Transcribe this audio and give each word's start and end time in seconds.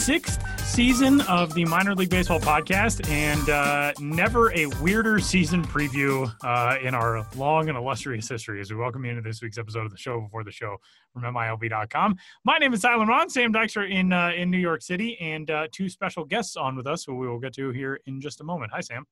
sixth 0.00 0.40
season 0.66 1.20
of 1.22 1.52
the 1.52 1.62
Minor 1.66 1.94
League 1.94 2.08
Baseball 2.08 2.40
podcast, 2.40 3.06
and 3.10 3.50
uh, 3.50 3.92
never 4.00 4.50
a 4.54 4.64
weirder 4.80 5.18
season 5.18 5.62
preview 5.62 6.32
uh, 6.42 6.78
in 6.82 6.94
our 6.94 7.26
long 7.36 7.68
and 7.68 7.76
illustrious 7.76 8.26
history 8.26 8.62
as 8.62 8.70
we 8.70 8.78
welcome 8.78 9.04
you 9.04 9.10
into 9.10 9.20
this 9.20 9.42
week's 9.42 9.58
episode 9.58 9.84
of 9.84 9.90
the 9.90 9.98
show 9.98 10.22
before 10.22 10.42
the 10.42 10.50
show 10.50 10.78
from 11.12 11.22
MILB.com. 11.22 12.16
My 12.46 12.56
name 12.56 12.72
is 12.72 12.80
Tyler 12.80 13.04
Maun, 13.04 13.28
Sam 13.28 13.52
Dykstra 13.52 13.90
in, 13.90 14.10
uh, 14.10 14.32
in 14.34 14.50
New 14.50 14.58
York 14.58 14.80
City, 14.80 15.18
and 15.20 15.50
uh, 15.50 15.68
two 15.70 15.90
special 15.90 16.24
guests 16.24 16.56
on 16.56 16.76
with 16.76 16.86
us 16.86 17.04
who 17.04 17.16
we 17.16 17.28
will 17.28 17.38
get 17.38 17.52
to 17.56 17.70
here 17.70 18.00
in 18.06 18.22
just 18.22 18.40
a 18.40 18.44
moment. 18.44 18.72
Hi, 18.72 18.80
Sam. 18.80 19.04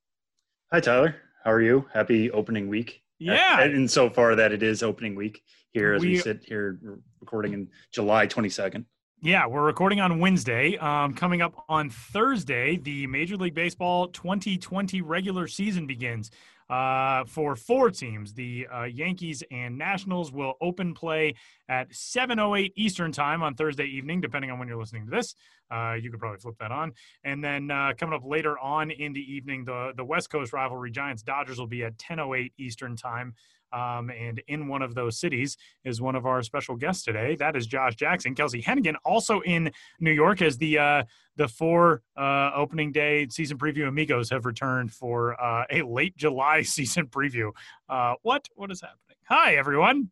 Hi, 0.72 0.80
Tyler. 0.80 1.16
How 1.44 1.52
are 1.52 1.60
you? 1.60 1.84
Happy 1.92 2.30
opening 2.30 2.66
week. 2.66 3.02
Yeah. 3.18 3.60
And 3.60 3.90
so 3.90 4.08
far 4.08 4.34
that 4.36 4.52
it 4.52 4.62
is 4.62 4.82
opening 4.82 5.16
week 5.16 5.42
here 5.72 5.92
as 5.92 6.00
we, 6.00 6.12
we 6.12 6.18
sit 6.18 6.42
here 6.46 6.78
recording 7.20 7.52
in 7.52 7.68
July 7.92 8.26
22nd. 8.26 8.86
Yeah, 9.20 9.48
we're 9.48 9.64
recording 9.64 9.98
on 9.98 10.20
Wednesday. 10.20 10.76
Um, 10.76 11.12
coming 11.12 11.42
up 11.42 11.64
on 11.68 11.90
Thursday, 11.90 12.76
the 12.76 13.08
Major 13.08 13.36
League 13.36 13.54
Baseball 13.54 14.06
2020 14.06 15.02
regular 15.02 15.48
season 15.48 15.88
begins 15.88 16.30
uh, 16.70 17.24
for 17.24 17.56
four 17.56 17.90
teams. 17.90 18.32
The 18.32 18.68
uh, 18.72 18.84
Yankees 18.84 19.42
and 19.50 19.76
Nationals 19.76 20.30
will 20.30 20.54
open 20.60 20.94
play 20.94 21.34
at 21.68 21.90
7:08 21.90 22.72
Eastern 22.76 23.10
Time 23.10 23.42
on 23.42 23.56
Thursday 23.56 23.86
evening, 23.86 24.20
depending 24.20 24.52
on 24.52 24.60
when 24.60 24.68
you're 24.68 24.78
listening 24.78 25.06
to 25.06 25.10
this. 25.10 25.34
Uh, 25.68 25.96
you 26.00 26.12
could 26.12 26.20
probably 26.20 26.38
flip 26.38 26.54
that 26.60 26.70
on. 26.70 26.92
And 27.24 27.42
then 27.42 27.72
uh, 27.72 27.94
coming 27.98 28.14
up 28.14 28.24
later 28.24 28.56
on 28.56 28.92
in 28.92 29.12
the 29.12 29.34
evening, 29.34 29.64
the 29.64 29.94
the 29.96 30.04
West 30.04 30.30
Coast 30.30 30.52
rivalry 30.52 30.92
Giants 30.92 31.24
Dodgers 31.24 31.58
will 31.58 31.66
be 31.66 31.82
at 31.82 31.98
10:08 31.98 32.52
Eastern 32.56 32.94
Time. 32.94 33.34
Um, 33.72 34.10
and 34.10 34.42
in 34.48 34.68
one 34.68 34.82
of 34.82 34.94
those 34.94 35.18
cities 35.18 35.56
is 35.84 36.00
one 36.00 36.14
of 36.14 36.26
our 36.26 36.42
special 36.42 36.76
guests 36.76 37.04
today. 37.04 37.36
That 37.36 37.56
is 37.56 37.66
Josh 37.66 37.96
Jackson, 37.96 38.34
Kelsie 38.34 38.62
Heneghan, 38.62 38.94
also 39.04 39.40
in 39.40 39.70
New 40.00 40.12
York, 40.12 40.42
as 40.42 40.58
the 40.58 40.78
uh, 40.78 41.02
the 41.36 41.48
four 41.48 42.02
uh, 42.16 42.50
opening 42.54 42.92
day 42.92 43.26
season 43.30 43.58
preview 43.58 43.88
amigos 43.88 44.30
have 44.30 44.44
returned 44.46 44.92
for 44.92 45.40
uh, 45.40 45.64
a 45.70 45.82
late 45.82 46.16
July 46.16 46.62
season 46.62 47.06
preview. 47.06 47.50
Uh, 47.88 48.14
what 48.22 48.48
what 48.54 48.70
is 48.70 48.80
happening? 48.80 49.16
Hi, 49.28 49.54
everyone. 49.56 50.10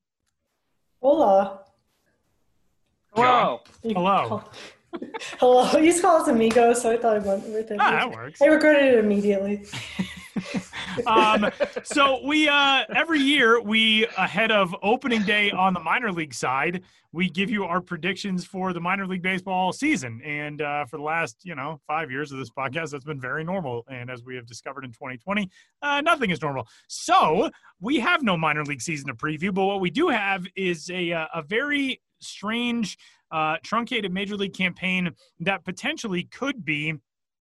Hola. 1.00 1.60
Hello. 3.14 3.60
Hello. 3.82 4.44
Hello. 5.38 5.78
You 5.78 6.00
call 6.00 6.22
us 6.22 6.28
amigos, 6.28 6.82
so 6.82 6.92
I 6.92 6.96
thought 6.96 7.26
with 7.26 7.70
it. 7.70 7.76
Ah, 7.80 7.90
that 7.92 8.10
works. 8.10 8.40
I 8.40 8.46
recorded 8.46 8.84
it 8.84 8.98
immediately. 9.04 9.64
um, 11.06 11.50
so 11.82 12.20
we 12.24 12.48
uh, 12.48 12.84
every 12.94 13.20
year 13.20 13.60
we 13.60 14.06
ahead 14.18 14.52
of 14.52 14.74
opening 14.82 15.22
day 15.22 15.50
on 15.50 15.74
the 15.74 15.80
minor 15.80 16.12
league 16.12 16.34
side, 16.34 16.82
we 17.12 17.28
give 17.30 17.50
you 17.50 17.64
our 17.64 17.80
predictions 17.80 18.44
for 18.44 18.72
the 18.72 18.80
minor 18.80 19.06
league 19.06 19.22
baseball 19.22 19.72
season. 19.72 20.20
And 20.24 20.60
uh, 20.60 20.84
for 20.86 20.98
the 20.98 21.02
last 21.02 21.38
you 21.42 21.54
know 21.54 21.80
five 21.86 22.10
years 22.10 22.32
of 22.32 22.38
this 22.38 22.50
podcast, 22.50 22.90
that's 22.90 23.04
been 23.04 23.20
very 23.20 23.44
normal. 23.44 23.84
And 23.88 24.10
as 24.10 24.24
we 24.24 24.36
have 24.36 24.46
discovered 24.46 24.84
in 24.84 24.90
2020, 24.90 25.50
uh, 25.82 26.00
nothing 26.02 26.30
is 26.30 26.40
normal. 26.42 26.66
So 26.88 27.50
we 27.80 27.98
have 28.00 28.22
no 28.22 28.36
minor 28.36 28.64
league 28.64 28.82
season 28.82 29.08
to 29.08 29.14
preview, 29.14 29.52
but 29.52 29.64
what 29.64 29.80
we 29.80 29.90
do 29.90 30.08
have 30.08 30.46
is 30.54 30.90
a 30.90 31.12
uh, 31.12 31.26
a 31.34 31.42
very 31.42 32.00
strange 32.20 32.98
uh, 33.30 33.56
truncated 33.62 34.12
major 34.12 34.36
league 34.36 34.54
campaign 34.54 35.10
that 35.40 35.64
potentially 35.64 36.24
could 36.24 36.64
be 36.64 36.94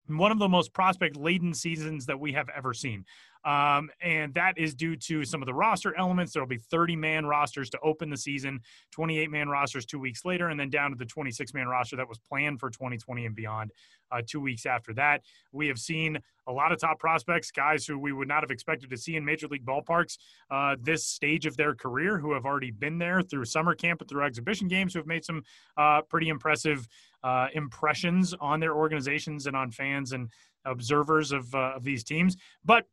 one 0.06 0.30
of 0.30 0.38
the 0.38 0.48
most 0.48 0.72
prospect 0.72 1.16
laden 1.16 1.54
seasons 1.54 2.06
that 2.06 2.18
we 2.18 2.32
have 2.32 2.48
ever 2.54 2.74
seen. 2.74 3.04
Um, 3.44 3.90
and 4.00 4.32
that 4.34 4.56
is 4.56 4.74
due 4.74 4.96
to 4.96 5.24
some 5.24 5.42
of 5.42 5.46
the 5.46 5.54
roster 5.54 5.96
elements. 5.96 6.32
There 6.32 6.42
will 6.42 6.48
be 6.48 6.58
30 6.58 6.96
man 6.96 7.26
rosters 7.26 7.70
to 7.70 7.78
open 7.80 8.10
the 8.10 8.16
season, 8.16 8.60
28 8.92 9.30
man 9.30 9.48
rosters 9.48 9.84
two 9.84 9.98
weeks 9.98 10.24
later, 10.24 10.48
and 10.48 10.58
then 10.58 10.70
down 10.70 10.90
to 10.90 10.96
the 10.96 11.04
26 11.04 11.52
man 11.52 11.66
roster 11.66 11.96
that 11.96 12.08
was 12.08 12.18
planned 12.18 12.60
for 12.60 12.70
2020 12.70 13.26
and 13.26 13.34
beyond 13.34 13.72
uh, 14.10 14.22
two 14.26 14.40
weeks 14.40 14.66
after 14.66 14.94
that. 14.94 15.22
We 15.52 15.68
have 15.68 15.78
seen 15.78 16.18
a 16.46 16.52
lot 16.52 16.72
of 16.72 16.78
top 16.78 16.98
prospects, 16.98 17.50
guys 17.50 17.86
who 17.86 17.98
we 17.98 18.12
would 18.12 18.28
not 18.28 18.42
have 18.42 18.50
expected 18.50 18.90
to 18.90 18.96
see 18.96 19.16
in 19.16 19.24
major 19.24 19.48
league 19.48 19.64
ballparks 19.64 20.18
uh, 20.50 20.76
this 20.80 21.06
stage 21.06 21.46
of 21.46 21.56
their 21.56 21.74
career, 21.74 22.18
who 22.18 22.32
have 22.32 22.44
already 22.44 22.70
been 22.70 22.98
there 22.98 23.22
through 23.22 23.44
summer 23.44 23.74
camp 23.74 24.00
and 24.00 24.08
through 24.08 24.24
exhibition 24.24 24.68
games, 24.68 24.92
who 24.92 24.98
have 24.98 25.06
made 25.06 25.24
some 25.24 25.42
uh, 25.76 26.02
pretty 26.02 26.28
impressive 26.28 26.86
uh, 27.22 27.48
impressions 27.54 28.34
on 28.40 28.60
their 28.60 28.74
organizations 28.74 29.46
and 29.46 29.56
on 29.56 29.70
fans 29.70 30.12
and 30.12 30.30
observers 30.64 31.32
of, 31.32 31.54
uh, 31.54 31.72
of 31.76 31.84
these 31.84 32.04
teams. 32.04 32.36
But 32.64 32.86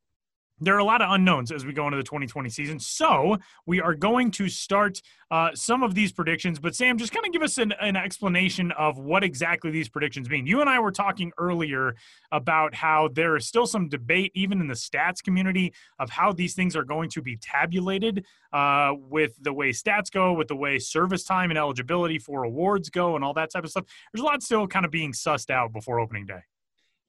there 0.62 0.76
are 0.76 0.80
a 0.80 0.84
lot 0.84 1.02
of 1.02 1.12
unknowns 1.12 1.52
as 1.52 1.66
we 1.66 1.74
go 1.74 1.86
into 1.88 1.98
the 1.98 2.04
2020 2.04 2.50
season. 2.50 2.80
So 2.80 3.38
we 3.66 3.82
are 3.82 3.96
going 3.96 4.32
to 4.32 4.48
start 4.48 5.02
uh, 5.32 5.50
some 5.56 5.82
of 5.82 5.96
these 5.96 6.12
predictions. 6.12 6.60
But 6.60 6.76
Sam, 6.76 6.98
just 6.98 7.12
kind 7.12 7.26
of 7.26 7.32
give 7.32 7.42
us 7.42 7.58
an, 7.58 7.74
an, 7.82 7.96
explanation 7.96 8.72
of 8.74 8.98
what 8.98 9.24
exactly 9.24 9.72
these 9.72 9.88
predictions 9.88 10.30
mean. 10.30 10.46
You 10.46 10.62
and 10.62 10.70
I 10.70 10.80
were 10.80 10.92
talking 10.92 11.32
earlier 11.38 11.96
about 12.32 12.76
how 12.76 13.10
there 13.14 13.38
is 13.38 13.48
still 13.48 13.66
some 13.66 13.90
debate, 13.90 14.32
even 14.36 14.60
in 14.60 14.68
the 14.68 14.74
stats 14.74 15.24
community, 15.24 15.74
of 16.00 16.10
how 16.10 16.34
these 16.34 16.54
things 16.54 16.76
are 16.76 16.84
going 16.84 17.10
to 17.12 17.22
be 17.22 17.38
tabulated 17.38 18.26
uh, 18.54 18.94
with 18.98 19.34
the 19.42 19.54
way 19.54 19.70
stats 19.70 20.12
go, 20.12 20.34
with 20.34 20.48
the 20.48 20.56
way 20.56 20.78
service 20.80 21.24
time 21.24 21.50
and 21.50 21.58
eligibility 21.58 22.20
for 22.20 22.44
awards 22.44 22.90
go, 22.90 23.16
and 23.16 23.24
all 23.24 23.34
that 23.34 23.52
type 23.52 23.64
of 23.64 23.70
stuff. 23.70 23.86
There's 24.14 24.22
a 24.22 24.26
lot 24.26 24.44
still 24.44 24.68
kind 24.68 24.86
of 24.86 24.92
being 24.92 25.14
sussed 25.14 25.50
out 25.50 25.72
before 25.72 26.00
opening 26.00 26.26
day. 26.26 26.42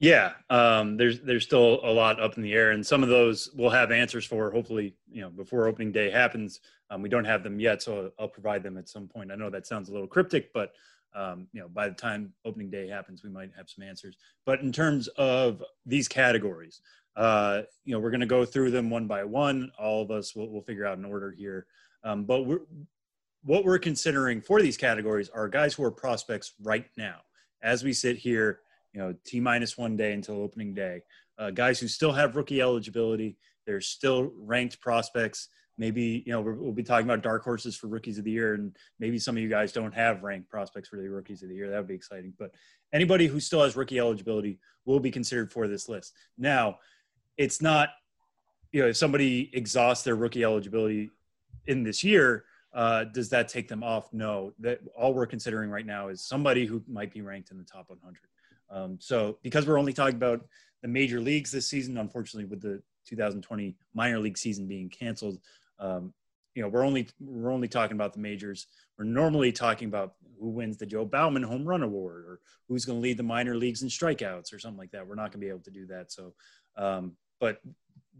Yeah, 0.03 0.33
um, 0.51 0.97
there's 0.97 1.21
there's 1.21 1.45
still 1.45 1.79
a 1.85 1.93
lot 1.93 2.21
up 2.21 2.37
in 2.37 2.43
the 2.43 2.53
air, 2.55 2.73
and 2.73 2.85
some 2.85 3.05
of 3.05 3.09
those 3.09 3.49
we'll 3.55 3.71
have 3.71 3.93
answers 3.93 4.27
for. 4.27 4.51
Hopefully, 4.51 4.97
you 5.09 5.21
know, 5.21 5.31
before 5.31 5.69
opening 5.69 5.93
day 5.93 6.11
happens. 6.11 6.59
Um, 6.91 7.03
we 7.03 7.09
don't 7.09 7.25
have 7.25 7.45
them 7.45 7.61
yet, 7.61 7.83
so 7.83 8.11
I'll 8.19 8.27
provide 8.27 8.65
them 8.65 8.77
at 8.77 8.89
some 8.89 9.07
point. 9.07 9.31
I 9.31 9.37
know 9.37 9.49
that 9.49 9.65
sounds 9.65 9.89
a 9.89 9.93
little 9.93 10.09
cryptic, 10.09 10.53
but 10.53 10.73
um, 11.15 11.47
you 11.53 11.61
know, 11.61 11.69
by 11.69 11.89
the 11.89 11.95
time 11.95 12.33
opening 12.45 12.69
day 12.69 12.89
happens, 12.89 13.23
we 13.23 13.31
might 13.31 13.51
have 13.57 13.71
some 13.71 13.85
answers. 13.85 14.17
But 14.45 14.59
in 14.59 14.73
terms 14.73 15.07
of 15.19 15.63
these 15.87 16.09
categories, 16.09 16.81
uh, 17.15 17.63
you 17.85 17.93
know, 17.93 18.01
we're 18.01 18.11
going 18.11 18.23
to 18.23 18.27
go 18.27 18.45
through 18.45 18.73
them 18.73 18.91
one 18.91 19.07
by 19.07 19.23
one. 19.23 19.71
All 19.79 20.03
of 20.03 20.11
us 20.11 20.35
will 20.35 20.51
will 20.51 20.63
figure 20.63 20.85
out 20.85 20.99
an 20.99 21.05
order 21.05 21.31
here. 21.31 21.67
Um, 22.03 22.25
but 22.25 22.43
we're, 22.43 22.63
what 23.45 23.65
we're 23.65 23.79
considering 23.79 24.41
for 24.41 24.61
these 24.61 24.77
categories 24.77 25.31
are 25.33 25.47
guys 25.47 25.75
who 25.75 25.85
are 25.85 25.93
prospects 25.93 26.55
right 26.61 26.87
now, 26.97 27.21
as 27.63 27.85
we 27.85 27.93
sit 27.93 28.17
here 28.17 28.63
you 28.93 29.01
know, 29.01 29.15
T 29.25 29.41
minus 29.41 29.79
one 29.79 29.97
day 29.97 30.13
until 30.13 30.43
opening 30.43 30.75
day. 30.75 31.03
Uh, 31.39 31.51
guys 31.51 31.81
who 31.81 31.89
still 31.89 32.13
have 32.13 32.37
rookie 32.37 32.61
eligibility, 32.61 33.37
they're 33.67 33.81
still 33.81 34.33
ranked 34.37 34.81
prospects. 34.81 35.49
Maybe, 35.79 36.23
you 36.27 36.33
know, 36.33 36.43
we'll 36.43 36.73
be 36.73 36.83
talking 36.83 37.07
about 37.07 37.23
dark 37.23 37.43
horses 37.43 37.75
for 37.75 37.87
rookies 37.87 38.19
of 38.19 38.25
the 38.25 38.31
year, 38.31 38.55
and 38.55 38.77
maybe 39.01 39.19
some 39.19 39.37
of 39.37 39.43
you 39.43 39.49
guys 39.49 39.73
don't 39.73 39.95
have 39.95 40.23
ranked 40.23 40.51
prospects 40.51 40.89
for 40.89 40.97
the 40.97 41.09
rookies 41.09 41.43
of 41.43 41.49
the 41.49 41.55
year. 41.55 41.71
That 41.71 41.79
would 41.79 41.89
be 41.89 41.95
exciting. 41.95 42.35
But 42.39 42.51
anybody 42.93 43.27
who 43.27 43.41
still 43.41 43.63
has 43.63 43.75
rookie 43.75 43.99
eligibility 43.99 44.59
will 44.85 45.01
be 45.01 45.11
considered 45.11 45.51
for 45.51 45.67
this 45.69 45.89
list. 45.89 46.13
Now, 46.37 46.79
it's 47.39 47.63
not, 47.63 47.89
you 48.71 48.83
know, 48.83 48.89
if 48.89 48.97
somebody 48.97 49.51
exhausts 49.55 50.05
their 50.05 50.17
rookie 50.17 50.45
eligibility 50.45 51.11
in 51.67 51.83
this 51.83 52.05
year, 52.05 52.45
uh, 52.75 53.05
does 53.05 53.31
that 53.31 53.49
take 53.49 53.69
them 53.69 53.83
off? 53.83 54.13
No. 54.13 54.53
That 54.61 54.81
all 54.97 55.15
we're 55.15 55.27
considering 55.27 55.71
right 55.71 55.87
now 55.87 56.09
is 56.09 56.25
somebody 56.25 56.67
who 56.67 56.83
might 56.87 57.13
be 57.13 57.23
ranked 57.23 57.51
in 57.51 57.59
the 57.59 57.65
top 57.65 57.89
100. 57.89 58.19
Um, 58.73 58.97
so 59.01 59.39
because 59.43 59.67
we're 59.67 59.79
only 59.79 59.93
talking 59.93 60.17
about 60.17 60.47
the 60.81 60.89
major 60.89 61.21
leagues 61.21 61.53
this 61.53 61.69
season, 61.69 61.99
unfortunately, 61.99 62.49
with 62.49 62.63
the 62.63 62.83
2020 63.07 63.77
minor 63.95 64.19
league 64.19 64.39
season 64.39 64.67
being 64.67 64.89
canceled, 64.89 65.39
um, 65.79 66.13
you 66.55 66.63
know, 66.63 66.69
we're 66.69 66.85
only 66.85 67.09
we're 67.21 67.53
only 67.53 67.69
talking 67.69 67.97
about 67.97 68.13
the 68.13 68.19
majors. 68.19 68.67
We're 68.99 69.05
normally 69.05 69.53
talking 69.53 69.89
about 69.89 70.15
who 70.39 70.49
wins 70.49 70.77
the 70.77 70.87
Joe 70.87 71.05
Bauman 71.05 71.43
Home 71.43 71.65
Run 71.65 71.83
Award 71.83 72.25
or 72.27 72.41
who's 72.69 72.85
going 72.85 72.99
to 72.99 73.03
lead 73.03 73.17
the 73.17 73.23
minor 73.23 73.57
leagues 73.57 73.83
in 73.83 73.89
strikeouts 73.89 74.53
or 74.53 74.59
something 74.59 74.79
like 74.79 74.91
that. 74.91 75.07
We're 75.07 75.15
not 75.15 75.33
going 75.33 75.41
to 75.41 75.47
be 75.47 75.49
able 75.49 75.61
to 75.61 75.71
do 75.71 75.87
that. 75.87 76.13
So, 76.13 76.35
um, 76.77 77.13
but 77.41 77.61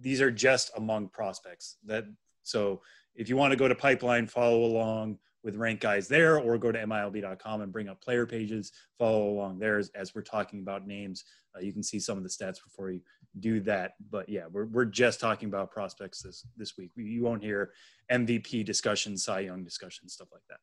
these 0.01 0.21
are 0.21 0.31
just 0.31 0.71
among 0.77 1.09
prospects. 1.09 1.77
That 1.85 2.07
so 2.43 2.81
if 3.15 3.29
you 3.29 3.37
want 3.37 3.53
to 3.53 3.59
go 3.59 3.69
to 3.69 3.75
Pipeline, 3.75 4.27
follow 4.27 4.65
along 4.65 5.19
with 5.45 5.57
rank 5.57 5.81
guys 5.81 6.09
there 6.09 6.39
or 6.39 6.59
go 6.59 6.73
to 6.73 6.79
milb.com 6.79 7.61
and 7.61 7.73
bring 7.73 7.89
up 7.89 8.01
player 8.01 8.27
pages 8.27 8.73
follow 8.99 9.29
along 9.31 9.59
there 9.59 9.79
as, 9.79 9.91
as 9.95 10.15
we're 10.15 10.23
talking 10.23 10.61
about 10.61 10.87
names 10.87 11.25
uh, 11.57 11.61
you 11.61 11.73
can 11.73 11.83
see 11.83 11.99
some 11.99 12.17
of 12.17 12.23
the 12.23 12.29
stats 12.29 12.63
before 12.63 12.91
you 12.91 13.01
do 13.41 13.61
that 13.61 13.93
but 14.11 14.29
yeah 14.29 14.45
we're, 14.51 14.67
we're 14.67 14.85
just 14.85 15.21
talking 15.21 15.49
about 15.49 15.71
prospects 15.71 16.23
this 16.23 16.47
this 16.57 16.77
week 16.77 16.91
you 16.97 17.23
won't 17.23 17.43
hear 17.43 17.73
mvp 18.11 18.65
discussion 18.65 19.17
cy 19.17 19.41
young 19.41 19.65
discussion 19.65 20.09
stuff 20.09 20.29
like 20.33 20.43
that 20.49 20.59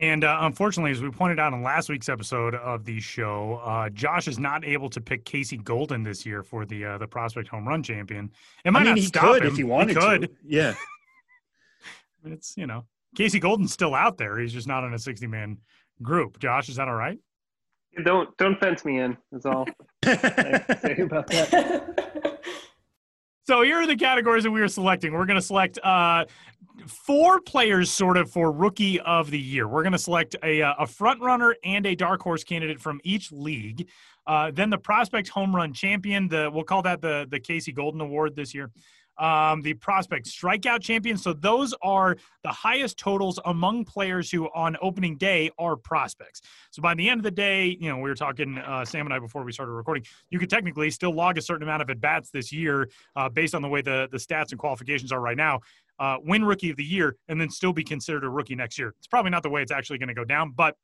and 0.00 0.24
uh, 0.24 0.38
unfortunately, 0.40 0.92
as 0.92 1.02
we 1.02 1.10
pointed 1.10 1.38
out 1.38 1.52
in 1.52 1.62
last 1.62 1.90
week's 1.90 2.08
episode 2.08 2.54
of 2.54 2.86
the 2.86 3.00
show, 3.00 3.60
uh, 3.62 3.90
Josh 3.90 4.28
is 4.28 4.38
not 4.38 4.64
able 4.64 4.88
to 4.88 5.00
pick 5.00 5.26
Casey 5.26 5.58
Golden 5.58 6.02
this 6.02 6.24
year 6.24 6.42
for 6.42 6.64
the 6.64 6.86
uh, 6.86 6.98
the 6.98 7.06
prospect 7.06 7.48
home 7.48 7.68
run 7.68 7.82
champion. 7.82 8.30
It 8.64 8.70
might 8.70 8.80
I 8.80 8.82
mean, 8.84 8.90
not 8.92 8.98
he 8.98 9.04
stop 9.04 9.24
could 9.24 9.42
him. 9.42 9.48
if 9.48 9.56
he 9.58 9.64
wanted 9.64 9.96
he 9.98 10.02
could. 10.02 10.22
to. 10.22 10.30
Yeah, 10.42 10.74
it's 12.24 12.56
you 12.56 12.66
know 12.66 12.86
Casey 13.16 13.40
Golden's 13.40 13.72
still 13.72 13.94
out 13.94 14.18
there. 14.18 14.38
He's 14.38 14.52
just 14.52 14.68
not 14.68 14.84
in 14.84 14.94
a 14.94 14.98
60 14.98 15.26
man 15.26 15.58
group. 16.02 16.38
Josh, 16.38 16.68
is 16.68 16.76
that 16.76 16.88
all 16.88 16.94
right? 16.94 17.18
Don't 18.04 18.36
don't 18.36 18.58
fence 18.60 18.84
me 18.84 19.00
in. 19.00 19.16
That's 19.32 19.46
all 19.46 19.66
I 20.04 20.76
say 20.80 20.96
about 20.98 21.26
that. 21.28 22.40
So 23.50 23.62
here 23.62 23.78
are 23.78 23.86
the 23.86 23.96
categories 23.96 24.44
that 24.44 24.50
we 24.52 24.60
are 24.60 24.68
selecting. 24.68 25.12
We're 25.12 25.26
going 25.26 25.40
to 25.40 25.44
select 25.44 25.76
uh, 25.82 26.26
four 26.86 27.40
players 27.40 27.90
sort 27.90 28.16
of 28.16 28.30
for 28.30 28.52
rookie 28.52 29.00
of 29.00 29.28
the 29.28 29.40
year. 29.40 29.66
We're 29.66 29.82
going 29.82 29.90
to 29.92 29.98
select 29.98 30.36
a, 30.44 30.62
uh, 30.62 30.74
a 30.78 30.86
front 30.86 31.20
runner 31.20 31.56
and 31.64 31.84
a 31.84 31.96
dark 31.96 32.22
horse 32.22 32.44
candidate 32.44 32.80
from 32.80 33.00
each 33.02 33.32
league. 33.32 33.88
Uh, 34.24 34.52
then 34.52 34.70
the 34.70 34.78
prospect 34.78 35.30
home 35.30 35.56
run 35.56 35.72
champion, 35.72 36.28
the 36.28 36.48
we'll 36.52 36.62
call 36.62 36.82
that 36.82 37.00
the 37.00 37.26
the 37.28 37.40
Casey 37.40 37.72
Golden 37.72 38.00
Award 38.00 38.36
this 38.36 38.54
year 38.54 38.70
um, 39.20 39.60
the 39.60 39.74
prospect 39.74 40.26
strikeout 40.26 40.80
champion. 40.80 41.16
So 41.16 41.32
those 41.32 41.74
are 41.82 42.16
the 42.42 42.48
highest 42.48 42.98
totals 42.98 43.38
among 43.44 43.84
players 43.84 44.30
who 44.30 44.46
on 44.54 44.76
opening 44.80 45.16
day 45.16 45.50
are 45.58 45.76
prospects. 45.76 46.40
So 46.70 46.80
by 46.80 46.94
the 46.94 47.08
end 47.08 47.20
of 47.20 47.24
the 47.24 47.30
day, 47.30 47.76
you 47.80 47.90
know, 47.90 47.98
we 47.98 48.08
were 48.08 48.16
talking, 48.16 48.58
uh, 48.58 48.84
Sam 48.84 49.06
and 49.06 49.14
I, 49.14 49.18
before 49.18 49.44
we 49.44 49.52
started 49.52 49.72
recording, 49.72 50.04
you 50.30 50.38
could 50.38 50.50
technically 50.50 50.90
still 50.90 51.12
log 51.12 51.36
a 51.36 51.42
certain 51.42 51.62
amount 51.62 51.82
of 51.82 51.90
at 51.90 52.00
bats 52.00 52.30
this 52.30 52.50
year 52.50 52.88
uh, 53.14 53.28
based 53.28 53.54
on 53.54 53.62
the 53.62 53.68
way 53.68 53.82
the, 53.82 54.08
the 54.10 54.18
stats 54.18 54.50
and 54.50 54.58
qualifications 54.58 55.12
are 55.12 55.20
right 55.20 55.36
now. 55.36 55.60
Uh, 55.98 56.16
win 56.24 56.42
rookie 56.42 56.70
of 56.70 56.78
the 56.78 56.84
year 56.84 57.16
and 57.28 57.38
then 57.38 57.50
still 57.50 57.74
be 57.74 57.84
considered 57.84 58.24
a 58.24 58.28
rookie 58.28 58.54
next 58.54 58.78
year. 58.78 58.94
It's 58.98 59.06
probably 59.06 59.30
not 59.30 59.42
the 59.42 59.50
way 59.50 59.60
it's 59.60 59.72
actually 59.72 59.98
going 59.98 60.08
to 60.08 60.14
go 60.14 60.24
down, 60.24 60.52
but 60.56 60.76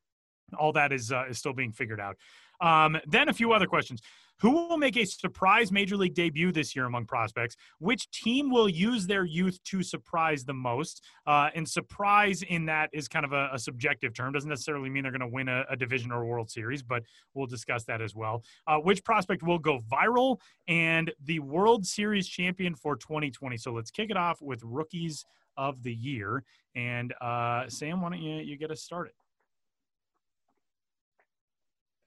all 0.58 0.72
that 0.72 0.92
is 0.92 1.10
uh, 1.10 1.24
is 1.28 1.38
still 1.38 1.54
being 1.54 1.72
figured 1.72 2.00
out. 2.00 2.16
Um, 2.60 2.98
then 3.06 3.28
a 3.28 3.32
few 3.32 3.52
other 3.52 3.66
questions. 3.66 4.00
Who 4.40 4.50
will 4.50 4.76
make 4.76 4.96
a 4.96 5.06
surprise 5.06 5.72
major 5.72 5.96
league 5.96 6.14
debut 6.14 6.52
this 6.52 6.76
year 6.76 6.84
among 6.84 7.06
prospects? 7.06 7.56
Which 7.78 8.10
team 8.10 8.50
will 8.50 8.68
use 8.68 9.06
their 9.06 9.24
youth 9.24 9.62
to 9.64 9.82
surprise 9.82 10.44
the 10.44 10.52
most? 10.52 11.02
Uh, 11.26 11.48
and 11.54 11.66
surprise 11.66 12.42
in 12.42 12.66
that 12.66 12.90
is 12.92 13.08
kind 13.08 13.24
of 13.24 13.32
a, 13.32 13.48
a 13.52 13.58
subjective 13.58 14.12
term. 14.14 14.32
Doesn't 14.32 14.50
necessarily 14.50 14.90
mean 14.90 15.04
they're 15.04 15.12
going 15.12 15.20
to 15.20 15.26
win 15.26 15.48
a, 15.48 15.64
a, 15.70 15.76
division 15.76 16.12
or 16.12 16.24
World 16.24 16.50
Series, 16.50 16.82
but 16.82 17.02
we'll 17.34 17.46
discuss 17.46 17.84
that 17.84 18.02
as 18.02 18.14
well. 18.14 18.42
Uh, 18.66 18.76
which 18.76 19.02
prospect 19.04 19.42
will 19.42 19.58
go 19.58 19.78
viral? 19.90 20.38
And 20.68 21.12
the 21.24 21.38
World 21.40 21.86
Series 21.86 22.28
champion 22.28 22.74
for 22.74 22.96
2020. 22.96 23.56
So 23.56 23.72
let's 23.72 23.90
kick 23.90 24.10
it 24.10 24.16
off 24.16 24.42
with 24.42 24.60
rookies 24.62 25.24
of 25.56 25.82
the 25.82 25.94
year. 25.94 26.44
And 26.74 27.14
uh, 27.22 27.68
Sam, 27.68 28.02
why 28.02 28.10
don't 28.10 28.22
you, 28.22 28.36
you 28.36 28.58
get 28.58 28.70
us 28.70 28.82
started? 28.82 29.12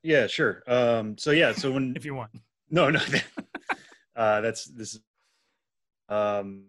Yeah, 0.04 0.28
sure. 0.28 0.64
Um, 0.68 1.18
so 1.18 1.32
yeah, 1.32 1.52
so 1.52 1.72
when 1.72 1.94
if 1.96 2.06
you 2.06 2.16
want, 2.16 2.32
no, 2.70 2.90
no, 2.90 3.00
uh, 4.16 4.42
that's 4.42 4.66
this. 4.66 5.00
Um, 6.08 6.66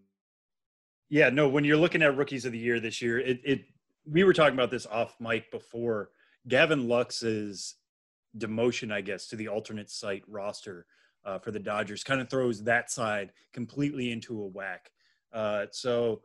yeah, 1.08 1.30
no. 1.30 1.48
When 1.48 1.64
you're 1.64 1.76
looking 1.76 2.02
at 2.02 2.16
rookies 2.16 2.44
of 2.44 2.52
the 2.52 2.58
year 2.58 2.80
this 2.80 3.00
year, 3.00 3.18
it, 3.18 3.40
it 3.44 3.64
we 4.04 4.24
were 4.24 4.32
talking 4.32 4.54
about 4.54 4.70
this 4.70 4.86
off 4.86 5.16
mic 5.20 5.50
before. 5.50 6.10
Gavin 6.48 6.88
Lux's 6.88 7.76
demotion, 8.36 8.92
I 8.92 9.00
guess, 9.00 9.26
to 9.28 9.36
the 9.36 9.48
alternate 9.48 9.90
site 9.90 10.24
roster 10.26 10.86
uh, 11.24 11.38
for 11.38 11.50
the 11.50 11.58
Dodgers 11.58 12.02
kind 12.02 12.20
of 12.20 12.28
throws 12.28 12.62
that 12.64 12.90
side 12.90 13.32
completely 13.52 14.10
into 14.10 14.40
a 14.40 14.46
whack. 14.46 14.90
Uh, 15.32 15.66
so 15.70 16.22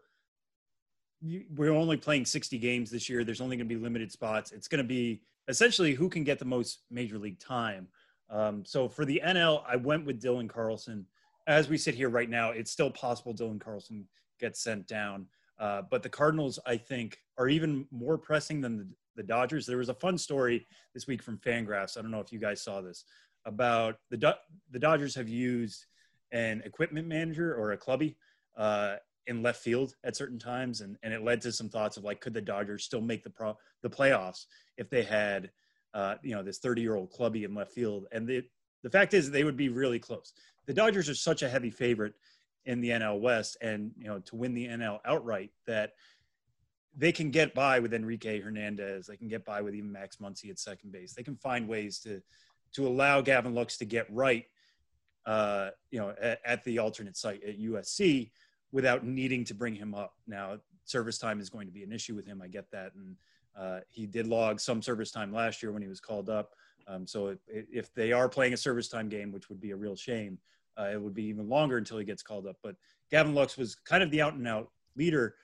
you, 1.22 1.46
we're 1.56 1.72
only 1.72 1.98
playing 1.98 2.26
60 2.26 2.58
games 2.58 2.90
this 2.90 3.10
year. 3.10 3.24
There's 3.24 3.42
only 3.42 3.58
going 3.58 3.68
to 3.68 3.76
be 3.76 3.82
limited 3.82 4.12
spots. 4.12 4.52
It's 4.52 4.68
going 4.68 4.84
to 4.84 4.88
be 4.88 5.22
essentially 5.48 5.94
who 5.94 6.10
can 6.10 6.24
get 6.24 6.40
the 6.40 6.46
most 6.46 6.84
major 6.90 7.18
league 7.18 7.40
time. 7.40 7.88
Um, 8.30 8.64
so 8.66 8.90
for 8.90 9.06
the 9.06 9.22
NL, 9.24 9.64
I 9.68 9.76
went 9.76 10.06
with 10.06 10.22
Dylan 10.22 10.50
Carlson. 10.50 11.06
As 11.48 11.70
we 11.70 11.78
sit 11.78 11.96
here 11.96 12.10
right 12.10 12.30
now, 12.30 12.52
it's 12.52 12.72
still 12.72 12.90
possible 12.90 13.34
Dylan 13.34 13.60
Carlson 13.62 14.08
gets 14.40 14.62
sent 14.62 14.88
down. 14.88 15.28
Uh, 15.60 15.84
but 15.90 16.04
the 16.04 16.10
Cardinals, 16.10 16.60
I 16.66 16.78
think, 16.78 17.20
are 17.38 17.48
even 17.48 17.88
more 17.92 18.18
pressing 18.18 18.62
than 18.62 18.78
the, 18.78 18.88
the, 19.16 19.24
Dodgers. 19.24 19.66
There 19.66 19.78
was 19.78 19.90
a 19.90 19.94
fun 19.94 20.18
story 20.18 20.68
this 20.94 21.08
week 21.08 21.24
from 21.24 21.38
Fangraphs. 21.38 21.98
I 21.98 22.02
don't 22.02 22.12
know 22.12 22.20
if 22.20 22.34
you 22.34 22.40
guys 22.40 22.62
saw 22.62 22.82
this 22.82 23.06
about 23.46 23.98
the 24.10 24.18
Do- 24.18 24.34
the 24.72 24.80
Dodgers 24.80 25.16
have 25.16 25.30
used 25.30 25.86
an 26.32 26.62
equipment 26.66 27.08
manager 27.08 27.56
or 27.56 27.72
a 27.72 27.78
clubby 27.78 28.18
uh, 28.58 28.96
in 29.28 29.42
left 29.42 29.62
field 29.62 29.96
at 30.04 30.16
certain 30.16 30.40
times, 30.40 30.82
and, 30.82 30.98
and 31.04 31.14
it 31.14 31.24
led 31.24 31.42
to 31.42 31.52
some 31.52 31.70
thoughts 31.70 31.98
of 31.98 32.04
like, 32.04 32.22
could 32.22 32.34
the 32.34 32.42
Dodgers 32.42 32.84
still 32.84 33.02
make 33.02 33.24
the 33.24 33.30
pro 33.30 33.58
the 33.82 33.90
playoffs 33.90 34.46
if 34.78 34.90
they 34.90 35.04
had, 35.04 35.52
uh, 35.94 36.16
you 36.22 36.36
know, 36.36 36.44
this 36.44 36.60
30 36.60 36.82
year 36.82 36.96
old 36.96 37.12
clubby 37.12 37.44
in 37.44 37.56
left 37.56 37.72
field? 37.72 38.06
And 38.12 38.28
the 38.28 38.44
the 38.84 38.90
fact 38.90 39.14
is, 39.14 39.32
they 39.32 39.44
would 39.44 39.58
be 39.58 39.70
really 39.70 40.00
close. 40.00 40.34
The 40.68 40.74
Dodgers 40.74 41.10
are 41.10 41.16
such 41.16 41.42
a 41.42 41.50
heavy 41.50 41.72
favorite 41.72 42.14
in 42.66 42.82
the 42.82 42.90
NL 42.90 43.20
West, 43.20 43.58
and 43.62 43.92
you 43.98 44.08
know, 44.08 44.20
to 44.20 44.36
win 44.36 44.54
the 44.54 44.68
NL 44.68 45.00
outright, 45.06 45.52
that 45.66 45.94
they 46.96 47.12
can 47.12 47.32
get 47.32 47.54
by 47.54 47.80
with 47.80 47.94
Enrique 47.94 48.40
Hernandez. 48.40 49.08
They 49.08 49.18
can 49.18 49.28
get 49.28 49.44
by 49.44 49.62
with 49.62 49.76
even 49.76 49.92
Max 49.92 50.18
Muncy 50.18 50.50
at 50.50 50.60
second 50.60 50.92
base. 50.92 51.14
They 51.14 51.24
can 51.24 51.36
find 51.36 51.68
ways 51.68 52.00
to 52.00 52.22
to 52.74 52.88
allow 52.88 53.22
Gavin 53.22 53.56
Lux 53.56 53.78
to 53.78 53.86
get 53.86 54.06
right, 54.12 54.46
uh, 55.26 55.70
you 55.92 56.00
know, 56.00 56.14
at, 56.22 56.40
at 56.46 56.64
the 56.64 56.80
alternate 56.80 57.18
site 57.18 57.44
at 57.44 57.60
USC 57.60 58.32
without 58.72 59.06
needing 59.06 59.44
to 59.46 59.54
bring 59.54 59.76
him 59.76 59.94
up. 59.94 60.14
Now, 60.28 60.58
service 60.84 61.18
time 61.18 61.40
is 61.40 61.50
going 61.50 61.68
to 61.68 61.74
be 61.74 61.84
an 61.84 61.92
issue 61.92 62.16
with 62.16 62.26
him. 62.26 62.42
I 62.42 62.48
get 62.48 62.70
that. 62.72 62.94
And 62.96 63.16
uh, 63.58 63.80
he 63.90 64.06
did 64.06 64.28
log 64.28 64.60
some 64.60 64.82
service 64.82 65.12
time 65.12 65.34
last 65.34 65.64
year 65.64 65.72
when 65.72 65.82
he 65.82 65.88
was 65.88 66.00
called 66.00 66.30
up. 66.30 66.52
Um, 66.88 67.08
so 67.08 67.28
it, 67.28 67.40
if 67.48 67.94
they 67.94 68.12
are 68.12 68.30
playing 68.30 68.54
a 68.54 68.58
service 68.58 68.88
time 68.88 69.10
game, 69.10 69.32
which 69.32 69.50
would 69.50 69.60
be 69.60 69.72
a 69.72 69.76
real 69.76 69.96
shame, 69.96 70.38
uh, 70.78 70.90
it 70.92 71.02
would 71.02 71.14
be 71.14 71.24
even 71.24 71.50
longer 71.50 71.78
until 71.78 71.98
he 71.98 72.06
gets 72.06 72.22
called 72.22 72.46
up. 72.48 72.58
But 72.62 72.76
Gavin 73.10 73.34
Lux 73.34 73.58
was 73.58 73.76
kind 73.76 74.04
of 74.04 74.12
the 74.12 74.22
out 74.22 74.34
and 74.34 74.48
out 74.48 74.70
leader, 74.96 75.36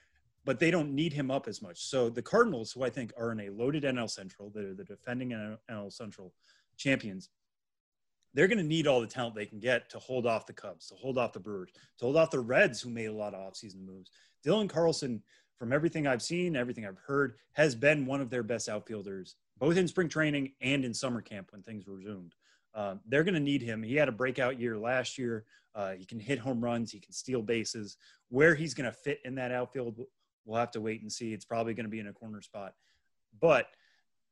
but 0.44 0.58
they 0.58 0.70
don't 0.70 0.94
need 0.94 1.12
him 1.12 1.30
up 1.30 1.48
as 1.48 1.62
much. 1.62 1.86
So 1.86 2.08
the 2.08 2.22
Cardinals, 2.22 2.72
who 2.72 2.82
I 2.82 2.90
think 2.90 3.12
are 3.16 3.32
in 3.32 3.40
a 3.40 3.50
loaded 3.50 3.84
NL 3.84 4.10
Central, 4.10 4.50
they're 4.54 4.74
the 4.74 4.84
defending 4.84 5.30
NL 5.70 5.92
Central 5.92 6.32
champions, 6.76 7.30
they're 8.34 8.48
going 8.48 8.58
to 8.58 8.64
need 8.64 8.86
all 8.86 9.00
the 9.00 9.06
talent 9.06 9.34
they 9.34 9.46
can 9.46 9.60
get 9.60 9.90
to 9.90 9.98
hold 9.98 10.26
off 10.26 10.46
the 10.46 10.52
Cubs, 10.52 10.88
to 10.88 10.94
hold 10.94 11.18
off 11.18 11.32
the 11.32 11.40
Brewers, 11.40 11.70
to 11.98 12.04
hold 12.04 12.16
off 12.16 12.30
the 12.30 12.40
Reds, 12.40 12.80
who 12.80 12.90
made 12.90 13.06
a 13.06 13.12
lot 13.12 13.34
of 13.34 13.40
offseason 13.40 13.84
moves. 13.84 14.10
Dylan 14.44 14.68
Carlson, 14.68 15.22
from 15.58 15.72
everything 15.72 16.06
I've 16.06 16.22
seen, 16.22 16.56
everything 16.56 16.86
I've 16.86 16.98
heard, 17.06 17.34
has 17.52 17.74
been 17.74 18.06
one 18.06 18.20
of 18.20 18.30
their 18.30 18.42
best 18.42 18.68
outfielders, 18.68 19.36
both 19.58 19.76
in 19.76 19.86
spring 19.86 20.08
training 20.08 20.52
and 20.60 20.84
in 20.84 20.94
summer 20.94 21.20
camp 21.20 21.52
when 21.52 21.62
things 21.62 21.86
resumed. 21.86 22.34
Uh, 22.74 22.96
they're 23.06 23.24
going 23.24 23.34
to 23.34 23.40
need 23.40 23.62
him. 23.62 23.82
He 23.82 23.96
had 23.96 24.08
a 24.08 24.12
breakout 24.12 24.58
year 24.58 24.78
last 24.78 25.18
year. 25.18 25.44
Uh, 25.74 25.92
he 25.92 26.04
can 26.04 26.18
hit 26.18 26.38
home 26.38 26.62
runs. 26.62 26.90
He 26.90 27.00
can 27.00 27.12
steal 27.12 27.42
bases. 27.42 27.96
Where 28.30 28.54
he's 28.54 28.74
going 28.74 28.90
to 28.90 28.96
fit 28.96 29.20
in 29.24 29.34
that 29.34 29.52
outfield, 29.52 30.00
we'll 30.46 30.58
have 30.58 30.70
to 30.72 30.80
wait 30.80 31.02
and 31.02 31.12
see. 31.12 31.34
It's 31.34 31.44
probably 31.44 31.74
going 31.74 31.84
to 31.84 31.90
be 31.90 32.00
in 32.00 32.08
a 32.08 32.12
corner 32.12 32.40
spot. 32.40 32.74
But 33.40 33.68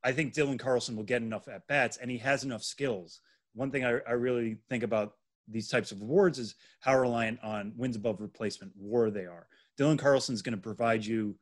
I 0.03 0.11
think 0.11 0.33
Dylan 0.33 0.59
Carlson 0.59 0.95
will 0.95 1.03
get 1.03 1.21
enough 1.21 1.47
at 1.47 1.67
bats, 1.67 1.97
and 1.97 2.09
he 2.09 2.17
has 2.17 2.43
enough 2.43 2.63
skills 2.63 3.21
one 3.53 3.71
thing 3.71 3.85
I, 3.85 3.99
I 4.07 4.13
really 4.13 4.57
think 4.69 4.83
about 4.83 5.13
these 5.47 5.67
types 5.67 5.91
of 5.91 6.01
awards 6.01 6.39
is 6.39 6.55
how 6.79 6.97
reliant 6.97 7.39
on 7.43 7.73
wins 7.75 7.95
above 7.95 8.21
replacement 8.21 8.71
WAR 8.77 9.09
they 9.09 9.25
are. 9.25 9.47
Dylan 9.77 9.99
Carlson 9.99 10.33
is 10.33 10.41
going 10.41 10.55
to 10.55 10.61
provide 10.61 11.05
you 11.05 11.35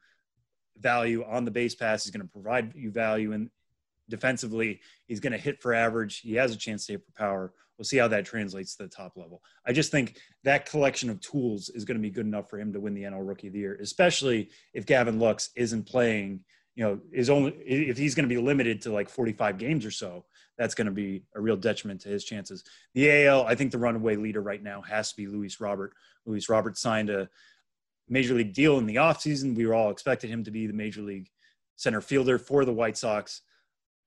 value 0.77 1.23
on 1.25 1.45
the 1.45 1.51
base 1.51 1.75
pass. 1.75 2.03
He's 2.03 2.11
going 2.11 2.25
to 2.25 2.31
provide 2.31 2.73
you 2.75 2.91
value 2.91 3.33
in 3.33 3.49
defensively. 4.09 4.79
He's 5.05 5.19
going 5.19 5.33
to 5.33 5.39
hit 5.39 5.61
for 5.61 5.73
average. 5.73 6.19
He 6.19 6.33
has 6.35 6.53
a 6.53 6.57
chance 6.57 6.85
to 6.85 6.93
hit 6.93 7.05
for 7.05 7.11
power. 7.11 7.53
We'll 7.77 7.85
see 7.85 7.97
how 7.97 8.09
that 8.09 8.25
translates 8.25 8.75
to 8.75 8.83
the 8.83 8.89
top 8.89 9.13
level. 9.15 9.41
I 9.65 9.71
just 9.71 9.91
think 9.91 10.17
that 10.43 10.69
collection 10.69 11.09
of 11.09 11.21
tools 11.21 11.69
is 11.69 11.85
going 11.85 11.97
to 11.97 12.01
be 12.01 12.09
good 12.09 12.25
enough 12.25 12.49
for 12.49 12.59
him 12.59 12.73
to 12.73 12.79
win 12.79 12.93
the 12.93 13.03
NL 13.03 13.25
Rookie 13.25 13.47
of 13.47 13.53
the 13.53 13.59
Year, 13.59 13.79
especially 13.81 14.49
if 14.73 14.85
Gavin 14.85 15.19
Lux 15.19 15.51
isn't 15.55 15.87
playing. 15.87 16.41
You 16.75 16.83
know, 16.85 16.99
is 17.11 17.29
only 17.29 17.51
if 17.65 17.97
he's 17.97 18.15
going 18.15 18.27
to 18.27 18.33
be 18.33 18.41
limited 18.41 18.81
to 18.83 18.91
like 18.91 19.09
45 19.09 19.57
games 19.57 19.85
or 19.85 19.91
so 19.91 20.25
that's 20.57 20.75
going 20.75 20.85
to 20.85 20.93
be 20.93 21.23
a 21.35 21.41
real 21.41 21.57
detriment 21.57 22.01
to 22.01 22.09
his 22.09 22.23
chances. 22.23 22.63
The 22.93 23.25
AL, 23.25 23.45
I 23.45 23.55
think 23.55 23.71
the 23.71 23.77
runaway 23.77 24.15
leader 24.15 24.41
right 24.41 24.61
now 24.61 24.81
has 24.81 25.09
to 25.11 25.17
be 25.17 25.27
Luis 25.27 25.59
Robert. 25.59 25.93
Luis 26.25 26.47
Robert 26.47 26.77
signed 26.77 27.09
a 27.09 27.29
major 28.07 28.33
league 28.33 28.53
deal 28.53 28.77
in 28.77 28.85
the 28.85 28.95
offseason. 28.95 29.55
We 29.55 29.65
were 29.65 29.73
all 29.73 29.89
expected 29.89 30.29
him 30.29 30.43
to 30.43 30.51
be 30.51 30.67
the 30.67 30.73
major 30.73 31.01
league 31.01 31.29
center 31.75 32.01
fielder 32.01 32.37
for 32.37 32.65
the 32.65 32.73
White 32.73 32.97
Sox 32.97 33.41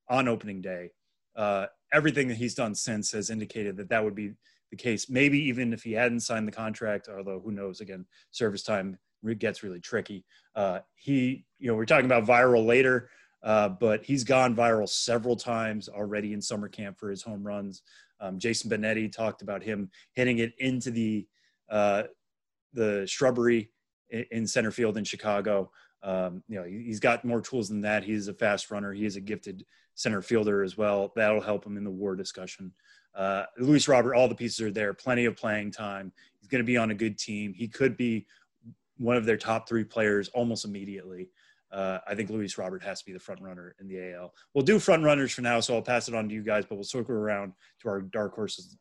on 0.09 0.29
opening 0.29 0.61
day. 0.61 0.91
Uh, 1.35 1.67
everything 1.93 2.29
that 2.29 2.37
he's 2.37 2.55
done 2.55 2.75
since 2.75 3.13
has 3.13 3.31
indicated 3.31 3.77
that 3.79 3.89
that 3.89 4.05
would 4.05 4.15
be 4.15 4.35
the 4.71 4.77
case. 4.77 5.09
Maybe 5.09 5.39
even 5.45 5.73
if 5.73 5.83
he 5.83 5.93
hadn't 5.93 6.21
signed 6.21 6.47
the 6.47 6.53
contract, 6.53 7.09
although 7.09 7.41
who 7.41 7.53
knows? 7.53 7.81
Again, 7.81 8.05
service 8.31 8.63
time 8.63 8.99
gets 9.39 9.63
really 9.63 9.81
tricky. 9.81 10.25
Uh, 10.55 10.81
he, 10.95 11.45
you 11.59 11.69
know, 11.69 11.75
we're 11.75 11.87
talking 11.87 12.07
about 12.07 12.25
viral 12.25 12.67
later. 12.67 13.09
Uh, 13.43 13.69
but 13.69 14.05
he's 14.05 14.23
gone 14.23 14.55
viral 14.55 14.89
several 14.89 15.35
times 15.35 15.89
already 15.89 16.33
in 16.33 16.41
summer 16.41 16.69
camp 16.69 16.99
for 16.99 17.11
his 17.11 17.23
home 17.23 17.45
runs. 17.45 17.83
Um, 18.21 18.39
Jason 18.39 18.71
Benetti 18.71 19.11
talked 19.11 19.43
about 19.43 19.65
him 19.65 19.91
hitting 20.13 20.39
it 20.39 20.53
into 20.59 20.91
the 20.91 21.27
uh, 21.69 22.05
the 22.73 23.07
shrubbery 23.07 23.71
in, 24.11 24.25
in, 24.31 24.47
center 24.47 24.71
field 24.71 24.97
in 24.97 25.05
Chicago. 25.05 25.71
Um, 26.03 26.43
you 26.49 26.57
know, 26.57 26.65
he's 26.65 27.01
got 27.01 27.25
more 27.25 27.41
tools 27.41 27.69
than 27.69 27.81
that. 27.81 28.05
He's 28.05 28.29
a 28.29 28.35
fast 28.35 28.71
runner. 28.71 28.93
He 28.93 29.07
is 29.07 29.17
a 29.17 29.21
gifted 29.21 29.65
center 29.95 30.23
fielder 30.23 30.63
as 30.63 30.77
well. 30.77 31.13
That'll 31.17 31.41
help 31.41 31.67
him 31.67 31.77
in 31.77 31.85
the 31.85 31.91
WAR 31.91 32.15
discussion. 32.15 32.73
Uh, 33.15 33.45
Luis 33.59 33.89
Robert, 33.89 34.15
all 34.15 34.29
the 34.29 34.35
pieces 34.35 34.61
are 34.61 34.71
there. 34.71 34.95
Plenty 34.95 35.25
of 35.25 35.37
playing 35.37 35.71
time. 35.71 36.13
He's 36.39 36.49
going 36.49 36.63
to 36.63 36.67
be 36.67 36.77
on 36.77 36.91
a 36.91 36.95
good 36.95 37.19
team. 37.19 37.53
He 37.53 37.69
could 37.69 37.97
be 37.97 38.27
one 38.99 39.17
of 39.17 39.25
their 39.25 39.37
top 39.37 39.69
three 39.69 39.85
players 39.85 40.29
almost 40.29 40.65
immediately 40.65 41.31
uh, 41.73 41.99
I 42.07 42.15
think 42.15 42.29
Luis 42.29 42.59
Robert 42.59 42.83
has 42.83 43.01
to 43.01 43.07
be 43.07 43.13
the 43.13 43.19
front 43.19 43.41
runner 43.41 43.75
in 43.81 43.89
the 43.89 44.13
AL. 44.13 44.35
We'll 44.53 44.65
do 44.65 44.79
front 44.79 45.03
runners 45.05 45.33
for 45.33 45.41
now, 45.41 45.59
so 45.61 45.75
I'll 45.75 45.83
pass 45.83 46.07
it 46.09 46.15
on 46.15 46.29
to 46.29 46.35
you 46.35 46.43
guys, 46.43 46.65
but 46.69 46.75
we'll 46.75 46.85
circle 46.85 47.15
around 47.15 47.55
to 47.81 47.89
our 47.89 48.03
dark 48.03 48.35
horses 48.35 48.77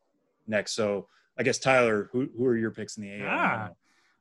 next. 0.48 0.74
So 0.74 1.08
I 1.38 1.44
guess 1.44 1.58
Tyler, 1.58 2.10
who 2.12 2.30
who 2.38 2.46
are 2.46 2.58
your 2.58 2.72
picks 2.72 2.98
in 2.98 3.03
the 3.03 3.24
AL? 3.24 3.27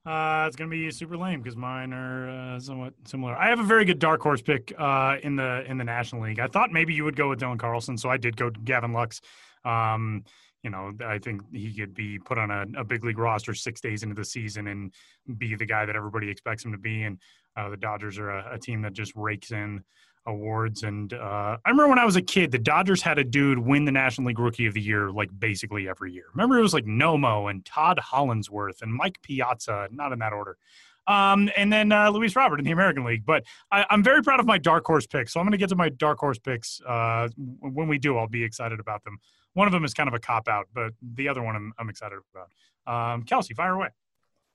Ah, 0.07 0.43
Uh, 0.43 0.47
it's 0.47 0.55
gonna 0.57 0.71
be 0.71 0.89
super 0.93 1.17
lame 1.17 1.43
because 1.43 1.57
mine 1.57 1.93
are 1.93 2.31
uh, 2.31 2.61
somewhat 2.61 2.95
similar. 3.05 3.35
I 3.35 3.49
have 3.49 3.59
a 3.59 3.65
very 3.65 3.85
good 3.85 3.99
dark 3.99 4.23
horse 4.23 4.41
pick 4.41 4.73
uh, 4.79 5.17
in 5.23 5.35
the 5.35 5.65
in 5.69 5.77
the 5.77 5.85
National 5.85 6.23
League. 6.23 6.39
I 6.39 6.47
thought 6.47 6.71
maybe 6.71 6.95
you 6.95 7.03
would 7.05 7.17
go 7.17 7.29
with 7.29 7.41
Dylan 7.41 7.59
Carlson, 7.59 7.99
so 7.99 8.09
I 8.09 8.19
did 8.19 8.37
go 8.37 8.51
Gavin 8.51 8.93
Lux. 8.93 9.21
Um, 9.65 10.25
you 10.63 10.71
know, 10.71 10.93
I 11.05 11.19
think 11.19 11.43
he 11.53 11.73
could 11.73 11.95
be 11.95 12.19
put 12.19 12.39
on 12.39 12.51
a, 12.51 12.67
a, 12.77 12.85
big 12.85 13.05
league 13.05 13.19
roster 13.19 13.55
six 13.55 13.81
days 13.81 14.03
into 14.03 14.15
the 14.15 14.25
season 14.25 14.67
and 14.67 14.93
be 15.39 15.55
the 15.55 15.65
guy 15.65 15.87
that 15.87 15.97
everybody 15.97 16.31
expects 16.31 16.65
him 16.65 16.73
to 16.73 16.79
be. 16.79 17.05
And 17.05 17.19
uh, 17.57 17.71
the 17.71 17.77
Dodgers 17.77 18.19
are 18.19 18.31
a, 18.31 18.55
a, 18.55 18.59
team 18.59 18.83
that 18.83 18.93
just 18.93 19.13
rakes 19.17 19.53
in 19.53 19.83
awards. 20.27 20.83
And 20.83 21.13
uh, 21.13 21.57
I 21.65 21.71
remember 21.71 21.89
when 21.89 21.99
I 21.99 22.05
was 22.05 22.17
a 22.17 22.23
kid, 22.23 22.51
the 22.51 22.59
Dodgers 22.59 23.01
had 23.01 23.19
a 23.19 23.25
dude 23.25 23.59
win 23.59 23.85
the 23.85 23.93
National 23.93 24.29
League 24.29 24.39
Rookie 24.39 24.67
of 24.67 24.75
the 24.75 24.83
Year 24.83 25.11
like 25.11 25.31
basically 25.39 25.89
every 25.89 26.13
year. 26.13 26.25
Remember, 26.35 26.59
it 26.59 26.63
was 26.63 26.75
like 26.75 26.85
Nomo 26.85 27.51
and 27.51 27.65
Todd 27.65 27.99
Hollandsworth 27.99 28.83
and 28.83 28.93
Mike 28.93 29.21
Piazza, 29.23 29.89
not 29.91 30.13
in 30.13 30.19
that 30.19 30.33
order. 30.33 30.59
Um, 31.07 31.51
and 31.57 31.73
then 31.73 31.91
uh, 31.91 32.11
Luis 32.11 32.37
Robert 32.37 32.61
in 32.61 32.65
the 32.65 32.71
American 32.71 33.05
League. 33.05 33.25
But 33.27 33.45
I, 33.73 33.85
am 33.91 34.03
very 34.03 34.23
proud 34.23 34.39
of 34.39 34.47
my 34.47 34.59
dark 34.59 34.87
horse 34.87 35.07
picks. 35.07 35.33
So 35.33 35.41
I'm 35.41 35.47
going 35.47 35.53
to 35.53 35.59
get 35.59 35.71
to 35.71 35.77
my 35.77 35.89
dark 35.89 36.19
horse 36.19 36.39
picks. 36.39 36.81
Uh, 36.87 37.29
when 37.37 37.89
we 37.89 37.99
do, 37.99 38.17
I'll 38.17 38.29
be 38.29 38.45
excited 38.45 38.79
about 38.79 39.03
them. 39.05 39.19
One 39.55 39.67
of 39.67 39.73
them 39.73 39.85
is 39.85 39.95
kind 39.95 40.09
of 40.09 40.15
a 40.15 40.19
cop 40.19 40.49
out, 40.49 40.69
but 40.73 40.93
the 41.03 41.29
other 41.29 41.43
one 41.43 41.57
I'm, 41.57 41.73
I'm 41.79 41.89
excited 41.89 42.19
about. 42.35 43.13
Um, 43.13 43.25
Kelsie, 43.25 43.55
fire 43.55 43.75
away. 43.75 43.89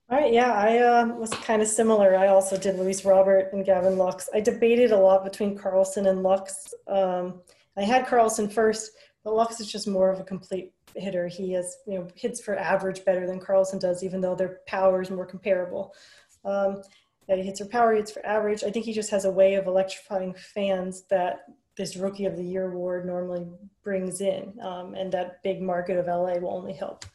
All 0.08 0.20
right, 0.20 0.32
yeah, 0.32 0.54
I 0.54 0.78
uh, 0.78 1.08
was 1.08 1.32
kind 1.32 1.64
of 1.64 1.68
similar. 1.68 2.16
I 2.16 2.28
also 2.28 2.58
did 2.58 2.78
Luis 2.78 3.04
Robert 3.04 3.50
and 3.54 3.66
Gavin 3.66 3.98
Lux. 3.98 4.30
I 4.36 4.40
debated 4.40 4.92
a 4.92 4.98
lot 4.98 5.24
between 5.24 5.58
Carlson 5.58 6.06
and 6.06 6.22
Lux. 6.22 6.74
Um, 6.88 7.42
I 7.76 7.82
had 7.82 8.06
Carlson 8.06 8.48
first, 8.48 8.92
but 9.24 9.34
Lux 9.34 9.60
is 9.60 9.72
just 9.72 9.88
more 9.88 10.12
of 10.12 10.20
a 10.20 10.24
complete 10.24 10.74
hitter. 10.96 11.28
He 11.28 11.54
has, 11.54 11.78
you 11.88 11.96
know, 11.96 12.08
hits 12.16 12.40
for 12.40 12.56
average 12.56 13.04
better 13.04 13.26
than 13.26 13.40
Carlson 13.40 13.80
does, 13.80 14.04
even 14.04 14.22
though 14.22 14.36
their 14.36 14.60
power 14.68 15.02
is 15.02 15.10
more 15.10 15.26
comparable. 15.26 15.96
Um, 16.46 16.84
yeah, 17.28 17.38
he 17.38 17.44
hits 17.44 17.60
for 17.60 17.66
power, 17.66 17.92
he 17.92 17.98
hits 17.98 18.12
for 18.12 18.24
average. 18.24 18.64
I 18.64 18.70
think 18.70 18.86
he 18.86 18.94
just 18.94 19.10
has 19.10 19.26
a 19.26 19.32
way 19.32 19.56
of 19.56 19.66
electrifying 19.66 20.36
fans 20.36 21.04
that 21.10 21.46
this 21.78 21.96
Rookie 21.96 22.26
of 22.26 22.38
the 22.38 22.44
Year 22.44 22.72
award 22.72 23.06
normally 23.06 23.48
brings 23.84 24.22
in, 24.22 24.54
um, 24.62 24.96
and 24.96 25.12
that 25.12 25.44
big 25.44 25.62
market 25.62 25.98
of 25.98 26.08
LA 26.08 26.34
will 26.40 26.56
only 26.56 26.74
help. 26.74 27.06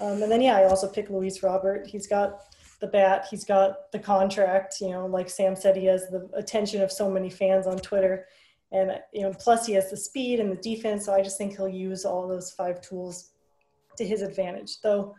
Um, 0.00 0.22
and 0.22 0.30
then, 0.30 0.40
yeah, 0.40 0.56
I 0.56 0.64
also 0.64 0.88
pick 0.88 1.10
Luis 1.10 1.42
Robert. 1.42 1.86
He's 1.86 2.06
got 2.06 2.40
the 2.80 2.86
bat, 2.86 3.26
he's 3.30 3.44
got 3.44 3.92
the 3.92 3.98
contract. 3.98 4.80
You 4.80 4.90
know, 4.90 5.06
like 5.06 5.28
Sam 5.28 5.54
said, 5.54 5.76
he 5.76 5.86
has 5.86 6.08
the 6.08 6.28
attention 6.34 6.82
of 6.82 6.90
so 6.90 7.10
many 7.10 7.30
fans 7.30 7.66
on 7.66 7.78
Twitter, 7.78 8.26
and 8.72 8.92
you 9.12 9.22
know, 9.22 9.32
plus 9.32 9.66
he 9.66 9.74
has 9.74 9.90
the 9.90 9.96
speed 9.96 10.40
and 10.40 10.50
the 10.50 10.62
defense. 10.62 11.04
So 11.04 11.14
I 11.14 11.22
just 11.22 11.38
think 11.38 11.56
he'll 11.56 11.68
use 11.68 12.04
all 12.04 12.26
those 12.26 12.50
five 12.50 12.80
tools 12.80 13.30
to 13.96 14.06
his 14.06 14.22
advantage. 14.22 14.80
Though, 14.80 15.14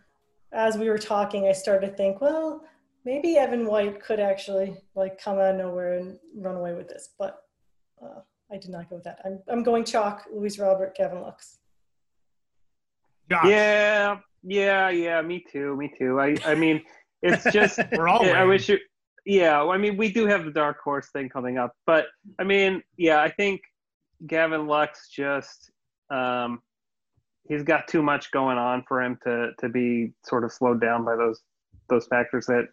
as 0.52 0.78
we 0.78 0.90
were 0.90 0.98
talking, 0.98 1.48
I 1.48 1.52
started 1.52 1.88
to 1.88 1.94
think, 1.94 2.20
well, 2.22 2.64
maybe 3.06 3.38
Evan 3.38 3.66
White 3.66 4.02
could 4.04 4.20
actually 4.20 4.76
like 4.96 5.22
come 5.22 5.38
out 5.38 5.52
of 5.52 5.58
nowhere 5.58 6.00
and 6.00 6.18
run 6.36 6.56
away 6.56 6.74
with 6.74 6.88
this, 6.88 7.10
but 7.18 7.44
uh, 8.04 8.22
I 8.52 8.58
did 8.58 8.70
not 8.70 8.90
go 8.90 8.96
with 8.96 9.06
that. 9.06 9.20
I'm 9.26 9.40
I'm 9.48 9.64
going 9.64 9.84
chalk. 9.84 10.26
Luis 10.34 10.60
Robert, 10.60 10.96
Gavin 10.96 11.22
Lux. 11.22 11.60
Yeah, 13.30 14.18
yeah, 14.44 14.90
yeah, 14.90 15.22
me 15.22 15.44
too, 15.52 15.78
me 15.78 15.94
too. 15.98 16.20
I, 16.20 16.36
I 16.46 16.56
mean, 16.56 16.82
it's 17.22 17.44
just 17.54 17.80
we're 17.94 18.08
all. 18.08 18.26
I 18.30 18.44
wish 18.44 18.70
you. 18.70 18.78
Yeah, 19.26 19.64
I 19.64 19.78
mean, 19.78 19.98
we 19.98 20.12
do 20.12 20.26
have 20.26 20.46
the 20.46 20.52
dark 20.52 20.78
horse 20.84 21.10
thing 21.14 21.30
coming 21.30 21.58
up, 21.58 21.76
but 21.86 22.08
I 22.40 22.44
mean, 22.44 22.82
yeah, 22.98 23.22
I 23.22 23.30
think 23.30 23.62
Gavin 24.26 24.68
Lux 24.68 25.10
just 25.10 25.72
um, 26.10 26.62
he's 27.48 27.64
got 27.64 27.88
too 27.88 28.02
much 28.02 28.32
going 28.32 28.58
on 28.58 28.84
for 28.88 29.02
him 29.02 29.18
to 29.24 29.52
to 29.60 29.70
be 29.70 30.14
sort 30.26 30.44
of 30.44 30.52
slowed 30.52 30.82
down 30.82 31.06
by 31.06 31.16
those 31.16 31.42
those 31.90 32.08
factors 32.08 32.46
that 32.48 32.66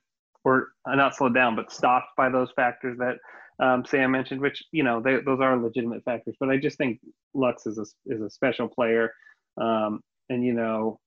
or 0.45 0.69
uh, 0.91 0.95
not 0.95 1.15
slowed 1.15 1.35
down, 1.35 1.55
but 1.55 1.71
stopped 1.71 2.09
by 2.17 2.29
those 2.29 2.51
factors 2.57 2.97
that 2.99 3.17
um, 3.61 3.85
Sam 3.85 4.11
mentioned, 4.11 4.41
which 4.41 4.63
you 4.73 4.83
know 4.83 5.01
they, 5.01 5.17
those 5.25 5.41
are 5.41 5.57
legitimate 5.57 6.05
factors. 6.05 6.37
But 6.39 6.51
I 6.51 6.57
just 6.57 6.79
think 6.79 7.01
Lux 7.35 7.67
is 7.67 7.79
a 7.79 7.87
is 8.13 8.21
a 8.21 8.31
special 8.31 8.69
player, 8.69 9.13
um, 9.61 10.01
and 10.29 10.45
you 10.45 10.53
know 10.53 11.01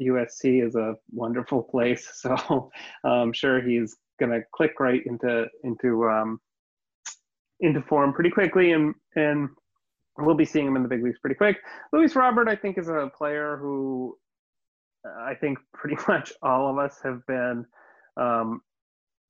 USC 0.00 0.64
is 0.66 0.74
a 0.76 0.94
wonderful 1.12 1.62
place, 1.62 2.08
so 2.14 2.70
I'm 3.04 3.32
sure 3.32 3.60
he's 3.60 3.96
gonna 4.20 4.40
click 4.54 4.78
right 4.80 5.02
into 5.06 5.46
into 5.64 6.08
um, 6.08 6.40
into 7.60 7.82
form 7.82 8.12
pretty 8.12 8.30
quickly, 8.30 8.72
and 8.72 8.94
and 9.16 9.48
we'll 10.18 10.34
be 10.34 10.44
seeing 10.44 10.66
him 10.66 10.76
in 10.76 10.82
the 10.82 10.88
big 10.88 11.02
leagues 11.02 11.18
pretty 11.18 11.36
quick. 11.36 11.58
Luis 11.92 12.16
Robert, 12.16 12.48
I 12.48 12.56
think, 12.56 12.78
is 12.78 12.88
a 12.88 13.10
player 13.16 13.58
who 13.60 14.16
I 15.20 15.34
think 15.34 15.58
pretty 15.74 15.96
much 16.08 16.32
all 16.42 16.70
of 16.70 16.78
us 16.78 16.98
have 17.02 17.26
been 17.26 17.64
um, 18.16 18.60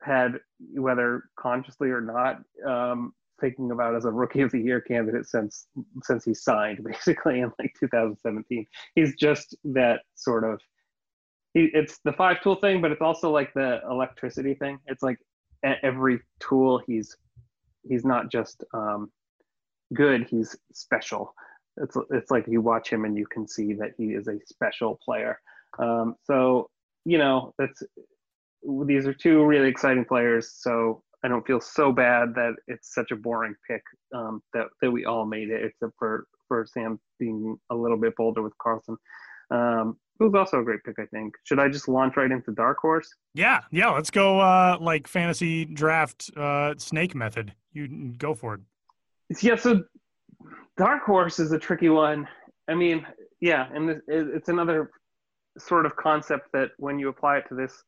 had 0.03 0.39
whether 0.75 1.25
consciously 1.39 1.91
or 1.91 2.01
not 2.01 2.41
um, 2.67 3.13
thinking 3.41 3.71
about 3.71 3.95
as 3.95 4.05
a 4.05 4.11
rookie 4.11 4.41
of 4.41 4.51
the 4.53 4.61
year 4.61 4.81
candidate 4.81 5.27
since 5.27 5.67
since 6.03 6.25
he 6.25 6.33
signed 6.35 6.83
basically 6.85 7.41
in 7.41 7.53
like 7.59 7.75
2017 7.79 8.67
he's 8.95 9.15
just 9.17 9.57
that 9.65 10.01
sort 10.15 10.45
of 10.45 10.61
he, 11.57 11.71
it's 11.73 11.99
the 12.05 12.13
five 12.13 12.43
tool 12.43 12.57
thing 12.57 12.83
but 12.83 12.93
it's 12.93 13.01
also 13.01 13.31
like 13.31 13.53
the 13.55 13.81
electricity 13.91 14.53
thing. 14.55 14.79
It's 14.87 15.03
like 15.03 15.19
every 15.83 16.21
tool 16.39 16.83
he's 16.87 17.17
he's 17.89 18.05
not 18.05 18.31
just 18.31 18.63
um, 18.75 19.11
good 19.95 20.27
he's 20.29 20.55
special. 20.75 21.35
It's 21.79 21.97
it's 22.11 22.31
like 22.31 22.45
you 22.47 22.61
watch 22.61 22.91
him 22.91 23.07
and 23.07 23.17
you 23.17 23.27
can 23.27 23.49
see 23.49 23.73
that 23.75 23.93
he 23.97 24.09
is 24.09 24.29
a 24.29 24.39
special 24.47 25.01
player. 25.03 25.41
Um, 25.79 26.17
so 26.25 26.69
you 27.07 27.17
know 27.17 27.55
that's 27.59 27.83
these 28.87 29.07
are 29.07 29.15
two 29.15 29.45
really 29.45 29.69
exciting 29.69 30.05
players 30.05 30.53
so 30.59 31.03
I 31.27 31.29
don't 31.29 31.45
feel 31.45 31.61
so 31.61 31.91
bad 31.91 32.35
that 32.37 32.55
it's 32.69 32.95
such 32.95 33.11
a 33.11 33.17
boring 33.17 33.57
pick 33.69 33.83
um, 34.15 34.43
that 34.55 34.67
that 34.81 34.91
we 34.91 35.07
all 35.07 35.27
made 35.27 35.51
it, 35.51 35.65
except 35.65 35.93
for 35.99 36.27
for 36.47 36.65
Sam 36.73 37.01
being 37.19 37.59
a 37.71 37.75
little 37.75 37.97
bit 37.97 38.15
bolder 38.17 38.43
with 38.43 38.57
Carlson. 38.59 38.97
Um, 39.51 39.97
it 40.21 40.23
was 40.23 40.35
also 40.35 40.61
a 40.61 40.65
great 40.65 40.85
pick, 40.85 40.97
I 41.01 41.07
think. 41.07 41.35
Should 41.43 41.59
I 41.59 41.69
just 41.69 41.89
launch 41.89 42.17
right 42.17 42.31
into 42.31 42.53
Dark 42.53 42.79
Horse? 42.79 43.13
Yeah, 43.35 43.61
yeah. 43.73 43.91
Let's 43.91 44.11
go 44.11 44.39
uh, 44.39 44.79
like 44.81 45.09
fantasy 45.09 45.65
draft 45.65 46.31
uh, 46.37 46.75
snake 46.79 47.17
method. 47.17 47.53
You 47.73 47.89
go 48.17 48.33
for 48.33 48.55
it. 48.55 48.61
Yeah. 49.43 49.57
So 49.57 49.83
Dark 50.77 51.03
Horse 51.03 51.41
is 51.41 51.51
a 51.51 51.59
tricky 51.59 51.89
one. 51.89 52.29
I 52.69 52.75
mean, 52.75 53.05
yeah, 53.41 53.67
and 53.75 54.01
it's 54.07 54.49
another 54.49 54.91
sort 55.59 55.87
of 55.87 55.97
concept 55.97 56.53
that 56.53 56.71
when 56.77 57.01
you 57.01 57.09
apply 57.09 57.39
it 57.39 57.45
to 57.49 57.57
this 57.57 57.83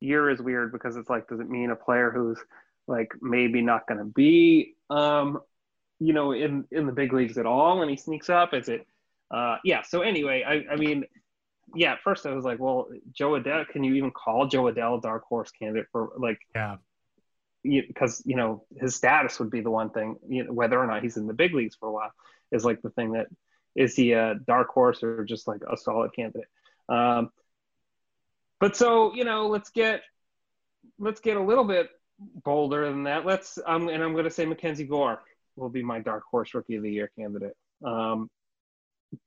year 0.00 0.30
is 0.30 0.40
weird 0.40 0.72
because 0.72 0.96
it's 0.96 1.10
like, 1.10 1.28
does 1.28 1.40
it 1.40 1.48
mean 1.48 1.70
a 1.70 1.76
player 1.76 2.10
who's 2.10 2.38
like 2.86 3.12
maybe 3.20 3.62
not 3.62 3.86
going 3.86 3.98
to 3.98 4.04
be, 4.04 4.74
um, 4.90 5.40
you 6.00 6.12
know, 6.12 6.32
in 6.32 6.64
in 6.70 6.86
the 6.86 6.92
big 6.92 7.12
leagues 7.12 7.38
at 7.38 7.46
all, 7.46 7.82
and 7.82 7.90
he 7.90 7.96
sneaks 7.96 8.30
up? 8.30 8.54
Is 8.54 8.68
it? 8.68 8.86
Uh, 9.30 9.56
yeah. 9.64 9.82
So 9.82 10.00
anyway, 10.00 10.44
I, 10.46 10.72
I 10.72 10.76
mean, 10.76 11.04
yeah. 11.74 11.92
At 11.92 12.00
first, 12.02 12.24
I 12.24 12.32
was 12.32 12.44
like, 12.44 12.58
well, 12.58 12.88
Jo 13.12 13.32
Adell. 13.32 13.68
Can 13.68 13.84
you 13.84 13.94
even 13.94 14.10
call 14.10 14.46
Jo 14.46 14.64
Adell 14.64 14.98
a 14.98 15.00
dark 15.00 15.24
horse 15.24 15.50
candidate 15.50 15.86
for 15.92 16.12
like? 16.16 16.38
Yeah. 16.54 16.76
Because 17.64 18.22
you, 18.24 18.30
you 18.30 18.36
know 18.36 18.64
his 18.80 18.94
status 18.94 19.38
would 19.40 19.50
be 19.50 19.60
the 19.60 19.70
one 19.70 19.90
thing. 19.90 20.16
You 20.28 20.44
know, 20.44 20.52
whether 20.52 20.78
or 20.78 20.86
not 20.86 21.02
he's 21.02 21.16
in 21.16 21.26
the 21.26 21.34
big 21.34 21.52
leagues 21.52 21.74
for 21.74 21.88
a 21.88 21.92
while 21.92 22.12
is 22.52 22.64
like 22.64 22.80
the 22.80 22.90
thing 22.90 23.12
that 23.12 23.26
is 23.74 23.94
he 23.94 24.12
a 24.12 24.36
dark 24.46 24.68
horse 24.68 25.02
or 25.02 25.24
just 25.24 25.46
like 25.46 25.60
a 25.70 25.76
solid 25.76 26.12
candidate. 26.14 26.48
Um, 26.88 27.30
but 28.60 28.76
so 28.76 29.14
you 29.14 29.24
know, 29.24 29.48
let's 29.48 29.70
get 29.70 30.02
let's 30.98 31.20
get 31.20 31.36
a 31.36 31.42
little 31.42 31.64
bit 31.64 31.90
bolder 32.44 32.88
than 32.88 33.04
that. 33.04 33.24
Let's 33.24 33.58
um, 33.66 33.88
and 33.88 34.02
I'm 34.02 34.12
going 34.12 34.24
to 34.24 34.30
say 34.30 34.44
Mackenzie 34.44 34.84
Gore 34.84 35.20
will 35.56 35.68
be 35.68 35.82
my 35.82 36.00
dark 36.00 36.24
horse 36.30 36.54
rookie 36.54 36.76
of 36.76 36.82
the 36.82 36.90
year 36.90 37.10
candidate. 37.18 37.56
Um, 37.84 38.28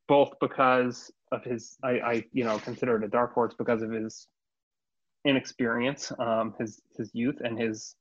both 0.07 0.33
because 0.39 1.11
of 1.31 1.43
his, 1.43 1.77
I, 1.83 1.89
I 1.89 2.25
you 2.33 2.43
know 2.43 2.59
consider 2.59 2.97
it 2.97 3.03
a 3.03 3.07
dark 3.07 3.33
horse 3.33 3.53
because 3.57 3.81
of 3.81 3.91
his 3.91 4.27
inexperience, 5.25 6.11
um, 6.19 6.53
his 6.59 6.81
his 6.97 7.09
youth, 7.13 7.37
and 7.43 7.59
his 7.59 7.95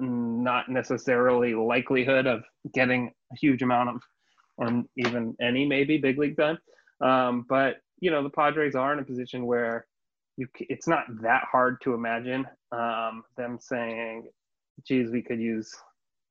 not 0.00 0.68
necessarily 0.68 1.54
likelihood 1.54 2.26
of 2.26 2.44
getting 2.72 3.12
a 3.32 3.36
huge 3.36 3.62
amount 3.62 3.90
of, 3.90 4.02
or 4.56 4.84
even 4.96 5.36
any 5.40 5.66
maybe 5.66 5.98
big 5.98 6.18
league 6.18 6.36
time. 6.36 6.58
Um, 7.00 7.44
but 7.48 7.76
you 8.00 8.10
know 8.10 8.22
the 8.22 8.30
Padres 8.30 8.74
are 8.74 8.92
in 8.92 8.98
a 8.98 9.04
position 9.04 9.46
where 9.46 9.86
you 10.38 10.46
it's 10.60 10.86
not 10.86 11.04
that 11.20 11.42
hard 11.50 11.80
to 11.82 11.94
imagine 11.94 12.46
um, 12.72 13.24
them 13.36 13.58
saying, 13.60 14.28
"Geez, 14.86 15.10
we 15.10 15.20
could 15.20 15.40
use." 15.40 15.70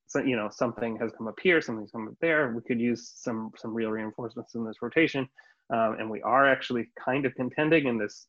So, 0.10 0.22
you 0.22 0.38
know, 0.38 0.48
something 0.50 0.98
has 1.02 1.12
come 1.18 1.28
up 1.28 1.38
here, 1.44 1.62
something's 1.62 1.92
come 1.92 2.08
up 2.08 2.14
there. 2.22 2.54
We 2.54 2.62
could 2.62 2.80
use 2.80 3.12
some 3.16 3.52
some 3.58 3.74
real 3.74 3.90
reinforcements 3.90 4.56
in 4.56 4.66
this 4.66 4.78
rotation, 4.82 5.28
um, 5.74 5.98
and 6.00 6.10
we 6.10 6.22
are 6.22 6.50
actually 6.50 6.90
kind 7.04 7.26
of 7.26 7.36
contending 7.36 7.88
in 7.88 7.98
this 7.98 8.28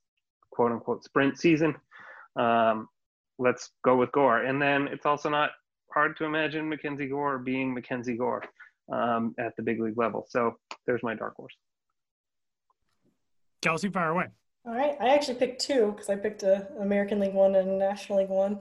quote 0.51 0.73
unquote 0.73 1.05
sprint 1.05 1.39
season. 1.39 1.77
Um, 2.35 2.89
let's 3.39 3.71
go 3.85 3.97
with 3.97 4.11
Gore, 4.11 4.43
and 4.43 4.61
then 4.61 4.89
it's 4.89 5.07
also 5.07 5.31
not 5.31 5.51
hard 5.95 6.17
to 6.17 6.25
imagine 6.25 6.69
Mackenzie 6.69 7.07
Gore 7.07 7.39
being 7.39 7.73
Mackenzie 7.73 8.17
Gore 8.17 8.43
um, 8.93 9.35
at 9.39 9.55
the 9.57 9.63
big 9.63 9.81
league 9.81 9.97
level. 9.97 10.27
So 10.29 10.57
there's 10.87 11.05
my 11.05 11.15
dark 11.15 11.37
horse. 11.37 11.55
Kelsie, 13.63 13.93
fire 13.93 14.11
away. 14.11 14.27
All 14.65 14.75
right, 14.75 14.97
I 15.01 15.11
actually 15.11 15.37
picked 15.37 15.63
two 15.63 15.93
because 15.93 16.11
I 16.11 16.17
picked 16.17 16.43
a 16.43 16.69
American 16.81 17.21
League 17.21 17.35
One 17.35 17.55
and 17.55 17.71
a 17.71 17.75
National 17.75 18.19
League 18.19 18.29
One, 18.29 18.61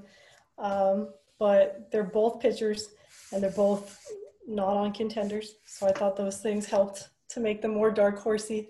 um, 0.58 1.10
but 1.40 1.90
they're 1.92 2.04
both 2.04 2.40
pitchers 2.40 2.90
and 3.32 3.44
they're 3.44 3.52
both 3.52 4.00
not 4.48 4.78
on 4.78 4.94
contenders. 4.94 5.56
So 5.66 5.88
I 5.88 5.92
thought 5.92 6.16
those 6.16 6.40
things 6.40 6.66
helped 6.66 7.10
to 7.30 7.40
make 7.40 7.62
them 7.62 7.72
more 7.72 7.92
dark 7.92 8.20
horsey, 8.20 8.70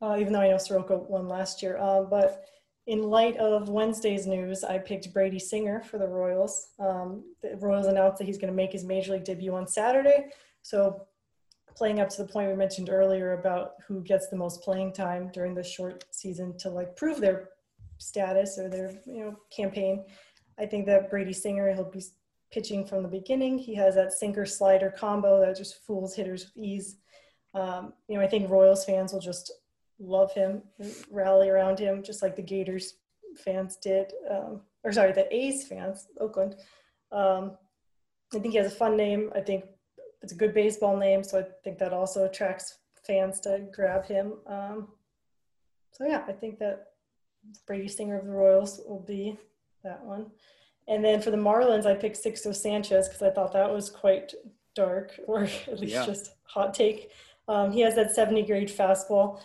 uh, 0.00 0.16
even 0.20 0.32
though 0.32 0.40
I 0.40 0.48
know 0.48 0.58
Soroka 0.58 0.96
won 0.96 1.28
last 1.28 1.62
year. 1.62 1.76
Uh, 1.78 2.02
but 2.02 2.44
in 2.86 3.02
light 3.02 3.36
of 3.38 3.68
Wednesday's 3.68 4.26
news, 4.26 4.62
I 4.62 4.78
picked 4.78 5.12
Brady 5.12 5.40
Singer 5.40 5.82
for 5.82 5.98
the 5.98 6.06
Royals. 6.06 6.68
Um, 6.78 7.24
the 7.42 7.56
Royals 7.56 7.86
announced 7.86 8.18
that 8.18 8.26
he's 8.26 8.38
going 8.38 8.52
to 8.52 8.56
make 8.56 8.72
his 8.72 8.84
major 8.84 9.12
league 9.12 9.24
debut 9.24 9.54
on 9.54 9.66
Saturday. 9.66 10.26
So 10.62 11.06
playing 11.76 12.00
up 12.00 12.08
to 12.08 12.22
the 12.22 12.28
point 12.28 12.48
we 12.48 12.56
mentioned 12.56 12.88
earlier 12.90 13.34
about 13.34 13.74
who 13.86 14.02
gets 14.02 14.28
the 14.28 14.36
most 14.36 14.62
playing 14.62 14.92
time 14.92 15.30
during 15.32 15.54
the 15.54 15.62
short 15.62 16.04
season 16.10 16.56
to 16.58 16.70
like 16.70 16.96
prove 16.96 17.20
their 17.20 17.50
status 17.98 18.58
or 18.58 18.68
their 18.68 18.92
you 19.06 19.24
know 19.24 19.36
campaign. 19.54 20.04
I 20.58 20.66
think 20.66 20.86
that 20.86 21.10
Brady 21.10 21.32
Singer 21.32 21.72
he'll 21.74 21.90
be 21.90 22.02
pitching 22.50 22.86
from 22.86 23.02
the 23.02 23.08
beginning. 23.08 23.58
He 23.58 23.74
has 23.74 23.94
that 23.96 24.12
sinker 24.12 24.46
slider 24.46 24.90
combo 24.90 25.40
that 25.40 25.56
just 25.56 25.84
fools 25.84 26.14
hitters 26.14 26.44
with 26.44 26.64
ease. 26.64 26.96
Um, 27.54 27.92
you 28.08 28.16
know, 28.16 28.24
I 28.24 28.28
think 28.28 28.50
Royals 28.50 28.84
fans 28.84 29.12
will 29.12 29.20
just 29.20 29.52
love 29.98 30.32
him 30.32 30.62
rally 31.10 31.48
around 31.48 31.78
him, 31.78 32.02
just 32.02 32.22
like 32.22 32.36
the 32.36 32.42
Gators 32.42 32.94
fans 33.36 33.76
did, 33.76 34.12
um, 34.30 34.62
or 34.84 34.92
sorry, 34.92 35.12
the 35.12 35.34
A's 35.34 35.66
fans, 35.66 36.06
Oakland. 36.20 36.56
Um, 37.12 37.52
I 38.34 38.38
think 38.38 38.52
he 38.52 38.58
has 38.58 38.72
a 38.72 38.76
fun 38.76 38.96
name. 38.96 39.30
I 39.34 39.40
think 39.40 39.64
it's 40.26 40.32
a 40.32 40.36
good 40.36 40.54
baseball 40.54 40.96
name, 40.96 41.22
so 41.22 41.38
I 41.38 41.44
think 41.62 41.78
that 41.78 41.92
also 41.92 42.24
attracts 42.24 42.78
fans 43.06 43.38
to 43.42 43.64
grab 43.72 44.04
him. 44.06 44.32
Um, 44.48 44.88
so 45.92 46.04
yeah, 46.04 46.24
I 46.26 46.32
think 46.32 46.58
that 46.58 46.88
Brady 47.64 47.86
Singer 47.86 48.18
of 48.18 48.26
the 48.26 48.32
Royals 48.32 48.80
will 48.88 49.04
be 49.06 49.38
that 49.84 50.04
one. 50.04 50.32
And 50.88 51.04
then 51.04 51.22
for 51.22 51.30
the 51.30 51.36
Marlins, 51.36 51.86
I 51.86 51.94
picked 51.94 52.16
Sixto 52.16 52.52
Sanchez 52.52 53.06
because 53.06 53.22
I 53.22 53.30
thought 53.30 53.52
that 53.52 53.72
was 53.72 53.88
quite 53.88 54.34
dark, 54.74 55.12
or 55.28 55.44
at 55.44 55.78
least 55.78 55.92
yeah. 55.92 56.04
just 56.04 56.34
hot 56.42 56.74
take. 56.74 57.12
Um, 57.46 57.70
he 57.70 57.82
has 57.82 57.94
that 57.94 58.12
70 58.12 58.42
grade 58.46 58.68
fastball. 58.68 59.40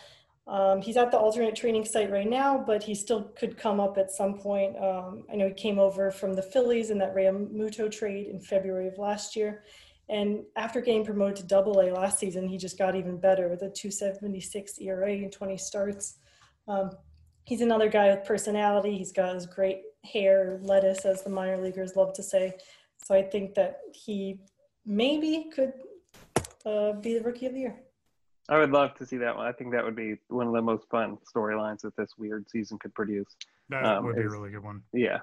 Um, 0.47 0.81
he's 0.81 0.97
at 0.97 1.11
the 1.11 1.19
alternate 1.19 1.55
training 1.55 1.85
site 1.85 2.09
right 2.09 2.27
now, 2.27 2.57
but 2.57 2.81
he 2.81 2.95
still 2.95 3.25
could 3.37 3.55
come 3.55 3.79
up 3.79 3.99
at 3.99 4.09
some 4.09 4.39
point. 4.39 4.75
Um, 4.79 5.25
I 5.31 5.35
know 5.35 5.49
he 5.49 5.53
came 5.53 5.77
over 5.77 6.09
from 6.09 6.33
the 6.33 6.41
Phillies 6.41 6.89
in 6.89 6.97
that 6.97 7.13
Realmuto 7.13 7.91
trade 7.91 8.29
in 8.29 8.39
February 8.39 8.87
of 8.87 8.97
last 8.97 9.35
year. 9.35 9.63
And 10.11 10.43
after 10.57 10.81
getting 10.81 11.05
promoted 11.05 11.37
to 11.37 11.43
double 11.43 11.79
A 11.79 11.89
last 11.89 12.19
season, 12.19 12.45
he 12.45 12.57
just 12.57 12.77
got 12.77 12.97
even 12.97 13.17
better 13.17 13.47
with 13.47 13.61
a 13.61 13.69
276 13.69 14.79
ERA 14.79 15.13
and 15.13 15.31
20 15.31 15.57
starts. 15.57 16.17
Um, 16.67 16.91
he's 17.45 17.61
another 17.61 17.87
guy 17.87 18.13
with 18.13 18.25
personality. 18.25 18.97
He's 18.97 19.13
got 19.13 19.33
his 19.33 19.45
great 19.45 19.83
hair, 20.03 20.59
lettuce, 20.63 21.05
as 21.05 21.23
the 21.23 21.29
minor 21.29 21.57
leaguers 21.57 21.95
love 21.95 22.11
to 22.15 22.23
say. 22.23 22.55
So 23.05 23.15
I 23.15 23.23
think 23.23 23.55
that 23.55 23.79
he 23.93 24.41
maybe 24.85 25.49
could 25.55 25.71
uh, 26.65 26.91
be 26.91 27.17
the 27.17 27.23
rookie 27.23 27.45
of 27.45 27.53
the 27.53 27.59
year. 27.59 27.81
I 28.49 28.59
would 28.59 28.71
love 28.71 28.95
to 28.95 29.05
see 29.05 29.15
that 29.15 29.37
one. 29.37 29.47
I 29.47 29.53
think 29.53 29.71
that 29.71 29.85
would 29.85 29.95
be 29.95 30.17
one 30.27 30.45
of 30.45 30.53
the 30.53 30.61
most 30.61 30.89
fun 30.89 31.19
storylines 31.33 31.81
that 31.81 31.95
this 31.95 32.15
weird 32.17 32.49
season 32.49 32.77
could 32.79 32.93
produce. 32.93 33.37
That 33.69 33.85
um, 33.85 34.03
would 34.03 34.17
be 34.17 34.23
is, 34.23 34.27
a 34.27 34.35
really 34.35 34.51
good 34.51 34.63
one. 34.63 34.81
Yeah. 34.91 35.19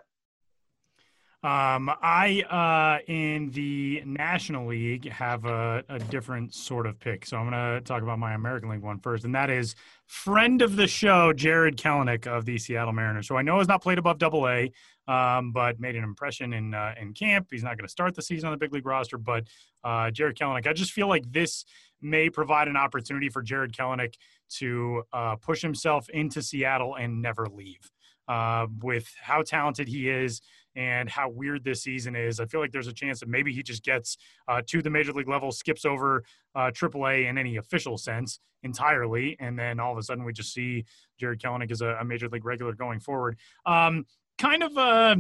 Um, 1.45 1.89
I 2.03 2.43
uh, 2.51 2.99
in 3.07 3.51
the 3.53 4.03
National 4.05 4.67
League 4.67 5.09
have 5.09 5.45
a, 5.45 5.85
a, 5.89 6.01
different 6.01 6.53
sort 6.53 6.85
of 6.85 6.99
pick, 6.99 7.25
so 7.25 7.37
I'm 7.37 7.49
going 7.49 7.77
to 7.77 7.81
talk 7.81 8.03
about 8.03 8.19
my 8.19 8.35
American 8.35 8.71
League 8.71 8.81
one 8.81 8.99
first, 8.99 9.25
and 9.25 9.33
that 9.37 9.49
is 9.49 9.77
friend 10.05 10.63
of 10.63 10.75
the 10.75 10.89
show 10.89 11.33
Jarred 11.33 11.77
Kelenic 11.77 12.27
of 12.27 12.45
the 12.45 12.59
Seattle 12.59 12.93
Mariners. 12.93 13.29
So 13.29 13.37
I 13.37 13.43
know 13.43 13.59
he's 13.59 13.69
not 13.69 13.85
played 13.85 13.99
above 13.99 14.19
Double 14.19 14.49
A, 14.49 14.73
um, 15.07 15.53
but 15.53 15.79
made 15.79 15.95
an 15.95 16.03
impression 16.03 16.53
in 16.55 16.75
uh, 16.75 16.95
in 17.01 17.15
camp. 17.15 17.47
He's 17.53 17.63
not 17.63 17.77
going 17.77 17.87
to 17.87 17.93
start 17.93 18.17
the 18.17 18.23
season 18.23 18.49
on 18.49 18.53
the 18.53 18.59
big 18.59 18.73
league 18.73 18.85
roster, 18.85 19.17
but 19.17 19.45
uh, 19.85 20.11
Jarred 20.11 20.37
Kelenic, 20.37 20.67
I 20.67 20.73
just 20.73 20.91
feel 20.91 21.07
like 21.07 21.31
this 21.31 21.65
may 22.03 22.31
provide 22.31 22.67
an 22.67 22.77
opportunity 22.77 23.29
for 23.29 23.43
Jarred 23.43 23.73
Kelenic 23.73 24.15
to 24.57 25.05
uh, 25.13 25.37
push 25.37 25.63
himself 25.63 26.09
into 26.09 26.43
Seattle 26.43 26.97
and 26.97 27.23
never 27.23 27.47
leave. 27.47 27.93
Uh, 28.27 28.67
with 28.83 29.11
how 29.23 29.41
talented 29.41 29.89
he 29.89 30.11
is 30.11 30.43
and 30.79 31.11
how 31.11 31.29
weird 31.29 31.65
this 31.65 31.83
season 31.83 32.15
is. 32.15 32.39
I 32.39 32.47
feel 32.47 32.61
like 32.61 32.71
there's 32.71 32.87
a 32.87 32.93
chance 32.93 33.19
that 33.19 33.29
maybe 33.29 33.53
he 33.53 33.65
just 33.65 33.83
gets 33.83 34.17
uh, 34.47 34.63
to 34.69 34.81
the 34.81 34.89
major 34.89 35.13
league 35.13 35.29
level, 35.29 35.51
skips 35.51 35.85
over 35.85 36.23
uh, 36.55 36.71
AAA 36.71 37.29
in 37.29 37.37
any 37.37 37.57
official 37.57 37.99
sense 37.99 38.39
entirely, 38.63 39.37
and 39.41 39.59
then 39.59 39.81
all 39.81 39.91
of 39.91 39.99
a 39.99 40.03
sudden 40.05 40.23
we 40.23 40.33
just 40.33 40.55
see 40.55 40.85
Jarred 41.19 41.41
Kelenic 41.41 41.73
as 41.73 41.83
a, 41.83 41.99
a 42.01 42.05
major 42.05 42.29
league 42.29 42.45
regular 42.45 42.75
going 42.75 43.01
forward. 43.01 43.37
Um, 43.67 44.07
kind 44.39 44.63
of 44.63 44.77
a 44.77 45.17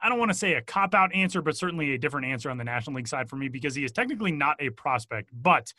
I 0.00 0.08
don't 0.08 0.18
want 0.18 0.30
to 0.30 0.36
say 0.36 0.54
a 0.54 0.62
cop 0.62 0.94
out 0.94 1.14
answer, 1.14 1.42
but 1.42 1.56
certainly 1.56 1.94
a 1.94 1.98
different 1.98 2.26
answer 2.26 2.50
on 2.50 2.58
the 2.58 2.64
National 2.64 2.96
League 2.96 3.08
side 3.08 3.28
for 3.28 3.36
me 3.36 3.48
because 3.48 3.74
he 3.74 3.84
is 3.84 3.92
technically 3.92 4.32
not 4.32 4.56
a 4.60 4.70
prospect. 4.70 5.30
But 5.32 5.72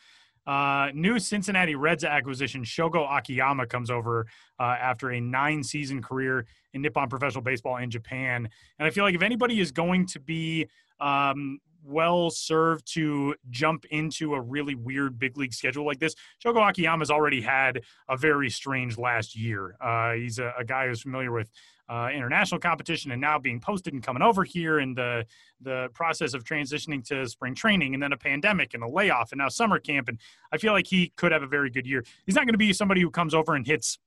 uh, 0.47 0.89
new 0.93 1.19
Cincinnati 1.19 1.75
Reds 1.75 2.05
acquisition 2.05 2.63
Shogo 2.63 3.05
Akiyama 3.15 3.67
comes 3.67 3.91
over 3.91 4.25
uh, 4.59 4.63
after 4.63 5.11
a 5.11 5.19
nine 5.19 5.61
season 5.61 6.01
career 6.01 6.45
in 6.73 6.81
Nippon 6.81 7.09
Professional 7.09 7.43
Baseball 7.43 7.77
in 7.77 7.91
Japan. 7.91 8.49
And 8.79 8.87
I 8.87 8.89
feel 8.89 9.03
like 9.03 9.13
if 9.13 9.21
anybody 9.21 9.59
is 9.59 9.71
going 9.71 10.07
to 10.07 10.19
be 10.19 10.67
um, 10.99 11.59
well 11.87 12.29
served 12.29 12.91
to 12.93 13.35
jump 13.49 13.85
into 13.85 14.33
a 14.33 14.41
really 14.41 14.75
weird 14.75 15.17
big 15.17 15.37
league 15.37 15.53
schedule 15.53 15.85
like 15.85 15.99
this. 15.99 16.15
Shogo 16.43 16.67
Akiyama's 16.69 17.09
already 17.09 17.41
had 17.41 17.81
a 18.09 18.17
very 18.17 18.49
strange 18.49 18.97
last 18.97 19.35
year. 19.35 19.75
Uh, 19.79 20.13
he's 20.13 20.39
a, 20.39 20.53
a, 20.59 20.65
guy 20.65 20.87
who's 20.87 21.01
familiar 21.01 21.31
with 21.31 21.49
uh, 21.89 22.09
international 22.13 22.59
competition 22.59 23.11
and 23.11 23.21
now 23.21 23.39
being 23.39 23.61
posted 23.61 23.93
and 23.93 24.03
coming 24.03 24.21
over 24.21 24.43
here 24.43 24.79
and 24.79 24.97
the 24.97 25.25
the 25.61 25.87
process 25.93 26.33
of 26.33 26.43
transitioning 26.43 27.03
to 27.07 27.25
spring 27.27 27.55
training 27.55 27.93
and 27.93 28.03
then 28.03 28.11
a 28.11 28.17
pandemic 28.17 28.73
and 28.73 28.83
a 28.83 28.87
layoff 28.87 29.31
and 29.31 29.39
now 29.39 29.47
summer 29.47 29.79
camp 29.79 30.09
and 30.09 30.19
I 30.51 30.57
feel 30.57 30.73
like 30.73 30.85
he 30.85 31.13
could 31.15 31.31
have 31.31 31.43
a 31.43 31.47
very 31.47 31.69
good 31.69 31.87
year. 31.87 32.03
He's 32.25 32.35
not 32.35 32.45
going 32.45 32.53
to 32.53 32.57
be 32.59 32.73
somebody 32.73 33.01
who 33.01 33.09
comes 33.09 33.33
over 33.33 33.55
and 33.55 33.65
hits 33.65 33.97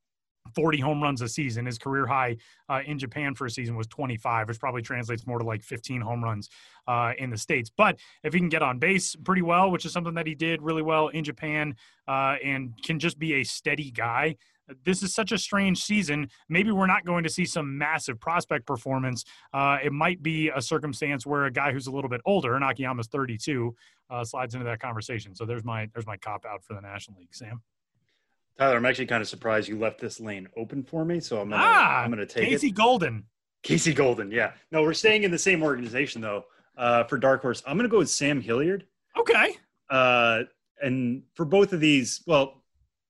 40 0.54 0.78
home 0.78 1.02
runs 1.02 1.22
a 1.22 1.28
season. 1.28 1.66
His 1.66 1.78
career 1.78 2.06
high 2.06 2.36
uh, 2.68 2.80
in 2.86 2.98
Japan 2.98 3.34
for 3.34 3.46
a 3.46 3.50
season 3.50 3.76
was 3.76 3.86
25, 3.86 4.48
which 4.48 4.60
probably 4.60 4.82
translates 4.82 5.26
more 5.26 5.38
to 5.38 5.44
like 5.44 5.62
15 5.62 6.00
home 6.00 6.22
runs 6.22 6.48
uh, 6.86 7.12
in 7.18 7.30
the 7.30 7.38
States. 7.38 7.70
But 7.74 7.98
if 8.24 8.32
he 8.32 8.38
can 8.38 8.48
get 8.48 8.62
on 8.62 8.78
base 8.78 9.16
pretty 9.16 9.42
well, 9.42 9.70
which 9.70 9.84
is 9.84 9.92
something 9.92 10.14
that 10.14 10.26
he 10.26 10.34
did 10.34 10.62
really 10.62 10.82
well 10.82 11.08
in 11.08 11.24
Japan, 11.24 11.74
uh, 12.08 12.36
and 12.44 12.72
can 12.82 12.98
just 12.98 13.18
be 13.18 13.34
a 13.34 13.44
steady 13.44 13.90
guy, 13.90 14.36
this 14.84 15.02
is 15.02 15.14
such 15.14 15.32
a 15.32 15.38
strange 15.38 15.82
season. 15.82 16.28
Maybe 16.48 16.70
we're 16.70 16.86
not 16.86 17.04
going 17.04 17.24
to 17.24 17.30
see 17.30 17.44
some 17.44 17.76
massive 17.76 18.20
prospect 18.20 18.66
performance. 18.66 19.24
Uh, 19.52 19.78
it 19.82 19.92
might 19.92 20.22
be 20.22 20.50
a 20.54 20.62
circumstance 20.62 21.26
where 21.26 21.46
a 21.46 21.52
guy 21.52 21.72
who's 21.72 21.86
a 21.86 21.90
little 21.90 22.10
bit 22.10 22.20
older, 22.24 22.54
and 22.54 22.64
Akiyama's 22.64 23.08
32, 23.08 23.74
uh, 24.10 24.24
slides 24.24 24.54
into 24.54 24.64
that 24.64 24.80
conversation. 24.80 25.34
So 25.34 25.44
there's 25.44 25.64
my 25.64 25.88
there's 25.92 26.06
my 26.06 26.16
cop 26.16 26.44
out 26.44 26.64
for 26.64 26.74
the 26.74 26.80
National 26.80 27.18
League. 27.18 27.34
Sam. 27.34 27.62
Tyler, 28.61 28.77
I'm 28.77 28.85
actually 28.85 29.07
kind 29.07 29.23
of 29.23 29.29
surprised 29.29 29.68
you 29.68 29.79
left 29.79 30.03
this 30.03 30.20
lane 30.20 30.46
open 30.55 30.83
for 30.83 31.03
me, 31.03 31.18
so 31.18 31.40
I'm 31.40 31.49
gonna 31.49 31.62
ah, 31.64 32.03
I'm 32.03 32.11
gonna 32.11 32.27
take 32.27 32.46
Casey 32.46 32.66
it. 32.66 32.75
Golden. 32.75 33.25
Casey 33.62 33.94
Golden, 33.94 34.31
yeah. 34.31 34.53
No, 34.70 34.83
we're 34.83 34.92
staying 34.92 35.23
in 35.23 35.31
the 35.31 35.38
same 35.38 35.62
organization 35.62 36.20
though. 36.20 36.44
Uh, 36.77 37.05
for 37.05 37.16
Dark 37.16 37.40
Horse, 37.40 37.62
I'm 37.66 37.79
gonna 37.79 37.88
go 37.88 37.96
with 37.96 38.11
Sam 38.11 38.38
Hilliard. 38.38 38.85
Okay. 39.18 39.57
Uh, 39.88 40.42
and 40.83 41.23
for 41.33 41.46
both 41.46 41.73
of 41.73 41.81
these, 41.81 42.23
well, 42.27 42.62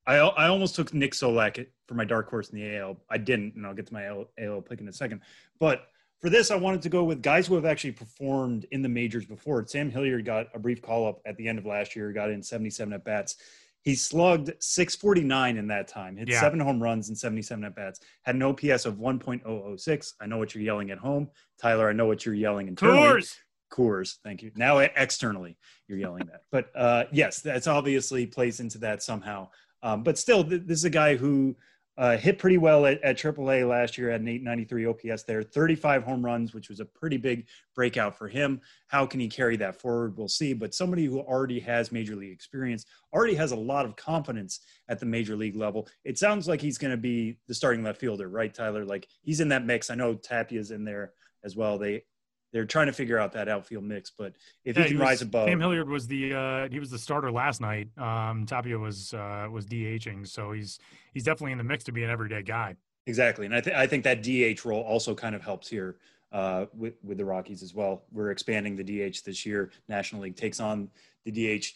I 0.07 0.19
I 0.19 0.47
almost 0.47 0.77
took 0.77 0.95
Nick 0.95 1.15
Solak 1.15 1.67
for 1.89 1.95
my 1.95 2.05
Dark 2.05 2.31
Horse 2.31 2.51
in 2.51 2.61
the 2.61 2.77
AL. 2.77 2.99
I 3.11 3.19
didn't, 3.19 3.57
and 3.57 3.67
I'll 3.67 3.75
get 3.75 3.89
to 3.89 3.93
my 3.93 4.07
AL, 4.07 4.27
AL 4.39 4.61
pick 4.63 4.81
in 4.81 4.87
a 4.87 4.93
second. 4.93 5.21
But 5.59 5.89
for 6.21 6.31
this, 6.31 6.53
I 6.53 6.57
wanted 6.57 6.83
to 6.83 6.89
go 6.89 7.03
with 7.03 7.23
guys 7.23 7.49
who 7.49 7.57
have 7.57 7.65
actually 7.65 7.93
performed 7.93 8.67
in 8.71 8.83
the 8.83 8.89
majors 8.89 9.27
before. 9.27 9.67
Sam 9.67 9.91
Hilliard 9.91 10.25
got 10.25 10.47
a 10.55 10.61
brief 10.61 10.81
call 10.81 11.09
up 11.09 11.21
at 11.27 11.37
the 11.37 11.49
end 11.49 11.59
of 11.59 11.67
last 11.67 11.97
year, 11.97 12.13
got 12.13 12.31
in 12.31 12.41
77 12.41 12.93
at 12.93 13.05
bats. 13.05 13.35
He 13.83 13.95
slugged 13.95 14.53
649 14.61 15.57
in 15.57 15.67
that 15.69 15.89
time, 15.89 16.17
hit 16.17 16.29
yeah. 16.29 16.41
seven 16.41 16.61
home 16.61 16.83
runs 16.83 17.09
and 17.09 17.17
77 17.17 17.65
at 17.65 17.75
bats, 17.75 18.01
had 18.23 18.35
an 18.35 18.43
OPS 18.43 18.85
of 18.85 18.97
1.006. 18.97 20.13
I 20.21 20.27
know 20.27 20.37
what 20.37 20.55
you're 20.55 20.65
yelling 20.65 20.91
at 20.91 20.99
home. 20.99 21.29
Tyler, 21.61 21.89
I 21.89 21.93
know 21.93 22.07
what 22.07 22.27
you're 22.27 22.35
yelling 22.35 22.69
internally. 22.69 22.99
Coors. 22.99 23.37
Coors, 23.73 24.17
thank 24.25 24.43
you. 24.43 24.51
Now 24.57 24.79
externally, 24.79 25.57
you're 25.87 25.99
yelling 25.99 26.27
that. 26.27 26.43
But 26.51 26.71
uh, 26.75 27.05
yes, 27.13 27.41
that's 27.41 27.67
obviously 27.67 28.27
plays 28.27 28.61
into 28.61 28.79
that 28.79 29.03
somehow. 29.03 29.49
Um, 29.83 30.03
but 30.03 30.19
still, 30.19 30.45
th- 30.45 30.63
this 30.67 30.79
is 30.79 30.85
a 30.85 30.91
guy 30.91 31.17
who 31.17 31.57
uh, 32.01 32.17
hit 32.17 32.39
pretty 32.39 32.57
well 32.57 32.87
at, 32.87 32.99
at 33.03 33.19
AAA 33.19 33.69
last 33.69 33.99
year 33.99 34.09
at 34.09 34.23
an 34.23 34.27
893 34.27 34.87
OPS 34.87 35.23
there, 35.25 35.43
35 35.43 36.03
home 36.03 36.25
runs, 36.25 36.55
which 36.55 36.71
was 36.71 36.81
a 36.81 36.85
pretty 36.87 37.19
big 37.19 37.47
breakout 37.75 38.17
for 38.17 38.27
him. 38.27 38.59
How 38.89 39.05
can 39.05 39.21
he 39.21 39.29
carry 39.29 39.59
that 39.59 39.79
forward? 39.79 40.17
We'll 40.17 40.27
see. 40.27 40.55
But 40.55 40.75
somebody 40.75 41.05
who 41.05 41.21
already 41.21 41.61
has 41.61 41.93
major 41.93 42.17
league 42.17 42.33
experience, 42.33 42.87
already 43.13 43.35
has 43.35 43.53
a 43.53 43.57
lot 43.57 43.85
of 43.85 43.97
confidence 43.97 44.61
at 44.89 44.99
the 44.99 45.05
major 45.05 45.37
league 45.37 45.57
level. 45.57 45.89
It 46.07 46.17
sounds 46.17 46.49
like 46.49 46.63
he's 46.63 46.79
going 46.79 46.93
to 46.93 46.97
be 46.97 47.37
the 47.49 47.55
starting 47.55 47.83
left 47.83 48.01
fielder, 48.01 48.31
right, 48.31 48.53
Tyler? 48.53 48.87
Like 48.87 49.07
he's 49.21 49.41
in 49.41 49.49
that 49.51 49.67
mix. 49.67 49.91
I 49.91 49.95
know 49.95 50.15
Tapia's 50.15 50.71
in 50.71 50.85
there 50.85 51.13
as 51.45 51.55
well. 51.55 51.77
They 51.77 52.05
they're 52.53 52.65
trying 52.65 52.87
to 52.87 52.93
figure 52.93 53.19
out 53.19 53.33
that 53.33 53.49
outfield 53.49 53.85
mix. 53.85 54.11
But 54.11 54.35
if 54.65 54.77
yeah, 54.77 54.85
he 54.85 54.89
can 54.89 54.97
he 54.97 55.01
was, 55.01 55.09
rise 55.09 55.23
above, 55.23 55.49
Sam 55.49 55.61
Hilliard 55.61 55.89
was 55.89 56.07
the 56.07 56.35
uh, 56.35 56.69
he 56.71 56.79
was 56.79 56.91
the 56.91 56.99
starter 56.99 57.31
last 57.31 57.61
night. 57.61 57.89
Um, 57.99 58.47
Tapia 58.47 58.79
was 58.79 59.15
uh, 59.15 59.49
was 59.51 59.67
DHing, 59.67 60.27
so 60.27 60.53
he's 60.53 60.79
he's 61.15 61.25
definitely 61.25 61.53
in 61.53 61.59
the 61.59 61.65
mix 61.65 61.85
to 61.85 61.93
be 61.93 62.03
an 62.03 62.11
everyday 62.11 62.43
guy. 62.43 62.77
Exactly, 63.07 63.47
and 63.47 63.55
I, 63.55 63.61
th- 63.61 63.77
I 63.77 63.87
think 63.87 64.05
that 64.05 64.23
DH 64.23 64.65
role 64.65 64.83
also 64.83 65.15
kind 65.15 65.35
of 65.35 65.43
helps 65.43 65.69
here 65.69 65.97
uh, 66.33 66.67
with 66.77 66.95
with 67.03 67.19
the 67.19 67.25
Rockies 67.25 67.63
as 67.63 67.75
well. 67.75 68.05
We're 68.13 68.31
expanding 68.31 68.77
the 68.77 68.85
DH 68.85 69.25
this 69.25 69.47
year. 69.47 69.71
National 69.89 70.23
League 70.23 70.37
takes 70.37 70.61
on 70.61 70.89
the 71.25 71.33
DH. 71.33 71.67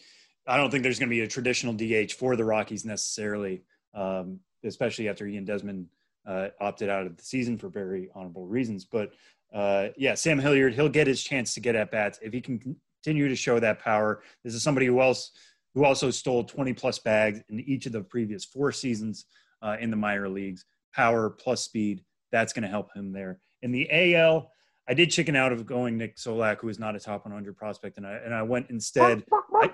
I 0.47 0.57
don't 0.57 0.69
think 0.69 0.83
there's 0.83 0.99
going 0.99 1.09
to 1.09 1.15
be 1.15 1.21
a 1.21 1.27
traditional 1.27 1.73
DH 1.73 2.13
for 2.13 2.35
the 2.35 2.45
Rockies 2.45 2.85
necessarily, 2.85 3.63
um, 3.93 4.39
especially 4.63 5.09
after 5.09 5.25
Ian 5.25 5.45
Desmond 5.45 5.87
uh, 6.25 6.49
opted 6.59 6.89
out 6.89 7.05
of 7.05 7.17
the 7.17 7.23
season 7.23 7.57
for 7.57 7.69
very 7.69 8.09
honorable 8.13 8.45
reasons. 8.45 8.85
But 8.85 9.11
uh, 9.55 9.87
yeah, 9.95 10.15
Sam 10.15 10.37
Hilliard, 10.37 10.73
he'll 10.73 10.89
get 10.89 11.07
his 11.07 11.23
chance 11.23 11.53
to 11.53 11.61
get 11.61 11.75
at 11.75 11.89
bats 11.89 12.19
if 12.21 12.33
he 12.33 12.41
can 12.41 12.77
continue 13.03 13.29
to 13.29 13.35
show 13.35 13.57
that 13.59 13.79
power. 13.79 14.21
This 14.43 14.53
is 14.53 14.61
somebody 14.61 14.85
who 14.85 15.01
else 15.01 15.31
who 15.73 15.85
also 15.85 16.11
stole 16.11 16.43
20 16.43 16.73
plus 16.73 16.99
bags 16.99 17.41
in 17.49 17.61
each 17.61 17.85
of 17.85 17.93
the 17.93 18.01
previous 18.01 18.43
four 18.43 18.71
seasons 18.71 19.25
uh, 19.61 19.77
in 19.79 19.89
the 19.89 19.95
minor 19.95 20.27
leagues. 20.27 20.65
Power 20.93 21.29
plus 21.29 21.63
speed, 21.63 22.03
that's 22.31 22.53
going 22.53 22.63
to 22.63 22.69
help 22.69 22.93
him 22.93 23.13
there. 23.13 23.39
In 23.61 23.71
the 23.71 23.87
AL, 24.15 24.51
I 24.89 24.93
did 24.93 25.09
chicken 25.09 25.35
out 25.35 25.51
of 25.51 25.65
going 25.65 25.97
Nick 25.97 26.17
Solak, 26.17 26.59
who 26.59 26.69
is 26.69 26.77
not 26.77 26.95
a 26.95 26.99
top 26.99 27.25
100 27.25 27.55
prospect, 27.55 27.97
and 27.97 28.05
I 28.05 28.13
and 28.25 28.33
I 28.33 28.43
went 28.43 28.69
instead. 28.69 29.23
I, 29.31 29.69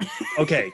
yeah. 0.00 0.08
Okay, 0.38 0.72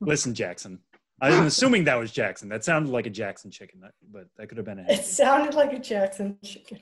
listen, 0.00 0.34
Jackson. 0.34 0.80
I 1.20 1.30
was 1.30 1.54
assuming 1.54 1.84
that 1.84 1.96
was 1.96 2.12
Jackson. 2.12 2.48
That 2.48 2.64
sounded 2.64 2.90
like 2.90 3.06
a 3.06 3.10
Jackson 3.10 3.50
chicken, 3.50 3.80
but 4.10 4.26
that 4.36 4.48
could 4.48 4.56
have 4.56 4.66
been 4.66 4.78
a. 4.78 4.92
It 4.92 5.04
sounded 5.04 5.54
like 5.54 5.72
a 5.72 5.78
Jackson 5.78 6.38
chicken. 6.44 6.78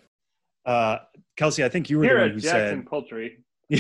Uh, 0.66 0.98
Kelsie, 1.38 1.64
I 1.64 1.68
think 1.70 1.88
you 1.88 1.98
were 1.98 2.04
You're 2.04 2.14
the 2.16 2.20
a 2.20 2.24
one 2.26 2.30
who 2.34 2.40
Jackson 2.40 2.78
said. 2.80 2.86
Poultry. 2.86 3.38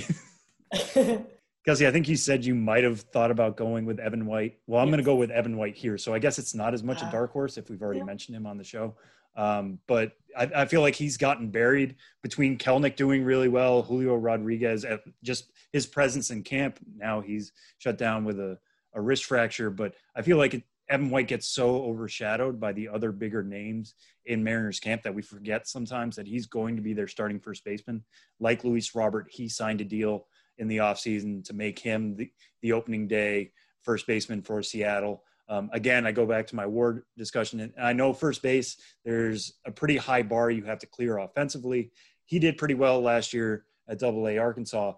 Kelsie, 1.66 1.86
I 1.86 1.90
think 1.90 2.08
you 2.08 2.16
said 2.16 2.44
you 2.44 2.54
might 2.54 2.84
have 2.84 3.00
thought 3.00 3.30
about 3.30 3.56
going 3.56 3.84
with 3.86 3.98
Evan 3.98 4.24
White. 4.26 4.58
Well, 4.66 4.80
I'm 4.80 4.88
going 4.88 4.98
to 4.98 5.04
go 5.04 5.16
with 5.16 5.30
Evan 5.30 5.56
White 5.56 5.74
here. 5.76 5.98
So 5.98 6.14
I 6.14 6.18
guess 6.20 6.38
it's 6.38 6.54
not 6.54 6.74
as 6.74 6.82
much 6.84 7.02
a 7.02 7.06
Ah. 7.06 7.10
dark 7.10 7.32
horse 7.32 7.56
if 7.58 7.68
we've 7.68 7.82
already 7.82 7.98
Yeah. 8.00 8.04
mentioned 8.04 8.36
him 8.36 8.46
on 8.46 8.56
the 8.56 8.64
show. 8.64 8.94
Um, 9.34 9.80
but 9.86 10.12
I, 10.36 10.44
I 10.54 10.64
feel 10.66 10.80
like 10.80 10.94
he's 10.94 11.16
gotten 11.16 11.50
buried 11.50 11.96
between 12.22 12.56
Kelenic 12.56 12.96
doing 12.96 13.24
really 13.24 13.48
well, 13.48 13.82
Julio 13.82 14.14
Rodriguez, 14.16 14.86
just 15.22 15.50
his 15.72 15.86
presence 15.86 16.30
in 16.30 16.42
camp. 16.42 16.78
Now 16.96 17.20
he's 17.20 17.52
shut 17.78 17.98
down 17.98 18.24
with 18.24 18.38
a, 18.38 18.58
a 18.94 19.00
wrist 19.00 19.24
fracture. 19.24 19.68
But 19.70 19.94
I 20.14 20.22
feel 20.22 20.36
like 20.38 20.54
it, 20.54 20.62
Evan 20.88 21.10
White 21.10 21.28
gets 21.28 21.48
so 21.48 21.84
overshadowed 21.84 22.60
by 22.60 22.72
the 22.72 22.88
other 22.88 23.10
bigger 23.10 23.42
names 23.42 23.94
in 24.24 24.44
Mariners 24.44 24.80
camp 24.80 25.02
that 25.02 25.14
we 25.14 25.22
forget 25.22 25.66
sometimes 25.66 26.16
that 26.16 26.26
he's 26.26 26.46
going 26.46 26.76
to 26.76 26.82
be 26.82 26.92
their 26.92 27.08
starting 27.08 27.40
first 27.40 27.64
baseman. 27.64 28.04
Like 28.38 28.64
Luis 28.64 28.94
Robert, 28.94 29.26
he 29.30 29.48
signed 29.48 29.80
a 29.80 29.84
deal 29.84 30.26
in 30.58 30.68
the 30.68 30.78
offseason 30.78 31.44
to 31.44 31.54
make 31.54 31.78
him 31.78 32.16
the, 32.16 32.30
the 32.62 32.72
opening 32.72 33.08
day 33.08 33.52
first 33.82 34.06
baseman 34.06 34.42
for 34.42 34.62
Seattle. 34.62 35.22
Um, 35.48 35.70
again, 35.72 36.06
I 36.06 36.12
go 36.12 36.26
back 36.26 36.46
to 36.48 36.56
my 36.56 36.66
WAR 36.66 37.04
discussion, 37.16 37.60
and 37.60 37.72
I 37.80 37.92
know 37.92 38.12
first 38.12 38.42
base, 38.42 38.76
there's 39.04 39.54
a 39.64 39.70
pretty 39.70 39.96
high 39.96 40.22
bar 40.22 40.50
you 40.50 40.64
have 40.64 40.80
to 40.80 40.86
clear 40.86 41.18
offensively. 41.18 41.92
He 42.24 42.38
did 42.38 42.58
pretty 42.58 42.74
well 42.74 43.00
last 43.00 43.32
year 43.32 43.64
at 43.88 43.98
Double 44.00 44.26
A 44.28 44.38
Arkansas. 44.38 44.94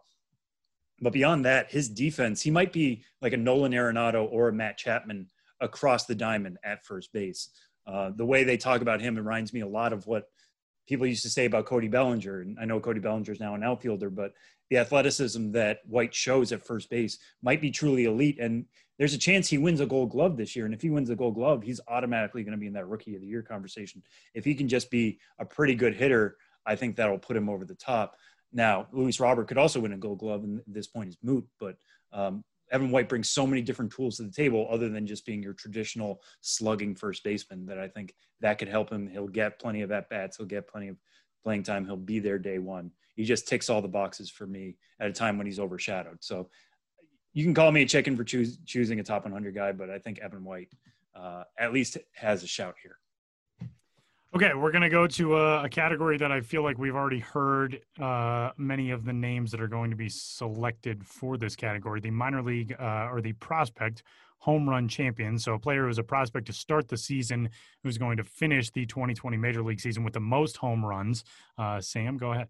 But 1.01 1.12
beyond 1.12 1.44
that, 1.44 1.70
his 1.70 1.88
defense, 1.88 2.42
he 2.42 2.51
might 2.51 2.72
be 2.72 3.05
like 3.20 3.33
a 3.33 3.37
Nolan 3.37 3.72
Arenado 3.72 4.27
or 4.31 4.48
a 4.48 4.53
Matt 4.53 4.79
Chapman 4.79 5.29
across 5.61 6.07
the 6.07 6.14
diamond 6.14 6.59
at 6.64 6.85
first 6.85 7.12
base. 7.12 7.51
Uh, 7.87 8.11
the 8.14 8.27
way 8.27 8.44
they 8.44 8.57
talk 8.57 8.81
about 8.83 9.01
him 9.01 9.16
reminds 9.16 9.53
me 9.53 9.61
a 9.61 9.66
lot 9.66 9.92
of 9.92 10.07
what 10.07 10.25
people 10.87 11.07
used 11.07 11.23
to 11.23 11.31
say 11.31 11.44
about 11.44 11.66
Cody 11.66 11.88
Bellinger. 11.88 12.40
And 12.40 12.59
I 12.61 12.64
know 12.64 12.81
Cody 12.81 13.01
Bellinger 13.01 13.33
is 13.33 13.40
now 13.40 13.55
an 13.55 13.62
outfielder, 13.62 14.11
but 14.11 14.33
the 14.71 14.79
athleticism 14.79 15.53
that 15.53 15.81
White 15.87 16.14
shows 16.14 16.53
at 16.53 16.66
first 16.66 16.90
base 16.90 17.18
might 17.42 17.61
be 17.61 17.71
truly 17.71 18.05
elite. 18.05 18.38
And 18.38 18.66
there's 18.99 19.14
a 19.14 19.18
chance 19.18 19.49
he 19.49 19.59
wins 19.59 19.81
a 19.81 19.87
gold 19.87 20.11
glove 20.11 20.37
this 20.37 20.57
year. 20.57 20.64
And 20.64 20.75
if 20.75 20.83
he 20.83 20.90
wins 20.90 21.11
a 21.11 21.16
gold 21.16 21.35
glove, 21.35 21.62
he's 21.62 21.81
automatically 21.88 22.42
going 22.42 22.53
to 22.53 22.59
be 22.59 22.66
in 22.66 22.73
that 22.75 22.88
rookie 22.88 23.14
of 23.14 23.21
the 23.21 23.27
year 23.27 23.42
conversation. 23.42 24.03
If 24.35 24.44
he 24.44 24.55
can 24.55 24.68
just 24.68 24.90
be 24.90 25.18
a 25.38 25.44
pretty 25.44 25.75
good 25.75 25.94
hitter, 25.94 26.37
I 26.66 26.75
think 26.77 26.97
that'll 26.97 27.18
put 27.18 27.37
him 27.37 27.49
over 27.49 27.64
the 27.64 27.75
top. 27.75 28.16
Now, 28.53 28.88
Luis 28.92 29.21
Robert 29.21 29.47
could 29.47 29.59
also 29.59 29.81
win 29.81 29.92
a 29.92 29.99
gold 29.99 30.18
glove, 30.18 30.42
and 30.42 30.61
this 30.66 30.87
point 30.87 31.11
is 31.11 31.18
moot. 31.23 31.47
But 31.61 31.77
um, 32.12 32.44
Evan 32.70 32.90
White 32.90 33.09
brings 33.09 33.31
so 33.31 33.46
many 33.46 33.62
different 33.62 33.92
tools 33.92 34.16
to 34.16 34.24
the 34.24 34.33
table 34.33 34.68
other 34.70 34.88
than 34.88 35.07
just 35.07 35.24
being 35.26 35.42
your 35.42 35.54
traditional 35.54 36.22
slugging 36.40 36.94
first 36.94 37.24
baseman 37.24 37.66
that 37.66 37.78
I 37.78 37.88
think 37.88 38.14
that 38.40 38.59
could 38.59 38.68
help 38.68 38.90
him. 38.90 39.09
He'll 39.09 39.28
get 39.28 39.59
plenty 39.59 39.83
of 39.83 39.90
at 39.90 40.09
bats. 40.09 40.37
He'll 40.37 40.46
get 40.46 40.68
plenty 40.68 40.88
of 40.88 40.96
playing 41.42 41.62
time. 41.62 41.85
He'll 41.85 41.96
be 41.96 42.18
there 42.18 42.38
day 42.38 42.59
one. 42.59 42.90
He 43.14 43.24
just 43.24 43.48
ticks 43.48 43.70
all 43.70 43.83
the 43.83 43.88
boxes 43.88 44.31
for 44.31 44.46
me 44.46 44.76
at 45.00 45.09
a 45.09 45.12
time 45.12 45.38
when 45.38 45.46
he's 45.46 45.59
overshadowed. 45.59 46.18
So 46.20 46.50
you 47.33 47.44
can 47.44 47.54
call 47.54 47.72
me 47.72 47.83
a 47.83 47.87
chicken 47.87 48.16
for 48.16 48.24
choos- 48.24 48.59
choosing 48.66 49.00
a 49.00 49.04
top 49.04 49.24
100 49.24 49.54
guy, 49.54 49.72
but 49.72 49.90
I 49.90 49.98
think 49.98 50.18
Evan 50.18 50.44
White 50.44 50.68
uh, 51.14 51.44
at 51.59 51.72
least 51.72 51.96
has 52.14 52.42
a 52.42 52.46
shout 52.46 52.76
here. 52.83 52.98
Okay, 54.34 54.52
we're 54.52 54.70
going 54.70 54.82
to 54.82 54.90
go 54.90 55.06
to 55.06 55.38
a, 55.38 55.64
a 55.64 55.68
category 55.70 56.18
that 56.18 56.30
I 56.30 56.42
feel 56.42 56.62
like 56.62 56.76
we've 56.76 56.94
already 56.94 57.18
heard 57.18 57.80
uh, 57.98 58.50
many 58.58 58.90
of 58.90 59.06
the 59.06 59.12
names 59.12 59.50
that 59.52 59.60
are 59.60 59.68
going 59.68 59.88
to 59.88 59.96
be 59.96 60.10
selected 60.10 61.02
for 61.06 61.38
this 61.38 61.56
category 61.56 62.00
the 62.00 62.10
minor 62.10 62.42
league 62.42 62.76
uh, 62.78 63.08
or 63.10 63.22
the 63.22 63.32
prospect 63.34 64.02
home 64.40 64.68
run 64.68 64.86
champion. 64.86 65.38
So, 65.38 65.54
a 65.54 65.58
player 65.58 65.86
who's 65.86 65.96
a 65.96 66.02
prospect 66.02 66.46
to 66.48 66.52
start 66.52 66.88
the 66.88 66.96
season 66.98 67.48
who's 67.82 67.96
going 67.96 68.18
to 68.18 68.24
finish 68.24 68.70
the 68.70 68.84
2020 68.84 69.38
major 69.38 69.62
league 69.62 69.80
season 69.80 70.04
with 70.04 70.12
the 70.12 70.20
most 70.20 70.58
home 70.58 70.84
runs. 70.84 71.24
Uh, 71.56 71.80
Sam, 71.80 72.18
go 72.18 72.32
ahead. 72.32 72.48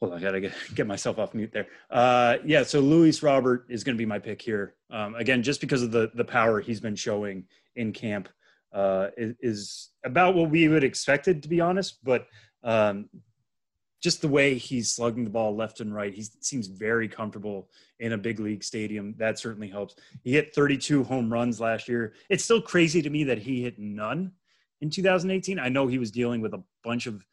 Hold 0.00 0.12
on, 0.12 0.18
I 0.18 0.22
gotta 0.22 0.40
get, 0.40 0.52
get 0.74 0.86
myself 0.86 1.18
off 1.18 1.32
mute 1.34 1.52
there. 1.52 1.68
Uh, 1.90 2.36
yeah, 2.44 2.64
so 2.64 2.80
Luis 2.80 3.22
Robert 3.22 3.66
is 3.68 3.82
going 3.82 3.96
to 3.96 3.98
be 3.98 4.06
my 4.06 4.18
pick 4.18 4.40
here. 4.40 4.74
Um, 4.90 5.14
again, 5.14 5.42
just 5.42 5.60
because 5.60 5.82
of 5.82 5.90
the 5.90 6.10
the 6.14 6.24
power 6.24 6.60
he's 6.60 6.80
been 6.80 6.96
showing 6.96 7.44
in 7.76 7.92
camp, 7.92 8.28
uh, 8.72 9.08
is, 9.16 9.34
is 9.40 9.90
about 10.04 10.34
what 10.34 10.50
we 10.50 10.68
would 10.68 10.84
expected, 10.84 11.42
to 11.42 11.48
be 11.48 11.60
honest. 11.60 12.02
But 12.04 12.26
um, 12.62 13.08
just 14.00 14.22
the 14.22 14.28
way 14.28 14.54
he's 14.54 14.90
slugging 14.90 15.24
the 15.24 15.30
ball 15.30 15.54
left 15.54 15.80
and 15.80 15.94
right, 15.94 16.14
he 16.14 16.24
seems 16.40 16.68
very 16.68 17.06
comfortable 17.06 17.68
in 17.98 18.12
a 18.12 18.18
big 18.18 18.40
league 18.40 18.64
stadium. 18.64 19.14
That 19.18 19.38
certainly 19.38 19.68
helps. 19.68 19.94
He 20.22 20.32
hit 20.32 20.54
32 20.54 21.04
home 21.04 21.30
runs 21.30 21.60
last 21.60 21.86
year. 21.86 22.14
It's 22.30 22.44
still 22.44 22.62
crazy 22.62 23.02
to 23.02 23.10
me 23.10 23.24
that 23.24 23.38
he 23.38 23.62
hit 23.62 23.78
none 23.78 24.32
in 24.80 24.88
2018. 24.88 25.58
I 25.58 25.68
know 25.68 25.86
he 25.86 25.98
was 25.98 26.10
dealing 26.10 26.40
with 26.40 26.54
a 26.54 26.62
bunch 26.82 27.06
of 27.06 27.24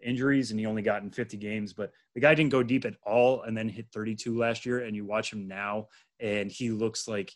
injuries 0.00 0.50
and 0.50 0.60
he 0.60 0.66
only 0.66 0.82
got 0.82 1.02
in 1.02 1.10
50 1.10 1.36
games, 1.36 1.72
but 1.72 1.92
the 2.14 2.20
guy 2.20 2.34
didn't 2.34 2.52
go 2.52 2.62
deep 2.62 2.84
at 2.84 2.94
all 3.04 3.42
and 3.42 3.56
then 3.56 3.68
hit 3.68 3.86
32 3.92 4.38
last 4.38 4.64
year. 4.64 4.80
And 4.84 4.94
you 4.94 5.04
watch 5.04 5.32
him 5.32 5.48
now 5.48 5.88
and 6.20 6.52
he 6.52 6.70
looks 6.70 7.08
like 7.08 7.32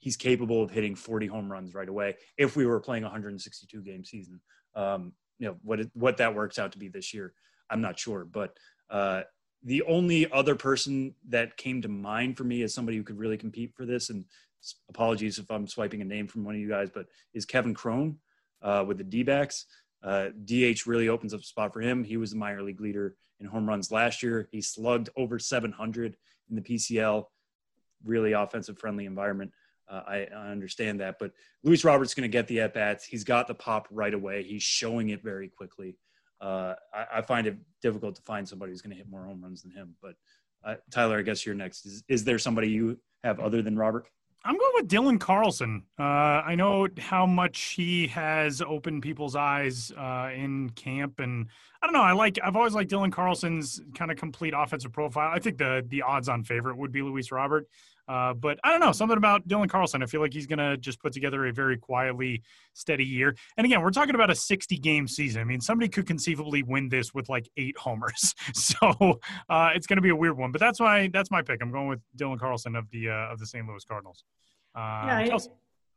he's 0.00 0.16
capable 0.16 0.62
of 0.62 0.70
hitting 0.70 0.96
40 0.96 1.26
home 1.28 1.50
runs 1.50 1.74
right 1.74 1.88
away 1.88 2.16
if 2.36 2.56
we 2.56 2.66
were 2.66 2.80
playing 2.80 3.04
a 3.04 3.06
162 3.06 3.80
game 3.82 4.04
season. 4.04 4.40
Um, 4.74 5.12
you 5.38 5.48
know, 5.48 5.56
what, 5.62 5.80
it, 5.80 5.90
what 5.94 6.16
that 6.16 6.34
works 6.34 6.58
out 6.58 6.72
to 6.72 6.78
be 6.78 6.88
this 6.88 7.14
year, 7.14 7.32
I'm 7.70 7.80
not 7.80 7.98
sure. 7.98 8.24
But 8.24 8.56
uh, 8.90 9.22
the 9.62 9.82
only 9.82 10.30
other 10.30 10.54
person 10.54 11.14
that 11.28 11.56
came 11.56 11.82
to 11.82 11.88
mind 11.88 12.36
for 12.36 12.44
me 12.44 12.62
as 12.62 12.74
somebody 12.74 12.96
who 12.96 13.04
could 13.04 13.18
really 13.18 13.36
compete 13.36 13.72
for 13.76 13.86
this, 13.86 14.10
and 14.10 14.24
apologies 14.88 15.38
if 15.38 15.50
I'm 15.50 15.66
swiping 15.66 16.00
a 16.00 16.04
name 16.04 16.26
from 16.26 16.44
one 16.44 16.54
of 16.54 16.60
you 16.60 16.68
guys, 16.68 16.90
but 16.92 17.06
is 17.34 17.44
Kevin 17.44 17.74
Cron 17.74 18.16
uh, 18.62 18.84
with 18.86 18.98
the 18.98 19.04
D 19.04 19.22
backs. 19.22 19.66
Uh, 20.02 20.28
DH 20.44 20.86
really 20.86 21.08
opens 21.08 21.34
up 21.34 21.40
a 21.40 21.44
spot 21.44 21.72
for 21.72 21.80
him. 21.80 22.04
He 22.04 22.16
was 22.16 22.30
the 22.30 22.38
minor 22.38 22.62
league 22.62 22.80
leader 22.80 23.16
in 23.38 23.46
home 23.46 23.68
runs 23.68 23.90
last 23.90 24.22
year. 24.22 24.48
He 24.50 24.62
slugged 24.62 25.10
over 25.16 25.38
700 25.38 26.16
in 26.48 26.56
the 26.56 26.62
PCL. 26.62 27.24
Really 28.04 28.32
offensive 28.32 28.78
friendly 28.78 29.04
environment. 29.04 29.52
Uh, 29.90 30.02
I, 30.06 30.26
I, 30.32 30.48
understand 30.50 31.00
that, 31.00 31.18
but 31.18 31.32
Luis 31.64 31.84
Roberts 31.84 32.14
going 32.14 32.22
to 32.22 32.28
get 32.28 32.46
the 32.46 32.60
at 32.60 32.74
bats. 32.74 33.04
He's 33.04 33.24
got 33.24 33.48
the 33.48 33.54
pop 33.54 33.88
right 33.90 34.14
away. 34.14 34.44
He's 34.44 34.62
showing 34.62 35.08
it 35.08 35.22
very 35.22 35.48
quickly. 35.48 35.96
Uh, 36.40 36.74
I, 36.94 37.18
I, 37.18 37.22
find 37.22 37.46
it 37.48 37.56
difficult 37.82 38.14
to 38.14 38.22
find 38.22 38.48
somebody 38.48 38.70
who's 38.70 38.82
going 38.82 38.92
to 38.92 38.96
hit 38.96 39.10
more 39.10 39.24
home 39.24 39.42
runs 39.42 39.62
than 39.62 39.72
him. 39.72 39.96
But 40.00 40.14
uh, 40.64 40.76
Tyler, 40.90 41.18
I 41.18 41.22
guess 41.22 41.44
you're 41.44 41.56
next. 41.56 41.84
Is, 41.86 42.04
is 42.08 42.24
there 42.24 42.38
somebody 42.38 42.68
you 42.68 42.98
have 43.24 43.40
other 43.40 43.62
than 43.62 43.76
Robert? 43.76 44.06
I'm 44.42 44.56
going 44.56 44.72
with 44.76 44.88
Dylan 44.88 45.20
Carlson. 45.20 45.82
Uh, 45.98 46.02
I 46.02 46.54
know 46.54 46.88
how 46.98 47.26
much 47.26 47.60
he 47.76 48.06
has 48.06 48.62
opened 48.62 49.02
people's 49.02 49.36
eyes 49.36 49.92
uh, 49.92 50.30
in 50.34 50.70
camp, 50.70 51.20
and 51.20 51.46
I 51.82 51.86
don't 51.86 51.92
know. 51.92 52.00
I 52.00 52.12
like. 52.12 52.38
I've 52.42 52.56
always 52.56 52.72
liked 52.72 52.90
Dylan 52.90 53.12
Carlson's 53.12 53.82
kind 53.94 54.10
of 54.10 54.16
complete 54.16 54.54
offensive 54.56 54.92
profile. 54.92 55.30
I 55.30 55.40
think 55.40 55.58
the 55.58 55.84
the 55.86 56.02
odds-on 56.02 56.44
favorite 56.44 56.78
would 56.78 56.90
be 56.90 57.02
Luis 57.02 57.30
Robert, 57.30 57.68
uh, 58.10 58.34
but 58.34 58.58
I 58.64 58.70
don't 58.72 58.80
know 58.80 58.90
something 58.90 59.16
about 59.16 59.46
Dylan 59.46 59.70
Carlson. 59.70 60.02
I 60.02 60.06
feel 60.06 60.20
like 60.20 60.32
he's 60.32 60.48
going 60.48 60.58
to 60.58 60.76
just 60.76 61.00
put 61.00 61.12
together 61.12 61.46
a 61.46 61.52
very 61.52 61.78
quietly 61.78 62.42
steady 62.72 63.04
year. 63.04 63.36
And 63.56 63.64
again, 63.64 63.82
we're 63.82 63.92
talking 63.92 64.16
about 64.16 64.30
a 64.30 64.34
60 64.34 64.78
game 64.78 65.06
season. 65.06 65.40
I 65.40 65.44
mean, 65.44 65.60
somebody 65.60 65.88
could 65.88 66.08
conceivably 66.08 66.64
win 66.64 66.88
this 66.88 67.14
with 67.14 67.28
like 67.28 67.48
eight 67.56 67.78
homers, 67.78 68.34
so 68.52 69.20
uh, 69.48 69.70
it's 69.76 69.86
going 69.86 69.98
to 69.98 70.02
be 70.02 70.08
a 70.08 70.16
weird 70.16 70.36
one. 70.36 70.50
But 70.50 70.60
that's 70.60 70.80
why 70.80 71.08
that's 71.12 71.30
my 71.30 71.40
pick. 71.40 71.62
I'm 71.62 71.70
going 71.70 71.86
with 71.86 72.00
Dylan 72.16 72.40
Carlson 72.40 72.74
of 72.74 72.90
the 72.90 73.10
uh, 73.10 73.32
of 73.32 73.38
the 73.38 73.46
St. 73.46 73.64
Louis 73.64 73.84
Cardinals. 73.84 74.24
Uh, 74.74 74.78
yeah, 75.06 75.18
I, 75.18 75.38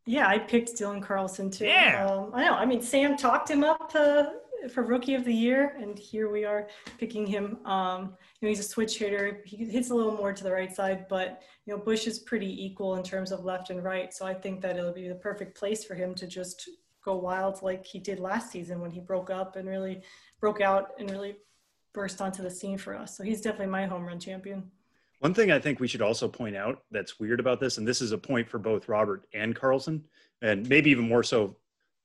yeah, 0.05 0.27
I 0.27 0.37
picked 0.37 0.73
Dylan 0.73 1.01
Carlson 1.01 1.49
too. 1.49 1.65
Yeah. 1.65 2.05
Um, 2.05 2.29
I 2.35 2.45
know. 2.45 2.53
I 2.53 2.67
mean, 2.67 2.83
Sam 2.83 3.17
talked 3.17 3.49
him 3.49 3.63
up 3.63 3.91
uh, 3.95 4.25
for 4.71 4.83
rookie 4.83 5.15
of 5.15 5.25
the 5.25 5.33
year, 5.33 5.75
and 5.79 5.97
here 5.97 6.29
we 6.29 6.45
are 6.45 6.67
picking 6.97 7.25
him. 7.25 7.57
Um, 7.65 8.15
you 8.39 8.47
know, 8.47 8.49
he's 8.49 8.59
a 8.59 8.63
switch 8.63 8.97
hitter. 8.97 9.41
He 9.45 9.65
hits 9.65 9.89
a 9.89 9.95
little 9.95 10.15
more 10.15 10.33
to 10.33 10.43
the 10.43 10.51
right 10.51 10.73
side, 10.73 11.07
but 11.09 11.41
you 11.65 11.75
know, 11.75 11.81
Busch 11.81 12.07
is 12.07 12.19
pretty 12.19 12.65
equal 12.65 12.95
in 12.95 13.03
terms 13.03 13.31
of 13.31 13.45
left 13.45 13.69
and 13.69 13.83
right. 13.83 14.13
So 14.13 14.25
I 14.25 14.33
think 14.33 14.61
that 14.61 14.77
it'll 14.77 14.93
be 14.93 15.07
the 15.07 15.15
perfect 15.15 15.57
place 15.57 15.83
for 15.83 15.95
him 15.95 16.15
to 16.15 16.27
just 16.27 16.69
go 17.03 17.17
wild 17.17 17.61
like 17.61 17.85
he 17.85 17.99
did 17.99 18.19
last 18.19 18.51
season 18.51 18.79
when 18.79 18.91
he 18.91 18.99
broke 18.99 19.29
up 19.29 19.55
and 19.55 19.67
really 19.67 20.01
broke 20.39 20.61
out 20.61 20.91
and 20.99 21.11
really 21.11 21.35
burst 21.93 22.21
onto 22.21 22.41
the 22.41 22.49
scene 22.49 22.77
for 22.77 22.95
us. 22.95 23.15
So 23.15 23.23
he's 23.23 23.41
definitely 23.41 23.67
my 23.67 23.85
home 23.85 24.05
run 24.05 24.19
champion. 24.19 24.71
One 25.19 25.33
thing 25.33 25.51
I 25.51 25.59
think 25.59 25.79
we 25.79 25.87
should 25.87 26.01
also 26.01 26.27
point 26.27 26.55
out 26.55 26.83
that's 26.91 27.19
weird 27.19 27.39
about 27.39 27.59
this, 27.59 27.77
and 27.77 27.87
this 27.87 28.01
is 28.01 28.11
a 28.11 28.17
point 28.17 28.49
for 28.49 28.59
both 28.59 28.89
Robert 28.89 29.25
and 29.33 29.55
Carlson, 29.55 30.03
and 30.41 30.67
maybe 30.67 30.89
even 30.89 31.07
more 31.07 31.23
so, 31.23 31.55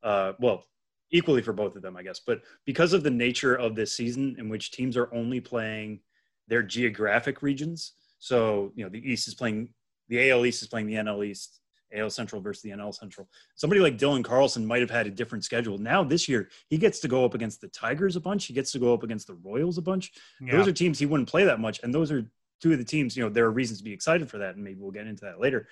uh, 0.04 0.34
well, 0.38 0.64
equally 1.10 1.42
for 1.42 1.52
both 1.52 1.76
of 1.76 1.82
them, 1.82 1.96
I 1.96 2.02
guess. 2.02 2.20
But 2.20 2.42
because 2.64 2.92
of 2.92 3.02
the 3.02 3.10
nature 3.10 3.54
of 3.54 3.74
this 3.74 3.92
season, 3.92 4.36
in 4.38 4.48
which 4.48 4.70
teams 4.70 4.96
are 4.96 5.12
only 5.14 5.40
playing 5.40 6.00
their 6.48 6.62
geographic 6.62 7.42
regions, 7.42 7.92
so 8.18 8.72
you 8.74 8.84
know 8.84 8.90
the 8.90 9.10
East 9.10 9.28
is 9.28 9.34
playing, 9.34 9.70
the 10.08 10.30
AL 10.30 10.44
East 10.46 10.62
is 10.62 10.68
playing 10.68 10.86
the 10.86 10.94
NL 10.94 11.24
East, 11.24 11.60
AL 11.94 12.10
Central 12.10 12.42
versus 12.42 12.62
the 12.62 12.70
NL 12.70 12.94
Central. 12.94 13.28
Somebody 13.54 13.80
like 13.80 13.98
Dylan 13.98 14.24
Carlson 14.24 14.66
might 14.66 14.80
have 14.80 14.90
had 14.90 15.06
a 15.06 15.10
different 15.10 15.44
schedule. 15.44 15.78
Now 15.78 16.04
this 16.04 16.28
year, 16.28 16.48
he 16.68 16.78
gets 16.78 17.00
to 17.00 17.08
go 17.08 17.24
up 17.24 17.34
against 17.34 17.60
the 17.60 17.68
Tigers 17.68 18.16
a 18.16 18.20
bunch. 18.20 18.46
He 18.46 18.54
gets 18.54 18.72
to 18.72 18.78
go 18.78 18.92
up 18.92 19.02
against 19.02 19.26
the 19.26 19.34
Royals 19.34 19.78
a 19.78 19.82
bunch. 19.82 20.12
Yeah. 20.40 20.56
Those 20.56 20.68
are 20.68 20.72
teams 20.72 20.98
he 20.98 21.06
wouldn't 21.06 21.28
play 21.28 21.44
that 21.44 21.60
much, 21.60 21.80
and 21.82 21.94
those 21.94 22.10
are 22.10 22.30
two 22.60 22.72
of 22.72 22.78
the 22.78 22.84
teams. 22.84 23.16
You 23.16 23.24
know, 23.24 23.30
there 23.30 23.44
are 23.44 23.50
reasons 23.50 23.78
to 23.78 23.84
be 23.84 23.92
excited 23.92 24.28
for 24.28 24.38
that, 24.38 24.56
and 24.56 24.64
maybe 24.64 24.80
we'll 24.80 24.90
get 24.90 25.06
into 25.06 25.24
that 25.24 25.40
later 25.40 25.68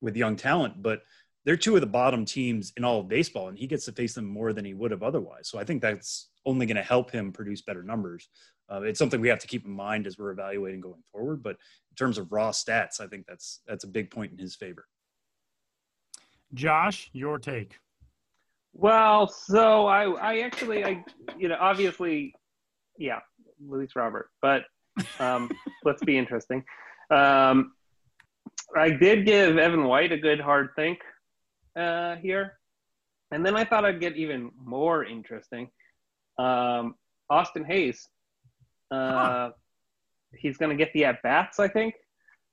with 0.00 0.16
young 0.16 0.36
talent. 0.36 0.82
But 0.82 1.02
they're 1.44 1.56
two 1.56 1.74
of 1.74 1.80
the 1.80 1.86
bottom 1.86 2.24
teams 2.24 2.72
in 2.76 2.84
all 2.84 3.00
of 3.00 3.08
baseball, 3.08 3.48
and 3.48 3.58
he 3.58 3.66
gets 3.66 3.84
to 3.86 3.92
face 3.92 4.14
them 4.14 4.26
more 4.26 4.52
than 4.52 4.64
he 4.64 4.74
would 4.74 4.90
have 4.90 5.02
otherwise. 5.02 5.48
So 5.48 5.58
I 5.58 5.64
think 5.64 5.80
that's 5.80 6.28
only 6.44 6.66
going 6.66 6.76
to 6.76 6.82
help 6.82 7.10
him 7.10 7.32
produce 7.32 7.62
better 7.62 7.82
numbers. 7.82 8.28
Uh, 8.70 8.82
it's 8.82 8.98
something 8.98 9.20
we 9.20 9.28
have 9.28 9.40
to 9.40 9.46
keep 9.46 9.64
in 9.64 9.72
mind 9.72 10.06
as 10.06 10.18
we're 10.18 10.30
evaluating 10.30 10.80
going 10.80 11.02
forward. 11.10 11.42
But 11.42 11.56
in 11.90 11.96
terms 11.96 12.18
of 12.18 12.30
raw 12.30 12.50
stats, 12.50 13.00
I 13.00 13.06
think 13.06 13.26
that's 13.26 13.60
that's 13.66 13.84
a 13.84 13.88
big 13.88 14.10
point 14.10 14.32
in 14.32 14.38
his 14.38 14.54
favor. 14.54 14.86
Josh, 16.54 17.10
your 17.12 17.38
take. 17.38 17.78
Well, 18.72 19.28
so 19.28 19.86
I, 19.86 20.10
I 20.12 20.40
actually, 20.40 20.84
I, 20.84 21.04
you 21.36 21.48
know, 21.48 21.56
obviously, 21.58 22.34
yeah, 22.98 23.18
Luis 23.64 23.96
Robert, 23.96 24.30
but 24.40 24.64
um, 25.18 25.50
let's 25.84 26.02
be 26.04 26.16
interesting. 26.16 26.64
Um, 27.10 27.72
I 28.76 28.90
did 28.90 29.26
give 29.26 29.58
Evan 29.58 29.84
White 29.84 30.12
a 30.12 30.18
good 30.18 30.40
hard 30.40 30.70
think 30.76 31.00
uh, 31.76 32.16
here, 32.16 32.58
and 33.30 33.44
then 33.44 33.56
I 33.56 33.64
thought 33.64 33.84
I'd 33.84 34.00
get 34.00 34.16
even 34.16 34.50
more 34.62 35.04
interesting. 35.04 35.70
Um, 36.38 36.94
Austin 37.28 37.64
Hays, 37.64 38.08
uh, 38.90 39.12
huh. 39.12 39.50
he's 40.34 40.56
going 40.56 40.70
to 40.70 40.76
get 40.76 40.92
the 40.92 41.04
at 41.04 41.22
bats, 41.22 41.58
I 41.60 41.68
think. 41.68 41.94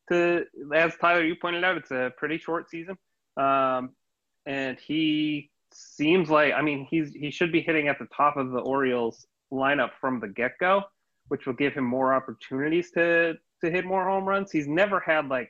To 0.10 0.46
as 0.74 0.96
Tyler, 1.02 1.24
you 1.24 1.36
pointed 1.36 1.64
out, 1.64 1.78
it's 1.78 1.92
a 1.92 2.14
pretty 2.18 2.38
short 2.38 2.70
season. 2.70 2.98
Um, 3.36 3.92
and 4.46 4.80
he 4.80 5.52
seems 5.74 6.30
like 6.30 6.54
I 6.54 6.62
mean 6.62 6.88
he's 6.90 7.14
he 7.14 7.30
should 7.30 7.52
be 7.52 7.62
hitting 7.62 7.88
at 7.88 8.00
the 8.00 8.08
top 8.16 8.38
of 8.38 8.52
the 8.52 8.60
Orioles 8.60 9.28
lineup 9.52 9.92
from 10.00 10.20
the 10.20 10.28
get 10.28 10.54
go, 10.60 10.84
which 11.28 11.46
will 11.46 11.54
give 11.54 11.74
him 11.74 11.84
more 11.84 12.14
opportunities 12.14 12.92
to 12.92 13.36
to 13.64 13.72
hit 13.72 13.86
more 13.86 14.06
home 14.06 14.26
runs. 14.26 14.52
He's 14.52 14.68
never 14.68 15.00
had 15.00 15.28
like 15.28 15.50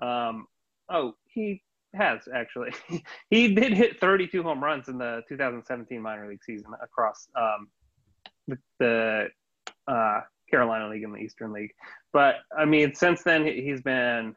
um 0.00 0.46
oh 0.90 1.14
he 1.26 1.62
has 1.94 2.20
actually 2.34 2.70
he 3.30 3.54
did 3.54 3.72
hit 3.72 4.00
32 4.00 4.42
home 4.42 4.62
runs 4.62 4.88
in 4.88 4.98
the 4.98 5.22
2017 5.28 6.00
minor 6.00 6.28
league 6.28 6.42
season 6.44 6.70
across 6.82 7.28
um 7.36 7.68
the, 8.78 9.28
uh 9.86 10.20
Carolina 10.50 10.88
League 10.88 11.02
and 11.02 11.14
the 11.14 11.18
Eastern 11.18 11.50
League. 11.52 11.72
But 12.12 12.36
I 12.56 12.64
mean 12.64 12.94
since 12.94 13.22
then 13.22 13.46
he's 13.46 13.80
been 13.80 14.34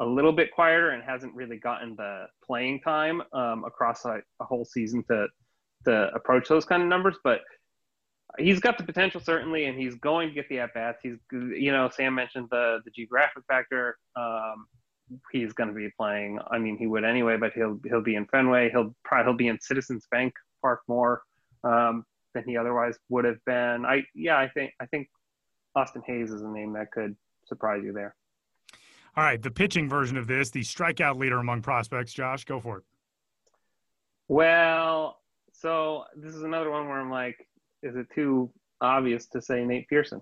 a 0.00 0.04
little 0.04 0.32
bit 0.32 0.52
quieter 0.52 0.90
and 0.90 1.02
hasn't 1.02 1.34
really 1.34 1.56
gotten 1.56 1.96
the 1.96 2.26
playing 2.44 2.80
time 2.80 3.22
um, 3.32 3.64
across 3.64 4.04
a, 4.04 4.20
a, 4.40 4.44
whole 4.44 4.64
season 4.64 5.02
to 5.10 5.26
to 5.84 6.10
approach 6.14 6.48
those 6.48 6.64
kind 6.64 6.82
of 6.82 6.88
numbers. 6.88 7.16
But 7.24 7.40
he's 8.38 8.60
got 8.60 8.78
the 8.78 8.84
potential 8.84 9.20
certainly, 9.20 9.64
and 9.64 9.78
he's 9.78 9.96
going 9.96 10.28
to 10.28 10.34
get 10.34 10.48
the 10.48 10.60
at 10.60 10.74
bats. 10.74 11.00
He's 11.02 11.16
you 11.32 11.72
know 11.72 11.90
Sam 11.92 12.14
mentioned 12.14 12.48
the 12.50 12.78
the 12.84 12.90
geographic 12.90 13.42
factor. 13.48 13.98
Um, 14.16 14.66
he's 15.32 15.52
going 15.52 15.68
to 15.68 15.74
be 15.74 15.90
playing. 15.96 16.38
I 16.50 16.58
mean, 16.58 16.76
he 16.76 16.86
would 16.86 17.04
anyway, 17.04 17.36
but 17.36 17.52
he'll 17.52 17.78
he'll 17.84 18.02
be 18.02 18.16
in 18.16 18.26
Fenway. 18.26 18.70
He'll 18.70 18.94
probably 19.04 19.30
he'll 19.30 19.36
be 19.36 19.48
in 19.48 19.60
Citizens 19.60 20.06
Bank 20.10 20.34
Park 20.62 20.80
more 20.88 21.22
um, 21.64 22.04
than 22.34 22.44
he 22.44 22.56
otherwise 22.56 22.96
would 23.08 23.24
have 23.24 23.44
been. 23.44 23.84
I 23.84 24.04
yeah, 24.14 24.38
I 24.38 24.48
think 24.48 24.72
I 24.80 24.86
think 24.86 25.08
Austin 25.74 26.02
Hays 26.06 26.30
is 26.30 26.42
a 26.42 26.48
name 26.48 26.72
that 26.74 26.90
could 26.92 27.16
surprise 27.46 27.82
you 27.84 27.92
there. 27.92 28.14
All 29.16 29.24
right, 29.24 29.40
the 29.40 29.50
pitching 29.50 29.88
version 29.88 30.16
of 30.16 30.26
this, 30.26 30.50
the 30.50 30.60
strikeout 30.60 31.16
leader 31.16 31.38
among 31.38 31.62
prospects. 31.62 32.12
Josh, 32.12 32.44
go 32.44 32.60
for 32.60 32.78
it. 32.78 32.84
Well, 34.28 35.18
so 35.52 36.04
this 36.16 36.34
is 36.34 36.42
another 36.42 36.70
one 36.70 36.86
where 36.88 37.00
I'm 37.00 37.10
like, 37.10 37.48
is 37.82 37.96
it 37.96 38.06
too 38.14 38.52
obvious 38.80 39.26
to 39.28 39.42
say 39.42 39.64
Nate 39.64 39.88
Pearson? 39.88 40.20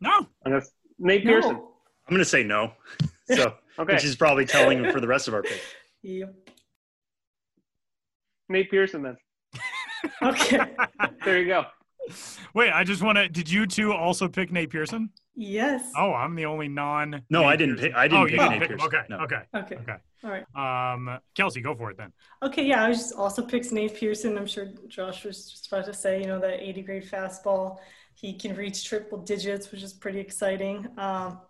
No. 0.00 0.26
I 0.46 0.50
guess 0.50 0.70
Nate 0.98 1.24
no. 1.24 1.32
Pearson. 1.32 1.50
I'm 1.56 2.14
going 2.14 2.20
to 2.20 2.24
say 2.24 2.42
no. 2.42 2.72
So, 3.30 3.54
okay. 3.78 3.94
which 3.94 4.04
is 4.04 4.16
probably 4.16 4.44
telling 4.44 4.90
for 4.90 5.00
the 5.00 5.08
rest 5.08 5.28
of 5.28 5.34
our 5.34 5.42
pick. 5.42 5.60
Yep. 6.02 6.32
Nate 8.48 8.70
Pearson 8.70 9.02
then. 9.02 9.16
okay. 10.22 10.60
there 11.24 11.40
you 11.40 11.46
go. 11.48 11.64
Wait, 12.54 12.70
I 12.70 12.84
just 12.84 13.02
want 13.02 13.18
to. 13.18 13.28
Did 13.28 13.50
you 13.50 13.66
two 13.66 13.92
also 13.92 14.28
pick 14.28 14.52
Nate 14.52 14.70
Pearson? 14.70 15.10
Yes. 15.34 15.90
Oh, 15.96 16.12
I'm 16.12 16.34
the 16.34 16.46
only 16.46 16.68
non. 16.68 17.22
No, 17.30 17.44
I 17.44 17.56
didn't 17.56 17.78
pick. 17.78 17.94
I 17.94 18.08
didn't 18.08 18.22
oh, 18.22 18.26
pick 18.26 18.40
you 18.40 18.48
Nate 18.48 18.60
pick 18.60 18.68
Pearson. 18.70 18.86
Okay. 18.86 19.02
No. 19.10 19.16
Okay. 19.18 19.42
Okay. 19.54 19.76
Okay. 19.76 19.96
All 20.24 20.30
right. 20.30 20.92
Um, 20.92 21.18
Kelsie, 21.36 21.62
go 21.62 21.74
for 21.74 21.90
it 21.90 21.96
then. 21.96 22.12
Okay. 22.42 22.64
Yeah, 22.64 22.84
I 22.84 22.88
was 22.88 22.98
just 22.98 23.14
also 23.14 23.42
picked 23.42 23.70
Nate 23.72 23.94
Pearson. 23.94 24.38
I'm 24.38 24.46
sure 24.46 24.68
Josh 24.88 25.24
was 25.24 25.50
just 25.50 25.66
about 25.66 25.84
to 25.86 25.94
say, 25.94 26.20
you 26.20 26.26
know, 26.26 26.38
that 26.40 26.60
80 26.60 26.82
grade 26.82 27.04
fastball. 27.10 27.78
He 28.14 28.34
can 28.34 28.56
reach 28.56 28.84
triple 28.84 29.18
digits, 29.18 29.70
which 29.70 29.82
is 29.82 29.92
pretty 29.92 30.18
exciting. 30.18 30.88
Um, 30.96 31.40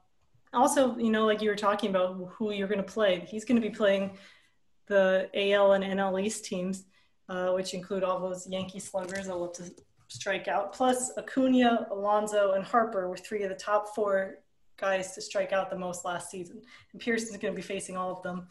also, 0.59 0.97
you 0.97 1.11
know, 1.11 1.25
like 1.25 1.41
you 1.41 1.49
were 1.49 1.57
talking 1.57 1.91
about 1.91 2.17
who 2.33 2.53
you're 2.53 2.69
going 2.69 2.85
to 2.85 2.93
play. 2.93 3.25
He's 3.29 3.45
going 3.45 3.61
to 3.61 3.67
be 3.67 3.75
playing 3.75 4.19
the 4.87 5.31
AL 5.35 5.73
and 5.73 5.85
NL 5.85 6.23
East 6.23 6.45
teams, 6.45 6.85
uh, 7.29 7.51
which 7.51 7.75
include 7.75 8.05
all 8.05 8.21
those 8.21 8.47
Yankee 8.49 8.81
sluggers. 8.81 9.29
I 9.29 9.35
love 9.35 9.53
to 9.55 9.71
strike 10.09 10.49
out. 10.49 10.73
Plus, 10.73 11.13
Acuna, 11.17 11.87
Alonso, 11.91 12.53
and 12.53 12.65
Harper 12.65 13.09
were 13.09 13.17
three 13.17 13.43
of 13.43 13.51
the 13.51 13.55
top 13.55 13.95
four 13.95 14.39
guys 14.79 15.15
to 15.15 15.21
strike 15.21 15.53
out 15.53 15.71
the 15.71 15.79
most 15.79 16.05
last 16.05 16.31
season. 16.31 16.63
And 16.93 17.01
Pearson's 17.01 17.37
going 17.37 17.55
to 17.55 17.57
be 17.57 17.63
facing 17.63 17.97
all 17.97 18.11
of 18.11 18.23
them. 18.23 18.49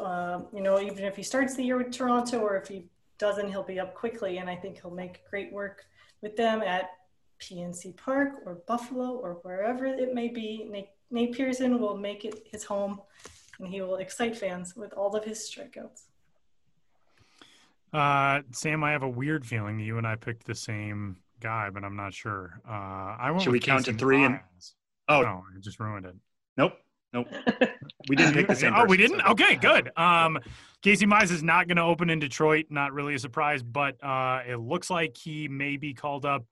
Um, 0.00 0.48
you 0.52 0.60
know, 0.60 0.80
even 0.80 1.04
if 1.04 1.16
he 1.16 1.22
starts 1.22 1.54
the 1.54 1.62
year 1.62 1.78
with 1.78 1.92
Toronto 1.92 2.40
or 2.40 2.56
if 2.56 2.68
he 2.68 2.86
doesn't, 3.18 3.48
he'll 3.48 3.62
be 3.62 3.78
up 3.78 3.94
quickly. 3.94 4.38
And 4.38 4.50
I 4.50 4.56
think 4.56 4.80
he'll 4.80 4.90
make 4.90 5.22
great 5.30 5.52
work 5.52 5.84
with 6.20 6.36
them 6.36 6.62
at 6.62 6.90
PNC 7.40 7.96
Park 7.96 8.42
or 8.46 8.62
Buffalo 8.66 9.16
or 9.16 9.38
wherever 9.42 9.86
it 9.86 10.14
may 10.14 10.28
be. 10.28 10.66
Nate, 11.10 11.28
Nate 11.30 11.36
Pearson 11.36 11.80
will 11.80 11.96
make 11.96 12.24
it 12.24 12.46
his 12.50 12.64
home 12.64 13.00
and 13.58 13.68
he 13.68 13.80
will 13.80 13.96
excite 13.96 14.36
fans 14.36 14.74
with 14.76 14.92
all 14.94 15.14
of 15.14 15.24
his 15.24 15.38
strikeouts. 15.38 16.02
Uh, 17.92 18.42
Sam, 18.50 18.82
I 18.82 18.90
have 18.90 19.04
a 19.04 19.08
weird 19.08 19.46
feeling 19.46 19.78
that 19.78 19.84
you 19.84 19.98
and 19.98 20.06
I 20.06 20.16
picked 20.16 20.44
the 20.44 20.54
same 20.54 21.18
guy, 21.40 21.70
but 21.70 21.84
I'm 21.84 21.94
not 21.94 22.12
sure. 22.12 22.60
Uh, 22.68 22.72
I 22.72 23.30
went 23.30 23.42
Should 23.42 23.52
we 23.52 23.60
count 23.60 23.84
to 23.84 23.92
three 23.92 24.24
and 24.24 24.40
Oh, 25.08 25.20
no, 25.20 25.44
I 25.54 25.60
just 25.60 25.78
ruined 25.78 26.06
it. 26.06 26.14
Nope. 26.56 26.72
Nope. 27.12 27.28
we 28.08 28.16
didn't 28.16 28.34
pick 28.34 28.48
the 28.48 28.56
same. 28.56 28.72
oh, 28.74 28.86
we 28.86 28.96
didn't. 28.96 29.20
So. 29.20 29.26
Okay, 29.32 29.54
good. 29.54 29.92
Um, 29.96 30.38
Casey 30.82 31.06
Mize 31.06 31.30
is 31.30 31.42
not 31.42 31.68
going 31.68 31.76
to 31.76 31.82
open 31.82 32.10
in 32.10 32.18
Detroit. 32.18 32.66
Not 32.70 32.92
really 32.92 33.14
a 33.14 33.18
surprise, 33.18 33.62
but 33.62 34.02
uh, 34.02 34.40
it 34.48 34.56
looks 34.56 34.90
like 34.90 35.16
he 35.16 35.46
may 35.46 35.76
be 35.76 35.94
called 35.94 36.26
up 36.26 36.44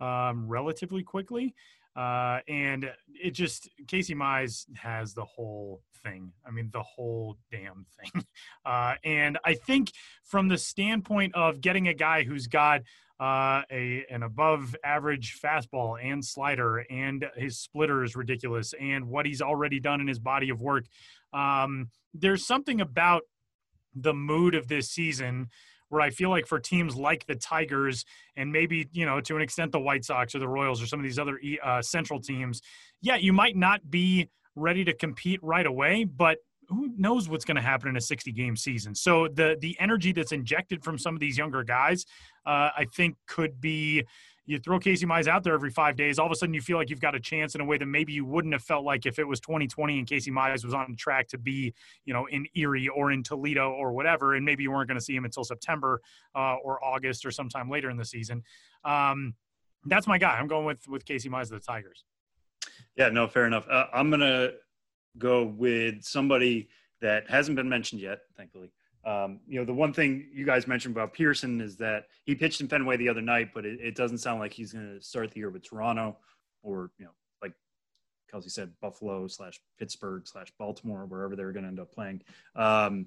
um, 0.00 0.48
relatively 0.48 1.02
quickly. 1.02 1.54
Uh, 1.96 2.40
and 2.48 2.90
it 3.08 3.32
just 3.32 3.68
Casey 3.88 4.14
Mize 4.14 4.66
has 4.76 5.14
the 5.14 5.24
whole 5.24 5.82
thing. 6.02 6.32
I 6.46 6.50
mean, 6.50 6.70
the 6.72 6.82
whole 6.82 7.36
damn 7.50 7.86
thing. 7.98 8.24
Uh, 8.66 8.94
and 9.04 9.38
I 9.42 9.54
think 9.54 9.90
from 10.22 10.48
the 10.48 10.58
standpoint 10.58 11.34
of 11.34 11.62
getting 11.62 11.88
a 11.88 11.94
guy 11.94 12.24
who's 12.24 12.46
got 12.46 12.82
uh, 13.18 13.62
a 13.70 14.04
an 14.10 14.22
above 14.22 14.76
average 14.84 15.40
fastball 15.42 16.02
and 16.02 16.24
slider, 16.24 16.84
and 16.90 17.26
his 17.36 17.58
splitter 17.58 18.04
is 18.04 18.14
ridiculous, 18.14 18.74
and 18.78 19.08
what 19.08 19.24
he's 19.24 19.40
already 19.40 19.80
done 19.80 20.00
in 20.00 20.06
his 20.06 20.18
body 20.18 20.50
of 20.50 20.60
work. 20.60 20.84
Um, 21.32 21.88
there's 22.12 22.46
something 22.46 22.80
about 22.80 23.22
the 23.94 24.14
mood 24.14 24.54
of 24.54 24.68
this 24.68 24.90
season 24.90 25.48
where 25.90 26.00
I 26.00 26.10
feel 26.10 26.30
like 26.30 26.46
for 26.46 26.58
teams 26.58 26.96
like 26.96 27.26
the 27.26 27.34
Tigers 27.34 28.04
and 28.36 28.50
maybe 28.50 28.88
you 28.92 29.04
know 29.04 29.20
to 29.20 29.36
an 29.36 29.42
extent 29.42 29.72
the 29.72 29.80
White 29.80 30.04
Sox 30.04 30.34
or 30.34 30.38
the 30.38 30.48
Royals 30.48 30.82
or 30.82 30.86
some 30.86 30.98
of 30.98 31.04
these 31.04 31.18
other 31.18 31.38
uh, 31.62 31.82
Central 31.82 32.20
teams, 32.20 32.62
yeah, 33.02 33.16
you 33.16 33.32
might 33.32 33.56
not 33.56 33.90
be 33.90 34.30
ready 34.56 34.84
to 34.84 34.94
compete 34.94 35.40
right 35.42 35.66
away, 35.66 36.04
but 36.04 36.38
who 36.68 36.90
knows 36.96 37.28
what's 37.28 37.44
going 37.44 37.56
to 37.56 37.62
happen 37.62 37.88
in 37.88 37.96
a 37.96 38.00
60 38.00 38.32
game 38.32 38.56
season. 38.56 38.94
So 38.94 39.28
the 39.28 39.56
the 39.60 39.76
energy 39.80 40.12
that's 40.12 40.32
injected 40.32 40.82
from 40.84 40.98
some 40.98 41.14
of 41.14 41.20
these 41.20 41.36
younger 41.36 41.64
guys, 41.64 42.06
uh, 42.46 42.70
I 42.76 42.86
think 42.94 43.16
could 43.26 43.60
be 43.60 44.04
you 44.46 44.58
throw 44.58 44.78
Casey 44.78 45.06
Mize 45.06 45.26
out 45.26 45.44
there 45.44 45.54
every 45.54 45.70
five 45.70 45.96
days, 45.96 46.18
all 46.18 46.26
of 46.26 46.32
a 46.32 46.34
sudden 46.34 46.54
you 46.54 46.60
feel 46.60 46.76
like 46.76 46.90
you've 46.90 47.00
got 47.00 47.14
a 47.14 47.20
chance 47.20 47.54
in 47.54 47.60
a 47.60 47.64
way 47.64 47.78
that 47.78 47.86
maybe 47.86 48.12
you 48.12 48.24
wouldn't 48.24 48.52
have 48.54 48.62
felt 48.62 48.84
like 48.84 49.06
if 49.06 49.18
it 49.18 49.24
was 49.24 49.38
2020 49.40 49.98
and 49.98 50.08
Casey 50.08 50.30
Mize 50.30 50.64
was 50.64 50.74
on 50.74 50.96
track 50.96 51.28
to 51.28 51.38
be, 51.38 51.72
you 52.04 52.12
know, 52.12 52.26
in 52.26 52.46
Erie 52.54 52.88
or 52.88 53.12
in 53.12 53.22
Toledo 53.22 53.70
or 53.70 53.92
whatever, 53.92 54.34
and 54.34 54.44
maybe 54.44 54.62
you 54.62 54.72
weren't 54.72 54.88
going 54.88 54.98
to 54.98 55.04
see 55.04 55.14
him 55.14 55.24
until 55.24 55.44
September 55.44 56.00
uh, 56.34 56.56
or 56.64 56.82
August 56.84 57.24
or 57.24 57.30
sometime 57.30 57.70
later 57.70 57.90
in 57.90 57.96
the 57.96 58.04
season. 58.04 58.42
Um, 58.84 59.34
that's 59.84 60.06
my 60.06 60.18
guy. 60.18 60.36
I'm 60.38 60.46
going 60.46 60.66
with 60.66 60.86
with 60.88 61.04
Casey 61.04 61.28
Mize 61.28 61.44
of 61.44 61.50
the 61.50 61.60
Tigers. 61.60 62.04
Yeah, 62.96 63.08
no, 63.08 63.26
fair 63.26 63.46
enough. 63.46 63.66
Uh, 63.68 63.86
I'm 63.92 64.10
gonna 64.10 64.50
go 65.16 65.44
with 65.44 66.02
somebody 66.02 66.68
that 67.00 67.30
hasn't 67.30 67.56
been 67.56 67.68
mentioned 67.68 68.00
yet, 68.00 68.20
thankfully. 68.36 68.70
Um, 69.04 69.40
you 69.48 69.58
know, 69.58 69.64
the 69.64 69.72
one 69.72 69.92
thing 69.92 70.26
you 70.32 70.44
guys 70.44 70.66
mentioned 70.66 70.94
about 70.94 71.14
Pearson 71.14 71.60
is 71.60 71.76
that 71.76 72.06
he 72.24 72.34
pitched 72.34 72.60
in 72.60 72.68
Fenway 72.68 72.96
the 72.96 73.08
other 73.08 73.22
night, 73.22 73.50
but 73.54 73.64
it, 73.64 73.80
it 73.80 73.94
doesn't 73.94 74.18
sound 74.18 74.40
like 74.40 74.52
he's 74.52 74.72
going 74.72 74.98
to 74.98 75.04
start 75.04 75.30
the 75.30 75.38
year 75.38 75.50
with 75.50 75.62
Toronto 75.62 76.16
or, 76.62 76.90
you 76.98 77.06
know, 77.06 77.12
like 77.40 77.52
Kelsie 78.32 78.50
said, 78.50 78.72
Buffalo 78.80 79.26
slash 79.26 79.58
Pittsburgh 79.78 80.26
slash 80.26 80.52
Baltimore, 80.58 81.06
wherever 81.06 81.34
they're 81.34 81.52
going 81.52 81.62
to 81.62 81.68
end 81.68 81.80
up 81.80 81.92
playing. 81.92 82.22
Um, 82.54 83.06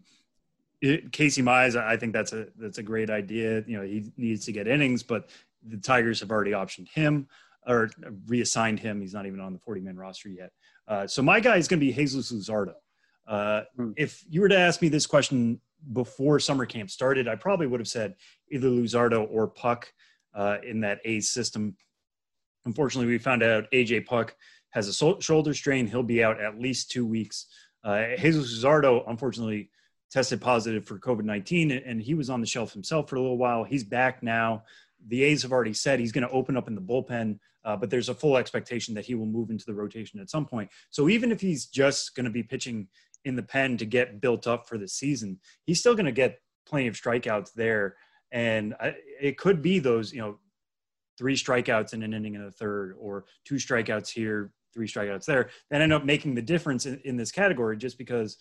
it, 0.82 1.12
Casey 1.12 1.42
Mize, 1.44 1.76
I 1.76 1.96
think 1.96 2.12
that's 2.12 2.34
a 2.34 2.48
that's 2.58 2.78
a 2.78 2.84
great 2.84 3.10
idea. 3.10 3.64
You 3.66 3.78
know, 3.78 3.84
he 3.84 4.12
needs 4.18 4.46
to 4.46 4.52
get 4.52 4.68
innings, 4.68 5.02
but 5.02 5.30
the 5.66 5.78
Tigers 5.78 6.20
have 6.20 6.32
already 6.32 6.52
optioned 6.52 6.90
him 6.90 7.28
or 7.66 7.90
reassigned 8.28 8.80
him. 8.80 9.00
He's 9.00 9.14
not 9.14 9.26
even 9.26 9.40
on 9.40 9.54
the 9.54 9.60
40 9.60 9.82
man 9.82 9.96
roster 9.96 10.28
yet. 10.28 10.52
Uh, 10.88 11.08
so 11.08 11.22
my 11.22 11.40
guy 11.40 11.56
is 11.56 11.68
going 11.68 11.80
to 11.80 11.86
be 11.86 11.94
Jesus 11.94 12.32
Luzardo. 12.32 12.74
Uh, 13.26 13.62
hmm. 13.76 13.92
If 13.96 14.24
you 14.30 14.42
were 14.42 14.50
to 14.50 14.58
ask 14.58 14.82
me 14.82 14.90
this 14.90 15.06
question 15.06 15.62
before 15.92 16.40
summer 16.40 16.66
camp 16.66 16.90
started, 16.90 17.28
I 17.28 17.36
probably 17.36 17.68
would 17.68 17.80
have 17.80 17.88
said 17.88 18.16
either 18.52 18.70
Luzardo 18.70 19.28
or 19.30 19.48
Puk 19.48 19.92
uh, 20.34 20.58
in 20.66 20.82
that 20.82 21.00
A's 21.06 21.30
system. 21.30 21.76
Unfortunately, 22.66 23.12
we 23.12 23.18
found 23.18 23.44
out 23.44 23.70
AJ 23.72 24.06
Puk 24.06 24.36
has 24.70 24.88
a 24.88 24.94
so- 24.94 25.20
shoulder 25.20 25.54
strain. 25.54 25.88
He'll 25.88 26.04
be 26.04 26.24
out 26.24 26.42
at 26.42 26.60
least 26.60 26.92
two 26.92 27.06
weeks. 27.06 27.48
Uh, 27.84 28.16
Jesus 28.18 28.64
Luzardo, 28.64 29.04
unfortunately, 29.08 29.70
tested 30.10 30.40
positive 30.40 30.86
for 30.86 30.98
COVID 31.00 31.24
19, 31.24 31.72
and 31.72 32.02
he 32.02 32.14
was 32.14 32.30
on 32.30 32.40
the 32.40 32.48
shelf 32.48 32.72
himself 32.72 33.10
for 33.10 33.18
a 33.18 33.22
little 33.22 33.38
while. 33.38 33.64
He's 33.64 33.84
back 33.84 34.24
now. 34.24 34.64
The 35.08 35.24
A's 35.24 35.42
have 35.42 35.52
already 35.52 35.74
said 35.74 36.00
he's 36.00 36.12
going 36.14 36.26
to 36.26 36.34
open 36.34 36.56
up 36.56 36.68
in 36.68 36.76
the 36.76 36.82
bullpen, 36.82 37.40
uh, 37.66 37.76
but 37.76 37.90
there's 37.90 38.10
a 38.10 38.14
full 38.14 38.38
expectation 38.38 38.94
that 38.94 39.06
he 39.06 39.16
will 39.16 39.26
move 39.26 39.50
into 39.50 39.66
the 39.66 39.74
rotation 39.74 40.20
at 40.20 40.30
some 40.30 40.46
point. 40.46 40.70
So 40.92 41.10
even 41.10 41.32
if 41.32 41.42
he's 41.42 41.66
just 41.66 42.16
going 42.16 42.26
to 42.26 42.30
be 42.30 42.44
pitching 42.44 42.88
in 43.26 43.36
the 43.36 43.44
pen 43.44 43.78
to 43.78 43.86
get 43.86 44.22
built 44.22 44.48
up 44.48 44.68
for 44.68 44.78
the 44.78 44.88
season, 44.88 45.40
he's 45.66 45.80
still 45.80 45.96
going 45.96 46.06
to 46.06 46.12
get 46.12 46.40
plenty 46.66 46.88
of 46.88 46.96
strikeouts 46.96 47.54
there. 47.54 47.96
And 48.32 48.74
I, 48.80 48.96
it 49.22 49.38
could 49.38 49.62
be 49.62 49.80
those, 49.80 50.12
you 50.12 50.22
know, 50.22 50.40
three 51.18 51.36
strikeouts 51.36 51.94
in 51.94 52.04
an 52.04 52.14
inning 52.14 52.36
in 52.36 52.44
a 52.44 52.52
third 52.52 52.96
or 53.00 53.26
two 53.46 53.56
strikeouts 53.56 54.10
here, 54.10 54.52
three 54.74 54.88
strikeouts 54.88 55.26
there 55.26 55.50
that 55.70 55.82
end 55.82 55.94
up 55.94 56.04
making 56.04 56.34
the 56.36 56.42
difference 56.42 56.86
in, 56.86 57.00
in 57.06 57.16
this 57.16 57.32
category 57.32 57.78
just 57.78 57.98
because 57.98 58.38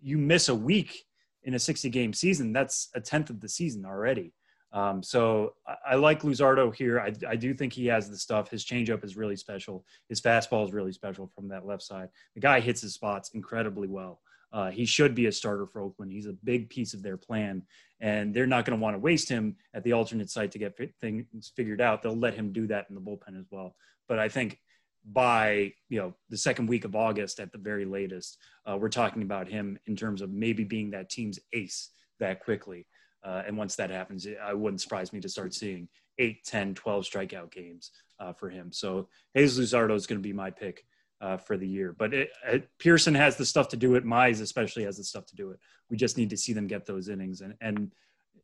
you 0.00 0.18
miss 0.18 0.48
a 0.48 0.54
week 0.54 1.04
in 1.44 1.54
a 1.54 1.58
60 1.58 1.88
game 1.90 2.12
season. 2.12 2.52
That's 2.52 2.88
a 2.94 3.00
tenth 3.00 3.30
of 3.30 3.40
the 3.40 3.48
season 3.48 3.84
already. 3.84 4.32
Um, 4.72 5.02
so 5.02 5.54
I, 5.66 5.76
I, 5.90 5.94
like 5.96 6.22
Luzardo 6.22 6.74
here. 6.74 6.98
I, 6.98 7.12
I, 7.28 7.36
do 7.36 7.52
think 7.52 7.74
he 7.74 7.86
has 7.86 8.08
the 8.08 8.16
stuff. 8.16 8.50
His 8.50 8.64
changeup 8.64 9.04
is 9.04 9.16
really 9.16 9.36
special. 9.36 9.84
His 10.08 10.20
fastball 10.20 10.64
is 10.66 10.72
really 10.72 10.92
special 10.92 11.30
from 11.34 11.48
that 11.48 11.66
left 11.66 11.82
side. 11.82 12.08
The 12.34 12.40
guy 12.40 12.60
hits 12.60 12.80
his 12.80 12.94
spots 12.94 13.30
incredibly 13.34 13.86
well. 13.86 14.20
Uh, 14.52 14.70
he 14.70 14.84
should 14.84 15.14
be 15.14 15.26
a 15.26 15.32
starter 15.32 15.66
for 15.66 15.80
Oakland. 15.80 16.12
He's 16.12 16.26
a 16.26 16.34
big 16.44 16.68
piece 16.68 16.94
of 16.94 17.02
their 17.02 17.16
plan, 17.16 17.62
and 18.00 18.34
they're 18.34 18.46
not 18.46 18.64
going 18.64 18.78
to 18.78 18.82
want 18.82 18.94
to 18.94 18.98
waste 18.98 19.28
him 19.28 19.56
at 19.74 19.82
the 19.82 19.92
alternate 19.92 20.30
site 20.30 20.50
to 20.52 20.58
get 20.58 20.78
things 21.00 21.52
figured 21.56 21.80
out. 21.80 22.02
They'll 22.02 22.16
let 22.16 22.34
him 22.34 22.52
do 22.52 22.66
that 22.66 22.86
in 22.88 22.94
the 22.94 23.00
bullpen 23.00 23.38
as 23.38 23.46
well. 23.50 23.74
But 24.08 24.18
I 24.18 24.28
think 24.28 24.58
by 25.04 25.72
you 25.88 25.98
know 25.98 26.14
the 26.28 26.36
second 26.36 26.68
week 26.68 26.84
of 26.84 26.94
August 26.94 27.40
at 27.40 27.50
the 27.50 27.58
very 27.58 27.84
latest, 27.84 28.38
uh, 28.66 28.76
we're 28.76 28.88
talking 28.88 29.22
about 29.22 29.48
him 29.48 29.78
in 29.86 29.96
terms 29.96 30.20
of 30.20 30.30
maybe 30.30 30.64
being 30.64 30.90
that 30.90 31.10
team's 31.10 31.38
ace 31.52 31.90
that 32.20 32.40
quickly. 32.40 32.86
Uh, 33.24 33.42
and 33.46 33.56
once 33.56 33.76
that 33.76 33.90
happens, 33.90 34.26
I 34.42 34.52
wouldn't 34.52 34.80
surprise 34.80 35.12
me 35.12 35.20
to 35.20 35.28
start 35.28 35.54
seeing 35.54 35.88
8, 36.18 36.44
10, 36.44 36.74
12 36.74 37.04
strikeout 37.04 37.50
games 37.52 37.92
uh, 38.20 38.32
for 38.32 38.50
him. 38.50 38.72
So 38.72 39.08
Jesus 39.36 39.72
Luzardo 39.72 39.94
is 39.94 40.06
going 40.06 40.20
to 40.20 40.22
be 40.22 40.32
my 40.32 40.50
pick 40.50 40.84
uh, 41.20 41.36
for 41.36 41.56
the 41.56 41.66
year. 41.66 41.94
But 41.96 42.12
it, 42.12 42.30
it, 42.46 42.68
Pearson 42.78 43.14
has 43.14 43.36
the 43.36 43.46
stuff 43.46 43.68
to 43.68 43.76
do 43.76 43.94
it. 43.94 44.04
Mize 44.04 44.40
especially 44.40 44.84
has 44.84 44.96
the 44.96 45.04
stuff 45.04 45.26
to 45.26 45.36
do 45.36 45.50
it. 45.50 45.60
We 45.88 45.96
just 45.96 46.18
need 46.18 46.30
to 46.30 46.36
see 46.36 46.52
them 46.52 46.66
get 46.66 46.84
those 46.84 47.08
innings. 47.08 47.40
And, 47.40 47.54
and 47.60 47.92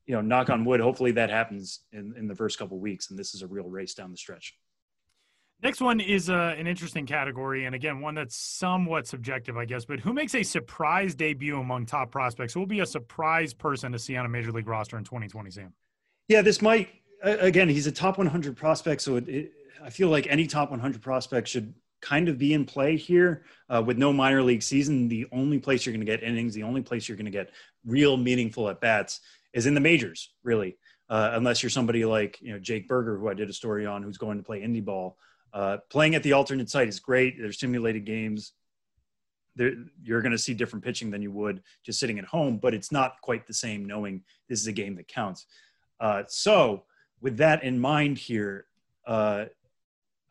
you 0.07 0.15
know, 0.15 0.21
knock 0.21 0.49
on 0.49 0.65
wood, 0.65 0.81
hopefully 0.81 1.13
that 1.13 1.29
happens 1.29 1.81
in, 1.93 2.15
in 2.17 2.29
the 2.29 2.35
first 2.35 2.59
couple 2.59 2.79
weeks. 2.79 3.11
And 3.11 3.19
this 3.19 3.35
is 3.35 3.43
a 3.43 3.47
real 3.47 3.69
race 3.69 3.95
down 3.95 4.11
the 4.11 4.17
stretch. 4.17 4.55
Next 5.61 5.81
one 5.81 5.99
is 5.99 6.31
uh, 6.31 6.55
an 6.57 6.69
interesting 6.69 7.05
category, 7.05 7.65
and 7.65 7.75
again, 7.75 8.01
one 8.01 8.15
that's 8.15 8.37
somewhat 8.37 9.09
subjective, 9.09 9.57
I 9.57 9.65
guess. 9.65 9.85
But 9.85 9.99
who 9.99 10.13
makes 10.13 10.37
a 10.37 10.45
surprise 10.45 11.17
debut 11.17 11.59
among 11.59 11.87
top 11.87 12.13
prospects? 12.13 12.55
Who 12.55 12.61
will 12.61 12.67
be 12.67 12.81
a 12.81 12.87
surprise 12.87 13.53
person 13.53 13.91
to 13.91 13.99
see 13.99 14.17
on 14.17 14.25
a 14.25 14.29
major 14.29 14.53
league 14.53 14.69
roster 14.69 14.97
in 14.97 15.03
2020, 15.03 15.51
Sam? 15.51 15.73
Yeah, 16.29 16.43
this 16.43 16.63
might. 16.63 16.91
Again, 17.23 17.69
he's 17.69 17.89
a 17.89 17.93
top 17.93 18.19
100 18.19 18.57
prospect, 18.57 19.03
so 19.03 19.17
it, 19.17 19.29
it, 19.29 19.53
I 19.83 19.91
feel 19.91 20.09
like 20.09 20.29
any 20.29 20.47
top 20.47 20.71
100 20.71 21.03
prospect 21.03 21.49
should 21.49 21.75
kind 22.01 22.29
of 22.29 22.39
be 22.39 22.55
in 22.55 22.65
play 22.65 22.97
here. 22.97 23.45
Uh, 23.69 23.83
with 23.85 23.99
no 23.99 24.13
minor 24.13 24.43
league 24.43 24.63
season, 24.63 25.09
the 25.09 25.27
only 25.33 25.59
place 25.59 25.85
you're 25.85 25.93
going 25.93 26.07
to 26.07 26.11
get 26.11 26.23
innings, 26.23 26.55
the 26.55 26.63
only 26.63 26.83
place 26.83 27.09
you're 27.09 27.17
going 27.17 27.25
to 27.25 27.33
get 27.33 27.51
real 27.85 28.17
meaningful 28.17 28.69
at 28.69 28.81
bats 28.81 29.21
is 29.53 29.67
in 29.67 29.75
the 29.75 29.81
majors, 29.81 30.31
really. 30.45 30.77
Uh, 31.11 31.31
unless 31.33 31.63
you're 31.63 31.71
somebody 31.71 32.05
like 32.05 32.41
you 32.41 32.53
know 32.53 32.59
Jake 32.61 32.87
Berger, 32.87 33.19
who 33.19 33.29
I 33.29 33.35
did 33.35 33.49
a 33.49 33.53
story 33.53 33.87
on, 33.87 34.05
who's 34.05 34.19
going 34.19 34.37
to 34.37 34.45
play 34.45 34.61
indie 34.61 34.85
ball. 34.85 35.17
Uh, 35.53 35.79
playing 35.91 36.15
at 36.15 36.23
the 36.23 36.33
alternate 36.33 36.69
site 36.69 36.89
is 36.89 37.01
great. 37.01 37.37
There's 37.39 37.59
simulated 37.59 38.05
games. 38.05 38.53
There, 39.57 39.73
you're 40.03 40.23
going 40.23 40.33
to 40.33 40.39
see 40.39 40.55
different 40.55 40.85
pitching 40.85 41.11
than 41.11 41.23
you 41.23 41.33
would 41.33 41.63
just 41.85 41.99
sitting 41.99 42.19
at 42.19 42.25
home, 42.25 42.59
but 42.59 42.75
it's 42.75 42.93
not 42.93 43.21
quite 43.23 43.47
the 43.47 43.55
same 43.55 43.85
knowing 43.85 44.23
this 44.49 44.61
is 44.61 44.67
a 44.67 44.73
game 44.73 44.95
that 44.97 45.09
counts. 45.09 45.47
Uh, 46.01 46.23
so, 46.29 46.85
with 47.21 47.39
that 47.39 47.65
in 47.65 47.79
mind 47.79 48.19
here, 48.19 48.67
uh, 49.07 49.47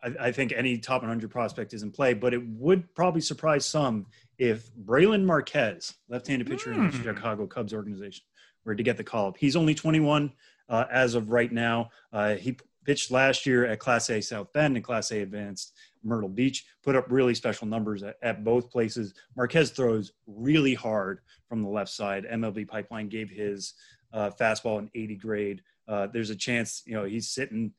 I, 0.02 0.28
I, 0.28 0.32
think 0.32 0.54
any 0.56 0.78
top 0.78 1.02
100 1.02 1.30
prospect 1.30 1.74
is 1.74 1.84
in 1.84 1.92
play, 1.92 2.14
but 2.14 2.34
it 2.34 2.42
would 2.48 2.94
probably 2.96 3.20
surprise 3.20 3.66
some 3.66 4.06
if 4.38 4.72
Brailyn 4.86 5.26
Marquez, 5.26 5.96
left-handed 6.08 6.48
pitcher 6.48 6.72
mm. 6.72 6.76
in 6.76 6.92
the 6.92 6.98
hmm. 6.98 7.04
Chicago 7.04 7.48
Cubs 7.48 7.74
organization, 7.74 8.24
were 8.64 8.76
to 8.76 8.84
get 8.84 8.98
the 8.98 9.04
call 9.04 9.30
up. 9.30 9.38
He's 9.38 9.56
only 9.56 9.74
21 9.74 10.32
uh, 10.70 10.86
as 10.92 11.16
of 11.16 11.32
right 11.32 11.52
now. 11.52 11.90
Uh, 12.14 12.36
he 12.36 12.58
pitched 12.88 13.12
last 13.12 13.46
year 13.46 13.66
at 13.66 13.80
Class 13.80 14.10
A 14.10 14.22
South 14.22 14.52
Bend 14.54 14.78
and 14.78 14.84
Class 14.84 15.12
A 15.12 15.22
Advanced 15.22 15.74
Myrtle 16.04 16.30
Beach, 16.30 16.66
put 16.84 16.96
up 16.96 17.06
really 17.10 17.36
special 17.36 17.68
numbers 17.68 18.02
at, 18.02 18.16
at, 18.24 18.46
both 18.46 18.72
places. 18.72 19.14
Marquez 19.36 19.72
throws 19.72 20.14
really 20.26 20.74
hard 20.74 21.20
from 21.50 21.62
the 21.62 21.70
left 21.70 21.92
side. 21.92 22.26
MLB 22.32 22.66
Pipeline 22.66 23.10
gave 23.10 23.30
his 23.30 23.74
uh, 24.14 24.32
fastball 24.40 24.80
an 24.80 24.90
80 24.96 25.16
grade. 25.18 25.62
Uh, 25.88 26.08
there's 26.08 26.30
a 26.30 26.36
chance, 26.36 26.82
you 26.86 26.94
know, 26.94 27.04
he's 27.04 27.30
sitting 27.30 27.74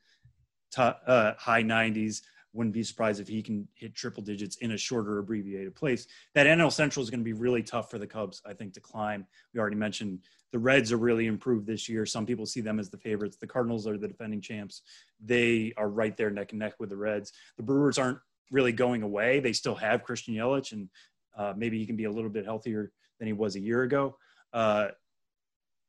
uh, 0.77 1.33
high 1.38 1.62
90s. 1.62 2.21
Wouldn't 2.59 2.75
be 2.75 2.83
surprised 2.83 3.21
if 3.21 3.29
he 3.29 3.40
can 3.40 3.68
hit 3.75 3.94
triple 3.94 4.21
digits 4.21 4.57
in 4.57 4.73
a 4.73 4.77
shorter 4.77 5.21
abbreviated 5.21 5.77
place. 5.77 6.09
That 6.35 6.49
NL 6.49 6.73
Central 6.73 7.05
is 7.05 7.09
going 7.09 7.21
to 7.21 7.25
be 7.25 7.33
really 7.33 7.62
tough 7.62 7.88
for 7.88 7.99
the 7.99 8.07
Cubs, 8.07 8.42
I 8.44 8.53
think, 8.53 8.75
to 8.75 8.81
climb. 8.81 9.25
We 9.55 9.61
already 9.61 9.77
mentioned 9.77 10.25
the 10.51 10.59
Reds 10.59 10.90
are 10.90 10.97
really 10.97 11.27
improved 11.27 11.68
this 11.68 11.88
year. 11.88 12.05
Some 12.05 12.27
people 12.27 12.47
see 12.47 12.61
them 12.61 12.81
as 12.81 12.90
the 12.90 12.99
favorites. 12.99 13.37
The 13.37 13.47
Cardinals 13.47 13.87
are 13.87 13.97
the 13.97 14.09
defending 14.09 14.40
champs. 14.40 14.83
They 15.25 15.73
are 15.77 15.88
right 15.88 16.16
there 16.16 16.31
neck 16.31 16.51
and 16.51 16.59
neck 16.59 16.75
with 16.81 16.90
the 16.90 16.97
Reds. 16.97 17.33
The 17.59 17.62
Brewers 17.62 17.97
aren't 17.97 18.18
really 18.51 18.73
going 18.73 19.05
away. 19.05 19.38
They 19.38 19.53
still 19.53 19.77
have 19.77 20.03
Christian 20.03 20.35
Yelich, 20.35 20.73
and 20.73 20.88
uh, 21.37 21.55
maybe 21.57 21.79
he 21.79 21.87
can 21.87 21.94
be 21.94 22.07
a 22.07 22.11
little 22.11 22.29
bit 22.29 22.44
healthier 22.44 22.90
than 23.21 23.29
he 23.29 23.35
was 23.35 23.55
a 23.55 23.61
year 23.61 23.85
ago. 23.85 24.16
Uh, 24.53 24.88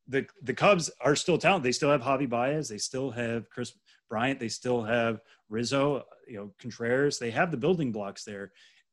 the 0.08 0.28
the 0.44 0.54
Cubs 0.54 0.92
are 1.02 1.16
still 1.16 1.40
talented. 1.40 1.68
They 1.68 1.72
still 1.72 1.90
have 1.90 2.02
Javi 2.02 2.30
Baez. 2.30 2.70
They 2.70 2.78
still 2.78 3.10
have 3.10 3.50
Kris 3.50 3.74
Bryant. 4.10 4.40
They 4.40 4.50
still 4.50 4.84
have 4.84 5.22
Rizzo. 5.50 6.06
You 6.28 6.38
know 6.38 6.54
Contreras. 6.60 7.20
They 7.20 7.32
have 7.32 7.52
the 7.52 7.58
building 7.58 7.92
blocks 7.92 8.24
there 8.24 8.52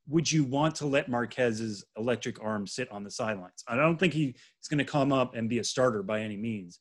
would 0.08 0.30
you 0.30 0.44
want 0.44 0.74
to 0.76 0.86
let 0.86 1.08
Marquez's 1.08 1.84
electric 1.96 2.42
arm 2.42 2.66
sit 2.66 2.90
on 2.92 3.02
the 3.02 3.10
sidelines? 3.10 3.64
I 3.66 3.76
don't 3.76 3.98
think 3.98 4.12
he's 4.12 4.34
going 4.70 4.78
to 4.78 4.84
come 4.84 5.12
up 5.12 5.34
and 5.34 5.48
be 5.48 5.58
a 5.58 5.64
starter 5.64 6.02
by 6.02 6.20
any 6.20 6.36
means, 6.36 6.78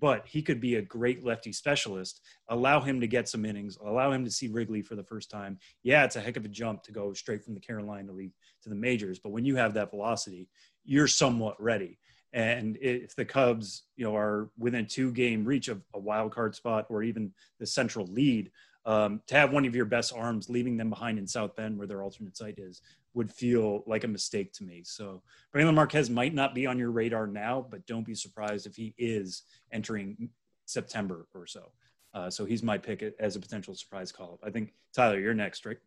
but 0.00 0.26
he 0.26 0.42
could 0.42 0.60
be 0.60 0.76
a 0.76 0.82
great 0.82 1.24
lefty 1.24 1.52
specialist. 1.52 2.20
Allow 2.48 2.80
him 2.80 3.00
to 3.00 3.08
get 3.08 3.28
some 3.28 3.44
innings, 3.44 3.78
allow 3.84 4.12
him 4.12 4.24
to 4.24 4.30
see 4.30 4.48
Wrigley 4.48 4.82
for 4.82 4.94
the 4.94 5.02
first 5.02 5.30
time. 5.30 5.58
Yeah, 5.82 6.04
it's 6.04 6.16
a 6.16 6.20
heck 6.20 6.36
of 6.36 6.44
a 6.44 6.48
jump 6.48 6.84
to 6.84 6.92
go 6.92 7.12
straight 7.12 7.44
from 7.44 7.54
the 7.54 7.60
Carolina 7.60 8.12
League 8.12 8.34
to 8.62 8.68
the 8.68 8.76
majors, 8.76 9.18
but 9.18 9.30
when 9.30 9.44
you 9.44 9.56
have 9.56 9.74
that 9.74 9.90
velocity, 9.90 10.48
you're 10.84 11.08
somewhat 11.08 11.60
ready. 11.60 11.98
And 12.32 12.76
if 12.80 13.16
the 13.16 13.24
Cubs, 13.24 13.84
you 13.96 14.04
know, 14.04 14.16
are 14.16 14.50
within 14.58 14.86
two 14.86 15.12
game 15.12 15.44
reach 15.44 15.68
of 15.68 15.82
a 15.94 15.98
wild 15.98 16.32
card 16.32 16.54
spot 16.54 16.86
or 16.88 17.02
even 17.02 17.32
the 17.58 17.66
central 17.66 18.06
lead, 18.06 18.50
um, 18.84 19.20
to 19.26 19.34
have 19.34 19.52
one 19.52 19.66
of 19.66 19.74
your 19.74 19.84
best 19.84 20.12
arms 20.14 20.48
leaving 20.48 20.76
them 20.76 20.90
behind 20.90 21.18
in 21.18 21.26
South 21.26 21.54
Bend 21.56 21.76
where 21.76 21.86
their 21.86 22.02
alternate 22.02 22.36
site 22.36 22.58
is, 22.58 22.80
would 23.14 23.30
feel 23.32 23.82
like 23.86 24.04
a 24.04 24.08
mistake 24.08 24.52
to 24.54 24.64
me. 24.64 24.82
So 24.84 25.22
Brailyn 25.54 25.74
Marquez 25.74 26.08
might 26.08 26.34
not 26.34 26.54
be 26.54 26.66
on 26.66 26.78
your 26.78 26.90
radar 26.90 27.26
now, 27.26 27.66
but 27.70 27.86
don't 27.86 28.06
be 28.06 28.14
surprised 28.14 28.66
if 28.66 28.76
he 28.76 28.94
is 28.96 29.42
entering 29.72 30.30
September 30.66 31.26
or 31.34 31.46
so. 31.46 31.72
Uh, 32.14 32.30
so 32.30 32.44
he's 32.44 32.62
my 32.62 32.78
pick 32.78 33.02
as 33.18 33.36
a 33.36 33.40
potential 33.40 33.74
surprise 33.74 34.12
call. 34.12 34.38
I 34.42 34.50
think 34.50 34.72
Tyler, 34.94 35.18
you're 35.18 35.34
next, 35.34 35.66
right? 35.66 35.78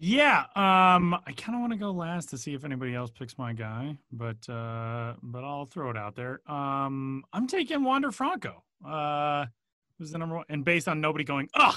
Yeah, 0.00 0.44
um, 0.54 1.14
I 1.26 1.32
kind 1.36 1.56
of 1.56 1.60
want 1.60 1.72
to 1.72 1.78
go 1.78 1.90
last 1.90 2.28
to 2.30 2.38
see 2.38 2.54
if 2.54 2.64
anybody 2.64 2.94
else 2.94 3.10
picks 3.10 3.36
my 3.36 3.52
guy, 3.52 3.98
but 4.12 4.48
uh, 4.48 5.14
but 5.22 5.42
I'll 5.42 5.66
throw 5.66 5.90
it 5.90 5.96
out 5.96 6.14
there. 6.14 6.40
Um, 6.50 7.24
I'm 7.32 7.48
taking 7.48 7.82
Wander 7.82 8.12
Franco. 8.12 8.62
Uh, 8.86 9.46
who's 9.98 10.12
the 10.12 10.18
number 10.18 10.36
one? 10.36 10.44
And 10.48 10.64
based 10.64 10.86
on 10.86 11.00
nobody 11.00 11.24
going, 11.24 11.48
ugh, 11.54 11.74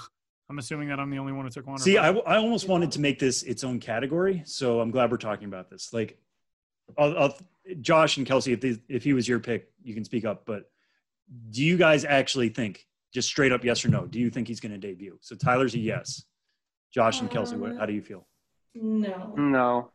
I'm 0.49 0.59
assuming 0.59 0.89
that 0.89 0.99
I'm 0.99 1.09
the 1.09 1.17
only 1.17 1.33
one 1.33 1.45
who 1.45 1.51
took 1.51 1.65
Wander. 1.65 1.81
See, 1.81 1.95
Franco. 1.95 2.21
I, 2.21 2.35
I 2.35 2.37
almost 2.37 2.67
wanted 2.67 2.91
to 2.91 2.99
make 2.99 3.17
this 3.17 3.41
its 3.41 3.63
own 3.63 3.79
category, 3.79 4.43
so 4.45 4.81
I'm 4.81 4.91
glad 4.91 5.09
we're 5.09 5.17
talking 5.17 5.47
about 5.47 5.71
this. 5.71 5.91
Like, 5.91 6.19
I'll, 6.99 7.17
I'll, 7.17 7.37
Josh 7.79 8.17
and 8.17 8.27
Kelsie, 8.27 8.63
if 8.63 8.79
if 8.87 9.03
he 9.03 9.13
was 9.13 9.27
your 9.27 9.39
pick, 9.39 9.71
you 9.81 9.95
can 9.95 10.03
speak 10.03 10.25
up. 10.25 10.45
But 10.45 10.69
do 11.49 11.63
you 11.63 11.75
guys 11.75 12.05
actually 12.05 12.49
think, 12.49 12.85
just 13.11 13.27
straight 13.27 13.51
up 13.51 13.63
yes 13.63 13.83
or 13.83 13.89
no, 13.89 14.05
do 14.05 14.19
you 14.19 14.29
think 14.29 14.47
he's 14.47 14.59
going 14.59 14.73
to 14.73 14.77
debut? 14.77 15.17
So 15.21 15.35
Tyler's 15.35 15.73
a 15.73 15.79
yes. 15.79 16.23
Josh 16.91 17.21
and 17.21 17.29
Kelsie, 17.31 17.57
what, 17.57 17.77
how 17.77 17.85
do 17.85 17.93
you 17.93 18.01
feel? 18.01 18.25
No. 18.75 19.33
No. 19.37 19.91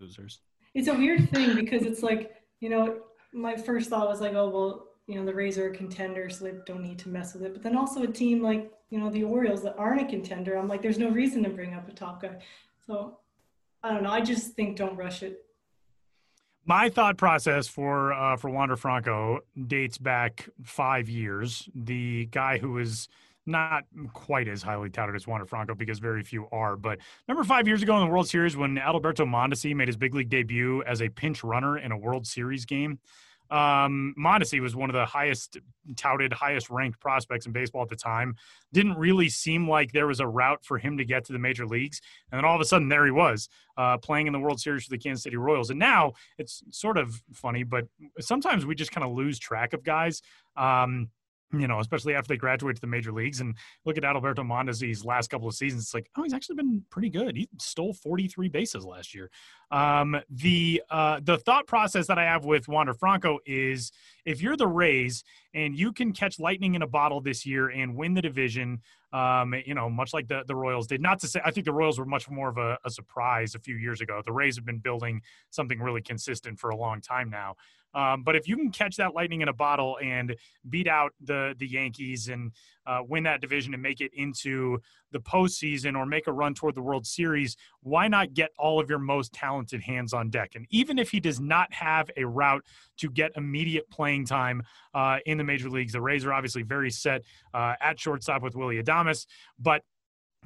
losers. 0.00 0.40
It's 0.74 0.88
a 0.88 0.94
weird 0.94 1.30
thing 1.30 1.54
because 1.54 1.82
it's 1.82 2.02
like, 2.02 2.34
you 2.60 2.68
know, 2.68 3.00
my 3.32 3.56
first 3.56 3.90
thought 3.90 4.08
was 4.08 4.20
like, 4.20 4.34
oh, 4.34 4.48
well, 4.48 4.86
you 5.06 5.16
know, 5.16 5.24
the 5.24 5.34
Rays 5.34 5.58
are 5.58 5.68
a 5.68 5.76
contender, 5.76 6.30
so 6.30 6.44
they 6.44 6.54
don't 6.66 6.82
need 6.82 6.98
to 7.00 7.08
mess 7.08 7.34
with 7.34 7.42
it. 7.42 7.52
But 7.52 7.62
then 7.62 7.76
also 7.76 8.02
a 8.02 8.06
team 8.06 8.42
like, 8.42 8.72
you 8.90 8.98
know, 8.98 9.10
the 9.10 9.24
Orioles 9.24 9.62
that 9.62 9.76
aren't 9.76 10.00
a 10.00 10.06
contender, 10.06 10.56
I'm 10.56 10.68
like, 10.68 10.82
there's 10.82 10.98
no 10.98 11.10
reason 11.10 11.42
to 11.42 11.50
bring 11.50 11.74
up 11.74 11.88
a 11.88 11.92
top 11.92 12.22
guy. 12.22 12.38
So 12.86 13.18
I 13.82 13.92
don't 13.92 14.02
know. 14.02 14.10
I 14.10 14.20
just 14.20 14.52
think 14.54 14.76
don't 14.76 14.96
rush 14.96 15.22
it. 15.22 15.44
My 16.64 16.88
thought 16.88 17.16
process 17.16 17.66
for 17.66 18.12
uh, 18.12 18.36
for 18.36 18.48
Wander 18.48 18.76
Franco 18.76 19.40
dates 19.66 19.98
back 19.98 20.48
five 20.62 21.08
years. 21.08 21.68
The 21.74 22.26
guy 22.26 22.58
who 22.58 22.72
was 22.72 23.08
not 23.46 23.84
quite 24.12 24.48
as 24.48 24.62
highly 24.62 24.90
touted 24.90 25.16
as 25.16 25.26
Wander 25.26 25.46
Franco 25.46 25.74
because 25.74 25.98
very 25.98 26.22
few 26.22 26.46
are. 26.52 26.76
But 26.76 26.98
remember 27.26 27.44
five 27.46 27.66
years 27.66 27.82
ago 27.82 27.96
in 27.98 28.06
the 28.06 28.12
World 28.12 28.28
Series 28.28 28.56
when 28.56 28.76
Adalberto 28.76 29.26
Mondesi 29.26 29.74
made 29.74 29.88
his 29.88 29.96
big 29.96 30.14
league 30.14 30.28
debut 30.28 30.82
as 30.84 31.02
a 31.02 31.08
pinch 31.08 31.42
runner 31.42 31.78
in 31.78 31.92
a 31.92 31.98
World 31.98 32.26
Series 32.26 32.64
game? 32.64 32.98
Um, 33.52 34.14
Mondesi 34.18 34.60
was 34.60 34.74
one 34.74 34.88
of 34.88 34.94
the 34.94 35.04
highest 35.04 35.58
touted, 35.96 36.32
highest 36.32 36.70
ranked 36.70 36.98
prospects 37.00 37.44
in 37.44 37.52
baseball 37.52 37.82
at 37.82 37.90
the 37.90 37.96
time. 37.96 38.34
Didn't 38.72 38.96
really 38.96 39.28
seem 39.28 39.68
like 39.68 39.92
there 39.92 40.06
was 40.06 40.20
a 40.20 40.26
route 40.26 40.64
for 40.64 40.78
him 40.78 40.96
to 40.96 41.04
get 41.04 41.26
to 41.26 41.34
the 41.34 41.38
major 41.38 41.66
leagues. 41.66 42.00
And 42.30 42.38
then 42.38 42.46
all 42.46 42.54
of 42.54 42.62
a 42.62 42.64
sudden, 42.64 42.88
there 42.88 43.04
he 43.04 43.10
was 43.10 43.50
uh, 43.76 43.98
playing 43.98 44.26
in 44.26 44.32
the 44.32 44.38
World 44.38 44.58
Series 44.58 44.84
for 44.84 44.90
the 44.90 44.98
Kansas 44.98 45.22
City 45.22 45.36
Royals. 45.36 45.68
And 45.68 45.78
now 45.78 46.14
it's 46.38 46.62
sort 46.70 46.96
of 46.96 47.22
funny, 47.34 47.62
but 47.62 47.86
sometimes 48.20 48.64
we 48.64 48.74
just 48.74 48.90
kind 48.90 49.04
of 49.06 49.12
lose 49.12 49.38
track 49.38 49.74
of 49.74 49.84
guys. 49.84 50.22
Um, 50.56 51.10
you 51.52 51.68
know, 51.68 51.80
especially 51.80 52.14
after 52.14 52.28
they 52.28 52.36
graduate 52.36 52.76
to 52.76 52.80
the 52.80 52.86
major 52.86 53.12
leagues 53.12 53.40
and 53.40 53.56
look 53.84 53.96
at 53.98 54.04
Adalberto 54.04 54.38
Mondesi's 54.38 55.04
last 55.04 55.28
couple 55.28 55.48
of 55.48 55.54
seasons. 55.54 55.82
It's 55.84 55.94
like, 55.94 56.10
oh, 56.16 56.22
he's 56.22 56.32
actually 56.32 56.56
been 56.56 56.82
pretty 56.90 57.10
good. 57.10 57.36
He 57.36 57.48
stole 57.58 57.92
43 57.92 58.48
bases 58.48 58.84
last 58.84 59.14
year. 59.14 59.30
Um, 59.70 60.20
the 60.30 60.82
uh, 60.90 61.20
the 61.22 61.38
thought 61.38 61.66
process 61.66 62.06
that 62.06 62.18
I 62.18 62.24
have 62.24 62.44
with 62.44 62.68
Wander 62.68 62.94
Franco 62.94 63.38
is 63.46 63.92
if 64.24 64.42
you're 64.42 64.56
the 64.56 64.66
Rays 64.66 65.24
and 65.54 65.76
you 65.76 65.92
can 65.92 66.12
catch 66.12 66.38
lightning 66.38 66.74
in 66.74 66.82
a 66.82 66.86
bottle 66.86 67.20
this 67.20 67.44
year 67.44 67.68
and 67.68 67.96
win 67.96 68.14
the 68.14 68.22
division, 68.22 68.80
um, 69.12 69.54
you 69.66 69.74
know, 69.74 69.90
much 69.90 70.14
like 70.14 70.28
the, 70.28 70.42
the 70.46 70.54
Royals 70.54 70.86
did. 70.86 71.00
Not 71.00 71.20
to 71.20 71.26
say, 71.26 71.40
I 71.44 71.50
think 71.50 71.66
the 71.66 71.72
Royals 71.72 71.98
were 71.98 72.06
much 72.06 72.30
more 72.30 72.48
of 72.48 72.58
a, 72.58 72.78
a 72.84 72.90
surprise 72.90 73.54
a 73.54 73.58
few 73.58 73.76
years 73.76 74.00
ago. 74.00 74.22
The 74.24 74.32
Rays 74.32 74.56
have 74.56 74.64
been 74.64 74.78
building 74.78 75.20
something 75.50 75.80
really 75.80 76.02
consistent 76.02 76.58
for 76.58 76.70
a 76.70 76.76
long 76.76 77.00
time 77.00 77.28
now. 77.28 77.56
Um, 77.94 78.22
but 78.22 78.36
if 78.36 78.48
you 78.48 78.56
can 78.56 78.70
catch 78.70 78.96
that 78.96 79.14
lightning 79.14 79.42
in 79.42 79.48
a 79.48 79.52
bottle 79.52 79.98
and 80.02 80.34
beat 80.68 80.88
out 80.88 81.12
the 81.20 81.54
the 81.58 81.66
Yankees 81.66 82.28
and 82.28 82.52
uh, 82.86 83.00
win 83.06 83.22
that 83.24 83.40
division 83.40 83.74
and 83.74 83.82
make 83.82 84.00
it 84.00 84.12
into 84.14 84.78
the 85.12 85.20
postseason 85.20 85.96
or 85.96 86.06
make 86.06 86.26
a 86.26 86.32
run 86.32 86.54
toward 86.54 86.74
the 86.74 86.82
World 86.82 87.06
Series, 87.06 87.56
why 87.80 88.08
not 88.08 88.34
get 88.34 88.50
all 88.58 88.80
of 88.80 88.88
your 88.88 88.98
most 88.98 89.32
talented 89.32 89.80
hands 89.80 90.12
on 90.12 90.30
deck? 90.30 90.52
And 90.54 90.66
even 90.70 90.98
if 90.98 91.10
he 91.10 91.20
does 91.20 91.38
not 91.38 91.72
have 91.72 92.10
a 92.16 92.24
route 92.24 92.64
to 92.98 93.10
get 93.10 93.30
immediate 93.36 93.88
playing 93.90 94.26
time 94.26 94.62
uh, 94.94 95.18
in 95.26 95.38
the 95.38 95.44
major 95.44 95.70
leagues, 95.70 95.92
the 95.92 96.00
Rays 96.00 96.24
are 96.24 96.32
obviously 96.32 96.62
very 96.62 96.90
set 96.90 97.22
uh, 97.54 97.74
at 97.80 98.00
shortstop 98.00 98.42
with 98.42 98.56
Willie 98.56 98.82
Adames, 98.82 99.26
but 99.58 99.82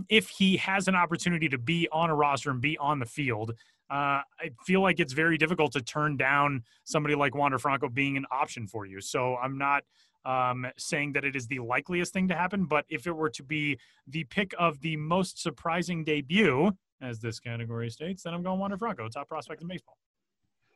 if 0.09 0.29
he 0.29 0.57
has 0.59 0.89
an 0.89 0.95
opportunity 0.95 1.49
to 1.49 1.59
be 1.59 1.89
on 1.91 2.11
a 2.11 2.15
roster 2.15 2.51
and 2.51 2.61
be 2.61 2.77
on 2.79 2.99
the 2.99 3.07
field, 3.07 3.55
uh, 3.91 4.23
I 4.41 4.51
feel 4.65 4.81
like 4.83 5.01
it's 5.01 5.13
very 5.13 5.39
difficult 5.39 5.73
to 5.73 5.81
turn 5.81 6.17
down 6.17 6.65
somebody 6.85 7.15
like 7.15 7.35
Wander 7.35 7.59
Franco 7.59 7.89
being 7.89 8.17
an 8.17 8.27
option 8.31 8.67
for 8.67 8.87
you. 8.87 9.01
So 9.01 9.37
I'm 9.37 9.59
not 9.59 9.85
um, 10.25 10.67
saying 10.77 11.13
that 11.13 11.25
it 11.25 11.37
is 11.37 11.47
the 11.47 11.61
likeliest 11.61 12.13
thing 12.13 12.29
to 12.29 12.35
happen, 12.35 12.65
but 12.65 12.85
if 12.89 13.07
it 13.07 13.13
were 13.13 13.31
to 13.31 13.43
be 13.43 13.79
the 14.09 14.25
pick 14.25 14.55
of 14.59 14.81
the 14.81 14.97
most 14.97 15.41
surprising 15.41 16.03
debut, 16.03 16.73
as 17.01 17.21
this 17.21 17.39
category 17.39 17.91
states, 17.91 18.23
then 18.23 18.35
I'm 18.35 18.43
going 18.43 18.59
Wander 18.59 18.79
Franco, 18.79 19.09
top 19.09 19.29
prospect 19.29 19.63
in 19.63 19.69
baseball. 19.69 19.97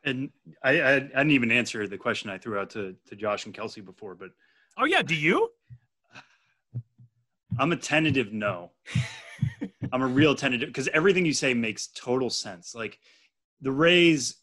And 0.04 0.30
I, 0.62 0.80
I, 0.80 0.94
I 0.94 0.98
didn't 1.00 1.30
even 1.32 1.50
answer 1.50 1.86
the 1.86 1.98
question 1.98 2.30
I 2.30 2.38
threw 2.38 2.58
out 2.58 2.70
to, 2.70 2.94
to 3.08 3.16
Josh 3.16 3.46
and 3.46 3.54
Kelsie 3.54 3.84
before, 3.84 4.14
but 4.14 4.30
oh 4.78 4.84
yeah, 4.84 5.02
do 5.02 5.14
you? 5.14 5.50
I'm 7.58 7.72
a 7.72 7.76
tentative 7.76 8.32
no. 8.32 8.70
I'm 9.93 10.03
a 10.03 10.07
real 10.07 10.34
tentative 10.34 10.68
because 10.68 10.88
everything 10.88 11.26
you 11.26 11.32
say 11.32 11.55
makes 11.55 11.88
total 11.88 12.30
sense. 12.30 12.74
Like 12.74 12.99
the 13.61 13.72
Rays, 13.72 14.36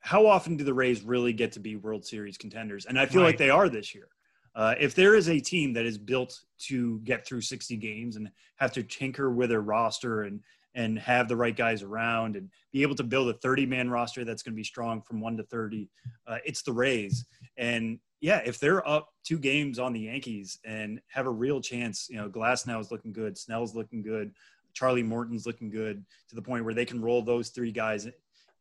how 0.00 0.26
often 0.26 0.56
do 0.56 0.64
the 0.64 0.74
Rays 0.74 1.02
really 1.02 1.32
get 1.32 1.52
to 1.52 1.60
be 1.60 1.76
World 1.76 2.04
Series 2.04 2.36
contenders? 2.36 2.86
And 2.86 2.98
I 2.98 3.06
feel 3.06 3.22
right. 3.22 3.28
like 3.28 3.38
they 3.38 3.50
are 3.50 3.68
this 3.68 3.94
year. 3.94 4.08
Uh, 4.54 4.74
if 4.78 4.94
there 4.94 5.16
is 5.16 5.28
a 5.28 5.40
team 5.40 5.72
that 5.72 5.84
is 5.84 5.98
built 5.98 6.40
to 6.58 7.00
get 7.00 7.26
through 7.26 7.40
60 7.40 7.76
games 7.76 8.16
and 8.16 8.30
have 8.56 8.72
to 8.72 8.82
tinker 8.82 9.30
with 9.30 9.50
their 9.50 9.62
roster 9.62 10.22
and 10.22 10.40
and 10.76 10.98
have 10.98 11.28
the 11.28 11.36
right 11.36 11.54
guys 11.54 11.84
around 11.84 12.34
and 12.34 12.50
be 12.72 12.82
able 12.82 12.96
to 12.96 13.04
build 13.04 13.28
a 13.28 13.34
30 13.34 13.66
man 13.66 13.88
roster 13.88 14.24
that's 14.24 14.42
going 14.42 14.52
to 14.52 14.56
be 14.56 14.64
strong 14.64 15.00
from 15.02 15.20
1 15.20 15.36
to 15.36 15.42
30 15.44 15.88
uh, 16.26 16.38
it's 16.44 16.62
the 16.62 16.72
rays 16.72 17.24
and 17.56 17.98
yeah 18.24 18.40
if 18.44 18.58
they're 18.58 18.86
up 18.88 19.10
two 19.22 19.38
games 19.38 19.78
on 19.78 19.92
the 19.92 20.00
yankees 20.00 20.58
and 20.64 21.00
have 21.08 21.26
a 21.26 21.30
real 21.30 21.60
chance 21.60 22.08
you 22.08 22.16
know 22.16 22.28
Glasnow 22.28 22.80
is 22.80 22.90
looking 22.90 23.12
good 23.12 23.36
snell's 23.36 23.74
looking 23.74 24.02
good 24.02 24.32
charlie 24.72 25.02
morton's 25.02 25.46
looking 25.46 25.70
good 25.70 26.04
to 26.28 26.34
the 26.34 26.42
point 26.42 26.64
where 26.64 26.74
they 26.74 26.86
can 26.86 27.02
roll 27.02 27.22
those 27.22 27.50
three 27.50 27.70
guys 27.70 28.08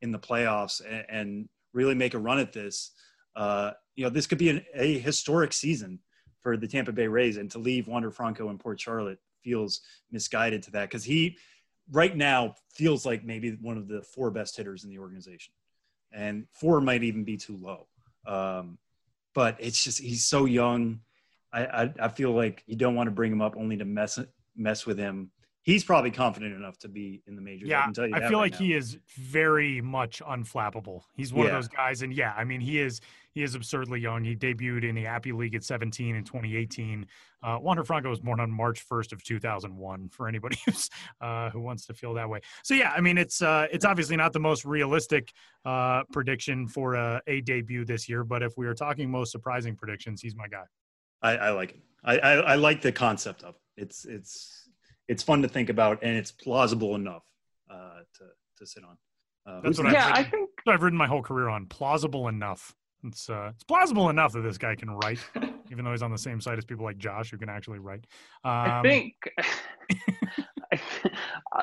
in 0.02 0.12
the 0.12 0.20
playoffs 0.20 0.82
and, 0.86 1.06
and 1.10 1.50
really 1.74 1.96
make 1.96 2.14
a 2.14 2.20
run 2.20 2.40
at 2.40 2.52
this 2.52 2.92
uh, 3.36 3.72
you 3.96 4.04
know 4.04 4.10
this 4.10 4.28
could 4.28 4.38
be 4.38 4.50
an, 4.50 4.64
a 4.76 5.00
historic 5.00 5.54
season 5.54 5.98
for 6.42 6.58
the 6.58 6.68
tampa 6.68 6.92
bay 6.92 7.08
rays 7.08 7.38
and 7.38 7.50
to 7.50 7.58
leave 7.58 7.88
wander 7.88 8.12
franco 8.12 8.50
in 8.50 8.58
port 8.58 8.80
charlotte 8.80 9.20
feels 9.44 9.80
misguided 10.12 10.62
to 10.62 10.72
that 10.72 10.90
because 10.90 11.06
he 11.06 11.38
right 11.92 12.16
now 12.16 12.56
feels 12.70 13.06
like 13.06 13.24
maybe 13.24 13.58
one 13.62 13.78
of 13.78 13.88
the 13.88 14.02
four 14.02 14.32
best 14.32 14.56
hitters 14.56 14.84
in 14.84 14.90
the 14.90 15.00
organization, 15.00 15.54
and 16.12 16.46
four 16.52 16.82
might 16.82 17.04
even 17.04 17.24
be 17.24 17.38
too 17.38 17.58
low. 17.58 17.88
Um, 18.26 18.78
but 19.34 19.58
it's 19.60 19.84
just 19.84 20.00
he's 20.00 20.26
so 20.26 20.46
young. 20.46 21.00
I, 21.52 21.66
I, 21.66 21.94
I 22.02 22.08
feel 22.08 22.32
like 22.32 22.64
you 22.66 22.76
don't 22.76 22.96
want 22.96 23.08
to 23.08 23.12
bring 23.12 23.32
him 23.32 23.42
up 23.42 23.56
only 23.58 23.78
to 23.78 23.86
mess 23.86 24.20
mess 24.56 24.86
with 24.86 24.98
him. 24.98 25.32
He's 25.62 25.84
probably 25.84 26.12
confident 26.12 26.54
enough 26.56 26.78
to 26.80 26.90
be 26.90 27.24
in 27.26 27.36
the 27.36 27.42
majors. 27.42 27.70
Yeah, 27.70 27.88
I, 27.98 28.02
I 28.04 28.10
feel 28.10 28.12
right 28.12 28.34
like 28.34 28.52
now. 28.54 28.58
he 28.58 28.74
is 28.74 28.98
very 29.18 29.80
much 29.82 30.22
unflappable. 30.22 31.04
He's 31.16 31.32
one 31.32 31.48
yeah. 31.48 31.54
of 31.54 31.58
those 31.58 31.70
guys, 31.70 32.02
and 32.02 32.14
yeah, 32.14 32.34
I 32.36 32.44
mean 32.44 32.60
he 32.60 32.80
is 32.80 33.00
he 33.34 33.44
is 33.44 33.56
absurdly 33.56 34.00
young. 34.00 34.24
He 34.24 34.36
debuted 34.36 34.88
in 34.88 34.96
the 34.96 35.08
Appy 35.08 35.32
League 35.32 35.56
at 35.56 35.64
17 35.64 36.16
in 36.16 36.24
2018. 36.24 37.06
Uh, 37.42 37.58
Wander 37.62 37.84
Franco 37.84 38.10
was 38.10 38.20
born 38.20 38.40
on 38.40 38.52
March 38.52 38.88
1st 38.88 39.12
of 39.14 39.24
2001. 39.24 40.10
For 40.10 40.28
anybody 40.28 40.58
who's 40.66 40.90
uh, 41.22 41.50
who 41.50 41.60
wants 41.62 41.86
to 41.88 41.94
feel 41.94 42.14
that 42.14 42.30
way. 42.30 42.42
So 42.64 42.74
yeah, 42.74 42.94
I 42.96 43.02
mean 43.02 43.18
it's 43.18 43.42
uh, 43.42 43.68
it's 43.72 43.86
obviously 43.86 44.16
not 44.16 44.34
the 44.34 44.40
most 44.40 44.66
realistic 44.66 45.32
uh, 45.66 46.04
prediction 46.12 46.68
for 46.68 46.96
a, 46.96 47.22
a, 47.28 47.42
debut 47.42 47.86
this 47.86 48.08
year, 48.08 48.24
but 48.24 48.44
if 48.44 48.54
we 48.58 48.68
are 48.68 48.74
talking 48.74 49.10
most 49.10 49.32
surprising 49.32 49.76
predictions, 49.76 50.22
he's 50.22 50.36
my 50.36 50.48
guy. 50.48 50.64
I, 51.22 51.38
I 51.38 51.50
like 51.52 51.72
it. 51.72 51.82
I, 52.04 52.18
I, 52.18 52.34
I 52.34 52.56
like 52.56 52.82
the 52.82 52.92
concept 52.92 53.44
of 53.44 53.56
it. 53.56 53.84
It's 53.84 54.06
it's 54.06 54.70
it's 55.08 55.24
fun 55.24 55.42
to 55.42 55.48
think 55.48 55.70
about, 55.70 56.00
and 56.04 56.16
it's 56.18 56.32
plausible 56.32 56.96
enough 56.96 57.24
uh, 57.70 58.00
to 58.18 58.24
to 58.58 58.66
sit 58.66 58.84
on. 58.84 58.98
Uh, 59.46 59.62
That's 59.62 59.78
what 59.78 59.92
yeah, 59.92 60.08
I've 60.08 60.28
I 60.28 60.30
think 60.30 60.50
I've 60.68 60.84
ridden 60.84 60.98
my 60.98 61.08
whole 61.08 61.22
career 61.22 61.50
on. 61.50 61.66
Plausible 61.66 62.28
enough. 62.28 62.74
It's 63.04 63.30
uh, 63.30 63.52
it's 63.54 63.64
plausible 63.64 64.10
enough 64.10 64.34
that 64.34 64.42
this 64.42 64.58
guy 64.58 64.76
can 64.76 64.90
write, 64.92 65.20
even 65.72 65.86
though 65.86 65.92
he's 65.92 66.02
on 66.02 66.12
the 66.12 66.18
same 66.18 66.40
side 66.40 66.58
as 66.58 66.66
people 66.66 66.86
like 66.86 66.98
Josh 66.98 67.32
who 67.32 67.38
can 67.38 67.50
actually 67.50 67.80
write. 67.80 68.06
Um, 68.44 68.52
I 68.54 68.82
think. 68.82 69.14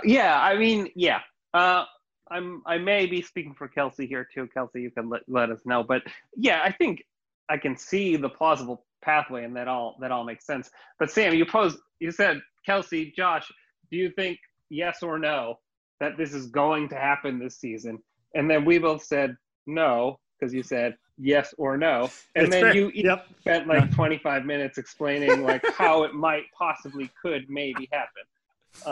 yeah, 0.05 0.41
I 0.41 0.57
mean, 0.57 0.89
yeah. 0.95 1.21
Uh, 1.55 1.85
I'm. 2.31 2.63
I 2.67 2.79
may 2.79 3.07
be 3.07 3.23
speaking 3.23 3.55
for 3.55 3.69
Kelsie 3.69 4.09
here 4.09 4.27
too. 4.33 4.49
Kelsie, 4.57 4.83
you 4.83 4.91
can 4.91 5.09
let, 5.09 5.23
let 5.29 5.51
us 5.51 5.61
know. 5.65 5.83
But 5.83 6.03
yeah, 6.37 6.61
I 6.65 6.73
think 6.73 7.03
I 7.49 7.57
can 7.57 7.77
see 7.77 8.17
the 8.17 8.29
plausible 8.29 8.85
pathway, 9.03 9.45
and 9.45 9.57
that 9.57 9.69
all 9.69 9.97
that 10.01 10.13
all 10.13 10.25
makes 10.25 10.47
sense. 10.47 10.71
But 10.99 11.11
Sam, 11.11 11.35
you 11.35 11.47
posed. 11.47 11.79
You 11.99 12.11
said 12.13 12.41
Kelsie, 12.69 13.15
Josh. 13.15 13.51
Do 13.91 13.97
you 13.97 14.11
think 14.11 14.39
yes 14.69 15.03
or 15.03 15.19
no? 15.19 15.59
that 16.01 16.17
this 16.17 16.35
is 16.35 16.47
going 16.47 16.89
to 16.89 16.97
happen 16.97 17.39
this 17.39 17.59
season? 17.59 17.99
And 18.35 18.51
then 18.51 18.65
we 18.65 18.79
both 18.79 19.05
said 19.05 19.37
no 19.67 20.19
because 20.39 20.53
you 20.53 20.63
said 20.63 20.97
yes 21.21 21.55
or 21.59 21.77
no, 21.77 22.11
and 22.35 22.47
It's 22.47 22.51
then 22.55 22.65
fair. 22.65 22.75
you 22.75 22.91
each 22.95 23.05
Yep. 23.05 23.27
spent 23.41 23.67
like 23.69 23.91
25 23.93 24.45
minutes 24.45 24.79
explaining 24.79 25.43
like 25.43 25.63
how 25.77 26.03
it 26.05 26.15
might 26.15 26.45
possibly 26.57 27.11
could 27.21 27.49
maybe 27.49 27.89
happen. 27.93 28.23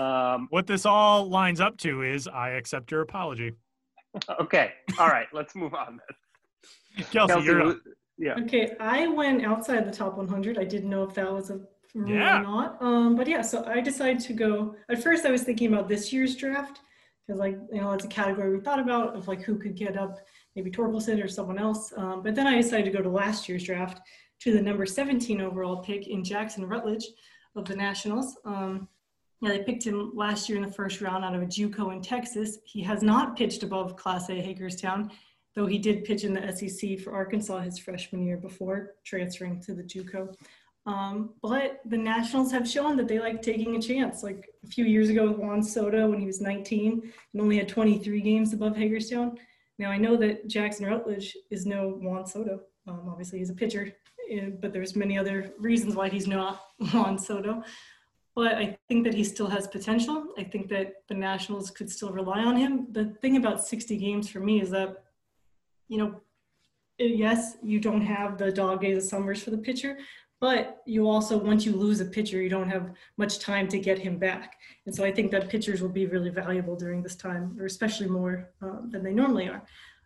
Um, 0.01 0.49
What 0.51 0.67
this 0.67 0.85
all 0.87 1.29
lines 1.29 1.61
up 1.61 1.77
to 1.79 2.03
is 2.03 2.29
I 2.29 2.51
accept 2.51 2.91
your 2.91 3.01
apology. 3.01 3.53
okay, 4.41 4.73
all 4.99 5.09
right, 5.09 5.27
let's 5.33 5.55
move 5.55 5.75
on. 5.75 5.99
Then. 6.97 7.07
Kelsie, 7.13 7.29
Kelsie, 7.29 7.45
you're 7.45 7.63
up. 7.63 7.77
yeah, 8.19 8.35
Okay, 8.41 8.75
I 8.81 9.07
went 9.07 9.45
outside 9.45 9.87
the 9.87 9.91
top 9.93 10.17
100. 10.17 10.59
I 10.59 10.65
didn't 10.65 10.91
know 10.91 11.05
if 11.05 11.15
that 11.15 11.33
was 11.33 11.51
a 11.51 11.61
rule 11.95 12.11
Yeah. 12.15 12.41
or 12.41 12.43
not. 12.43 12.83
Um, 12.83 13.15
but 13.17 13.27
yeah, 13.29 13.41
so 13.43 13.65
I 13.67 13.81
decided 13.81 14.21
to 14.21 14.33
go. 14.33 14.75
At 14.91 15.03
first, 15.03 15.25
I 15.25 15.31
was 15.31 15.43
thinking 15.45 15.73
about 15.73 15.89
this 15.89 16.13
year's 16.13 16.35
draft 16.37 16.81
because, 17.27 17.39
like, 17.39 17.57
you 17.73 17.81
know, 17.81 17.93
it's 17.93 18.05
a 18.05 18.09
category 18.09 18.51
we 18.55 18.61
thought 18.63 18.81
about 18.81 19.15
of 19.17 19.29
like 19.29 19.43
who 19.43 19.57
could 19.59 19.75
get 19.77 19.97
up, 19.97 20.19
maybe 20.59 20.71
Torkelson 20.71 21.23
or 21.23 21.29
someone 21.29 21.59
else. 21.59 21.93
Um, 21.97 22.23
but 22.23 22.35
then 22.35 22.47
I 22.47 22.57
decided 22.57 22.85
to 22.87 22.97
go 22.97 23.03
to 23.03 23.09
last 23.09 23.49
year's 23.49 23.63
draft 23.63 24.01
to 24.41 24.53
the 24.53 24.61
number 24.61 24.87
17 24.87 25.41
overall 25.41 25.79
pick 25.83 26.09
in 26.09 26.25
Jackson 26.25 26.67
Rutledge 26.67 27.07
of 27.55 27.65
the 27.65 27.77
Nationals. 27.77 28.37
Um, 28.45 28.89
yeah, 29.41 29.51
they 29.51 29.63
picked 29.63 29.85
him 29.85 30.13
last 30.15 30.49
year 30.49 30.59
in 30.59 30.65
the 30.65 30.73
first 30.73 31.01
round 31.01 31.25
out 31.25 31.35
of 31.35 31.43
a 31.43 31.47
JUCO 31.47 31.93
in 31.93 32.03
Texas. 32.03 32.59
He 32.65 32.83
has 32.83 33.03
not 33.03 33.37
pitched 33.37 33.63
above 33.63 33.97
Class 33.97 34.31
A 34.31 34.41
Hagerstown 34.41 35.11
though 35.59 35.67
he 35.67 35.79
did 35.79 36.05
pitch 36.05 36.23
in 36.23 36.33
the 36.33 36.53
SEC 36.55 37.01
for 37.01 37.13
Arkansas 37.13 37.59
his 37.59 37.81
freshman 37.81 38.25
year 38.25 38.37
before 38.37 38.95
transferring 39.05 39.61
to 39.63 39.75
the 39.75 39.83
JUCO. 39.83 40.33
Um, 40.87 41.31
but 41.43 41.81
the 41.85 41.99
Nationals 41.99 42.53
have 42.53 42.69
shown 42.69 42.97
that 42.97 43.09
they 43.09 43.19
like 43.19 43.43
taking 43.43 43.75
a 43.75 43.83
chance. 43.83 44.23
Like 44.23 44.49
a 44.65 44.69
few 44.69 44.85
years 44.85 45.11
ago 45.11 45.29
with 45.29 45.39
Juan 45.39 45.63
Soto 45.63 46.09
when 46.09 46.21
he 46.21 46.27
was 46.27 46.41
19 46.41 47.13
and 47.33 47.43
only 47.43 47.59
had 47.59 47.69
23 47.69 48.21
games 48.21 48.53
above 48.53 48.77
Hagerstown. 48.77 49.37
Now 49.79 49.91
I 49.91 49.99
know 49.99 50.17
that 50.17 50.49
Jackson 50.49 50.87
Rutledge 50.87 51.37
is 51.51 51.67
no 51.67 51.99
Juan 52.01 52.27
Soto. 52.27 52.61
Um, 52.87 53.03
obviously 53.09 53.39
he's 53.39 53.51
a 53.51 53.55
pitcher, 53.55 53.93
eh, 54.31 54.51
but 54.61 54.73
there's 54.73 54.97
many 54.97 55.19
other 55.19 55.53
reasons 55.59 55.95
why 55.95 56.09
he's 56.09 56.27
not 56.27 56.61
Juan 56.93 57.19
Soto. 57.19 57.63
But 58.35 58.55
I 58.55 58.79
think 58.89 59.05
that 59.05 59.15
he 59.15 59.25
still 59.25 59.49
has 59.49 59.67
potential. 59.67 60.29
I 60.39 60.45
think 60.45 60.69
that 60.69 61.03
the 61.09 61.15
Nationals 61.15 61.71
could 61.71 61.91
still 61.91 62.11
rely 62.11 62.41
on 62.41 62.57
him. 62.57 62.87
The 62.93 63.07
thing 63.21 63.37
about 63.37 63.67
60 63.67 63.97
games 63.97 64.29
for 64.29 64.39
me 64.39 64.61
is 64.61 64.71
that 64.71 65.05
you 65.89 65.99
know, 65.99 66.21
yes, 66.99 67.57
you 67.63 67.81
don't 67.81 68.03
have 68.03 68.39
the 68.39 68.53
dog 68.53 68.83
days 68.83 68.99
of 68.99 69.09
summers 69.09 69.43
for 69.43 69.51
the 69.51 69.59
pitcher, 69.59 69.97
but 70.41 70.83
you 70.87 71.09
also, 71.09 71.37
once 71.37 71.67
you 71.67 71.75
lose 71.75 72.01
a 72.01 72.05
pitcher, 72.05 72.41
you 72.41 72.49
don't 72.49 72.69
have 72.69 72.93
much 73.17 73.41
time 73.41 73.67
to 73.69 73.79
get 73.79 73.99
him 73.99 74.19
back. 74.19 74.57
And 74.87 74.95
so 74.95 75.05
I 75.05 75.11
think 75.11 75.31
that 75.33 75.49
pitchers 75.49 75.83
will 75.83 75.89
be 75.89 76.07
really 76.07 76.31
valuable 76.31 76.77
during 76.77 77.03
this 77.03 77.17
time, 77.17 77.57
or 77.59 77.67
especially 77.67 78.09
more 78.09 78.51
um, 78.63 78.89
than 78.91 79.03
they 79.03 79.13
normally 79.13 79.49
are. 79.49 79.63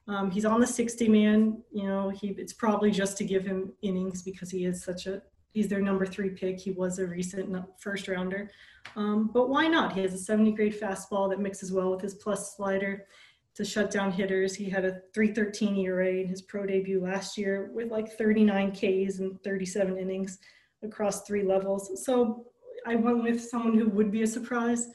Um, 0.08 0.30
he's 0.30 0.44
on 0.44 0.60
the 0.60 0.66
60 0.66 1.08
man, 1.08 1.62
you 1.70 1.86
know, 1.86 2.08
he, 2.08 2.28
it's 2.38 2.52
probably 2.52 2.90
just 2.90 3.16
to 3.18 3.24
give 3.24 3.44
him 3.44 3.72
innings 3.82 4.22
because 4.22 4.50
he 4.50 4.64
is 4.64 4.82
such 4.82 5.06
a, 5.06 5.22
he's 5.52 5.68
their 5.68 5.80
number 5.80 6.06
three 6.06 6.30
pick. 6.30 6.58
He 6.58 6.72
was 6.72 6.98
a 6.98 7.06
recent 7.06 7.54
first 7.78 8.08
rounder. 8.08 8.50
Um, 8.96 9.30
but 9.32 9.48
why 9.48 9.68
not? 9.68 9.92
He 9.92 10.00
has 10.00 10.14
a 10.14 10.18
70 10.18 10.52
grade 10.52 10.80
fastball 10.80 11.30
that 11.30 11.40
mixes 11.40 11.72
well 11.72 11.90
with 11.90 12.00
his 12.00 12.14
plus 12.14 12.56
slider 12.56 13.06
to 13.54 13.64
shut 13.64 13.90
down 13.90 14.12
hitters. 14.12 14.54
He 14.54 14.68
had 14.68 14.84
a 14.84 15.00
313 15.14 15.76
ERA 15.76 16.08
in 16.08 16.28
his 16.28 16.42
pro 16.42 16.66
debut 16.66 17.02
last 17.02 17.36
year 17.36 17.70
with 17.74 17.90
like 17.90 18.16
39 18.16 18.72
Ks 18.72 19.18
and 19.18 19.42
37 19.42 19.98
innings 19.98 20.38
across 20.82 21.22
three 21.22 21.44
levels. 21.44 22.04
So 22.04 22.46
I 22.86 22.94
went 22.94 23.22
with 23.22 23.42
someone 23.42 23.78
who 23.78 23.88
would 23.90 24.10
be 24.10 24.22
a 24.22 24.26
surprise, 24.26 24.88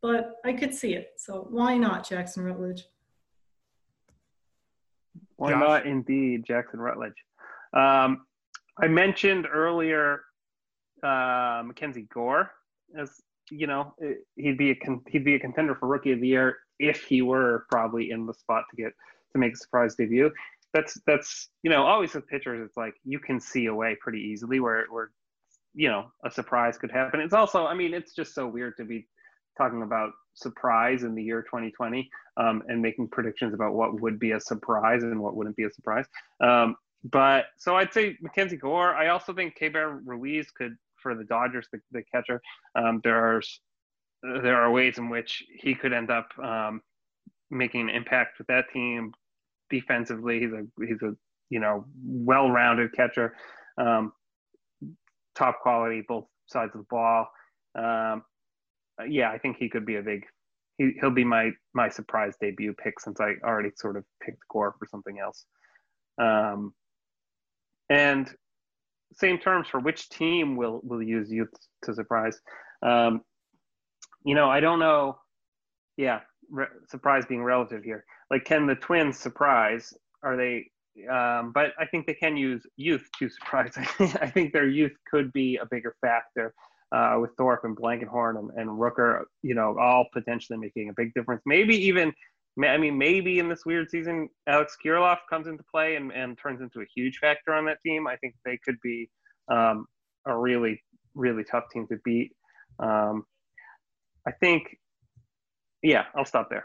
but 0.00 0.34
I 0.44 0.52
could 0.52 0.74
see 0.74 0.94
it. 0.94 1.12
So 1.16 1.46
why 1.50 1.76
not 1.76 2.08
Jackson 2.08 2.44
Rutledge? 2.44 2.84
why 5.38 5.52
Josh? 5.52 5.60
not? 5.60 5.86
Indeed, 5.86 6.44
Jackson 6.44 6.80
Rutledge. 6.80 7.14
Um, 7.72 8.26
I 8.80 8.88
mentioned 8.88 9.46
earlier 9.50 10.22
uh, 11.02 11.62
Mackenzie 11.64 12.08
Gore 12.12 12.50
as 12.96 13.22
you 13.50 13.66
know 13.66 13.94
he'd 14.36 14.58
be 14.58 14.70
a 14.70 14.74
con- 14.74 15.02
he'd 15.08 15.24
be 15.24 15.34
a 15.34 15.40
contender 15.40 15.74
for 15.74 15.86
Rookie 15.86 16.12
of 16.12 16.20
the 16.20 16.28
Year 16.28 16.58
if 16.78 17.04
he 17.04 17.22
were 17.22 17.66
probably 17.70 18.10
in 18.10 18.26
the 18.26 18.34
spot 18.34 18.64
to 18.70 18.76
get 18.76 18.92
to 19.32 19.38
make 19.38 19.54
a 19.54 19.56
surprise 19.56 19.94
debut. 19.94 20.30
That's 20.72 21.00
that's 21.06 21.48
you 21.62 21.70
know 21.70 21.84
always 21.84 22.14
with 22.14 22.26
pitchers 22.28 22.64
it's 22.64 22.76
like 22.76 22.94
you 23.04 23.18
can 23.18 23.40
see 23.40 23.66
away 23.66 23.96
pretty 24.00 24.20
easily 24.20 24.60
where 24.60 24.86
where 24.90 25.10
you 25.74 25.88
know 25.88 26.10
a 26.24 26.30
surprise 26.30 26.78
could 26.78 26.90
happen. 26.90 27.20
It's 27.20 27.34
also 27.34 27.66
I 27.66 27.74
mean 27.74 27.94
it's 27.94 28.14
just 28.14 28.34
so 28.34 28.46
weird 28.46 28.76
to 28.76 28.84
be 28.84 29.06
talking 29.56 29.82
about 29.82 30.12
surprise 30.34 31.02
in 31.02 31.14
the 31.14 31.22
year 31.22 31.42
2020 31.42 32.08
um, 32.36 32.62
and 32.68 32.80
making 32.80 33.08
predictions 33.08 33.54
about 33.54 33.74
what 33.74 34.00
would 34.00 34.18
be 34.18 34.32
a 34.32 34.40
surprise 34.40 35.02
and 35.02 35.20
what 35.20 35.34
wouldn't 35.34 35.56
be 35.56 35.64
a 35.64 35.70
surprise. 35.70 36.06
Um, 36.40 36.76
but 37.04 37.46
so 37.56 37.76
I'd 37.76 37.92
say 37.92 38.16
Mackenzie 38.20 38.56
Gore. 38.56 38.94
I 38.94 39.08
also 39.08 39.32
think 39.32 39.58
Keibert 39.58 40.00
Ruiz 40.04 40.50
could 40.50 40.76
for 41.02 41.14
the 41.14 41.24
Dodgers, 41.24 41.68
the, 41.72 41.80
the 41.92 42.02
catcher. 42.12 42.40
Um, 42.74 43.00
there's 43.02 43.60
there 44.22 44.56
are 44.56 44.70
ways 44.70 44.98
in 44.98 45.08
which 45.08 45.44
he 45.60 45.74
could 45.74 45.92
end 45.92 46.10
up 46.10 46.28
um, 46.42 46.80
making 47.50 47.82
an 47.82 47.90
impact 47.90 48.38
with 48.38 48.46
that 48.48 48.66
team 48.72 49.12
defensively. 49.70 50.40
He's 50.40 50.52
a 50.52 50.66
he's 50.84 51.02
a 51.02 51.14
you 51.50 51.60
know 51.60 51.84
well-rounded 52.04 52.92
catcher, 52.94 53.34
um, 53.78 54.12
top 55.34 55.60
quality 55.60 56.02
both 56.06 56.26
sides 56.46 56.72
of 56.74 56.80
the 56.80 56.86
ball. 56.90 57.28
Um, 57.74 58.24
yeah, 59.08 59.30
I 59.30 59.38
think 59.38 59.56
he 59.58 59.68
could 59.68 59.86
be 59.86 59.96
a 59.96 60.02
big. 60.02 60.24
He, 60.78 60.92
he'll 61.00 61.10
be 61.10 61.24
my 61.24 61.52
my 61.74 61.88
surprise 61.88 62.34
debut 62.40 62.74
pick 62.74 63.00
since 63.00 63.20
I 63.20 63.34
already 63.44 63.70
sort 63.76 63.96
of 63.96 64.04
picked 64.22 64.42
Gore 64.50 64.74
for 64.78 64.86
something 64.86 65.18
else. 65.18 65.44
Um, 66.20 66.74
and 67.88 68.32
same 69.14 69.38
terms 69.38 69.68
for 69.68 69.80
which 69.80 70.08
team 70.08 70.56
will 70.56 70.80
will 70.82 71.02
use 71.02 71.30
youth 71.30 71.52
to 71.84 71.94
surprise. 71.94 72.40
Um, 72.82 73.22
you 74.24 74.34
know, 74.34 74.50
I 74.50 74.60
don't 74.60 74.78
know. 74.78 75.18
Yeah, 75.96 76.20
re- 76.50 76.66
surprise 76.88 77.24
being 77.26 77.42
relative 77.42 77.82
here. 77.82 78.04
Like, 78.30 78.44
can 78.44 78.66
the 78.66 78.74
Twins 78.74 79.18
surprise? 79.18 79.92
Are 80.22 80.36
they? 80.36 80.70
Um, 81.10 81.52
but 81.52 81.72
I 81.78 81.86
think 81.86 82.06
they 82.06 82.14
can 82.14 82.36
use 82.36 82.66
youth 82.76 83.08
to 83.18 83.28
surprise. 83.28 83.72
I 84.20 84.30
think 84.30 84.52
their 84.52 84.68
youth 84.68 84.92
could 85.10 85.32
be 85.32 85.56
a 85.56 85.66
bigger 85.66 85.94
factor 86.00 86.54
uh, 86.92 87.18
with 87.20 87.30
Thorpe 87.36 87.64
and 87.64 87.76
Blankenhorn 87.76 88.36
and, 88.38 88.50
and 88.56 88.68
Rooker. 88.68 89.22
You 89.42 89.54
know, 89.54 89.76
all 89.78 90.06
potentially 90.12 90.58
making 90.58 90.88
a 90.88 90.94
big 90.96 91.14
difference. 91.14 91.42
Maybe 91.46 91.76
even. 91.86 92.12
I 92.66 92.76
mean, 92.76 92.98
maybe 92.98 93.38
in 93.38 93.48
this 93.48 93.64
weird 93.64 93.90
season, 93.90 94.28
Alex 94.46 94.76
Kirilloff 94.84 95.18
comes 95.30 95.46
into 95.46 95.62
play 95.70 95.96
and, 95.96 96.10
and 96.12 96.36
turns 96.36 96.60
into 96.60 96.80
a 96.80 96.86
huge 96.94 97.18
factor 97.18 97.54
on 97.54 97.64
that 97.66 97.78
team. 97.84 98.06
I 98.06 98.16
think 98.16 98.34
they 98.44 98.58
could 98.64 98.80
be 98.82 99.08
um, 99.48 99.86
a 100.26 100.36
really, 100.36 100.82
really 101.14 101.44
tough 101.44 101.64
team 101.72 101.86
to 101.88 101.98
beat. 102.04 102.32
Um, 102.80 103.24
I 104.26 104.32
think, 104.32 104.76
yeah, 105.82 106.06
I'll 106.16 106.24
stop 106.24 106.50
there. 106.50 106.64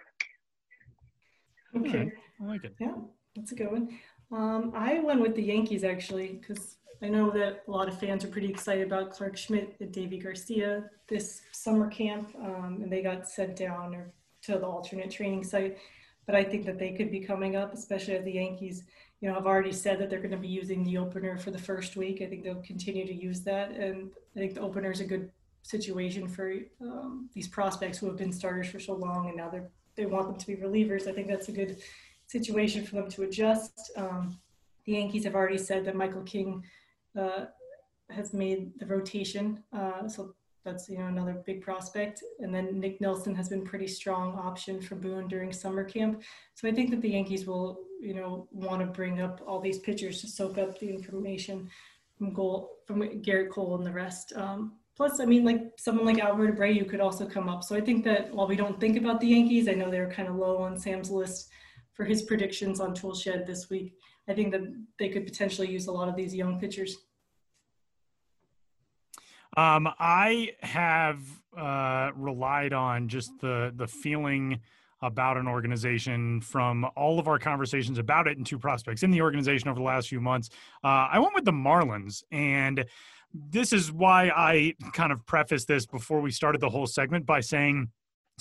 Okay. 1.75 2.11
I 2.41 2.45
like 2.45 2.63
it. 2.63 2.75
Yeah, 2.79 2.95
that's 3.35 3.51
a 3.51 3.55
good 3.55 3.71
one. 3.71 3.99
Um, 4.31 4.71
I 4.75 4.99
went 4.99 5.21
with 5.21 5.35
the 5.35 5.43
Yankees 5.43 5.83
actually 5.83 6.39
because 6.41 6.77
I 7.01 7.09
know 7.09 7.29
that 7.31 7.63
a 7.67 7.71
lot 7.71 7.87
of 7.87 7.99
fans 7.99 8.23
are 8.23 8.29
pretty 8.29 8.49
excited 8.49 8.87
about 8.87 9.11
Clarke 9.11 9.37
Schmidt 9.37 9.75
and 9.79 9.91
Deivi 9.93 10.23
Garcia 10.23 10.85
this 11.07 11.41
summer 11.51 11.87
camp, 11.89 12.33
um, 12.41 12.79
and 12.81 12.91
they 12.91 13.03
got 13.03 13.27
sent 13.27 13.55
down 13.55 13.93
or 13.93 14.13
to 14.43 14.53
the 14.53 14.65
alternate 14.65 15.11
training 15.11 15.43
site. 15.43 15.77
But 16.25 16.35
I 16.35 16.43
think 16.43 16.65
that 16.65 16.79
they 16.79 16.93
could 16.93 17.11
be 17.11 17.19
coming 17.19 17.55
up, 17.55 17.73
especially 17.73 18.15
as 18.15 18.23
the 18.23 18.31
Yankees, 18.31 18.83
you 19.19 19.27
know, 19.27 19.35
have 19.35 19.45
already 19.45 19.73
said 19.73 19.99
that 19.99 20.09
they're 20.09 20.19
going 20.19 20.31
to 20.31 20.37
be 20.37 20.47
using 20.47 20.83
the 20.83 20.97
opener 20.97 21.37
for 21.37 21.51
the 21.51 21.59
first 21.59 21.95
week. 21.95 22.21
I 22.21 22.27
think 22.27 22.43
they'll 22.43 22.61
continue 22.61 23.05
to 23.05 23.13
use 23.13 23.41
that, 23.41 23.71
and 23.71 24.11
I 24.35 24.39
think 24.39 24.53
the 24.53 24.61
opener 24.61 24.91
is 24.91 25.01
a 25.01 25.05
good 25.05 25.31
situation 25.63 26.27
for 26.27 26.53
um, 26.81 27.29
these 27.33 27.47
prospects 27.47 27.97
who 27.97 28.07
have 28.07 28.17
been 28.17 28.33
starters 28.33 28.67
for 28.69 28.79
so 28.79 28.93
long, 28.93 29.27
and 29.27 29.37
now 29.37 29.49
they're 29.49 29.69
they 29.95 30.05
want 30.05 30.27
them 30.27 30.37
to 30.37 30.47
be 30.47 30.55
relievers. 30.55 31.07
I 31.07 31.13
think 31.13 31.27
that's 31.27 31.49
a 31.49 31.51
good 31.51 31.77
situation 32.27 32.85
for 32.85 32.95
them 32.95 33.09
to 33.11 33.23
adjust. 33.23 33.91
Um, 33.95 34.39
the 34.85 34.93
Yankees 34.93 35.23
have 35.23 35.35
already 35.35 35.57
said 35.57 35.85
that 35.85 35.95
Michael 35.95 36.23
King 36.23 36.63
uh, 37.17 37.45
has 38.09 38.33
made 38.33 38.77
the 38.79 38.85
rotation, 38.85 39.63
uh, 39.71 40.07
so 40.07 40.35
that's 40.63 40.89
you 40.89 40.97
know 40.97 41.07
another 41.07 41.41
big 41.45 41.61
prospect. 41.61 42.23
And 42.39 42.53
then 42.53 42.79
Nick 42.79 43.01
Nelson 43.01 43.35
has 43.35 43.49
been 43.49 43.65
pretty 43.65 43.87
strong 43.87 44.35
option 44.35 44.81
for 44.81 44.95
Boone 44.95 45.27
during 45.27 45.51
summer 45.51 45.83
camp. 45.83 46.21
So 46.55 46.67
I 46.67 46.71
think 46.71 46.89
that 46.91 47.01
the 47.01 47.11
Yankees 47.11 47.45
will 47.45 47.79
you 47.99 48.13
know 48.13 48.47
want 48.51 48.81
to 48.81 48.87
bring 48.87 49.21
up 49.21 49.41
all 49.45 49.59
these 49.59 49.79
pitchers 49.79 50.21
to 50.21 50.27
soak 50.27 50.57
up 50.57 50.79
the 50.79 50.89
information 50.89 51.69
from 52.17 52.33
goal 52.33 52.77
from 52.85 53.01
Gerrit 53.21 53.49
Cole 53.49 53.75
and 53.75 53.85
the 53.85 53.91
rest. 53.91 54.33
Um, 54.35 54.73
plus, 54.95 55.19
I 55.19 55.25
mean, 55.25 55.43
like 55.43 55.61
someone 55.77 56.05
like 56.05 56.19
Albert 56.19 56.57
Abreu 56.57 56.87
could 56.89 57.01
also 57.01 57.27
come 57.27 57.49
up. 57.49 57.63
So 57.63 57.75
I 57.75 57.81
think 57.81 58.03
that 58.05 58.33
while 58.33 58.47
we 58.47 58.55
don't 58.55 58.79
think 58.79 58.97
about 58.97 59.19
the 59.19 59.27
Yankees, 59.27 59.67
I 59.67 59.73
know 59.73 59.89
they're 59.89 60.11
kind 60.11 60.27
of 60.27 60.35
low 60.35 60.57
on 60.57 60.79
Sam's 60.79 61.09
list 61.09 61.49
for 61.93 62.05
his 62.05 62.23
predictions 62.23 62.79
on 62.79 62.93
Toolshed 62.93 63.45
this 63.45 63.69
week. 63.69 63.93
I 64.27 64.33
think 64.33 64.51
that 64.51 64.61
they 64.99 65.09
could 65.09 65.25
potentially 65.25 65.69
use 65.69 65.87
a 65.87 65.91
lot 65.91 66.07
of 66.07 66.15
these 66.15 66.33
young 66.33 66.59
pitchers. 66.59 66.97
Um, 69.55 69.87
I 69.99 70.51
have 70.61 71.21
uh, 71.55 72.11
relied 72.15 72.73
on 72.73 73.07
just 73.07 73.31
the 73.39 73.71
the 73.75 73.87
feeling 73.87 74.59
about 75.01 75.37
an 75.37 75.47
organization 75.47 76.39
from 76.39 76.85
all 76.95 77.19
of 77.19 77.27
our 77.27 77.37
conversations 77.37 77.97
about 77.97 78.25
it 78.25 78.37
and 78.37 78.45
two 78.45 78.57
prospects 78.57 79.03
in 79.03 79.11
the 79.11 79.21
organization 79.21 79.67
over 79.67 79.77
the 79.77 79.85
last 79.85 80.07
few 80.07 80.21
months. 80.21 80.49
Uh, 80.83 81.09
I 81.11 81.19
went 81.19 81.35
with 81.35 81.43
the 81.43 81.51
Marlins, 81.51 82.23
and 82.31 82.85
this 83.33 83.73
is 83.73 83.91
why 83.91 84.29
I 84.29 84.75
kind 84.93 85.11
of 85.11 85.25
prefaced 85.25 85.67
this 85.67 85.85
before 85.85 86.21
we 86.21 86.31
started 86.31 86.61
the 86.61 86.69
whole 86.69 86.87
segment 86.87 87.25
by 87.25 87.41
saying 87.41 87.89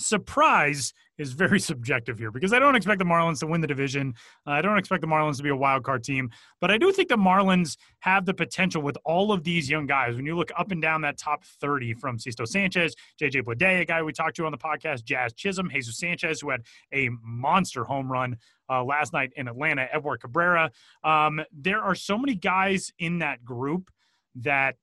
surprise 0.03 0.93
is 1.17 1.33
very 1.33 1.59
subjective 1.71 2.17
here 2.17 2.31
because 2.31 2.53
I 2.53 2.59
don't 2.59 2.75
expect 2.75 2.99
the 2.99 3.05
Marlins 3.05 3.39
to 3.39 3.47
win 3.47 3.61
the 3.61 3.67
division. 3.67 4.13
Uh, 4.45 4.51
I 4.51 4.61
don't 4.61 4.77
expect 4.77 5.01
the 5.01 5.07
Marlins 5.07 5.37
to 5.37 5.43
be 5.43 5.49
a 5.49 5.55
wild 5.55 5.83
card 5.83 6.03
team, 6.03 6.29
but 6.59 6.71
I 6.71 6.77
do 6.77 6.91
think 6.91 7.09
the 7.09 7.17
Marlins 7.17 7.77
have 7.99 8.25
the 8.25 8.33
potential 8.33 8.81
with 8.81 8.97
all 9.05 9.31
of 9.31 9.43
these 9.43 9.69
young 9.69 9.85
guys. 9.85 10.15
When 10.15 10.25
you 10.25 10.35
look 10.35 10.51
up 10.57 10.71
and 10.71 10.81
down 10.81 11.01
that 11.01 11.17
top 11.17 11.43
30 11.45 11.95
from 11.95 12.17
Sixto 12.17 12.47
Sanchez, 12.47 12.95
JJ 13.21 13.43
Bleday, 13.43 13.81
a 13.81 13.85
guy 13.85 14.01
we 14.01 14.13
talked 14.13 14.35
to 14.37 14.45
on 14.45 14.51
the 14.51 14.57
podcast, 14.57 15.03
Jazz 15.03 15.33
Chisholm, 15.33 15.69
Jesus 15.69 15.97
Sanchez, 15.97 16.41
who 16.41 16.49
had 16.49 16.61
a 16.93 17.09
monster 17.23 17.83
home 17.83 18.11
run 18.11 18.37
uh, 18.69 18.83
last 18.83 19.13
night 19.13 19.31
in 19.35 19.47
Atlanta, 19.47 19.87
Edward 19.91 20.21
Cabrera. 20.21 20.71
Um, 21.03 21.41
there 21.51 21.81
are 21.81 21.95
so 21.95 22.17
many 22.17 22.35
guys 22.35 22.91
in 22.97 23.19
that 23.19 23.43
group 23.43 23.89
that 24.35 24.75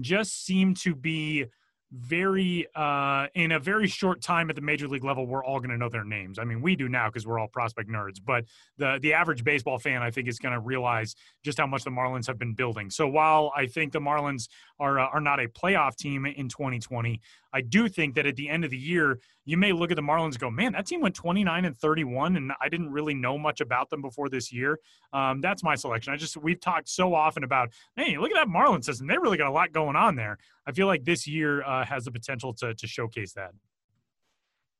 just 0.00 0.44
seem 0.44 0.74
to 0.74 0.94
be– 0.94 1.46
very 1.94 2.66
uh, 2.74 3.26
in 3.34 3.52
a 3.52 3.58
very 3.58 3.86
short 3.86 4.20
time 4.20 4.50
at 4.50 4.56
the 4.56 4.62
major 4.62 4.88
league 4.88 5.04
level 5.04 5.26
we're 5.26 5.44
all 5.44 5.58
going 5.60 5.70
to 5.70 5.76
know 5.76 5.88
their 5.88 6.04
names. 6.04 6.38
I 6.38 6.44
mean 6.44 6.60
we 6.60 6.74
do 6.76 6.88
now 6.88 7.08
because 7.08 7.26
we're 7.26 7.38
all 7.38 7.48
prospect 7.48 7.88
nerds 7.88 8.20
but 8.24 8.44
the 8.78 8.98
the 9.00 9.12
average 9.12 9.44
baseball 9.44 9.78
fan 9.78 10.02
i 10.02 10.10
think 10.10 10.28
is 10.28 10.38
going 10.38 10.54
to 10.54 10.60
realize 10.60 11.14
just 11.44 11.58
how 11.58 11.66
much 11.66 11.84
the 11.84 11.90
marlins 11.90 12.26
have 12.26 12.38
been 12.38 12.54
building. 12.54 12.90
So 12.90 13.06
while 13.06 13.52
i 13.56 13.66
think 13.66 13.92
the 13.92 14.00
marlins 14.00 14.48
are 14.78 14.98
uh, 14.98 15.06
are 15.06 15.20
not 15.20 15.40
a 15.40 15.48
playoff 15.48 15.96
team 15.96 16.26
in 16.26 16.48
2020 16.48 17.20
I 17.54 17.60
do 17.60 17.88
think 17.88 18.16
that 18.16 18.26
at 18.26 18.34
the 18.34 18.48
end 18.48 18.64
of 18.64 18.72
the 18.72 18.76
year, 18.76 19.20
you 19.44 19.56
may 19.56 19.72
look 19.72 19.90
at 19.90 19.96
the 19.96 20.02
Marlins 20.02 20.32
and 20.32 20.40
go, 20.40 20.50
man, 20.50 20.72
that 20.72 20.86
team 20.86 21.00
went 21.00 21.14
29 21.14 21.64
and 21.64 21.78
31, 21.78 22.36
and 22.36 22.52
I 22.60 22.68
didn't 22.68 22.90
really 22.90 23.14
know 23.14 23.36
much 23.36 23.60
about 23.60 23.90
them 23.90 24.00
before 24.00 24.28
this 24.28 24.52
year. 24.52 24.78
Um, 25.12 25.40
that's 25.40 25.62
my 25.62 25.74
selection. 25.74 26.12
I 26.12 26.16
just, 26.16 26.36
we've 26.36 26.60
talked 26.60 26.88
so 26.88 27.14
often 27.14 27.44
about, 27.44 27.70
hey, 27.96 28.16
look 28.18 28.30
at 28.30 28.36
that 28.36 28.48
Marlins 28.48 28.84
system. 28.84 29.06
They 29.06 29.18
really 29.18 29.38
got 29.38 29.48
a 29.48 29.52
lot 29.52 29.72
going 29.72 29.96
on 29.96 30.16
there. 30.16 30.38
I 30.66 30.72
feel 30.72 30.86
like 30.86 31.04
this 31.04 31.26
year 31.26 31.62
uh, 31.62 31.84
has 31.84 32.04
the 32.04 32.10
potential 32.10 32.54
to, 32.54 32.74
to 32.74 32.86
showcase 32.86 33.32
that. 33.34 33.50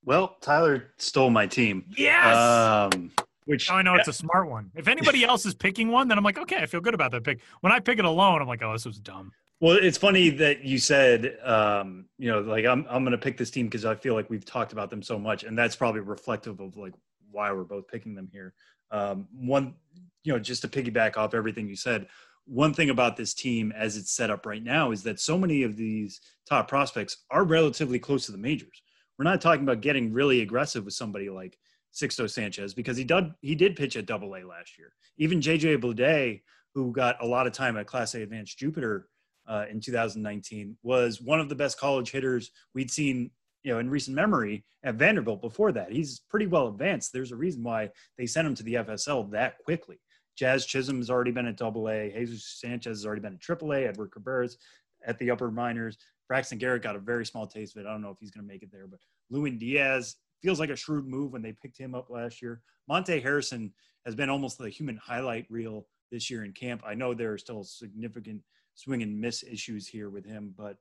Well, 0.04 0.36
Tyler 0.40 0.92
stole 0.98 1.30
my 1.30 1.46
team. 1.46 1.84
Yes. 1.96 2.36
Um, 2.36 3.10
which 3.46 3.68
now 3.68 3.76
I 3.76 3.82
know 3.82 3.94
it's 3.94 4.08
a 4.08 4.12
smart 4.12 4.48
one. 4.48 4.70
If 4.74 4.88
anybody 4.88 5.24
else 5.26 5.46
is 5.46 5.54
picking 5.54 5.88
one, 5.88 6.08
then 6.08 6.18
I'm 6.18 6.24
like, 6.24 6.38
okay, 6.38 6.56
I 6.56 6.66
feel 6.66 6.80
good 6.80 6.94
about 6.94 7.10
that 7.12 7.24
pick. 7.24 7.40
When 7.60 7.72
I 7.72 7.80
pick 7.80 7.98
it 7.98 8.04
alone, 8.04 8.40
I'm 8.40 8.48
like, 8.48 8.62
oh, 8.62 8.72
this 8.72 8.86
was 8.86 8.98
dumb. 8.98 9.32
Well, 9.60 9.78
it's 9.80 9.98
funny 9.98 10.30
that 10.30 10.64
you 10.64 10.78
said, 10.78 11.38
um, 11.44 12.06
you 12.18 12.30
know, 12.30 12.40
like 12.40 12.66
I'm 12.66 12.86
I'm 12.90 13.02
going 13.04 13.12
to 13.12 13.18
pick 13.18 13.36
this 13.36 13.50
team 13.50 13.66
because 13.66 13.84
I 13.84 13.94
feel 13.94 14.14
like 14.14 14.28
we've 14.28 14.44
talked 14.44 14.72
about 14.72 14.90
them 14.90 15.02
so 15.02 15.18
much, 15.18 15.44
and 15.44 15.56
that's 15.56 15.76
probably 15.76 16.00
reflective 16.00 16.60
of 16.60 16.76
like 16.76 16.94
why 17.30 17.52
we're 17.52 17.64
both 17.64 17.88
picking 17.88 18.14
them 18.14 18.28
here. 18.32 18.54
Um, 18.90 19.28
one, 19.32 19.74
you 20.22 20.32
know, 20.32 20.38
just 20.38 20.62
to 20.62 20.68
piggyback 20.68 21.16
off 21.16 21.34
everything 21.34 21.68
you 21.68 21.76
said, 21.76 22.06
one 22.46 22.74
thing 22.74 22.90
about 22.90 23.16
this 23.16 23.32
team 23.32 23.72
as 23.72 23.96
it's 23.96 24.12
set 24.14 24.30
up 24.30 24.44
right 24.44 24.62
now 24.62 24.90
is 24.90 25.02
that 25.04 25.20
so 25.20 25.38
many 25.38 25.62
of 25.62 25.76
these 25.76 26.20
top 26.48 26.68
prospects 26.68 27.24
are 27.30 27.44
relatively 27.44 27.98
close 27.98 28.26
to 28.26 28.32
the 28.32 28.38
majors. 28.38 28.82
We're 29.18 29.24
not 29.24 29.40
talking 29.40 29.62
about 29.62 29.80
getting 29.80 30.12
really 30.12 30.42
aggressive 30.42 30.84
with 30.84 30.94
somebody 30.94 31.30
like 31.30 31.56
Sixto 31.94 32.28
Sanchez 32.28 32.74
because 32.74 32.96
he 32.96 33.04
did 33.04 33.32
he 33.40 33.54
did 33.54 33.76
pitch 33.76 33.96
at 33.96 34.06
Double 34.06 34.34
A 34.34 34.42
last 34.42 34.76
year. 34.78 34.92
Even 35.16 35.40
JJ 35.40 35.80
Bleday, 35.80 36.42
who 36.74 36.92
got 36.92 37.22
a 37.22 37.26
lot 37.26 37.46
of 37.46 37.52
time 37.52 37.76
at 37.76 37.86
Class 37.86 38.14
A 38.14 38.22
Advanced 38.22 38.58
Jupiter 38.58 39.08
uh, 39.46 39.64
in 39.70 39.80
2019 39.80 40.76
was 40.82 41.20
one 41.20 41.40
of 41.40 41.48
the 41.48 41.54
best 41.54 41.78
college 41.78 42.10
hitters 42.10 42.50
we'd 42.74 42.90
seen 42.90 43.30
you 43.62 43.72
know 43.72 43.78
in 43.78 43.90
recent 43.90 44.14
memory 44.14 44.64
at 44.84 44.94
Vanderbilt 44.94 45.40
before 45.40 45.72
that. 45.72 45.90
He's 45.90 46.20
pretty 46.28 46.46
well 46.46 46.68
advanced. 46.68 47.12
There's 47.12 47.32
a 47.32 47.36
reason 47.36 47.62
why 47.62 47.90
they 48.18 48.26
sent 48.26 48.46
him 48.46 48.54
to 48.54 48.62
the 48.62 48.74
FSL 48.74 49.30
that 49.32 49.58
quickly. 49.64 49.98
Jazz 50.36 50.66
Chisholm 50.66 50.98
has 50.98 51.10
already 51.10 51.30
been 51.30 51.46
at 51.46 51.56
Double 51.56 51.88
A. 51.88 52.12
Jesus 52.14 52.58
Sanchez 52.60 52.98
has 52.98 53.06
already 53.06 53.22
been 53.22 53.34
at 53.34 53.40
Triple 53.40 53.72
A. 53.72 53.86
Edward 53.86 54.10
Cabrera's 54.10 54.58
at 55.06 55.18
the 55.18 55.30
upper 55.30 55.50
minors. 55.50 55.96
Braxton 56.28 56.58
Garrett 56.58 56.82
got 56.82 56.96
a 56.96 57.00
very 57.00 57.24
small 57.24 57.46
taste 57.46 57.76
of 57.76 57.82
it. 57.82 57.88
I 57.88 57.92
don't 57.92 58.02
know 58.02 58.10
if 58.10 58.18
he's 58.18 58.30
going 58.30 58.46
to 58.46 58.52
make 58.52 58.62
it 58.62 58.72
there, 58.72 58.86
but 58.86 58.98
Lewin 59.30 59.58
Diaz 59.58 60.16
feels 60.42 60.58
like 60.58 60.70
a 60.70 60.76
shrewd 60.76 61.06
move 61.06 61.32
when 61.32 61.42
they 61.42 61.52
picked 61.52 61.78
him 61.78 61.94
up 61.94 62.10
last 62.10 62.42
year. 62.42 62.62
Monte 62.88 63.20
Harrison 63.20 63.72
has 64.04 64.14
been 64.14 64.30
almost 64.30 64.58
the 64.58 64.68
human 64.68 64.96
highlight 64.96 65.46
reel 65.48 65.86
this 66.10 66.30
year 66.30 66.44
in 66.44 66.52
camp. 66.52 66.82
I 66.86 66.94
know 66.94 67.14
there 67.14 67.32
are 67.32 67.38
still 67.38 67.64
significant 67.64 68.42
swing 68.74 69.02
and 69.02 69.20
miss 69.20 69.42
issues 69.42 69.86
here 69.86 70.10
with 70.10 70.24
him. 70.24 70.54
But 70.56 70.76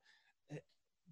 eh, 0.52 0.58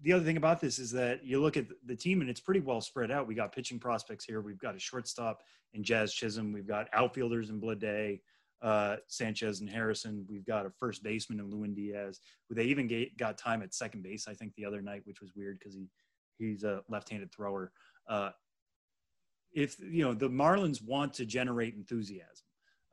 the 0.02 0.12
other 0.12 0.24
thing 0.24 0.36
about 0.36 0.60
this 0.60 0.78
is 0.78 0.90
that 0.92 1.24
you 1.24 1.40
look 1.40 1.56
at 1.56 1.66
the 1.86 1.96
team 1.96 2.20
and 2.20 2.30
it's 2.30 2.40
pretty 2.40 2.60
well 2.60 2.80
spread 2.80 3.10
out. 3.10 3.26
We 3.26 3.34
got 3.34 3.54
pitching 3.54 3.78
prospects 3.78 4.24
here. 4.24 4.40
We've 4.40 4.58
got 4.58 4.74
a 4.74 4.80
shortstop 4.80 5.42
in 5.74 5.82
Jazz 5.82 6.12
Chisholm. 6.12 6.52
We've 6.52 6.66
got 6.66 6.88
outfielders 6.92 7.50
in 7.50 7.60
Bleday, 7.60 8.20
uh, 8.62 8.96
Sanchez 9.08 9.60
and 9.60 9.68
Harrison. 9.68 10.26
We've 10.28 10.46
got 10.46 10.66
a 10.66 10.70
first 10.70 11.02
baseman 11.02 11.40
in 11.40 11.50
Lewin 11.50 11.74
Diaz, 11.74 12.20
who 12.48 12.54
they 12.54 12.64
even 12.64 12.86
get, 12.86 13.16
got 13.16 13.38
time 13.38 13.62
at 13.62 13.74
second 13.74 14.02
base, 14.02 14.28
I 14.28 14.34
think, 14.34 14.54
the 14.54 14.64
other 14.64 14.82
night, 14.82 15.02
which 15.04 15.20
was 15.20 15.34
weird 15.34 15.58
because 15.58 15.74
he 15.74 15.88
he's 16.38 16.64
a 16.64 16.82
left-handed 16.88 17.32
thrower. 17.32 17.72
Uh, 18.08 18.30
if 19.52 19.78
you 19.80 20.04
know 20.04 20.14
the 20.14 20.28
Marlins 20.28 20.82
want 20.82 21.12
to 21.14 21.26
generate 21.26 21.74
enthusiasm, 21.74 22.46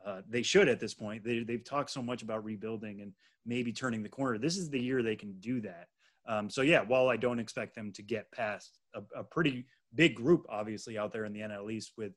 uh, 0.05 0.21
they 0.29 0.41
should 0.41 0.69
at 0.69 0.79
this 0.79 0.93
point. 0.93 1.23
They, 1.23 1.43
they've 1.43 1.63
talked 1.63 1.91
so 1.91 2.01
much 2.01 2.21
about 2.21 2.43
rebuilding 2.43 3.01
and 3.01 3.13
maybe 3.45 3.71
turning 3.71 4.03
the 4.03 4.09
corner. 4.09 4.37
This 4.37 4.57
is 4.57 4.69
the 4.69 4.79
year 4.79 5.01
they 5.01 5.15
can 5.15 5.33
do 5.39 5.61
that. 5.61 5.87
Um, 6.27 6.49
so 6.49 6.61
yeah, 6.61 6.81
while 6.81 7.09
I 7.09 7.17
don't 7.17 7.39
expect 7.39 7.75
them 7.75 7.91
to 7.93 8.03
get 8.03 8.31
past 8.31 8.79
a, 8.93 9.01
a, 9.15 9.23
pretty 9.23 9.65
big 9.95 10.15
group, 10.15 10.45
obviously 10.47 10.97
out 10.97 11.11
there 11.11 11.25
in 11.25 11.33
the 11.33 11.39
NL 11.39 11.71
East 11.71 11.93
with 11.97 12.11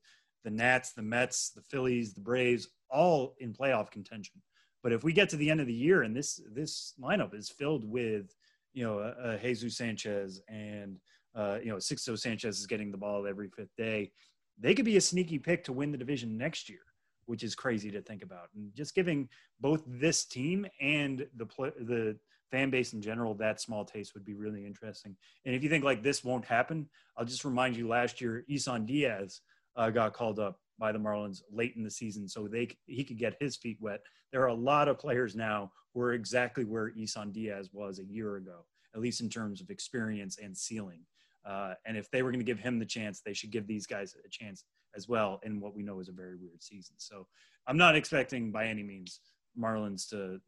the 0.44 0.50
Nats, 0.50 0.92
the 0.92 1.02
Mets, 1.02 1.50
the 1.50 1.62
Phillies, 1.62 2.12
the 2.12 2.20
Braves, 2.20 2.68
all 2.90 3.34
in 3.38 3.54
playoff 3.54 3.90
contention. 3.90 4.42
But 4.82 4.92
if 4.92 5.02
we 5.02 5.12
get 5.12 5.28
to 5.30 5.36
the 5.36 5.48
end 5.48 5.60
of 5.60 5.66
the 5.66 5.72
year 5.72 6.02
and 6.02 6.14
this 6.14 6.40
this 6.52 6.94
lineup 7.00 7.34
is 7.34 7.48
filled 7.48 7.84
with, 7.84 8.34
you 8.74 8.84
know, 8.84 8.98
uh, 8.98 9.38
Jesus 9.38 9.76
Sanchez 9.76 10.42
and 10.48 10.98
uh, 11.34 11.58
you 11.62 11.70
know 11.70 11.76
Sixto 11.76 12.18
Sanchez 12.18 12.58
is 12.58 12.66
getting 12.66 12.90
the 12.90 12.98
ball 12.98 13.26
every 13.26 13.48
fifth 13.48 13.74
day, 13.78 14.10
they 14.58 14.74
could 14.74 14.84
be 14.84 14.96
a 14.96 15.00
sneaky 15.00 15.38
pick 15.38 15.64
to 15.64 15.72
win 15.72 15.92
the 15.92 15.98
division 15.98 16.36
next 16.36 16.68
year 16.68 16.80
which 17.26 17.42
is 17.42 17.54
crazy 17.54 17.90
to 17.90 18.00
think 18.00 18.22
about. 18.22 18.48
And 18.54 18.74
just 18.74 18.94
giving 18.94 19.28
both 19.60 19.82
this 19.86 20.24
team 20.24 20.66
and 20.80 21.26
the 21.36 21.46
the 21.80 22.16
fan 22.50 22.70
base 22.70 22.92
in 22.92 23.00
general 23.00 23.34
that 23.34 23.60
small 23.60 23.84
taste 23.84 24.12
would 24.14 24.24
be 24.24 24.34
really 24.34 24.66
interesting. 24.66 25.16
And 25.46 25.54
if 25.54 25.62
you 25.62 25.70
think 25.70 25.84
like 25.84 26.02
this 26.02 26.22
won't 26.22 26.44
happen, 26.44 26.88
I'll 27.16 27.24
just 27.24 27.44
remind 27.44 27.76
you 27.76 27.88
last 27.88 28.20
year 28.20 28.44
Isan 28.48 28.84
Diaz 28.84 29.40
uh, 29.74 29.90
got 29.90 30.12
called 30.12 30.38
up 30.38 30.60
by 30.78 30.92
the 30.92 30.98
Marlins 30.98 31.42
late 31.50 31.74
in 31.76 31.82
the 31.82 31.90
season, 31.90 32.28
so 32.28 32.46
they 32.46 32.68
he 32.86 33.04
could 33.04 33.18
get 33.18 33.36
his 33.40 33.56
feet 33.56 33.78
wet. 33.80 34.02
There 34.32 34.42
are 34.42 34.48
a 34.48 34.54
lot 34.54 34.88
of 34.88 34.98
players 34.98 35.34
now 35.34 35.72
who 35.94 36.00
are 36.00 36.12
exactly 36.12 36.64
where 36.64 36.92
Isan 36.96 37.32
Diaz 37.32 37.70
was 37.72 37.98
a 37.98 38.04
year 38.04 38.36
ago, 38.36 38.64
at 38.94 39.00
least 39.00 39.20
in 39.20 39.28
terms 39.28 39.60
of 39.60 39.70
experience 39.70 40.38
and 40.42 40.56
ceiling. 40.56 41.00
Uh, 41.44 41.74
and 41.86 41.96
if 41.96 42.10
they 42.10 42.22
were 42.22 42.30
going 42.30 42.40
to 42.40 42.44
give 42.44 42.58
him 42.58 42.78
the 42.78 42.86
chance, 42.86 43.20
they 43.20 43.32
should 43.32 43.50
give 43.50 43.66
these 43.66 43.86
guys 43.86 44.14
a 44.24 44.28
chance 44.28 44.64
as 44.96 45.08
well 45.08 45.40
in 45.42 45.60
what 45.60 45.74
we 45.74 45.82
know 45.82 46.00
is 46.00 46.08
a 46.08 46.12
very 46.12 46.36
weird 46.36 46.62
season. 46.62 46.94
So 46.98 47.26
I'm 47.66 47.76
not 47.76 47.96
expecting 47.96 48.50
by 48.50 48.66
any 48.66 48.82
means 48.82 49.20
Marlins 49.58 50.08
to, 50.10 50.40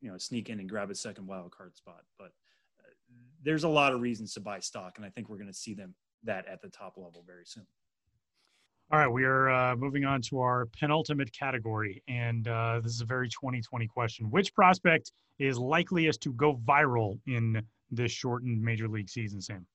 you 0.00 0.10
know, 0.10 0.18
sneak 0.18 0.50
in 0.50 0.60
and 0.60 0.68
grab 0.68 0.90
a 0.90 0.94
second 0.94 1.26
wild 1.26 1.52
card 1.52 1.76
spot, 1.76 2.02
but 2.18 2.26
uh, 2.80 2.92
there's 3.42 3.64
a 3.64 3.68
lot 3.68 3.92
of 3.92 4.00
reasons 4.00 4.34
to 4.34 4.40
buy 4.40 4.60
stock, 4.60 4.94
and 4.96 5.06
I 5.06 5.10
think 5.10 5.28
we're 5.28 5.38
going 5.38 5.48
to 5.48 5.54
see 5.54 5.74
them 5.74 5.94
that 6.24 6.46
at 6.46 6.62
the 6.62 6.68
top 6.68 6.94
level 6.96 7.22
very 7.26 7.44
soon. 7.44 7.66
All 8.92 8.98
right, 8.98 9.08
we 9.08 9.24
are 9.24 9.50
uh, 9.50 9.76
moving 9.76 10.04
on 10.04 10.20
to 10.22 10.40
our 10.40 10.66
penultimate 10.78 11.32
category, 11.32 12.02
and 12.06 12.46
uh, 12.46 12.80
this 12.82 12.92
is 12.92 13.00
a 13.00 13.06
very 13.06 13.28
2020 13.28 13.86
question. 13.86 14.30
Which 14.30 14.54
prospect 14.54 15.10
is 15.38 15.58
likeliest 15.58 16.20
to 16.22 16.32
go 16.34 16.60
viral 16.64 17.18
in 17.26 17.62
this 17.90 18.12
shortened 18.12 18.62
major 18.62 18.86
league 18.86 19.08
season, 19.08 19.40
Sam? 19.40 19.66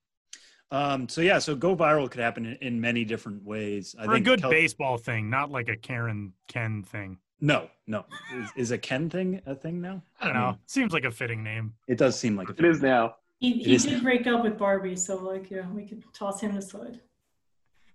Um, 0.71 1.09
so 1.09 1.21
yeah, 1.21 1.39
so 1.39 1.55
go 1.55 1.75
viral 1.75 2.09
could 2.09 2.21
happen 2.21 2.45
in, 2.45 2.55
in 2.55 2.81
many 2.81 3.03
different 3.03 3.43
ways. 3.43 3.95
I 3.97 4.05
For 4.05 4.13
think 4.13 4.27
a 4.27 4.29
good 4.29 4.41
Kel- 4.41 4.51
baseball 4.51 4.97
thing, 4.97 5.29
not 5.29 5.51
like 5.51 5.67
a 5.67 5.75
Karen 5.75 6.33
Ken 6.47 6.83
thing. 6.83 7.17
No, 7.41 7.69
no. 7.87 8.05
Is, 8.35 8.51
is, 8.55 8.71
a 8.71 8.77
Ken 8.77 9.09
thing 9.09 9.41
a 9.45 9.55
thing 9.55 9.81
now? 9.81 10.03
I 10.19 10.25
don't 10.25 10.35
know. 10.35 10.57
Seems 10.65 10.93
like 10.93 11.05
a 11.05 11.11
fitting 11.11 11.43
name. 11.43 11.73
It 11.87 11.97
does 11.97 12.19
seem 12.19 12.35
like 12.35 12.49
a 12.49 12.51
it 12.51 12.65
is 12.65 12.81
now. 12.81 13.15
He, 13.39 13.53
he 13.53 13.77
did 13.77 13.93
now. 13.93 14.01
break 14.01 14.27
up 14.27 14.43
with 14.43 14.57
Barbie, 14.57 14.97
so 14.97 15.15
like 15.15 15.49
yeah, 15.49 15.67
we 15.69 15.85
could 15.85 16.03
toss 16.13 16.41
him 16.41 16.55
aside. 16.55 16.99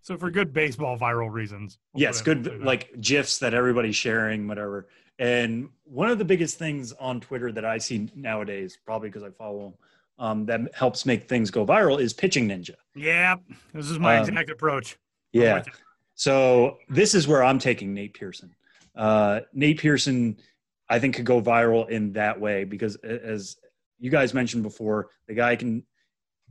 So 0.01 0.17
for 0.17 0.31
good 0.31 0.53
baseball 0.53 0.99
viral 0.99 1.31
reasons. 1.31 1.79
We'll 1.93 2.03
yes, 2.03 2.23
good 2.23 2.63
like 2.65 3.01
gifs 3.01 3.39
that 3.39 3.55
everybody's 3.55 3.97
sharing, 3.97 4.49
whatever. 4.49 4.89
And 5.19 5.69
one 5.85 6.11
of 6.11 6.19
the 6.19 6.25
biggest 6.25 6.59
things 6.59 6.93
on 6.93 7.21
Twitter 7.21 7.53
that 7.53 7.65
I 7.65 7.79
see 7.79 8.11
nowadays, 8.15 8.79
probably 8.85 9.09
because 9.11 9.23
I 9.23 9.31
follow 9.31 9.63
them, 9.63 9.75
um, 10.19 10.47
that 10.47 10.61
helps 10.75 11.07
make 11.07 11.29
things 11.29 11.51
go 11.51 11.67
viral 11.67 12.01
is 12.01 12.13
pitching 12.13 12.49
ninja. 12.49 12.75
Yeah, 12.95 13.37
this 13.73 13.91
is 13.91 13.99
my 13.99 14.19
um, 14.19 14.29
exact 14.29 14.51
approach. 14.51 14.97
Yeah. 15.33 15.63
So 16.15 16.79
this 16.89 17.15
is 17.15 17.27
where 17.27 17.43
I'm 17.43 17.59
taking 17.59 17.93
Nate 17.93 18.15
Pearson. 18.15 18.55
Uh, 18.95 19.41
Nate 19.53 19.81
Pearson, 19.81 20.37
I 20.89 20.99
think, 21.01 21.17
could 21.17 21.25
go 21.25 21.43
viral 21.43 21.89
in 21.89 22.13
that 22.13 22.41
way 22.41 22.65
because, 22.65 22.97
as 22.97 23.57
you 23.99 24.11
guys 24.11 24.33
mentioned 24.33 24.63
before, 24.63 25.11
the 25.27 25.35
guy 25.35 25.57
can 25.57 25.83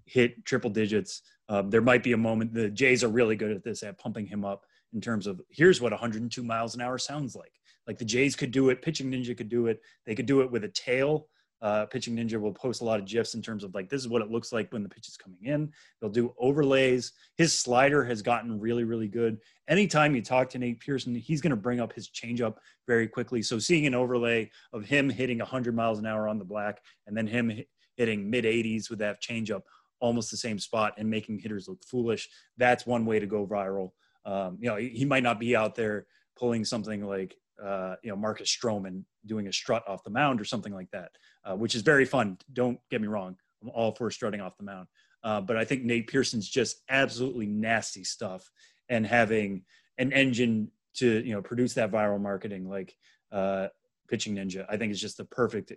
hit 0.05 0.43
triple 0.45 0.69
digits. 0.69 1.21
Um, 1.47 1.69
there 1.69 1.81
might 1.81 2.03
be 2.03 2.11
a 2.11 2.17
moment. 2.17 2.53
The 2.53 2.69
Jays 2.69 3.03
are 3.03 3.09
really 3.09 3.35
good 3.37 3.51
at 3.51 3.63
this 3.63 3.83
at 3.83 3.97
pumping 3.97 4.25
him 4.25 4.43
up 4.43 4.65
in 4.93 4.99
terms 4.99 5.27
of 5.27 5.41
here's 5.49 5.81
what 5.81 5.91
102 5.91 6.43
miles 6.43 6.75
an 6.75 6.81
hour 6.81 6.97
sounds 6.97 7.35
like. 7.35 7.53
Like 7.87 7.97
the 7.97 8.05
Jays 8.05 8.35
could 8.35 8.51
do 8.51 8.69
it, 8.69 8.81
pitching 8.81 9.11
ninja 9.11 9.35
could 9.35 9.49
do 9.49 9.67
it. 9.67 9.81
They 10.05 10.15
could 10.15 10.25
do 10.25 10.41
it 10.41 10.51
with 10.51 10.63
a 10.63 10.69
tail. 10.69 11.27
Uh, 11.63 11.85
pitching 11.85 12.17
ninja 12.17 12.37
will 12.37 12.51
post 12.51 12.81
a 12.81 12.83
lot 12.83 12.99
of 12.99 13.05
gifs 13.05 13.35
in 13.35 13.41
terms 13.41 13.63
of 13.63 13.73
like 13.73 13.87
this 13.87 14.01
is 14.01 14.09
what 14.09 14.21
it 14.21 14.29
looks 14.29 14.51
like 14.51 14.69
when 14.73 14.83
the 14.83 14.89
pitch 14.89 15.07
is 15.07 15.15
coming 15.15 15.39
in. 15.45 15.71
They'll 16.01 16.09
do 16.09 16.33
overlays. 16.37 17.13
His 17.37 17.57
slider 17.57 18.03
has 18.03 18.21
gotten 18.21 18.59
really, 18.59 18.83
really 18.83 19.07
good. 19.07 19.37
Anytime 19.69 20.13
you 20.13 20.21
talk 20.21 20.49
to 20.49 20.59
Nate 20.59 20.81
Pearson, 20.81 21.15
he's 21.15 21.39
going 21.39 21.51
to 21.51 21.55
bring 21.55 21.79
up 21.79 21.93
his 21.93 22.09
changeup 22.09 22.57
very 22.85 23.07
quickly. 23.07 23.41
So 23.41 23.59
seeing 23.59 23.85
an 23.85 23.95
overlay 23.95 24.51
of 24.73 24.83
him 24.83 25.09
hitting 25.09 25.37
100 25.37 25.73
miles 25.73 25.99
an 25.99 26.05
hour 26.05 26.27
on 26.27 26.37
the 26.37 26.43
black 26.43 26.81
and 27.07 27.15
then 27.15 27.27
him 27.27 27.63
hitting 27.95 28.29
mid 28.29 28.43
80s 28.43 28.89
with 28.89 28.99
that 28.99 29.21
changeup, 29.21 29.61
almost 30.01 30.31
the 30.31 30.37
same 30.37 30.59
spot, 30.59 30.95
and 30.97 31.09
making 31.09 31.39
hitters 31.39 31.69
look 31.69 31.81
foolish, 31.85 32.27
that's 32.57 32.85
one 32.85 33.05
way 33.05 33.19
to 33.19 33.25
go 33.25 33.47
viral. 33.47 33.91
Um, 34.25 34.57
you 34.59 34.69
know, 34.69 34.75
he, 34.75 34.89
he 34.89 35.05
might 35.05 35.23
not 35.23 35.39
be 35.39 35.55
out 35.55 35.75
there 35.75 36.07
pulling 36.37 36.65
something 36.65 37.05
like 37.05 37.37
uh, 37.63 37.95
you 38.03 38.09
know 38.09 38.15
Marcus 38.15 38.55
Stroman 38.55 39.03
doing 39.25 39.47
a 39.47 39.53
strut 39.53 39.83
off 39.87 40.03
the 40.03 40.09
mound 40.09 40.41
or 40.41 40.45
something 40.45 40.73
like 40.73 40.91
that, 40.91 41.11
uh, 41.45 41.55
which 41.55 41.75
is 41.75 41.81
very 41.81 42.05
fun. 42.05 42.37
Don't 42.51 42.79
get 42.89 43.01
me 43.01 43.07
wrong; 43.07 43.35
I'm 43.61 43.69
all 43.69 43.93
for 43.93 44.09
strutting 44.11 44.41
off 44.41 44.57
the 44.57 44.63
mound. 44.63 44.87
Uh, 45.23 45.39
but 45.39 45.55
I 45.55 45.63
think 45.63 45.83
Nate 45.83 46.07
Pearson's 46.07 46.49
just 46.49 46.81
absolutely 46.89 47.45
nasty 47.45 48.03
stuff, 48.03 48.49
and 48.89 49.05
having 49.05 49.63
an 49.97 50.11
engine 50.11 50.71
to 50.95 51.23
you 51.25 51.33
know 51.33 51.41
produce 51.41 51.73
that 51.75 51.91
viral 51.91 52.19
marketing 52.21 52.69
like 52.69 52.95
uh, 53.31 53.67
Pitching 54.07 54.35
Ninja, 54.35 54.65
I 54.69 54.77
think 54.77 54.91
is 54.91 55.01
just 55.01 55.17
the 55.17 55.25
perfect 55.25 55.73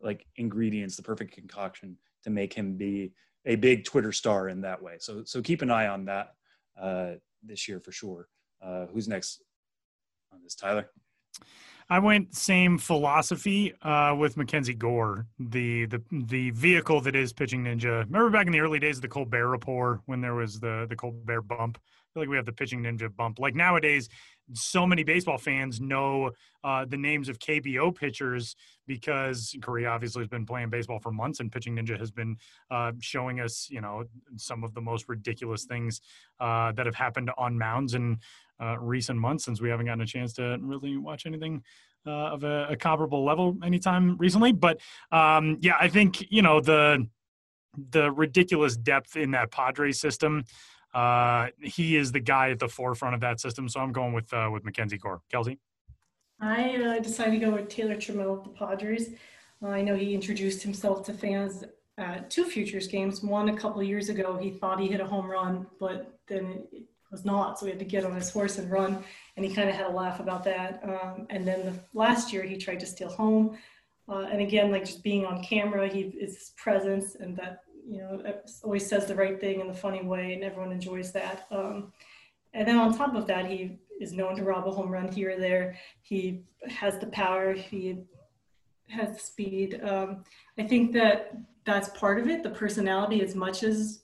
like 0.00 0.26
ingredients, 0.36 0.96
the 0.96 1.02
perfect 1.02 1.32
concoction 1.34 1.96
to 2.24 2.30
make 2.30 2.52
him 2.52 2.76
be 2.76 3.12
a 3.46 3.56
big 3.56 3.84
Twitter 3.84 4.12
star 4.12 4.48
in 4.48 4.60
that 4.62 4.82
way. 4.82 4.96
So 4.98 5.22
so 5.24 5.40
keep 5.40 5.62
an 5.62 5.70
eye 5.70 5.88
on 5.88 6.04
that 6.06 6.34
uh, 6.80 7.12
this 7.42 7.68
year 7.68 7.80
for 7.80 7.92
sure. 7.92 8.28
Uh, 8.62 8.86
who's 8.86 9.08
next 9.08 9.42
on 10.32 10.42
this, 10.42 10.54
Tyler? 10.54 10.90
I 11.92 11.98
went 11.98 12.34
same 12.34 12.78
philosophy 12.78 13.74
uh, 13.82 14.14
with 14.18 14.36
Mackenzie 14.36 14.74
Gore, 14.74 15.26
the 15.38 15.86
the 15.86 16.02
the 16.10 16.50
vehicle 16.50 17.00
that 17.02 17.14
is 17.14 17.32
Pitching 17.32 17.64
Ninja. 17.64 18.04
Remember 18.06 18.30
back 18.30 18.46
in 18.46 18.52
the 18.52 18.60
early 18.60 18.78
days 18.78 18.96
of 18.96 19.02
the 19.02 19.08
Colbert 19.08 19.48
Report 19.48 20.00
when 20.06 20.20
there 20.20 20.34
was 20.34 20.58
the 20.58 20.86
the 20.88 20.96
Colbert 20.96 21.42
bump. 21.42 21.78
I 21.82 22.14
feel 22.14 22.22
like 22.22 22.30
we 22.30 22.36
have 22.36 22.46
the 22.46 22.52
Pitching 22.52 22.82
Ninja 22.82 23.14
bump. 23.14 23.38
Like 23.38 23.54
nowadays, 23.54 24.08
so 24.54 24.86
many 24.86 25.02
baseball 25.02 25.38
fans 25.38 25.80
know 25.80 26.30
uh, 26.64 26.84
the 26.84 26.96
names 26.96 27.28
of 27.28 27.38
KBO 27.38 27.94
pitchers 27.94 28.54
because 28.86 29.56
Korea 29.62 29.88
obviously 29.88 30.20
has 30.20 30.28
been 30.28 30.46
playing 30.46 30.70
baseball 30.70 30.98
for 30.98 31.10
months, 31.10 31.40
and 31.40 31.50
Pitching 31.50 31.76
Ninja 31.76 31.98
has 31.98 32.10
been 32.10 32.36
uh, 32.70 32.92
showing 33.00 33.40
us, 33.40 33.68
you 33.70 33.80
know, 33.80 34.04
some 34.36 34.64
of 34.64 34.74
the 34.74 34.80
most 34.80 35.08
ridiculous 35.08 35.64
things 35.64 36.00
uh, 36.40 36.72
that 36.72 36.86
have 36.86 36.94
happened 36.94 37.30
on 37.38 37.58
mounds 37.58 37.94
in 37.94 38.18
uh, 38.62 38.78
recent 38.78 39.18
months 39.18 39.44
since 39.44 39.60
we 39.60 39.68
haven't 39.68 39.86
gotten 39.86 40.02
a 40.02 40.06
chance 40.06 40.32
to 40.34 40.58
really 40.60 40.96
watch 40.96 41.26
anything. 41.26 41.62
Uh, 42.04 42.10
of 42.10 42.42
a, 42.42 42.66
a, 42.68 42.74
comparable 42.74 43.24
level 43.24 43.56
anytime 43.62 44.16
recently, 44.16 44.50
but 44.50 44.80
um, 45.12 45.56
yeah, 45.60 45.76
I 45.78 45.86
think 45.86 46.32
you 46.32 46.42
know 46.42 46.60
the 46.60 47.06
the 47.90 48.10
ridiculous 48.10 48.76
depth 48.76 49.16
in 49.16 49.30
that 49.30 49.52
Padres 49.52 50.00
system 50.00 50.44
uh, 50.94 51.48
he 51.60 51.96
is 51.96 52.12
the 52.12 52.20
guy 52.20 52.50
at 52.50 52.58
the 52.58 52.68
forefront 52.68 53.14
of 53.14 53.20
that 53.20 53.40
system. 53.40 53.68
So 53.68 53.80
I'm 53.80 53.92
going 53.92 54.12
with 54.12 54.32
uh, 54.32 54.48
with 54.52 54.64
Mackenzie 54.64 54.98
Gore. 54.98 55.22
Kelsie. 55.32 55.58
I 56.40 56.76
uh, 56.76 56.98
decided 57.00 57.40
to 57.40 57.46
go 57.46 57.52
with 57.52 57.68
Taylor 57.68 57.94
Trammell 57.94 58.38
of 58.38 58.44
the 58.44 58.50
Padres. 58.50 59.10
Uh, 59.62 59.68
I 59.68 59.82
know 59.82 59.94
he 59.94 60.14
introduced 60.14 60.62
himself 60.62 61.04
to 61.06 61.12
fans 61.12 61.64
at 61.98 62.30
two 62.30 62.44
Futures 62.44 62.88
games. 62.88 63.22
One 63.22 63.48
a 63.48 63.56
couple 63.56 63.82
years 63.82 64.08
ago, 64.08 64.36
he 64.36 64.50
thought 64.50 64.80
he 64.80 64.88
hit 64.88 65.00
a 65.00 65.06
home 65.06 65.30
run, 65.30 65.66
but 65.78 66.18
then 66.26 66.64
it 66.72 66.84
was 67.12 67.24
not. 67.24 67.58
So 67.58 67.66
he 67.66 67.70
had 67.70 67.78
to 67.78 67.84
get 67.84 68.04
on 68.04 68.14
his 68.16 68.30
horse 68.30 68.58
and 68.58 68.70
run, 68.70 69.04
and 69.36 69.44
he 69.44 69.54
kind 69.54 69.68
of 69.68 69.76
had 69.76 69.86
a 69.86 69.92
laugh 69.92 70.18
about 70.18 70.42
that. 70.44 70.82
Um, 70.82 71.26
and 71.30 71.46
then 71.46 71.66
the 71.66 71.74
last 71.94 72.32
year, 72.32 72.42
he 72.42 72.56
tried 72.56 72.80
to 72.80 72.86
steal 72.86 73.10
home. 73.10 73.58
Uh, 74.08 74.26
and 74.32 74.40
again, 74.40 74.72
like 74.72 74.84
just 74.84 75.04
being 75.04 75.24
on 75.24 75.44
camera, 75.44 75.88
he 75.88 76.14
his 76.18 76.52
presence 76.56 77.14
and 77.14 77.36
that 77.36 77.60
you 77.86 77.98
know, 77.98 78.22
always 78.62 78.86
says 78.86 79.06
the 79.06 79.14
right 79.14 79.40
thing 79.40 79.60
in 79.60 79.68
the 79.68 79.74
funny 79.74 80.02
way, 80.02 80.32
and 80.32 80.42
everyone 80.42 80.72
enjoys 80.72 81.12
that. 81.12 81.46
Um, 81.50 81.92
and 82.54 82.66
then 82.66 82.76
on 82.76 82.96
top 82.96 83.14
of 83.14 83.26
that, 83.26 83.46
he 83.46 83.78
is 84.00 84.12
known 84.12 84.36
to 84.36 84.44
rob 84.44 84.66
a 84.66 84.70
home 84.70 84.90
run 84.90 85.10
here 85.10 85.30
or 85.30 85.36
there. 85.36 85.76
He 86.02 86.42
has 86.68 86.98
the 86.98 87.06
power. 87.06 87.52
He 87.52 88.04
has 88.88 89.22
speed. 89.22 89.80
Um, 89.82 90.24
I 90.58 90.64
think 90.64 90.92
that 90.92 91.36
that's 91.64 91.88
part 91.90 92.18
of 92.18 92.28
it, 92.28 92.42
the 92.42 92.50
personality, 92.50 93.22
as 93.22 93.34
much 93.34 93.62
as 93.62 94.01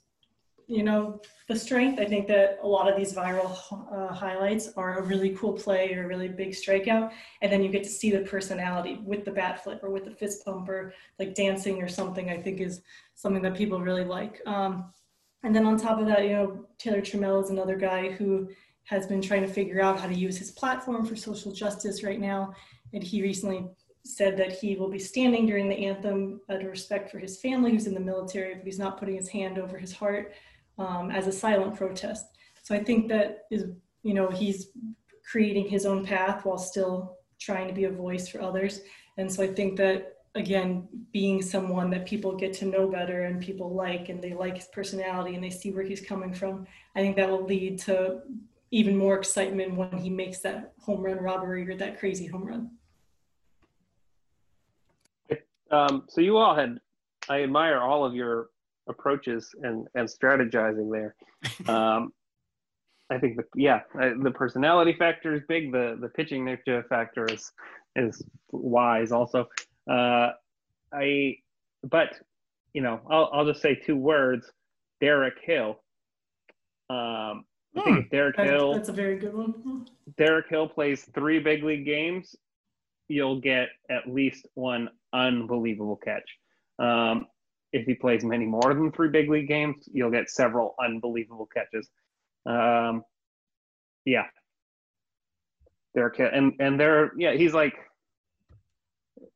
you 0.68 0.82
know 0.82 1.20
the 1.48 1.58
strength. 1.58 1.98
I 1.98 2.04
think 2.04 2.28
that 2.28 2.58
a 2.62 2.66
lot 2.66 2.90
of 2.90 2.96
these 2.96 3.14
viral 3.14 3.50
uh, 3.90 4.12
highlights 4.12 4.68
are 4.76 4.98
a 4.98 5.02
really 5.02 5.30
cool 5.30 5.54
play 5.54 5.94
or 5.94 6.04
a 6.04 6.06
really 6.06 6.28
big 6.28 6.50
strikeout, 6.50 7.10
and 7.40 7.50
then 7.50 7.62
you 7.62 7.70
get 7.70 7.82
to 7.84 7.88
see 7.88 8.10
the 8.10 8.20
personality 8.20 9.00
with 9.02 9.24
the 9.24 9.30
bat 9.30 9.64
flip 9.64 9.80
or 9.82 9.90
with 9.90 10.04
the 10.04 10.10
fist 10.10 10.44
pump 10.44 10.68
or 10.68 10.92
like 11.18 11.34
dancing 11.34 11.82
or 11.82 11.88
something. 11.88 12.30
I 12.30 12.36
think 12.36 12.60
is 12.60 12.82
something 13.14 13.42
that 13.42 13.56
people 13.56 13.80
really 13.80 14.04
like. 14.04 14.42
Um, 14.46 14.92
and 15.42 15.56
then 15.56 15.66
on 15.66 15.78
top 15.78 15.98
of 15.98 16.06
that, 16.06 16.24
you 16.24 16.32
know, 16.32 16.66
Taylor 16.78 17.00
Trammell 17.00 17.42
is 17.42 17.50
another 17.50 17.76
guy 17.76 18.10
who 18.10 18.48
has 18.84 19.06
been 19.06 19.22
trying 19.22 19.42
to 19.42 19.48
figure 19.48 19.80
out 19.80 19.98
how 19.98 20.06
to 20.06 20.14
use 20.14 20.36
his 20.36 20.50
platform 20.50 21.06
for 21.06 21.16
social 21.16 21.52
justice 21.52 22.02
right 22.02 22.20
now, 22.20 22.52
and 22.92 23.02
he 23.02 23.22
recently 23.22 23.66
said 24.04 24.36
that 24.36 24.52
he 24.52 24.76
will 24.76 24.88
be 24.88 24.98
standing 24.98 25.46
during 25.46 25.68
the 25.68 25.86
anthem 25.86 26.40
out 26.50 26.62
of 26.62 26.66
respect 26.66 27.10
for 27.10 27.18
his 27.18 27.40
family 27.40 27.72
who's 27.72 27.86
in 27.86 27.94
the 27.94 28.00
military, 28.00 28.54
but 28.54 28.64
he's 28.64 28.78
not 28.78 28.98
putting 28.98 29.16
his 29.16 29.28
hand 29.28 29.58
over 29.58 29.78
his 29.78 29.92
heart 29.92 30.32
um, 30.78 31.10
as 31.10 31.26
a 31.26 31.32
silent 31.32 31.76
protest. 31.76 32.26
So 32.62 32.74
I 32.74 32.82
think 32.82 33.08
that 33.08 33.44
is, 33.50 33.64
you 34.02 34.14
know, 34.14 34.30
he's 34.30 34.68
creating 35.30 35.68
his 35.68 35.86
own 35.86 36.04
path 36.04 36.44
while 36.44 36.58
still 36.58 37.16
trying 37.38 37.68
to 37.68 37.74
be 37.74 37.84
a 37.84 37.90
voice 37.90 38.28
for 38.28 38.40
others. 38.40 38.80
And 39.16 39.30
so 39.30 39.42
I 39.42 39.48
think 39.48 39.76
that 39.78 40.18
again, 40.34 40.88
being 41.12 41.42
someone 41.42 41.90
that 41.90 42.06
people 42.06 42.36
get 42.36 42.52
to 42.54 42.66
know 42.66 42.88
better 42.88 43.24
and 43.24 43.40
people 43.40 43.74
like, 43.74 44.08
and 44.08 44.22
they 44.22 44.34
like 44.34 44.56
his 44.56 44.66
personality 44.66 45.34
and 45.34 45.42
they 45.42 45.50
see 45.50 45.70
where 45.72 45.82
he's 45.82 46.00
coming 46.00 46.32
from, 46.32 46.66
I 46.94 47.00
think 47.00 47.16
that 47.16 47.28
will 47.28 47.44
lead 47.44 47.78
to 47.80 48.20
even 48.70 48.96
more 48.96 49.16
excitement 49.16 49.74
when 49.74 49.96
he 49.98 50.10
makes 50.10 50.38
that 50.40 50.74
home 50.80 51.02
run 51.02 51.18
robbery 51.18 51.68
or 51.68 51.76
that 51.76 51.98
crazy 51.98 52.26
home 52.26 52.44
run. 52.44 52.70
Um, 55.70 56.04
so 56.08 56.20
you 56.20 56.36
all 56.36 56.54
had, 56.54 56.78
I 57.28 57.42
admire 57.42 57.80
all 57.80 58.04
of 58.04 58.14
your 58.14 58.48
approaches 58.88 59.54
and 59.62 59.86
and 59.94 60.08
strategizing 60.08 60.90
there. 60.90 61.14
Um, 61.68 62.12
I 63.10 63.18
think 63.18 63.36
the 63.36 63.44
yeah 63.54 63.80
the 63.94 64.32
personality 64.34 64.94
factor 64.98 65.34
is 65.34 65.42
big. 65.48 65.72
The 65.72 65.96
the 66.00 66.08
pitching 66.08 66.44
ninja 66.44 66.86
factor 66.88 67.26
is 67.26 67.52
is 67.96 68.22
wise 68.52 69.12
also. 69.12 69.48
Uh, 69.90 70.32
I 70.92 71.36
but 71.88 72.14
you 72.74 72.82
know 72.82 73.00
I'll 73.08 73.30
I'll 73.32 73.46
just 73.46 73.62
say 73.62 73.74
two 73.74 73.96
words. 73.96 74.50
Derek 75.00 75.38
Hill. 75.42 75.80
Um, 76.90 77.44
I 77.76 77.82
think 77.84 77.98
if 78.04 78.10
Derek 78.10 78.36
that's, 78.36 78.50
Hill 78.50 78.74
that's 78.74 78.88
a 78.88 78.92
very 78.92 79.16
good 79.16 79.34
one. 79.34 79.86
Derek 80.16 80.48
Hill 80.48 80.68
plays 80.68 81.04
three 81.14 81.38
big 81.38 81.62
league 81.62 81.84
games, 81.84 82.34
you'll 83.08 83.40
get 83.40 83.68
at 83.90 84.08
least 84.08 84.46
one 84.54 84.88
unbelievable 85.12 85.96
catch. 85.96 86.28
Um, 86.78 87.26
if 87.72 87.86
he 87.86 87.94
plays 87.94 88.24
many 88.24 88.46
more 88.46 88.74
than 88.74 88.90
three 88.92 89.08
big 89.08 89.28
league 89.28 89.48
games, 89.48 89.76
you'll 89.92 90.10
get 90.10 90.30
several 90.30 90.74
unbelievable 90.82 91.48
catches. 91.54 91.88
Um, 92.46 93.02
yeah, 94.04 94.24
Derek, 95.94 96.18
and 96.18 96.52
and 96.60 96.80
there, 96.80 97.12
yeah, 97.16 97.32
he's 97.32 97.52
like, 97.52 97.74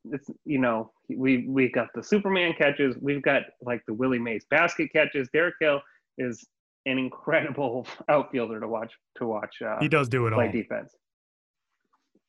it's 0.05 0.29
you 0.45 0.57
know, 0.57 0.91
we 1.09 1.47
we 1.47 1.69
got 1.69 1.89
the 1.93 2.03
Superman 2.03 2.53
catches, 2.57 2.95
we've 2.99 3.21
got 3.21 3.43
like 3.61 3.83
the 3.87 3.93
Willie 3.93 4.19
Mays 4.19 4.45
basket 4.49 4.91
catches. 4.91 5.29
Derek 5.33 5.55
Hill 5.59 5.81
is 6.17 6.45
an 6.85 6.97
incredible 6.97 7.87
outfielder 8.09 8.59
to 8.59 8.67
watch 8.67 8.93
to 9.17 9.27
watch. 9.27 9.55
Uh, 9.61 9.77
he 9.79 9.87
does 9.87 10.09
do 10.09 10.25
it 10.25 10.33
all 10.33 10.39
play 10.39 10.47
all. 10.47 10.51
defense. 10.51 10.95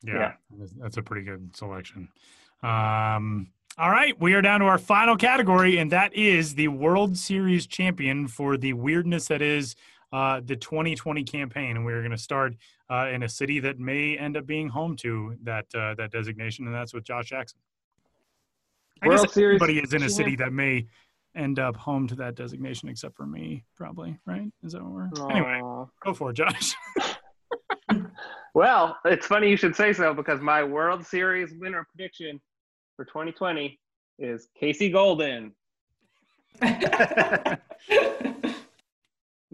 Yeah, 0.03 0.33
yeah, 0.59 0.67
that's 0.79 0.99
a 0.99 1.03
pretty 1.03 1.25
good 1.25 1.57
selection. 1.57 2.09
Um, 2.63 3.49
all 3.77 3.91
right, 3.91 4.19
we 4.21 4.35
are 4.35 4.43
down 4.43 4.61
to 4.61 4.67
our 4.67 4.79
final 4.79 5.17
category, 5.17 5.79
and 5.79 5.91
that 5.91 6.15
is 6.15 6.55
the 6.55 6.69
World 6.69 7.17
Series 7.17 7.67
champion 7.67 8.29
for 8.29 8.57
the 8.57 8.73
weirdness 8.73 9.27
that 9.29 9.43
is 9.43 9.75
uh, 10.13 10.41
the 10.45 10.55
2020 10.55 11.25
campaign. 11.25 11.77
And 11.77 11.85
we're 11.85 12.01
going 12.01 12.13
to 12.13 12.19
start 12.19 12.55
uh, 12.89 13.09
in 13.13 13.25
a 13.25 13.29
city 13.29 13.59
that 13.61 13.81
may 13.81 14.17
end 14.17 14.37
up 14.37 14.47
being 14.47 14.69
home 14.69 14.95
to 14.97 15.37
that 15.43 15.67
uh, 15.75 15.95
that 15.95 16.13
designation, 16.13 16.67
and 16.67 16.75
that's 16.75 16.95
with 16.95 17.03
Josh 17.03 17.31
Jackson. 17.31 17.59
I 19.03 19.09
World 19.09 19.23
guess 19.23 19.35
Series 19.35 19.61
everybody 19.61 19.81
is 19.81 19.93
in 19.93 20.05
a 20.05 20.11
city 20.11 20.37
that 20.37 20.53
may 20.53 20.87
end 21.35 21.59
up 21.59 21.75
home 21.75 22.07
to 22.07 22.15
that 22.15 22.37
designation, 22.37 22.89
except 22.89 23.17
for 23.17 23.27
me, 23.27 23.65
probably. 23.77 24.17
Right? 24.25 24.53
Is 24.63 24.73
that 24.73 24.85
what 24.85 24.93
we're? 24.93 25.09
Aww. 25.09 25.31
Anyway, 25.33 25.61
go 26.01 26.15
for 26.15 26.31
it, 26.31 26.35
Josh. 26.35 26.75
well, 28.55 28.97
it's 29.05 29.27
funny 29.27 29.51
you 29.51 29.57
should 29.57 29.75
say 29.75 29.93
so 29.93 30.15
because 30.15 30.41
my 30.41 30.63
World 30.63 31.05
Series 31.05 31.53
winner 31.59 31.85
prediction 31.91 32.41
for 32.97 33.05
2020 33.05 33.79
is 34.19 34.49
Casey 34.59 34.91
Golden. 34.91 35.53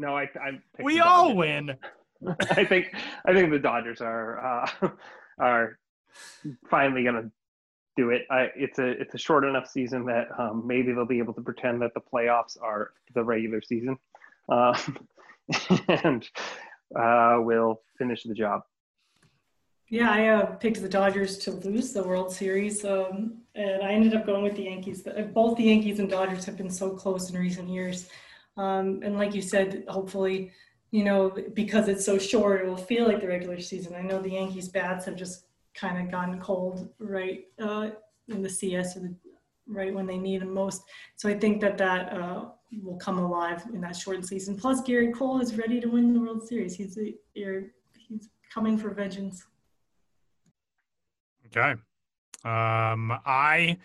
No, 0.01 0.17
I. 0.17 0.23
I 0.23 0.59
We 0.83 1.01
all 1.01 1.37
win. 1.37 1.77
I 2.51 2.65
think 2.65 2.95
I 3.27 3.35
think 3.35 3.51
the 3.51 3.59
Dodgers 3.59 4.01
are 4.01 4.65
uh, 4.83 4.89
are 5.39 5.79
finally 6.71 7.05
gonna 7.05 7.31
do 7.99 8.09
it. 8.09 8.23
I, 8.31 8.49
it's 8.57 8.79
a 8.79 8.89
it's 8.89 9.15
a 9.15 9.19
short 9.19 9.45
enough 9.45 9.69
season 9.69 10.07
that 10.07 10.29
um, 10.39 10.67
maybe 10.67 10.93
they'll 10.93 11.05
be 11.05 11.19
able 11.19 11.35
to 11.35 11.43
pretend 11.43 11.83
that 11.83 11.93
the 11.93 12.01
playoffs 12.01 12.57
are 12.63 12.93
the 13.15 13.23
regular 13.23 13.61
season, 13.61 13.99
um, 14.49 14.75
and 15.89 16.27
uh, 16.99 17.37
we'll 17.39 17.83
finish 17.99 18.23
the 18.23 18.35
job. 18.35 18.63
Yeah, 19.91 20.11
I 20.11 20.29
uh, 20.29 20.47
picked 20.57 20.81
the 20.81 20.89
Dodgers 20.89 21.37
to 21.39 21.51
lose 21.51 21.93
the 21.93 22.03
World 22.05 22.33
Series, 22.33 22.85
um, 22.85 23.39
and 23.57 23.83
I 23.83 23.91
ended 23.91 24.15
up 24.15 24.25
going 24.25 24.45
with 24.45 24.55
the 24.55 24.63
Yankees. 24.63 25.05
Uh, 25.05 25.23
Both 25.23 25.57
the 25.59 25.65
Yankees 25.65 25.99
and 25.99 26.09
Dodgers 26.09 26.45
have 26.45 26.57
been 26.57 26.71
so 26.71 26.91
close 26.91 27.29
in 27.29 27.37
recent 27.37 27.69
years, 27.69 28.09
um, 28.57 29.01
and 29.03 29.17
like 29.19 29.35
you 29.35 29.43
said, 29.43 29.85
hopefully, 29.89 30.53
you 30.93 31.03
know, 31.03 31.35
because 31.55 31.89
it's 31.89 32.05
so 32.05 32.19
short, 32.19 32.61
it 32.61 32.67
will 32.69 32.77
feel 32.77 33.07
like 33.09 33.21
the 33.21 33.27
regular 33.27 33.61
season. 33.61 33.95
I 33.97 34.03
know 34.03 34.23
the 34.23 34.31
Yankees 34.31 34.69
bats 34.69 35.07
have 35.07 35.17
just 35.17 35.47
kind 35.75 36.01
of 36.05 36.11
gone 36.11 36.39
cold 36.41 36.89
right 37.01 37.47
uh, 37.61 37.91
in 38.29 38.43
the 38.43 38.49
CS 38.51 38.95
the, 38.95 39.13
right 39.67 39.93
when 39.93 40.07
they 40.07 40.19
need 40.19 40.43
them 40.43 40.55
most. 40.55 40.83
So 41.17 41.29
I 41.29 41.35
think 41.37 41.61
that 41.63 41.79
that 41.79 42.13
uh, 42.13 42.45
will 42.83 42.97
come 42.97 43.19
alive 43.19 43.65
in 43.75 43.81
that 43.81 43.97
shortened 43.97 44.27
season. 44.27 44.57
Plus, 44.57 44.83
Gerrit 44.83 45.15
Cole 45.15 45.41
is 45.41 45.57
ready 45.57 45.81
to 45.81 45.89
win 45.89 46.13
the 46.13 46.21
World 46.21 46.47
Series. 46.47 46.77
He's 46.77 46.97
a, 46.97 47.13
you're- 47.35 47.71
he's 47.99 48.29
coming 48.53 48.79
for 48.79 48.91
vengeance. 48.91 49.47
Okay. 51.57 51.73
Um, 52.45 53.13
I 53.27 53.79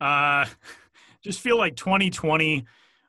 uh, 0.00 0.46
just 1.22 1.40
feel 1.40 1.58
like 1.58 1.76
2020 1.76 2.64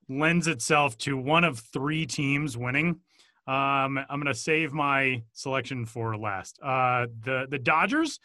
lends 0.10 0.48
itself 0.48 0.98
to 1.00 1.18
one 1.18 1.44
of 1.44 1.60
three 1.60 2.06
teams 2.06 2.58
winning. 2.58 3.02
Um, 3.46 3.98
I'm 3.98 4.20
going 4.22 4.26
to 4.26 4.36
save 4.36 4.74
my 4.74 5.24
selection 5.34 5.86
for 5.86 6.18
last. 6.18 6.60
Uh, 6.62 7.08
the 7.24 7.48
the 7.50 7.60
Dodgers, 7.60 8.20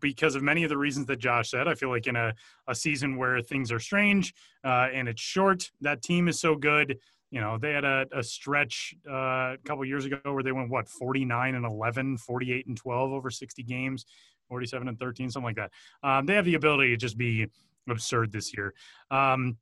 because 0.00 0.34
of 0.34 0.42
many 0.42 0.62
of 0.62 0.68
the 0.68 0.76
reasons 0.76 1.06
that 1.06 1.18
Josh 1.18 1.50
said. 1.50 1.68
I 1.68 1.74
feel 1.74 1.88
like 1.88 2.06
in 2.06 2.16
a, 2.16 2.34
a 2.68 2.74
season 2.74 3.16
where 3.16 3.40
things 3.40 3.72
are 3.72 3.80
strange 3.80 4.34
uh, 4.64 4.88
and 4.92 5.08
it's 5.08 5.20
short, 5.20 5.70
that 5.80 6.02
team 6.02 6.28
is 6.28 6.40
so 6.40 6.54
good. 6.54 6.98
You 7.30 7.40
know, 7.40 7.56
they 7.58 7.72
had 7.72 7.84
a, 7.84 8.06
a 8.12 8.22
stretch 8.22 8.94
uh, 9.08 9.54
a 9.54 9.58
couple 9.64 9.84
years 9.84 10.04
ago 10.04 10.18
where 10.24 10.42
they 10.42 10.52
went, 10.52 10.70
what, 10.70 10.88
49 10.88 11.54
and 11.54 11.64
11, 11.64 12.18
48 12.18 12.66
and 12.66 12.76
12 12.76 13.12
over 13.12 13.30
60 13.30 13.62
games. 13.62 14.04
47 14.52 14.86
and 14.86 14.98
13, 14.98 15.30
something 15.30 15.46
like 15.46 15.56
that. 15.56 15.70
Um, 16.06 16.26
they 16.26 16.34
have 16.34 16.44
the 16.44 16.56
ability 16.56 16.90
to 16.90 16.96
just 16.98 17.16
be 17.16 17.46
absurd 17.88 18.30
this 18.30 18.54
year. 18.54 18.74
Um, 19.10 19.56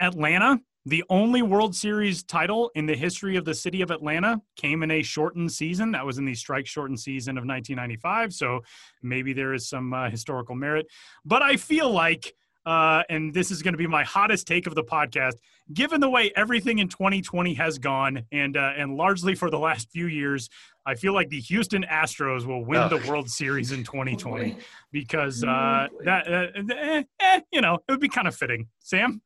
Atlanta, 0.00 0.60
the 0.84 1.02
only 1.08 1.40
World 1.40 1.74
Series 1.74 2.22
title 2.24 2.70
in 2.74 2.84
the 2.84 2.94
history 2.94 3.36
of 3.36 3.46
the 3.46 3.54
city 3.54 3.80
of 3.80 3.90
Atlanta 3.90 4.42
came 4.54 4.82
in 4.82 4.90
a 4.90 5.02
shortened 5.02 5.50
season. 5.50 5.92
That 5.92 6.04
was 6.04 6.18
in 6.18 6.26
the 6.26 6.34
strike 6.34 6.66
shortened 6.66 7.00
season 7.00 7.38
of 7.38 7.46
1995. 7.46 8.34
So 8.34 8.60
maybe 9.02 9.32
there 9.32 9.54
is 9.54 9.66
some 9.66 9.94
uh, 9.94 10.10
historical 10.10 10.54
merit. 10.54 10.88
But 11.24 11.40
I 11.40 11.56
feel 11.56 11.90
like, 11.90 12.34
uh, 12.66 13.02
and 13.08 13.32
this 13.34 13.50
is 13.50 13.62
going 13.62 13.74
to 13.74 13.78
be 13.78 13.86
my 13.86 14.04
hottest 14.04 14.46
take 14.46 14.66
of 14.66 14.74
the 14.74 14.84
podcast, 14.84 15.34
given 15.72 16.00
the 16.00 16.08
way 16.08 16.32
everything 16.36 16.78
in 16.78 16.88
2020 16.88 17.54
has 17.54 17.78
gone, 17.78 18.24
and 18.32 18.56
uh, 18.56 18.72
and 18.76 18.96
largely 18.96 19.34
for 19.34 19.50
the 19.50 19.58
last 19.58 19.90
few 19.90 20.06
years, 20.06 20.48
I 20.86 20.94
feel 20.94 21.12
like 21.14 21.28
the 21.28 21.40
Houston 21.40 21.84
Astros 21.84 22.46
will 22.46 22.64
win 22.64 22.80
Ugh. 22.80 22.90
the 22.90 23.08
World 23.10 23.28
Series 23.30 23.72
in 23.72 23.84
2020 23.84 24.52
Boy. 24.52 24.56
because 24.92 25.44
Oh, 25.44 25.48
uh, 25.48 25.88
boy. 25.88 26.04
that 26.04 26.28
uh, 26.28 26.74
eh, 26.74 27.02
eh, 27.20 27.40
you 27.52 27.60
know 27.60 27.74
it 27.86 27.92
would 27.92 28.00
be 28.00 28.08
kind 28.08 28.28
of 28.28 28.34
fitting. 28.34 28.68
Sam, 28.80 29.20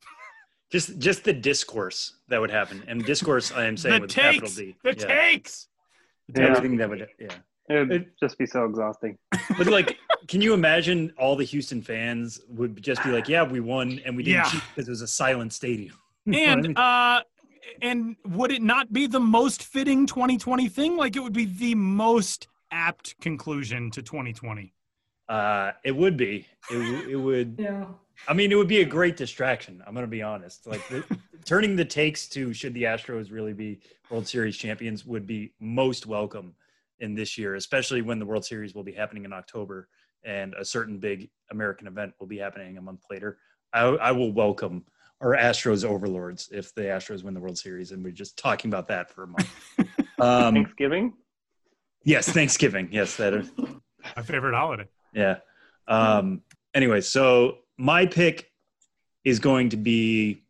just 0.70 0.98
just 0.98 1.24
the 1.24 1.32
discourse 1.32 2.14
that 2.28 2.40
would 2.40 2.50
happen, 2.50 2.82
and 2.88 3.04
discourse 3.04 3.52
I 3.52 3.66
am 3.66 3.76
saying 3.82 3.94
the 3.94 4.00
with 4.02 4.10
a 4.10 4.14
capital 4.14 4.48
takes, 4.48 4.56
D. 4.56 4.76
the 4.82 4.96
yeah. 4.98 5.06
takes. 5.06 5.68
Yeah. 6.34 6.42
Everything 6.48 6.76
that 6.76 6.90
would, 6.90 7.08
yeah. 7.18 7.28
It 7.68 7.74
would 7.78 7.92
It- 7.92 8.18
just 8.18 8.38
be 8.38 8.46
so 8.46 8.64
exhausting. 8.64 9.18
But 9.56 9.66
like, 9.66 9.98
can 10.26 10.40
you 10.40 10.54
imagine 10.54 11.12
all 11.18 11.36
the 11.36 11.44
Houston 11.44 11.82
fans 11.82 12.40
would 12.48 12.82
just 12.82 13.02
be 13.02 13.10
like, 13.10 13.28
"Yeah, 13.28 13.42
we 13.42 13.60
won, 13.60 14.00
and 14.04 14.16
we 14.16 14.22
didn't 14.22 14.44
Yeah. 14.44 14.50
cheat 14.50 14.62
because 14.74 14.88
it 14.88 14.90
was 14.90 15.02
a 15.02 15.06
silent 15.06 15.52
stadium." 15.52 15.94
You 16.24 16.32
know 16.32 16.38
what 16.38 16.48
I 16.48 16.52
And 16.52 16.78
uh, 16.78 17.22
and 17.82 18.16
would 18.26 18.50
it 18.52 18.62
not 18.62 18.92
be 18.92 19.06
the 19.06 19.20
most 19.20 19.62
fitting 19.64 20.06
2020 20.06 20.68
thing? 20.68 20.96
Like 20.96 21.16
it 21.16 21.20
would 21.20 21.32
be 21.32 21.44
the 21.46 21.74
most 21.74 22.48
apt 22.70 23.18
conclusion 23.20 23.90
to 23.92 24.02
2020. 24.02 24.74
Uh, 25.28 25.72
it 25.84 25.94
would 25.94 26.16
be. 26.16 26.46
It, 26.70 27.08
it 27.10 27.16
would. 27.16 27.56
Yeah. 27.58 27.86
I 28.26 28.32
mean, 28.34 28.50
it 28.50 28.56
would 28.56 28.68
be 28.68 28.80
a 28.80 28.84
great 28.84 29.16
distraction. 29.16 29.82
I'm 29.86 29.92
going 29.94 30.04
to 30.04 30.10
be 30.10 30.22
honest. 30.22 30.66
Like 30.66 30.86
the, 30.88 31.04
turning 31.44 31.76
the 31.76 31.84
takes 31.84 32.26
to 32.30 32.52
should 32.52 32.74
the 32.74 32.84
Astros 32.84 33.30
really 33.30 33.52
be 33.52 33.80
World 34.10 34.26
Series 34.26 34.56
champions 34.56 35.04
would 35.06 35.26
be 35.26 35.52
most 35.60 36.06
welcome 36.06 36.54
in 37.00 37.14
this 37.14 37.38
year, 37.38 37.54
especially 37.54 38.02
when 38.02 38.18
the 38.18 38.26
World 38.26 38.44
Series 38.44 38.74
will 38.74 38.84
be 38.84 38.92
happening 38.92 39.24
in 39.24 39.32
October 39.32 39.88
and 40.24 40.54
a 40.54 40.64
certain 40.64 40.98
big 40.98 41.30
American 41.50 41.86
event 41.86 42.12
will 42.18 42.26
be 42.26 42.38
happening 42.38 42.76
a 42.76 42.82
month 42.82 43.02
later. 43.10 43.38
I, 43.72 43.82
I 43.82 44.12
will 44.12 44.32
welcome 44.32 44.84
our 45.20 45.36
Astros 45.36 45.84
overlords 45.84 46.48
if 46.52 46.74
the 46.74 46.82
Astros 46.82 47.22
win 47.22 47.34
the 47.34 47.40
World 47.40 47.58
Series, 47.58 47.92
and 47.92 48.02
we're 48.04 48.12
just 48.12 48.38
talking 48.38 48.70
about 48.70 48.88
that 48.88 49.10
for 49.10 49.24
a 49.24 49.26
month. 49.28 49.50
Um, 50.20 50.54
Thanksgiving. 50.54 51.12
yes, 52.02 52.28
Thanksgiving. 52.28 52.88
Yes, 52.90 53.14
that 53.18 53.34
is. 53.34 53.52
My 54.16 54.22
favorite 54.24 54.52
holiday. 54.52 54.86
Yeah. 55.12 55.36
Um, 55.86 56.42
anyway, 56.74 57.02
so 57.02 57.58
my 57.76 58.04
pick 58.04 58.50
is 59.22 59.38
going 59.38 59.68
to 59.68 59.76
be 59.76 60.42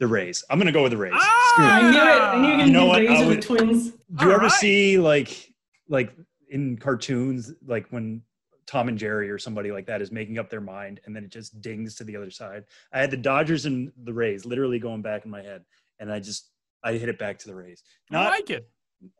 the 0.00 0.08
Rays. 0.08 0.42
I'm 0.50 0.58
going 0.58 0.66
to 0.66 0.72
go 0.72 0.82
with 0.82 0.90
the 0.90 0.98
Rays. 0.98 1.14
Screw 1.14 1.45
it. 1.58 1.62
I 1.64 1.90
knew 1.90 1.98
it. 1.98 2.02
I 2.02 2.38
knew 2.40 2.48
you 2.48 2.56
were 2.56 2.56
You 2.56 2.56
going 2.56 2.66
to 2.66 2.72
know 2.72 2.80
do 2.82 2.86
what? 2.88 3.00
Rays 3.00 3.20
I 3.20 3.24
or 3.24 3.34
the 3.34 3.40
Twins. 3.40 3.90
Do 3.90 4.24
you 4.24 4.30
ever 4.30 4.32
Alright. 4.34 4.52
see 4.52 4.98
like 4.98 5.52
like 5.88 6.12
in 6.50 6.76
cartoons 6.76 7.52
like 7.66 7.86
when 7.90 8.22
Tom 8.66 8.88
and 8.88 8.98
Jerry 8.98 9.30
or 9.30 9.38
somebody 9.38 9.70
like 9.70 9.86
that 9.86 10.02
is 10.02 10.10
making 10.10 10.38
up 10.38 10.50
their 10.50 10.60
mind 10.60 11.00
and 11.06 11.14
then 11.14 11.24
it 11.24 11.30
just 11.30 11.60
dings 11.60 11.94
to 11.96 12.04
the 12.04 12.16
other 12.16 12.30
side? 12.30 12.64
I 12.92 13.00
had 13.00 13.10
the 13.10 13.16
Dodgers 13.16 13.66
and 13.66 13.92
the 14.04 14.12
Rays 14.12 14.44
literally 14.44 14.78
going 14.78 15.02
back 15.02 15.24
in 15.24 15.30
my 15.30 15.42
head 15.42 15.62
and 16.00 16.12
I 16.12 16.20
just 16.20 16.50
I 16.82 16.92
hit 16.94 17.08
it 17.08 17.18
back 17.18 17.38
to 17.40 17.46
the 17.48 17.54
Rays. 17.54 17.82
I 18.12 18.26
like 18.28 18.50
it. 18.50 18.68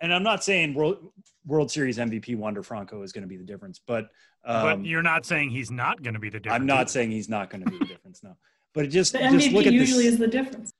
and 0.00 0.12
I'm 0.12 0.22
not 0.22 0.42
saying 0.44 0.74
World 0.74 1.12
World 1.44 1.70
Series 1.70 1.98
MVP 1.98 2.36
Wander 2.36 2.62
Franco 2.62 3.02
is 3.02 3.12
going 3.12 3.22
to 3.22 3.28
be 3.28 3.36
the 3.36 3.44
difference, 3.44 3.80
but 3.86 4.08
um, 4.44 4.82
but 4.82 4.86
you're 4.86 5.02
not 5.02 5.26
saying 5.26 5.50
he's 5.50 5.70
not 5.72 6.02
going 6.02 6.14
to 6.14 6.20
be 6.20 6.30
the 6.30 6.38
difference. 6.38 6.60
I'm 6.60 6.66
not 6.66 6.80
either. 6.82 6.88
saying 6.90 7.10
he's 7.10 7.28
not 7.28 7.50
going 7.50 7.64
to 7.64 7.70
be 7.70 7.78
the 7.78 7.84
difference. 7.86 8.22
No, 8.22 8.36
but 8.74 8.84
it 8.84 8.88
just 8.88 9.12
The 9.12 9.18
just 9.18 9.50
look 9.50 9.64
MVP 9.64 9.66
at 9.68 9.72
usually 9.72 10.04
this. 10.04 10.12
is 10.14 10.18
the 10.18 10.28
difference. 10.28 10.72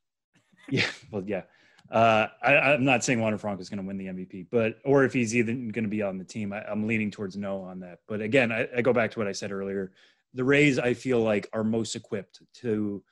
Yeah, 0.71 0.87
well, 1.11 1.23
yeah. 1.27 1.43
Uh, 1.91 2.27
I, 2.43 2.55
I'm 2.55 2.85
not 2.85 3.05
saying 3.05 3.21
Wander 3.21 3.39
Franco 3.39 3.61
is 3.61 3.69
going 3.69 3.81
to 3.81 3.87
win 3.87 3.97
the 3.97 4.07
MVP, 4.07 4.49
but 4.51 4.79
or 4.85 5.05
if 5.05 5.13
he's 5.13 5.37
even 5.37 5.69
going 5.69 5.85
to 5.85 5.91
be 5.91 6.03
on 6.03 6.19
the 6.19 6.25
team, 6.25 6.53
I, 6.53 6.65
I'm 6.65 6.87
leaning 6.87 7.11
towards 7.11 7.37
no 7.37 7.63
on 7.63 7.81
that. 7.81 8.01
But 8.09 8.21
again, 8.21 8.51
I, 8.51 8.69
I 8.77 8.83
go 8.83 8.93
back 8.93 9.13
to 9.13 9.19
what 9.21 9.29
I 9.29 9.33
said 9.33 9.53
earlier. 9.53 9.93
The 10.35 10.45
Rays, 10.45 10.79
I 10.79 10.95
feel 10.95 11.21
like, 11.21 11.49
are 11.53 11.65
most 11.65 11.95
equipped 11.95 12.41
to. 12.55 13.03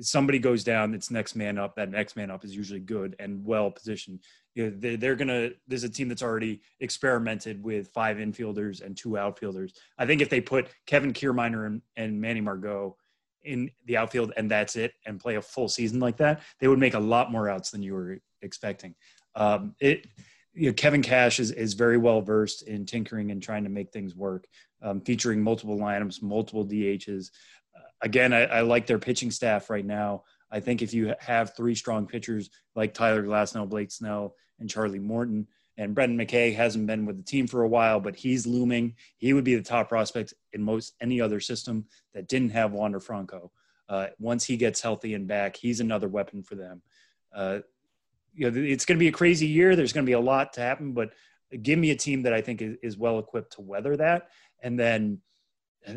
Somebody 0.00 0.38
goes 0.38 0.64
down, 0.64 0.94
it's 0.94 1.10
next 1.10 1.34
man 1.34 1.58
up. 1.58 1.76
That 1.76 1.90
next 1.90 2.16
man 2.16 2.30
up 2.30 2.44
is 2.44 2.54
usually 2.54 2.80
good 2.80 3.14
and 3.18 3.44
well 3.44 3.70
positioned. 3.70 4.20
You 4.54 4.64
know, 4.64 4.76
they're, 4.76 4.96
they're 4.96 5.16
gonna. 5.16 5.50
There's 5.66 5.84
a 5.84 5.88
team 5.88 6.08
that's 6.08 6.22
already 6.22 6.60
experimented 6.80 7.62
with 7.62 7.88
five 7.88 8.18
infielders 8.18 8.82
and 8.82 8.96
two 8.96 9.16
outfielders. 9.16 9.74
I 9.98 10.04
think 10.06 10.20
if 10.20 10.28
they 10.28 10.40
put 10.40 10.68
Kevin 10.86 11.12
Kiermaier 11.14 11.66
and, 11.66 11.82
and 11.96 12.20
Manny 12.20 12.42
Margot 12.42 12.96
in 13.44 13.70
the 13.86 13.96
outfield 13.96 14.32
and 14.36 14.50
that's 14.50 14.76
it 14.76 14.92
and 15.06 15.20
play 15.20 15.36
a 15.36 15.42
full 15.42 15.68
season 15.68 16.00
like 16.00 16.16
that, 16.18 16.42
they 16.60 16.68
would 16.68 16.78
make 16.78 16.94
a 16.94 17.00
lot 17.00 17.30
more 17.30 17.48
outs 17.48 17.70
than 17.70 17.82
you 17.82 17.94
were 17.94 18.18
expecting. 18.42 18.94
Um, 19.34 19.74
it, 19.80 20.06
you 20.54 20.66
know, 20.66 20.72
Kevin 20.74 21.02
Cash 21.02 21.40
is, 21.40 21.50
is 21.50 21.74
very 21.74 21.96
well 21.96 22.20
versed 22.20 22.62
in 22.62 22.84
tinkering 22.84 23.30
and 23.30 23.42
trying 23.42 23.64
to 23.64 23.70
make 23.70 23.90
things 23.90 24.14
work, 24.14 24.46
um, 24.82 25.00
featuring 25.00 25.42
multiple 25.42 25.78
lineups, 25.78 26.22
multiple 26.22 26.66
DHs. 26.66 27.30
Uh, 27.74 27.80
again, 28.02 28.32
I, 28.32 28.44
I 28.44 28.60
like 28.60 28.86
their 28.86 28.98
pitching 28.98 29.30
staff 29.30 29.70
right 29.70 29.84
now. 29.84 30.24
I 30.50 30.60
think 30.60 30.82
if 30.82 30.92
you 30.92 31.14
have 31.20 31.56
three 31.56 31.74
strong 31.74 32.06
pitchers 32.06 32.50
like 32.76 32.92
Tyler 32.92 33.22
Glasnow, 33.22 33.68
Blake 33.68 33.90
Snell, 33.90 34.34
and 34.60 34.68
Charlie 34.68 34.98
Morton, 34.98 35.46
and 35.76 35.94
Brendan 35.94 36.18
McKay 36.18 36.54
hasn't 36.54 36.86
been 36.86 37.06
with 37.06 37.16
the 37.16 37.22
team 37.22 37.46
for 37.46 37.62
a 37.62 37.68
while, 37.68 38.00
but 38.00 38.16
he's 38.16 38.46
looming. 38.46 38.94
He 39.16 39.32
would 39.32 39.44
be 39.44 39.54
the 39.54 39.62
top 39.62 39.88
prospect 39.88 40.34
in 40.52 40.62
most 40.62 40.94
any 41.00 41.20
other 41.20 41.40
system 41.40 41.86
that 42.14 42.28
didn't 42.28 42.50
have 42.50 42.72
Wander 42.72 43.00
Franco. 43.00 43.50
Uh, 43.88 44.08
once 44.18 44.44
he 44.44 44.56
gets 44.56 44.80
healthy 44.80 45.14
and 45.14 45.26
back, 45.26 45.56
he's 45.56 45.80
another 45.80 46.08
weapon 46.08 46.42
for 46.42 46.54
them. 46.54 46.82
Uh, 47.34 47.60
you 48.34 48.50
know, 48.50 48.60
it's 48.60 48.84
going 48.84 48.96
to 48.96 49.02
be 49.02 49.08
a 49.08 49.12
crazy 49.12 49.46
year. 49.46 49.76
There's 49.76 49.92
going 49.92 50.04
to 50.04 50.10
be 50.10 50.14
a 50.14 50.20
lot 50.20 50.54
to 50.54 50.60
happen, 50.60 50.92
but 50.92 51.10
give 51.62 51.78
me 51.78 51.90
a 51.90 51.96
team 51.96 52.22
that 52.22 52.32
I 52.32 52.40
think 52.40 52.62
is, 52.62 52.76
is 52.82 52.96
well 52.96 53.18
equipped 53.18 53.54
to 53.54 53.60
weather 53.60 53.96
that. 53.96 54.28
And 54.62 54.78
then 54.78 55.20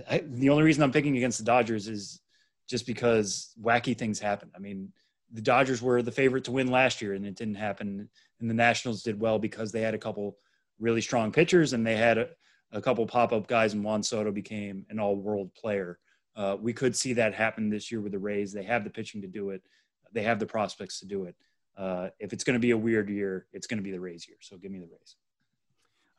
I, 0.09 0.23
the 0.25 0.49
only 0.49 0.63
reason 0.63 0.83
I'm 0.83 0.91
picking 0.91 1.17
against 1.17 1.37
the 1.37 1.45
Dodgers 1.45 1.87
is 1.87 2.21
just 2.67 2.85
because 2.85 3.53
wacky 3.61 3.97
things 3.97 4.19
happen. 4.19 4.51
I 4.55 4.59
mean, 4.59 4.91
the 5.31 5.41
Dodgers 5.41 5.81
were 5.81 6.01
the 6.01 6.11
favorite 6.11 6.45
to 6.45 6.51
win 6.51 6.67
last 6.67 7.01
year, 7.01 7.13
and 7.13 7.25
it 7.25 7.35
didn't 7.35 7.55
happen. 7.55 8.09
And 8.39 8.49
the 8.49 8.53
Nationals 8.53 9.03
did 9.03 9.19
well 9.19 9.39
because 9.39 9.71
they 9.71 9.81
had 9.81 9.93
a 9.93 9.99
couple 9.99 10.37
really 10.79 11.01
strong 11.01 11.31
pitchers, 11.31 11.73
and 11.73 11.85
they 11.85 11.95
had 11.95 12.17
a, 12.17 12.29
a 12.71 12.81
couple 12.81 13.05
pop 13.05 13.31
up 13.31 13.47
guys, 13.47 13.73
and 13.73 13.83
Juan 13.83 14.03
Soto 14.03 14.31
became 14.31 14.85
an 14.89 14.99
all 14.99 15.15
world 15.15 15.53
player. 15.53 15.99
Uh, 16.35 16.57
we 16.59 16.73
could 16.73 16.95
see 16.95 17.13
that 17.13 17.33
happen 17.33 17.69
this 17.69 17.91
year 17.91 18.01
with 18.01 18.11
the 18.11 18.19
Rays. 18.19 18.51
They 18.51 18.63
have 18.63 18.83
the 18.83 18.89
pitching 18.89 19.21
to 19.21 19.27
do 19.27 19.51
it. 19.51 19.61
They 20.11 20.23
have 20.23 20.39
the 20.39 20.45
prospects 20.45 20.99
to 20.99 21.05
do 21.05 21.25
it. 21.25 21.35
Uh, 21.77 22.09
if 22.19 22.33
it's 22.33 22.43
going 22.43 22.55
to 22.55 22.59
be 22.59 22.71
a 22.71 22.77
weird 22.77 23.09
year, 23.09 23.47
it's 23.53 23.67
going 23.67 23.77
to 23.77 23.83
be 23.83 23.91
the 23.91 23.99
Rays 23.99 24.27
year. 24.27 24.37
So 24.41 24.57
give 24.57 24.71
me 24.71 24.79
the 24.79 24.87
Rays. 24.87 25.15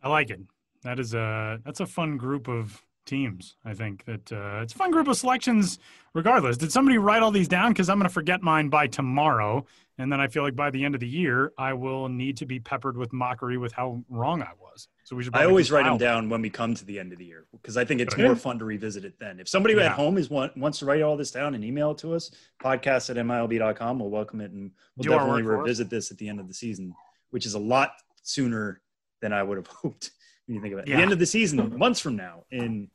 I 0.03 0.09
like 0.09 0.31
it. 0.31 0.41
That 0.83 0.99
is 0.99 1.15
a 1.15 1.59
that's 1.65 1.81
a 1.81 1.87
fun 1.87 2.17
group 2.17 2.49
of 2.49 2.83
teams. 3.07 3.57
I 3.65 3.73
think 3.73 4.05
that 4.05 4.33
uh, 4.33 4.61
it's 4.63 4.75
a 4.75 4.77
fun 4.77 4.91
group 4.91 5.09
of 5.09 5.17
selections. 5.17 5.79
Regardless, 6.15 6.57
did 6.57 6.73
somebody 6.73 6.99
write 6.99 7.23
all 7.23 7.31
these 7.31 7.49
down? 7.49 7.73
Because 7.73 7.89
I'm 7.89 7.99
going 7.99 8.09
to 8.09 8.13
forget 8.13 8.43
mine 8.43 8.69
by 8.69 8.87
tomorrow, 8.87 9.67
and 9.99 10.13
then 10.13 10.21
I 10.21 10.29
feel 10.29 10.43
like 10.43 10.55
by 10.55 10.71
the 10.71 10.85
end 10.85 10.95
of 10.95 11.01
the 11.01 11.09
year, 11.09 11.53
I 11.57 11.73
will 11.73 12.09
need 12.09 12.37
to 12.39 12.47
be 12.47 12.61
peppered 12.61 12.97
with 12.97 13.13
mockery 13.13 13.57
with 13.57 13.73
how 13.73 14.03
wrong 14.11 14.43
I 14.43 14.51
was. 14.61 14.89
So 15.05 15.17
we 15.17 15.25
should. 15.25 15.35
I 15.35 15.45
always 15.45 15.71
write 15.71 15.85
them 15.85 15.97
down 15.97 16.29
when 16.29 16.43
we 16.43 16.51
come 16.51 16.75
to 16.75 16.85
the 16.85 16.99
end 16.99 17.13
of 17.13 17.19
the 17.19 17.25
year 17.25 17.47
because 17.53 17.77
I 17.77 17.85
think 17.85 18.01
it's 18.01 18.17
more 18.17 18.37
fun 18.37 18.59
to 18.59 18.65
revisit 18.65 19.05
it 19.05 19.15
then. 19.19 19.41
If 19.41 19.49
somebody 19.49 19.75
yeah. 19.75 19.87
at 19.87 19.93
home 19.93 20.19
is 20.19 20.29
want, 20.29 20.57
wants 20.57 20.81
to 20.81 20.87
write 20.87 21.01
all 21.01 21.17
this 21.17 21.31
down 21.31 21.55
and 21.55 21.65
email 21.65 21.93
it 21.93 21.99
to 21.99 22.15
us, 22.15 22.31
podcast 22.63 23.09
at 23.09 23.17
milb.com, 23.17 23.99
we'll 23.99 24.11
welcome 24.11 24.41
it 24.41 24.51
and 24.51 24.71
we'll 24.97 25.05
Do 25.05 25.11
definitely 25.11 25.43
revisit 25.43 25.89
this 25.89 26.11
at 26.11 26.19
the 26.19 26.29
end 26.29 26.41
of 26.41 26.49
the 26.49 26.55
season, 26.55 26.95
which 27.31 27.47
is 27.47 27.55
a 27.55 27.59
lot 27.59 27.93
sooner 28.23 28.83
than 29.23 29.33
I 29.33 29.43
would 29.43 29.57
have 29.57 29.67
hoped 29.83 30.11
when 30.47 30.57
you 30.57 30.61
think 30.61 30.75
about 30.75 30.87
it. 30.87 30.91
Yeah. 30.91 30.97
The 30.97 31.03
end 31.03 31.13
of 31.13 31.19
the 31.19 31.27
season, 31.27 31.79
months 31.79 32.01
from 32.01 32.17
now 32.17 32.45
in 32.51 32.91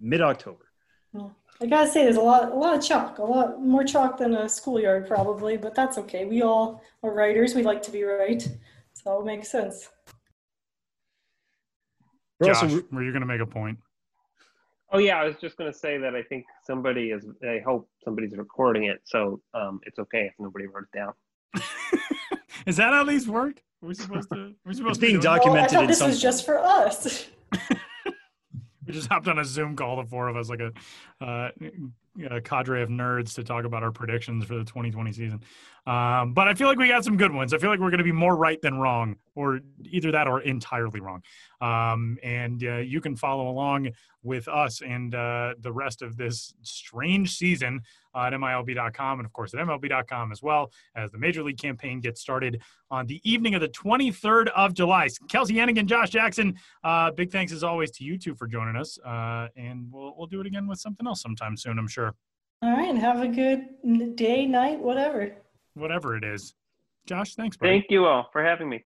mid 0.00 0.20
October. 0.20 0.66
Well, 1.12 1.34
I 1.62 1.66
gotta 1.66 1.88
say, 1.88 2.02
there's 2.02 2.16
a 2.16 2.20
lot, 2.20 2.50
a 2.50 2.54
lot 2.54 2.76
of 2.76 2.84
chalk, 2.84 3.18
a 3.18 3.22
lot 3.22 3.60
more 3.62 3.84
chalk 3.84 4.18
than 4.18 4.34
a 4.34 4.48
schoolyard 4.48 5.06
probably, 5.06 5.56
but 5.56 5.74
that's 5.74 5.96
okay. 5.98 6.24
We 6.24 6.42
all 6.42 6.82
are 7.02 7.14
writers. 7.14 7.54
We 7.54 7.62
like 7.62 7.82
to 7.82 7.90
be 7.90 8.02
right, 8.02 8.46
so 8.94 9.20
it 9.20 9.24
makes 9.24 9.48
sense. 9.50 9.88
Josh, 12.44 12.62
also, 12.62 12.82
were 12.90 13.04
you 13.04 13.12
going 13.12 13.20
to 13.20 13.26
make 13.26 13.40
a 13.40 13.46
point? 13.46 13.78
Oh 14.90 14.98
yeah, 14.98 15.20
I 15.20 15.24
was 15.24 15.36
just 15.40 15.56
going 15.56 15.72
to 15.72 15.78
say 15.78 15.98
that 15.98 16.16
I 16.16 16.22
think 16.22 16.44
somebody 16.66 17.10
is. 17.10 17.24
I 17.42 17.60
hope 17.64 17.88
somebody's 18.04 18.36
recording 18.36 18.84
it, 18.84 19.00
so 19.04 19.40
um, 19.54 19.80
it's 19.84 19.98
okay 20.00 20.26
if 20.26 20.34
nobody 20.38 20.66
wrote 20.66 20.84
it 20.92 20.98
down. 20.98 21.12
is 22.66 22.76
that 22.76 22.92
how 22.92 23.04
these 23.04 23.28
work? 23.28 23.62
We're 23.80 23.88
we 23.88 23.94
supposed 23.94 24.30
to? 24.30 24.52
We're 24.66 24.72
supposed 24.72 24.96
it's 24.96 24.98
being 24.98 25.20
documented. 25.20 25.74
Oh, 25.74 25.78
I 25.78 25.80
thought 25.82 25.88
this 25.88 26.02
was 26.02 26.20
just 26.20 26.44
for 26.44 26.58
us. 26.58 27.26
we 28.86 28.92
just 28.92 29.08
hopped 29.08 29.28
on 29.28 29.38
a 29.38 29.44
Zoom 29.44 29.76
call, 29.76 29.96
the 29.96 30.04
four 30.04 30.28
of 30.28 30.36
us, 30.36 30.48
like 30.48 30.60
a, 30.60 30.72
uh, 31.24 31.50
a 32.30 32.40
cadre 32.40 32.82
of 32.82 32.88
nerds 32.88 33.34
to 33.34 33.44
talk 33.44 33.64
about 33.64 33.82
our 33.82 33.92
predictions 33.92 34.44
for 34.44 34.54
the 34.54 34.64
2020 34.64 35.12
season. 35.12 35.40
Um, 35.84 36.32
but 36.32 36.46
I 36.46 36.54
feel 36.54 36.68
like 36.68 36.78
we 36.78 36.88
got 36.88 37.04
some 37.04 37.16
good 37.16 37.32
ones. 37.32 37.52
I 37.52 37.58
feel 37.58 37.70
like 37.70 37.80
we're 37.80 37.90
going 37.90 37.98
to 37.98 38.04
be 38.04 38.12
more 38.12 38.36
right 38.36 38.60
than 38.62 38.78
wrong, 38.78 39.16
or 39.34 39.60
either 39.84 40.12
that 40.12 40.28
or 40.28 40.40
entirely 40.42 41.00
wrong. 41.00 41.22
Um, 41.60 42.18
and 42.22 42.62
uh, 42.62 42.76
you 42.76 43.00
can 43.00 43.16
follow 43.16 43.48
along 43.48 43.90
with 44.22 44.46
us 44.46 44.80
and 44.82 45.12
uh, 45.14 45.54
the 45.58 45.72
rest 45.72 46.02
of 46.02 46.16
this 46.16 46.54
strange 46.62 47.36
season 47.36 47.80
at 48.14 48.32
MILB.com 48.32 49.18
and, 49.18 49.26
of 49.26 49.32
course, 49.32 49.54
at 49.54 49.60
MLB.com 49.60 50.30
as 50.30 50.40
well 50.40 50.70
as 50.94 51.10
the 51.10 51.18
Major 51.18 51.42
League 51.42 51.58
campaign 51.58 52.00
gets 52.00 52.20
started 52.20 52.62
on 52.88 53.06
the 53.06 53.20
evening 53.28 53.56
of 53.56 53.60
the 53.60 53.68
23rd 53.68 54.48
of 54.54 54.74
July. 54.74 55.08
Kelsie 55.28 55.56
Heneghan, 55.56 55.86
Josh 55.86 56.10
Jackson, 56.10 56.54
uh, 56.84 57.10
big 57.10 57.32
thanks 57.32 57.52
as 57.52 57.64
always 57.64 57.90
to 57.92 58.04
you 58.04 58.16
two 58.16 58.36
for 58.36 58.46
joining 58.46 58.76
us. 58.76 58.98
Uh, 59.04 59.48
and 59.56 59.88
we'll, 59.90 60.14
we'll 60.16 60.28
do 60.28 60.40
it 60.40 60.46
again 60.46 60.68
with 60.68 60.78
something 60.78 61.06
else 61.08 61.20
sometime 61.20 61.56
soon, 61.56 61.78
I'm 61.78 61.88
sure. 61.88 62.14
All 62.62 62.70
right. 62.70 62.88
And 62.88 62.98
have 63.00 63.20
a 63.20 63.26
good 63.26 64.14
day, 64.14 64.46
night, 64.46 64.78
whatever 64.78 65.34
whatever 65.74 66.16
it 66.16 66.24
is. 66.24 66.54
Josh, 67.06 67.34
thanks. 67.34 67.56
Buddy. 67.56 67.72
Thank 67.72 67.86
you 67.90 68.06
all 68.06 68.28
for 68.32 68.44
having 68.44 68.68
me. 68.68 68.84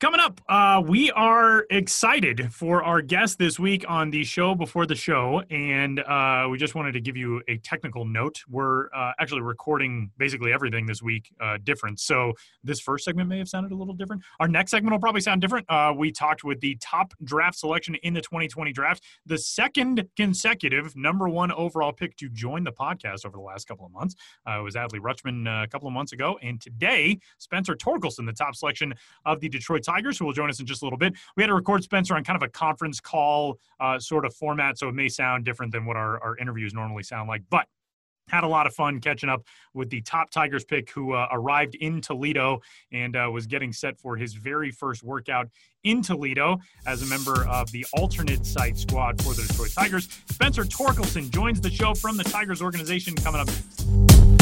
Coming 0.00 0.18
up, 0.18 0.40
uh, 0.48 0.82
we 0.84 1.12
are 1.12 1.66
excited 1.70 2.52
for 2.52 2.82
our 2.82 3.00
guest 3.00 3.38
this 3.38 3.60
week 3.60 3.84
on 3.88 4.10
the 4.10 4.24
show 4.24 4.52
before 4.52 4.86
the 4.86 4.96
show, 4.96 5.40
and 5.50 6.00
uh, 6.00 6.48
we 6.50 6.58
just 6.58 6.74
wanted 6.74 6.92
to 6.94 7.00
give 7.00 7.16
you 7.16 7.40
a 7.46 7.58
technical 7.58 8.04
note. 8.04 8.40
We're 8.48 8.92
uh, 8.92 9.12
actually 9.20 9.42
recording 9.42 10.10
basically 10.18 10.52
everything 10.52 10.84
this 10.84 11.00
week 11.00 11.32
uh, 11.40 11.58
different, 11.62 12.00
so 12.00 12.32
this 12.64 12.80
first 12.80 13.04
segment 13.04 13.28
may 13.28 13.38
have 13.38 13.48
sounded 13.48 13.70
a 13.70 13.76
little 13.76 13.94
different. 13.94 14.22
Our 14.40 14.48
next 14.48 14.72
segment 14.72 14.92
will 14.92 14.98
probably 14.98 15.20
sound 15.20 15.40
different. 15.40 15.64
Uh, 15.70 15.92
we 15.96 16.10
talked 16.10 16.42
with 16.42 16.58
the 16.60 16.76
top 16.82 17.14
draft 17.22 17.56
selection 17.56 17.94
in 18.02 18.14
the 18.14 18.20
2020 18.20 18.72
draft, 18.72 19.04
the 19.24 19.38
second 19.38 20.08
consecutive 20.16 20.96
number 20.96 21.28
one 21.28 21.52
overall 21.52 21.92
pick 21.92 22.16
to 22.16 22.28
join 22.28 22.64
the 22.64 22.72
podcast 22.72 23.24
over 23.24 23.36
the 23.36 23.44
last 23.44 23.68
couple 23.68 23.86
of 23.86 23.92
months. 23.92 24.16
Uh, 24.44 24.58
it 24.58 24.62
was 24.62 24.74
Adley 24.74 24.98
Rutschman 24.98 25.62
a 25.62 25.68
couple 25.68 25.86
of 25.86 25.94
months 25.94 26.12
ago, 26.12 26.36
and 26.42 26.60
today 26.60 27.16
Spencer 27.38 27.76
Torkelson, 27.76 28.26
the 28.26 28.32
top 28.32 28.56
selection 28.56 28.92
of 29.24 29.38
the 29.38 29.48
Detroit 29.48 29.83
Tigers 29.84 30.18
who 30.18 30.24
will 30.24 30.32
join 30.32 30.50
us 30.50 30.60
in 30.60 30.66
just 30.66 30.82
a 30.82 30.84
little 30.84 30.98
bit. 30.98 31.14
We 31.36 31.42
had 31.42 31.48
to 31.48 31.54
record 31.54 31.82
Spencer 31.84 32.14
on 32.14 32.24
kind 32.24 32.36
of 32.36 32.42
a 32.42 32.50
conference 32.50 33.00
call 33.00 33.58
uh, 33.80 33.98
sort 33.98 34.24
of 34.24 34.34
format, 34.34 34.78
so 34.78 34.88
it 34.88 34.94
may 34.94 35.08
sound 35.08 35.44
different 35.44 35.72
than 35.72 35.84
what 35.84 35.96
our, 35.96 36.22
our 36.22 36.36
interviews 36.38 36.74
normally 36.74 37.02
sound 37.02 37.28
like. 37.28 37.42
But 37.50 37.66
had 38.28 38.44
a 38.44 38.48
lot 38.48 38.66
of 38.66 38.74
fun 38.74 39.00
catching 39.00 39.28
up 39.28 39.42
with 39.74 39.90
the 39.90 40.00
top 40.02 40.30
Tigers 40.30 40.64
pick 40.64 40.90
who 40.90 41.12
uh, 41.12 41.28
arrived 41.30 41.74
in 41.76 42.00
Toledo 42.00 42.60
and 42.92 43.16
uh, 43.16 43.28
was 43.32 43.46
getting 43.46 43.72
set 43.72 43.98
for 43.98 44.16
his 44.16 44.34
very 44.34 44.70
first 44.70 45.02
workout 45.02 45.48
in 45.82 46.02
Toledo 46.02 46.58
as 46.86 47.02
a 47.02 47.06
member 47.06 47.46
of 47.46 47.70
the 47.72 47.84
alternate 47.92 48.46
site 48.46 48.78
squad 48.78 49.20
for 49.22 49.34
the 49.34 49.42
Detroit 49.42 49.72
Tigers. 49.76 50.08
Spencer 50.30 50.64
Torkelson 50.64 51.30
joins 51.30 51.60
the 51.60 51.70
show 51.70 51.94
from 51.94 52.16
the 52.16 52.24
Tigers 52.24 52.62
organization 52.62 53.14
coming 53.14 53.40
up 53.40 54.33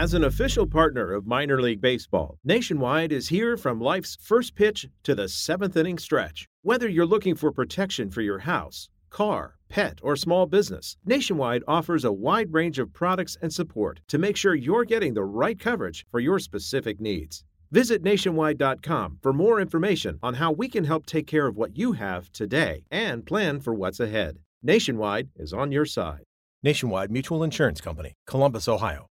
As 0.00 0.14
an 0.14 0.24
official 0.24 0.66
partner 0.66 1.12
of 1.12 1.26
Minor 1.26 1.60
League 1.60 1.82
Baseball, 1.82 2.38
Nationwide 2.42 3.12
is 3.12 3.28
here 3.28 3.58
from 3.58 3.82
life's 3.82 4.16
first 4.18 4.54
pitch 4.54 4.88
to 5.02 5.14
the 5.14 5.28
seventh 5.28 5.76
inning 5.76 5.98
stretch. 5.98 6.48
Whether 6.62 6.88
you're 6.88 7.04
looking 7.04 7.34
for 7.34 7.52
protection 7.52 8.08
for 8.10 8.22
your 8.22 8.38
house, 8.38 8.88
car, 9.10 9.56
pet, 9.68 9.98
or 10.02 10.16
small 10.16 10.46
business, 10.46 10.96
Nationwide 11.04 11.62
offers 11.68 12.06
a 12.06 12.12
wide 12.12 12.50
range 12.54 12.78
of 12.78 12.94
products 12.94 13.36
and 13.42 13.52
support 13.52 14.00
to 14.08 14.16
make 14.16 14.38
sure 14.38 14.54
you're 14.54 14.86
getting 14.86 15.12
the 15.12 15.22
right 15.22 15.60
coverage 15.60 16.06
for 16.10 16.18
your 16.18 16.38
specific 16.38 16.98
needs. 16.98 17.44
Visit 17.70 18.02
nationwide.com 18.02 19.18
for 19.20 19.34
more 19.34 19.60
information 19.60 20.18
on 20.22 20.32
how 20.32 20.50
we 20.50 20.70
can 20.70 20.84
help 20.84 21.04
take 21.04 21.26
care 21.26 21.46
of 21.46 21.58
what 21.58 21.76
you 21.76 21.92
have 21.92 22.32
today 22.32 22.84
and 22.90 23.26
plan 23.26 23.60
for 23.60 23.74
what's 23.74 24.00
ahead. 24.00 24.38
Nationwide 24.62 25.28
is 25.36 25.52
on 25.52 25.70
your 25.70 25.84
side. 25.84 26.24
Nationwide 26.62 27.10
Mutual 27.10 27.44
Insurance 27.44 27.82
Company, 27.82 28.14
Columbus, 28.26 28.66
Ohio. 28.66 29.09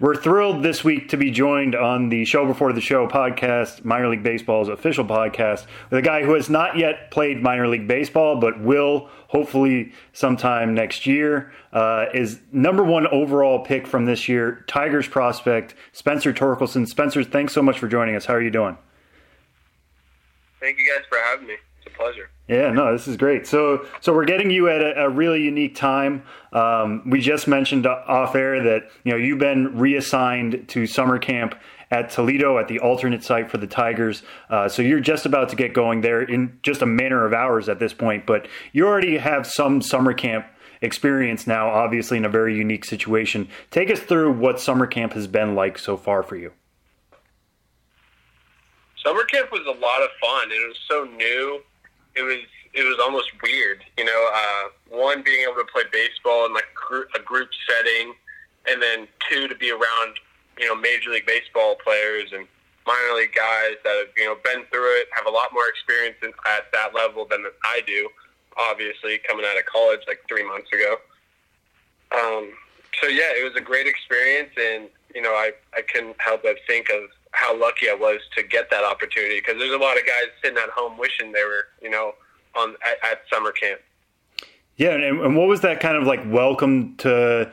We're 0.00 0.16
thrilled 0.16 0.64
this 0.64 0.82
week 0.82 1.10
to 1.10 1.16
be 1.16 1.30
joined 1.30 1.76
on 1.76 2.08
the 2.08 2.24
Show 2.24 2.44
Before 2.44 2.72
the 2.72 2.80
Show 2.80 3.06
podcast, 3.06 3.84
Minor 3.84 4.08
League 4.08 4.24
Baseball's 4.24 4.68
official 4.68 5.04
podcast, 5.04 5.66
with 5.90 5.98
a 5.98 6.02
guy 6.02 6.24
who 6.24 6.34
has 6.34 6.50
not 6.50 6.76
yet 6.76 7.12
played 7.12 7.40
minor 7.40 7.68
league 7.68 7.86
baseball, 7.86 8.36
but 8.40 8.58
will 8.60 9.08
hopefully 9.28 9.92
sometime 10.12 10.74
next 10.74 11.06
year. 11.06 11.52
Uh, 11.72 12.06
is 12.14 12.40
number 12.50 12.82
one 12.82 13.06
overall 13.08 13.60
pick 13.60 13.86
from 13.86 14.06
this 14.06 14.28
year, 14.28 14.64
Tigers 14.66 15.06
prospect 15.06 15.76
Spencer 15.92 16.32
Torkelson. 16.32 16.88
Spencer, 16.88 17.22
thanks 17.22 17.52
so 17.52 17.62
much 17.62 17.78
for 17.78 17.86
joining 17.86 18.16
us. 18.16 18.24
How 18.24 18.34
are 18.34 18.42
you 18.42 18.50
doing? 18.50 18.76
Thank 20.58 20.78
you 20.78 20.90
guys 20.92 21.04
for 21.08 21.18
having 21.18 21.46
me. 21.46 21.54
It's 21.78 21.94
a 21.94 21.96
pleasure. 21.96 22.30
Yeah, 22.48 22.70
no, 22.70 22.92
this 22.92 23.06
is 23.06 23.16
great. 23.16 23.46
So, 23.46 23.86
so 24.00 24.12
we're 24.12 24.24
getting 24.24 24.50
you 24.50 24.68
at 24.68 24.82
a, 24.82 25.04
a 25.04 25.08
really 25.08 25.42
unique 25.42 25.76
time. 25.76 26.24
Um, 26.52 27.08
we 27.08 27.20
just 27.20 27.46
mentioned 27.46 27.86
off 27.86 28.34
air 28.34 28.62
that 28.62 28.90
you 29.04 29.12
know 29.12 29.16
you've 29.16 29.38
been 29.38 29.78
reassigned 29.78 30.68
to 30.68 30.86
summer 30.86 31.18
camp 31.18 31.54
at 31.92 32.10
Toledo 32.10 32.58
at 32.58 32.68
the 32.68 32.80
alternate 32.80 33.22
site 33.22 33.50
for 33.50 33.58
the 33.58 33.66
Tigers. 33.66 34.22
Uh, 34.50 34.68
so 34.68 34.82
you're 34.82 35.00
just 35.00 35.24
about 35.24 35.50
to 35.50 35.56
get 35.56 35.72
going 35.72 36.00
there 36.00 36.22
in 36.22 36.58
just 36.62 36.82
a 36.82 36.86
matter 36.86 37.24
of 37.24 37.32
hours 37.32 37.68
at 37.68 37.78
this 37.78 37.92
point. 37.92 38.26
But 38.26 38.48
you 38.72 38.86
already 38.86 39.18
have 39.18 39.46
some 39.46 39.80
summer 39.80 40.12
camp 40.12 40.46
experience 40.80 41.46
now, 41.46 41.68
obviously 41.68 42.16
in 42.16 42.24
a 42.24 42.28
very 42.28 42.56
unique 42.56 42.84
situation. 42.84 43.48
Take 43.70 43.90
us 43.90 44.00
through 44.00 44.32
what 44.32 44.58
summer 44.58 44.86
camp 44.86 45.12
has 45.12 45.26
been 45.26 45.54
like 45.54 45.78
so 45.78 45.96
far 45.96 46.22
for 46.22 46.36
you. 46.36 46.52
Summer 49.04 49.24
camp 49.24 49.52
was 49.52 49.62
a 49.66 49.78
lot 49.78 50.02
of 50.02 50.10
fun. 50.20 50.44
and 50.44 50.52
It 50.52 50.68
was 50.68 50.78
so 50.88 51.04
new 51.04 51.62
it 52.14 52.22
was 52.22 52.40
it 52.74 52.84
was 52.84 52.98
almost 53.02 53.30
weird, 53.42 53.84
you 53.98 54.04
know. 54.04 54.30
Uh, 54.32 54.96
one 54.96 55.22
being 55.22 55.42
able 55.42 55.60
to 55.60 55.68
play 55.72 55.82
baseball 55.92 56.46
in 56.46 56.54
like 56.54 56.68
a 57.14 57.20
group 57.20 57.48
setting, 57.68 58.14
and 58.68 58.82
then 58.82 59.06
two 59.28 59.48
to 59.48 59.54
be 59.54 59.70
around 59.70 60.16
you 60.58 60.66
know 60.66 60.74
major 60.74 61.10
league 61.10 61.26
baseball 61.26 61.76
players 61.82 62.32
and 62.32 62.46
minor 62.86 63.16
league 63.16 63.34
guys 63.34 63.76
that 63.84 63.94
have 64.06 64.16
you 64.16 64.24
know 64.24 64.36
been 64.44 64.64
through 64.70 64.92
it, 65.00 65.08
have 65.14 65.26
a 65.26 65.30
lot 65.30 65.52
more 65.52 65.68
experience 65.68 66.16
in, 66.22 66.30
at 66.46 66.70
that 66.72 66.94
level 66.94 67.26
than 67.28 67.44
I 67.64 67.80
do. 67.86 68.08
Obviously, 68.56 69.18
coming 69.26 69.46
out 69.48 69.56
of 69.56 69.64
college 69.66 70.00
like 70.06 70.20
three 70.28 70.44
months 70.44 70.68
ago. 70.72 70.96
Um, 72.12 72.52
so 73.00 73.08
yeah, 73.08 73.32
it 73.32 73.44
was 73.44 73.56
a 73.56 73.64
great 73.64 73.86
experience, 73.86 74.50
and 74.58 74.88
you 75.14 75.22
know 75.22 75.32
I 75.32 75.52
I 75.74 75.82
couldn't 75.82 76.16
help 76.18 76.42
but 76.42 76.56
think 76.66 76.90
of 76.90 77.10
how 77.32 77.58
lucky 77.58 77.88
I 77.90 77.94
was 77.94 78.20
to 78.36 78.42
get 78.42 78.70
that 78.70 78.84
opportunity 78.84 79.40
because 79.40 79.58
there's 79.58 79.74
a 79.74 79.78
lot 79.78 79.96
of 79.98 80.06
guys 80.06 80.26
sitting 80.42 80.58
at 80.58 80.70
home 80.70 80.98
wishing 80.98 81.32
they 81.32 81.44
were, 81.44 81.66
you 81.80 81.90
know, 81.90 82.12
on 82.54 82.76
at, 82.84 83.10
at 83.10 83.18
summer 83.32 83.52
camp. 83.52 83.80
Yeah, 84.76 84.94
and, 84.94 85.20
and 85.20 85.36
what 85.36 85.48
was 85.48 85.60
that 85.62 85.80
kind 85.80 85.96
of 85.96 86.04
like 86.04 86.20
welcome 86.26 86.96
to 86.98 87.52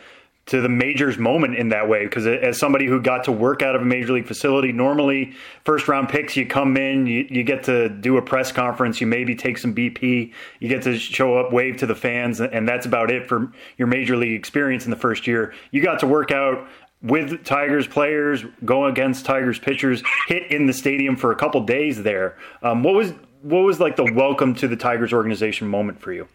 to 0.49 0.61
the 0.61 0.69
majors 0.69 1.19
moment 1.19 1.55
in 1.55 1.69
that 1.69 1.87
way 1.87 2.05
because 2.05 2.25
as 2.25 2.57
somebody 2.57 2.87
who 2.87 2.99
got 2.99 3.23
to 3.23 3.31
work 3.31 3.61
out 3.61 3.75
of 3.75 3.83
a 3.83 3.85
major 3.85 4.13
league 4.13 4.25
facility 4.25 4.71
normally 4.71 5.31
first 5.63 5.87
round 5.87 6.09
picks 6.09 6.35
you 6.35 6.43
come 6.43 6.75
in 6.75 7.05
you, 7.05 7.27
you 7.29 7.43
get 7.43 7.63
to 7.63 7.87
do 7.87 8.17
a 8.17 8.21
press 8.21 8.51
conference 8.51 8.99
you 8.99 9.05
maybe 9.05 9.35
take 9.35 9.59
some 9.59 9.75
bp 9.75 10.33
you 10.59 10.67
get 10.67 10.81
to 10.81 10.97
show 10.97 11.37
up 11.37 11.53
wave 11.53 11.77
to 11.77 11.85
the 11.85 11.93
fans 11.93 12.41
and 12.41 12.67
that's 12.67 12.87
about 12.87 13.11
it 13.11 13.29
for 13.29 13.51
your 13.77 13.87
major 13.87 14.17
league 14.17 14.33
experience 14.33 14.85
in 14.85 14.89
the 14.89 14.97
first 14.97 15.27
year 15.27 15.53
you 15.69 15.83
got 15.83 15.99
to 15.99 16.07
work 16.07 16.31
out 16.31 16.67
with 17.01 17.45
tigers 17.45 17.87
players 17.87 18.43
going 18.65 18.91
against 18.91 19.25
tigers 19.25 19.57
pitchers 19.57 20.03
hit 20.27 20.51
in 20.51 20.65
the 20.65 20.73
stadium 20.73 21.15
for 21.15 21.31
a 21.31 21.35
couple 21.35 21.61
days 21.61 22.03
there. 22.03 22.37
Um, 22.61 22.83
what 22.83 22.93
was 22.93 23.13
what 23.41 23.59
was 23.59 23.79
like 23.79 23.95
the 23.95 24.11
welcome 24.13 24.53
to 24.55 24.67
the 24.67 24.75
tigers 24.75 25.13
organization 25.13 25.67
moment 25.67 26.01
for 26.01 26.11
you? 26.11 26.27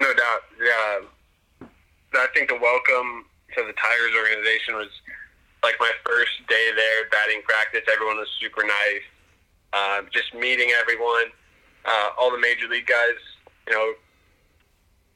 No 0.00 0.14
doubt. 0.14 0.40
Yeah. 0.58 1.68
I 2.14 2.26
think 2.34 2.48
the 2.48 2.58
welcome 2.60 3.26
to 3.54 3.62
the 3.66 3.72
Tigers 3.72 4.14
organization 4.16 4.74
was 4.74 4.88
like 5.62 5.74
my 5.78 5.90
first 6.04 6.32
day 6.48 6.70
there, 6.74 7.08
batting 7.10 7.42
practice. 7.42 7.82
Everyone 7.90 8.16
was 8.16 8.28
super 8.40 8.62
nice. 8.62 9.04
Uh, 9.72 10.02
just 10.12 10.34
meeting 10.34 10.70
everyone, 10.80 11.30
uh, 11.84 12.10
all 12.18 12.30
the 12.30 12.38
major 12.38 12.66
league 12.66 12.86
guys, 12.86 13.20
you 13.68 13.74
know, 13.74 13.92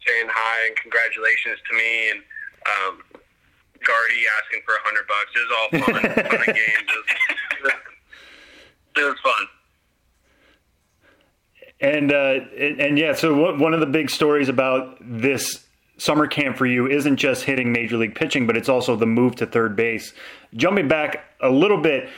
saying 0.07 0.27
hi 0.31 0.67
and 0.67 0.77
congratulations 0.77 1.59
to 1.69 1.77
me, 1.77 2.11
and 2.11 2.21
um, 2.71 3.03
Gardy 3.85 4.25
asking 4.43 4.63
for 4.65 4.75
a 4.75 4.83
hundred 4.83 5.07
bucks. 5.07 5.31
It 5.35 5.41
was 5.45 5.53
all 5.59 5.69
fun, 5.81 5.95
fun 6.29 6.55
games. 6.55 6.89
It 6.89 7.63
was, 7.63 7.73
it 8.97 9.05
was 9.05 9.21
fun. 9.23 9.49
And, 11.81 12.13
uh, 12.13 12.41
and 12.57 12.81
and 12.81 12.99
yeah, 12.99 13.15
so 13.15 13.57
one 13.57 13.75
of 13.75 13.81
the 13.81 13.87
big 13.87 14.09
stories 14.09 14.49
about 14.49 14.97
this 15.01 15.67
summer 15.99 16.27
camp 16.27 16.57
for 16.57 16.67
you 16.67 16.87
isn't 16.89 17.17
just 17.17 17.45
hitting 17.45 17.73
major 17.73 17.97
league 17.97 18.15
pitching, 18.15 18.47
but 18.47 18.57
it's 18.57 18.69
also 18.69 18.97
the 18.97 19.07
move 19.07 19.37
to 19.37 19.47
third 19.47 19.77
base. 19.77 20.13
Jumping 20.55 20.89
back 20.89 21.25
a 21.41 21.51
little 21.51 21.81
bit 21.81 22.09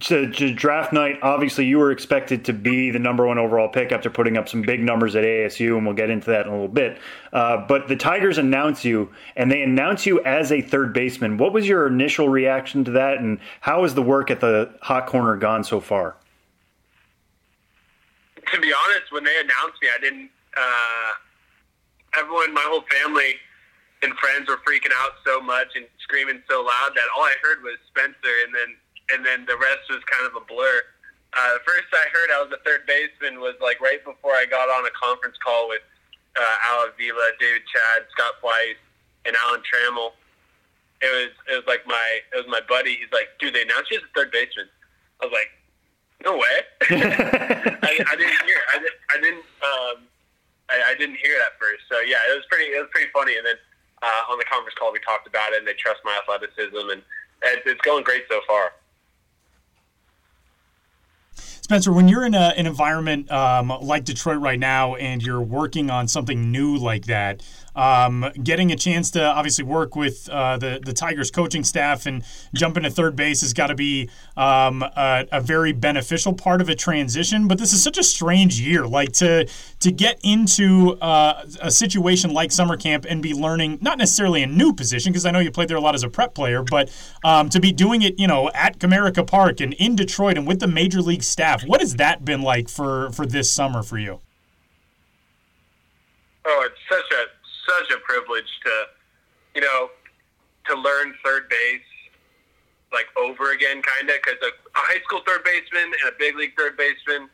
to, 0.00 0.30
to, 0.32 0.52
draft 0.52 0.92
night, 0.92 1.18
obviously 1.22 1.64
you 1.64 1.78
were 1.78 1.92
expected 1.92 2.44
to 2.46 2.52
be 2.52 2.90
the 2.90 2.98
number 2.98 3.26
one 3.26 3.38
overall 3.38 3.68
pick 3.68 3.92
after 3.92 4.10
putting 4.10 4.36
up 4.36 4.48
some 4.48 4.62
big 4.62 4.80
numbers 4.80 5.14
at 5.14 5.24
ASU, 5.24 5.76
and 5.76 5.86
we'll 5.86 5.94
get 5.94 6.10
into 6.10 6.30
that 6.30 6.46
in 6.46 6.48
a 6.48 6.52
little 6.52 6.68
bit. 6.68 6.98
Uh, 7.32 7.64
but 7.66 7.86
the 7.86 7.96
Tigers 7.96 8.38
announce 8.38 8.84
you, 8.84 9.10
and 9.36 9.50
they 9.50 9.62
announce 9.62 10.04
you 10.04 10.22
as 10.24 10.50
a 10.50 10.60
third 10.60 10.92
baseman. 10.92 11.36
What 11.36 11.52
was 11.52 11.68
your 11.68 11.86
initial 11.86 12.28
reaction 12.28 12.84
to 12.84 12.90
that, 12.92 13.18
and 13.18 13.38
how 13.60 13.82
has 13.82 13.94
the 13.94 14.02
work 14.02 14.30
at 14.30 14.40
the 14.40 14.74
hot 14.82 15.06
corner 15.06 15.36
gone 15.36 15.62
so 15.62 15.80
far? 15.80 16.16
To 18.52 18.60
be 18.60 18.72
honest, 18.72 19.12
when 19.12 19.24
they 19.24 19.36
announced 19.38 19.80
me, 19.82 19.88
I 19.94 20.00
didn't. 20.00 20.30
Uh 20.56 21.12
everyone, 22.18 22.54
my 22.54 22.64
whole 22.66 22.84
family 23.02 23.36
and 24.02 24.12
friends 24.18 24.48
were 24.48 24.58
freaking 24.58 24.92
out 25.04 25.12
so 25.24 25.40
much 25.40 25.68
and 25.74 25.86
screaming 26.02 26.42
so 26.48 26.60
loud 26.62 26.90
that 26.94 27.04
all 27.16 27.24
I 27.24 27.34
heard 27.42 27.62
was 27.62 27.76
Spencer, 27.88 28.34
and 28.44 28.54
then 28.54 28.76
and 29.12 29.24
then 29.24 29.46
the 29.46 29.56
rest 29.56 29.86
was 29.90 30.02
kind 30.10 30.26
of 30.26 30.34
a 30.34 30.44
blur. 30.44 30.82
Uh, 31.36 31.52
the 31.58 31.64
first 31.66 31.86
I 31.92 32.06
heard 32.10 32.30
I 32.32 32.42
was 32.42 32.52
a 32.52 32.62
third 32.64 32.86
baseman 32.88 33.40
was 33.40 33.54
like 33.60 33.80
right 33.80 34.02
before 34.04 34.32
I 34.32 34.46
got 34.46 34.68
on 34.68 34.86
a 34.86 34.94
conference 34.96 35.36
call 35.42 35.68
with 35.68 35.82
uh, 36.36 36.56
Al 36.72 36.88
Avila, 36.88 37.30
David 37.38 37.62
Chadd, 37.68 38.08
Scott 38.12 38.40
Pleis, 38.40 38.76
and 39.24 39.36
Alan 39.44 39.60
Trammell. 39.66 40.16
It 41.02 41.12
was 41.12 41.32
it 41.52 41.54
was 41.60 41.66
like 41.68 41.84
my 41.86 42.20
it 42.32 42.36
was 42.36 42.48
my 42.48 42.64
buddy. 42.64 42.96
He's 42.96 43.12
like, 43.12 43.28
dude, 43.38 43.54
they 43.54 43.62
announced 43.62 43.90
you 43.90 43.98
as 43.98 44.04
a 44.04 44.12
third 44.16 44.32
baseman. 44.32 44.68
I 45.20 45.28
was 45.28 45.34
like, 45.34 45.52
no 46.24 46.36
way. 46.36 46.56
I, 47.84 47.92
I 48.00 48.14
didn't 48.16 48.40
hear. 48.48 48.60
I, 48.72 48.76
I 49.12 49.16
didn't. 49.20 49.46
Um, 49.60 49.96
I, 50.68 50.92
I 50.92 50.94
didn't 50.98 51.20
hear 51.20 51.36
it 51.36 51.42
at 51.44 51.60
first. 51.60 51.84
So 51.92 52.00
yeah, 52.00 52.24
it 52.32 52.34
was 52.34 52.46
pretty 52.48 52.72
it 52.72 52.80
was 52.80 52.88
pretty 52.92 53.10
funny. 53.12 53.36
And 53.36 53.44
then 53.44 53.60
uh, 54.02 54.32
on 54.32 54.38
the 54.38 54.48
conference 54.48 54.74
call, 54.78 54.92
we 54.92 55.00
talked 55.00 55.28
about 55.28 55.52
it, 55.52 55.60
and 55.60 55.68
they 55.68 55.76
trust 55.76 56.00
my 56.04 56.16
athleticism, 56.16 56.88
and 56.90 57.04
it, 57.44 57.62
it's 57.66 57.80
going 57.82 58.04
great 58.04 58.24
so 58.28 58.40
far. 58.48 58.72
Spencer, 61.66 61.92
when 61.92 62.06
you're 62.06 62.24
in 62.24 62.32
a, 62.32 62.54
an 62.56 62.64
environment 62.64 63.28
um, 63.28 63.72
like 63.82 64.04
Detroit 64.04 64.38
right 64.38 64.60
now 64.60 64.94
and 64.94 65.20
you're 65.20 65.40
working 65.40 65.90
on 65.90 66.06
something 66.06 66.52
new 66.52 66.76
like 66.76 67.06
that, 67.06 67.42
um, 67.76 68.26
getting 68.42 68.72
a 68.72 68.76
chance 68.76 69.10
to 69.12 69.22
obviously 69.22 69.64
work 69.64 69.94
with 69.94 70.28
uh, 70.30 70.56
the 70.56 70.80
the 70.84 70.92
Tigers 70.92 71.30
coaching 71.30 71.62
staff 71.62 72.06
and 72.06 72.24
jumping 72.54 72.82
to 72.82 72.90
third 72.90 73.14
base 73.14 73.42
has 73.42 73.52
got 73.52 73.68
to 73.68 73.74
be 73.74 74.10
um, 74.36 74.82
a, 74.82 75.26
a, 75.30 75.40
very 75.40 75.72
beneficial 75.72 76.32
part 76.32 76.60
of 76.60 76.68
a 76.68 76.74
transition. 76.74 77.46
But 77.46 77.58
this 77.58 77.72
is 77.72 77.82
such 77.82 77.98
a 77.98 78.02
strange 78.02 78.60
year, 78.60 78.86
like 78.86 79.12
to 79.14 79.46
to 79.80 79.92
get 79.92 80.18
into 80.24 80.96
uh, 81.00 81.44
a 81.60 81.70
situation 81.70 82.32
like 82.32 82.50
summer 82.50 82.76
camp 82.76 83.06
and 83.08 83.22
be 83.22 83.34
learning 83.34 83.78
not 83.82 83.98
necessarily 83.98 84.42
a 84.42 84.46
new 84.46 84.72
position 84.72 85.12
because 85.12 85.26
I 85.26 85.30
know 85.30 85.38
you 85.38 85.50
played 85.50 85.68
there 85.68 85.76
a 85.76 85.80
lot 85.80 85.94
as 85.94 86.02
a 86.02 86.08
prep 86.08 86.34
player, 86.34 86.62
but 86.62 86.90
um, 87.24 87.50
to 87.50 87.60
be 87.60 87.72
doing 87.72 88.02
it, 88.02 88.18
you 88.18 88.26
know, 88.26 88.50
at 88.54 88.78
Comerica 88.78 89.26
Park 89.26 89.60
and 89.60 89.74
in 89.74 89.96
Detroit 89.96 90.38
and 90.38 90.46
with 90.46 90.60
the 90.60 90.66
major 90.66 91.02
league 91.02 91.22
staff. 91.22 91.66
What 91.66 91.80
has 91.80 91.96
that 91.96 92.24
been 92.24 92.42
like 92.42 92.68
for 92.68 93.10
for 93.10 93.26
this 93.26 93.52
summer 93.52 93.82
for 93.82 93.98
you? 93.98 94.20
Oh, 96.48 96.68
it's 96.68 96.80
such 96.88 97.18
a 97.18 97.25
such 97.66 97.90
a 97.90 97.98
privilege 98.00 98.48
to, 98.64 98.72
you 99.54 99.60
know, 99.60 99.90
to 100.66 100.74
learn 100.74 101.14
third 101.24 101.48
base 101.48 101.80
like 102.92 103.06
over 103.18 103.52
again, 103.52 103.82
kind 103.82 104.08
of, 104.08 104.16
because 104.22 104.38
a, 104.42 104.48
a 104.48 104.72
high 104.72 105.00
school 105.04 105.20
third 105.26 105.44
baseman 105.44 105.92
and 105.92 106.08
a 106.08 106.16
big 106.18 106.36
league 106.36 106.56
third 106.56 106.76
baseman, 106.76 107.28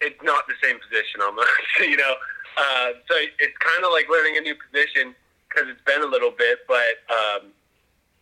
it's 0.00 0.20
not 0.22 0.46
the 0.48 0.54
same 0.62 0.78
position 0.80 1.22
almost, 1.22 1.48
you 1.80 1.96
know. 1.96 2.14
Uh, 2.56 2.92
so 3.08 3.14
it's 3.16 3.56
kind 3.58 3.84
of 3.84 3.92
like 3.92 4.08
learning 4.10 4.36
a 4.36 4.40
new 4.40 4.54
position 4.54 5.14
because 5.48 5.68
it's 5.70 5.80
been 5.86 6.02
a 6.02 6.06
little 6.06 6.30
bit, 6.30 6.60
but 6.68 7.00
um, 7.08 7.48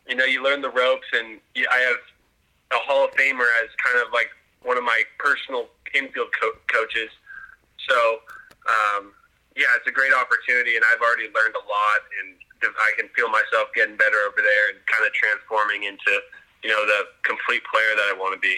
you 0.08 0.14
know, 0.14 0.24
you 0.24 0.42
learn 0.42 0.60
the 0.60 0.70
ropes, 0.70 1.06
and 1.12 1.40
you, 1.54 1.66
I 1.70 1.78
have 1.78 1.98
a 2.72 2.82
Hall 2.84 3.04
of 3.04 3.10
Famer 3.12 3.46
as 3.62 3.70
kind 3.82 3.98
of 4.04 4.12
like 4.12 4.30
one 4.62 4.76
of 4.76 4.84
my 4.84 5.02
personal 5.18 5.66
infield 5.94 6.28
co- 6.40 6.58
coaches. 6.68 7.10
So 7.88 8.18
um, 8.68 9.12
yeah, 9.56 9.70
it's 9.78 9.86
a 9.86 9.94
great 9.94 10.14
opportunity, 10.14 10.76
and 10.76 10.84
I've 10.86 11.02
already 11.02 11.26
learned 11.34 11.58
a 11.58 11.64
lot, 11.66 12.00
and 12.22 12.38
I 12.62 12.90
can 12.94 13.08
feel 13.16 13.28
myself 13.28 13.72
getting 13.74 13.96
better 13.96 14.18
over 14.28 14.38
there 14.38 14.64
and 14.70 14.78
kind 14.86 15.02
of 15.02 15.12
transforming 15.12 15.84
into, 15.84 16.12
you 16.62 16.70
know, 16.70 16.84
the 16.86 17.10
complete 17.26 17.64
player 17.66 17.92
that 17.96 18.06
I 18.10 18.14
want 18.14 18.36
to 18.36 18.40
be. 18.40 18.54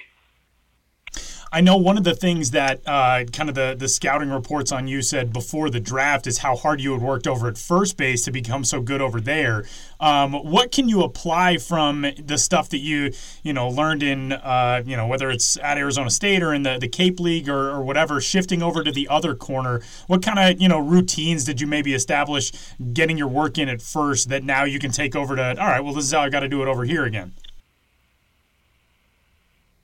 I 1.54 1.60
know 1.60 1.76
one 1.76 1.98
of 1.98 2.04
the 2.04 2.14
things 2.14 2.52
that 2.52 2.80
uh, 2.86 3.24
kind 3.30 3.50
of 3.50 3.54
the, 3.54 3.76
the 3.78 3.86
scouting 3.86 4.30
reports 4.30 4.72
on 4.72 4.88
you 4.88 5.02
said 5.02 5.34
before 5.34 5.68
the 5.68 5.80
draft 5.80 6.26
is 6.26 6.38
how 6.38 6.56
hard 6.56 6.80
you 6.80 6.92
had 6.92 7.02
worked 7.02 7.26
over 7.26 7.46
at 7.46 7.58
first 7.58 7.98
base 7.98 8.24
to 8.24 8.30
become 8.30 8.64
so 8.64 8.80
good 8.80 9.02
over 9.02 9.20
there. 9.20 9.66
Um, 10.00 10.32
what 10.32 10.72
can 10.72 10.88
you 10.88 11.02
apply 11.02 11.58
from 11.58 12.06
the 12.18 12.38
stuff 12.38 12.70
that 12.70 12.78
you 12.78 13.12
you 13.42 13.52
know 13.52 13.68
learned 13.68 14.02
in 14.02 14.32
uh, 14.32 14.82
you 14.86 14.96
know 14.96 15.06
whether 15.06 15.30
it's 15.30 15.58
at 15.58 15.76
Arizona 15.76 16.08
State 16.08 16.42
or 16.42 16.54
in 16.54 16.62
the, 16.62 16.78
the 16.78 16.88
Cape 16.88 17.20
League 17.20 17.50
or, 17.50 17.68
or 17.68 17.82
whatever, 17.82 18.18
shifting 18.18 18.62
over 18.62 18.82
to 18.82 18.90
the 18.90 19.06
other 19.08 19.34
corner? 19.34 19.82
What 20.06 20.22
kind 20.22 20.38
of 20.38 20.58
you 20.58 20.68
know 20.68 20.78
routines 20.78 21.44
did 21.44 21.60
you 21.60 21.66
maybe 21.66 21.92
establish 21.92 22.50
getting 22.94 23.18
your 23.18 23.28
work 23.28 23.58
in 23.58 23.68
at 23.68 23.82
first 23.82 24.30
that 24.30 24.42
now 24.42 24.64
you 24.64 24.78
can 24.78 24.90
take 24.90 25.14
over 25.14 25.36
to? 25.36 25.60
All 25.60 25.66
right, 25.66 25.80
well 25.80 25.92
this 25.92 26.06
is 26.06 26.12
how 26.12 26.22
I 26.22 26.30
got 26.30 26.40
to 26.40 26.48
do 26.48 26.62
it 26.62 26.68
over 26.68 26.84
here 26.84 27.04
again. 27.04 27.34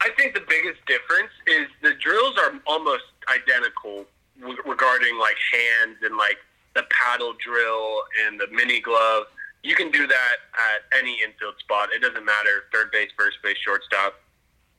I 0.08 0.14
think 0.16 0.32
the 0.32 0.44
biggest 0.48 0.80
difference 0.86 1.32
is 1.46 1.68
the 1.82 1.92
drills 2.00 2.32
are 2.38 2.56
almost 2.66 3.04
identical 3.28 4.06
regarding 4.40 5.18
like 5.18 5.36
hands 5.52 5.98
and 6.02 6.16
like 6.16 6.38
the 6.74 6.84
paddle 6.88 7.34
drill 7.36 8.00
and 8.24 8.40
the 8.40 8.46
mini 8.48 8.80
glove. 8.80 9.24
You 9.62 9.74
can 9.74 9.90
do 9.90 10.06
that 10.06 10.36
at 10.56 10.98
any 10.98 11.18
infield 11.20 11.58
spot. 11.60 11.90
It 11.92 12.00
doesn't 12.00 12.24
matter 12.24 12.64
third 12.72 12.90
base, 12.90 13.10
first 13.18 13.36
base, 13.42 13.58
shortstop, 13.60 14.14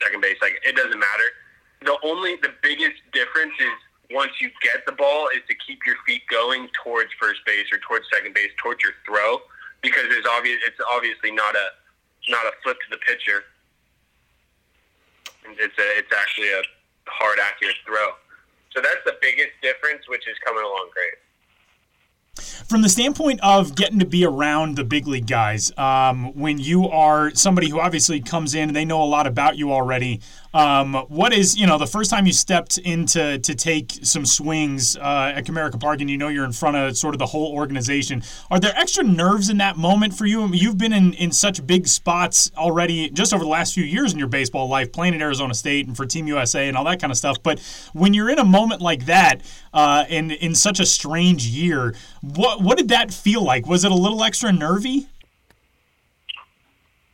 second 0.01 0.21
base. 0.21 0.37
Like 0.41 0.57
it 0.65 0.75
doesn't 0.75 0.97
matter. 0.97 1.29
The 1.85 1.97
only 2.01 2.37
the 2.41 2.53
biggest 2.63 2.97
difference 3.13 3.53
is 3.59 3.75
once 4.09 4.31
you 4.41 4.49
get 4.63 4.83
the 4.87 4.93
ball 4.93 5.29
is 5.29 5.45
to 5.47 5.53
keep 5.61 5.85
your 5.85 5.95
feet 6.07 6.23
going 6.31 6.69
towards 6.83 7.11
first 7.21 7.45
base 7.45 7.67
or 7.71 7.77
towards 7.85 8.05
second 8.11 8.33
base, 8.33 8.49
towards 8.57 8.81
your 8.81 8.93
throw, 9.05 9.37
because 9.83 10.09
it's 10.09 10.27
obvious 10.27 10.57
it's 10.65 10.81
obviously 10.89 11.29
not 11.29 11.53
a 11.53 11.67
not 12.29 12.45
a 12.49 12.51
flip 12.63 12.77
to 12.89 12.97
the 12.97 13.01
pitcher 13.05 13.43
it's 15.57 15.77
a, 15.77 15.97
it's 15.97 16.11
actually 16.15 16.49
a 16.49 16.61
hard, 17.07 17.39
accurate 17.39 17.75
throw. 17.85 18.11
So 18.71 18.81
that's 18.81 19.03
the 19.05 19.15
biggest 19.21 19.49
difference, 19.61 20.07
which 20.07 20.27
is 20.27 20.37
coming 20.45 20.63
along 20.63 20.89
great. 20.93 21.13
From 22.67 22.81
the 22.81 22.89
standpoint 22.89 23.39
of 23.41 23.75
getting 23.75 23.99
to 23.99 24.05
be 24.05 24.23
around 24.23 24.77
the 24.77 24.83
big 24.83 25.07
league 25.07 25.27
guys, 25.27 25.71
um, 25.77 26.33
when 26.35 26.57
you 26.57 26.87
are 26.87 27.33
somebody 27.33 27.69
who 27.69 27.79
obviously 27.79 28.21
comes 28.21 28.53
in 28.53 28.69
and 28.69 28.75
they 28.75 28.85
know 28.85 29.01
a 29.01 29.05
lot 29.05 29.27
about 29.27 29.57
you 29.57 29.73
already, 29.73 30.21
Um, 30.53 30.95
what 31.09 31.31
is 31.31 31.57
you 31.57 31.67
know 31.67 31.77
the 31.77 31.85
first 31.87 32.09
time 32.09 32.25
you 32.25 32.33
stepped 32.33 32.79
into 32.79 33.37
to 33.37 33.55
take 33.55 33.91
some 34.01 34.25
swings 34.25 34.97
uh, 34.97 35.33
at 35.35 35.45
Comerica 35.45 35.79
Park, 35.79 36.01
and 36.01 36.09
you 36.09 36.17
know 36.17 36.27
you're 36.27 36.45
in 36.45 36.51
front 36.51 36.75
of 36.75 36.97
sort 36.97 37.13
of 37.13 37.19
the 37.19 37.27
whole 37.27 37.53
organization? 37.53 38.23
Are 38.49 38.59
there 38.59 38.73
extra 38.75 39.03
nerves 39.03 39.49
in 39.49 39.57
that 39.57 39.77
moment 39.77 40.15
for 40.15 40.25
you? 40.25 40.41
I 40.41 40.47
mean, 40.47 40.59
you've 40.59 40.77
been 40.77 40.93
in 40.93 41.13
in 41.13 41.31
such 41.31 41.65
big 41.67 41.87
spots 41.87 42.51
already, 42.57 43.11
just 43.11 43.31
over 43.31 43.43
the 43.43 43.49
last 43.49 43.75
few 43.75 43.83
years 43.83 44.11
in 44.11 44.17
your 44.17 44.27
baseball 44.27 44.67
life, 44.67 44.91
playing 44.91 45.13
at 45.13 45.21
Arizona 45.21 45.53
State 45.53 45.85
and 45.85 45.95
for 45.95 46.07
Team 46.07 46.25
USA 46.27 46.67
and 46.67 46.75
all 46.75 46.85
that 46.85 46.99
kind 46.99 47.11
of 47.11 47.17
stuff. 47.17 47.37
But 47.43 47.59
when 47.93 48.15
you're 48.15 48.29
in 48.29 48.39
a 48.39 48.45
moment 48.45 48.81
like 48.81 49.05
that, 49.05 49.41
uh, 49.71 50.05
in 50.09 50.31
in 50.31 50.55
such 50.55 50.79
a 50.79 50.85
strange 50.85 51.45
year, 51.45 51.93
what 52.21 52.61
what 52.61 52.77
did 52.79 52.89
that 52.89 53.13
feel 53.13 53.43
like? 53.43 53.67
Was 53.67 53.85
it 53.85 53.91
a 53.91 53.95
little 53.95 54.23
extra 54.23 54.51
nervy? 54.51 55.07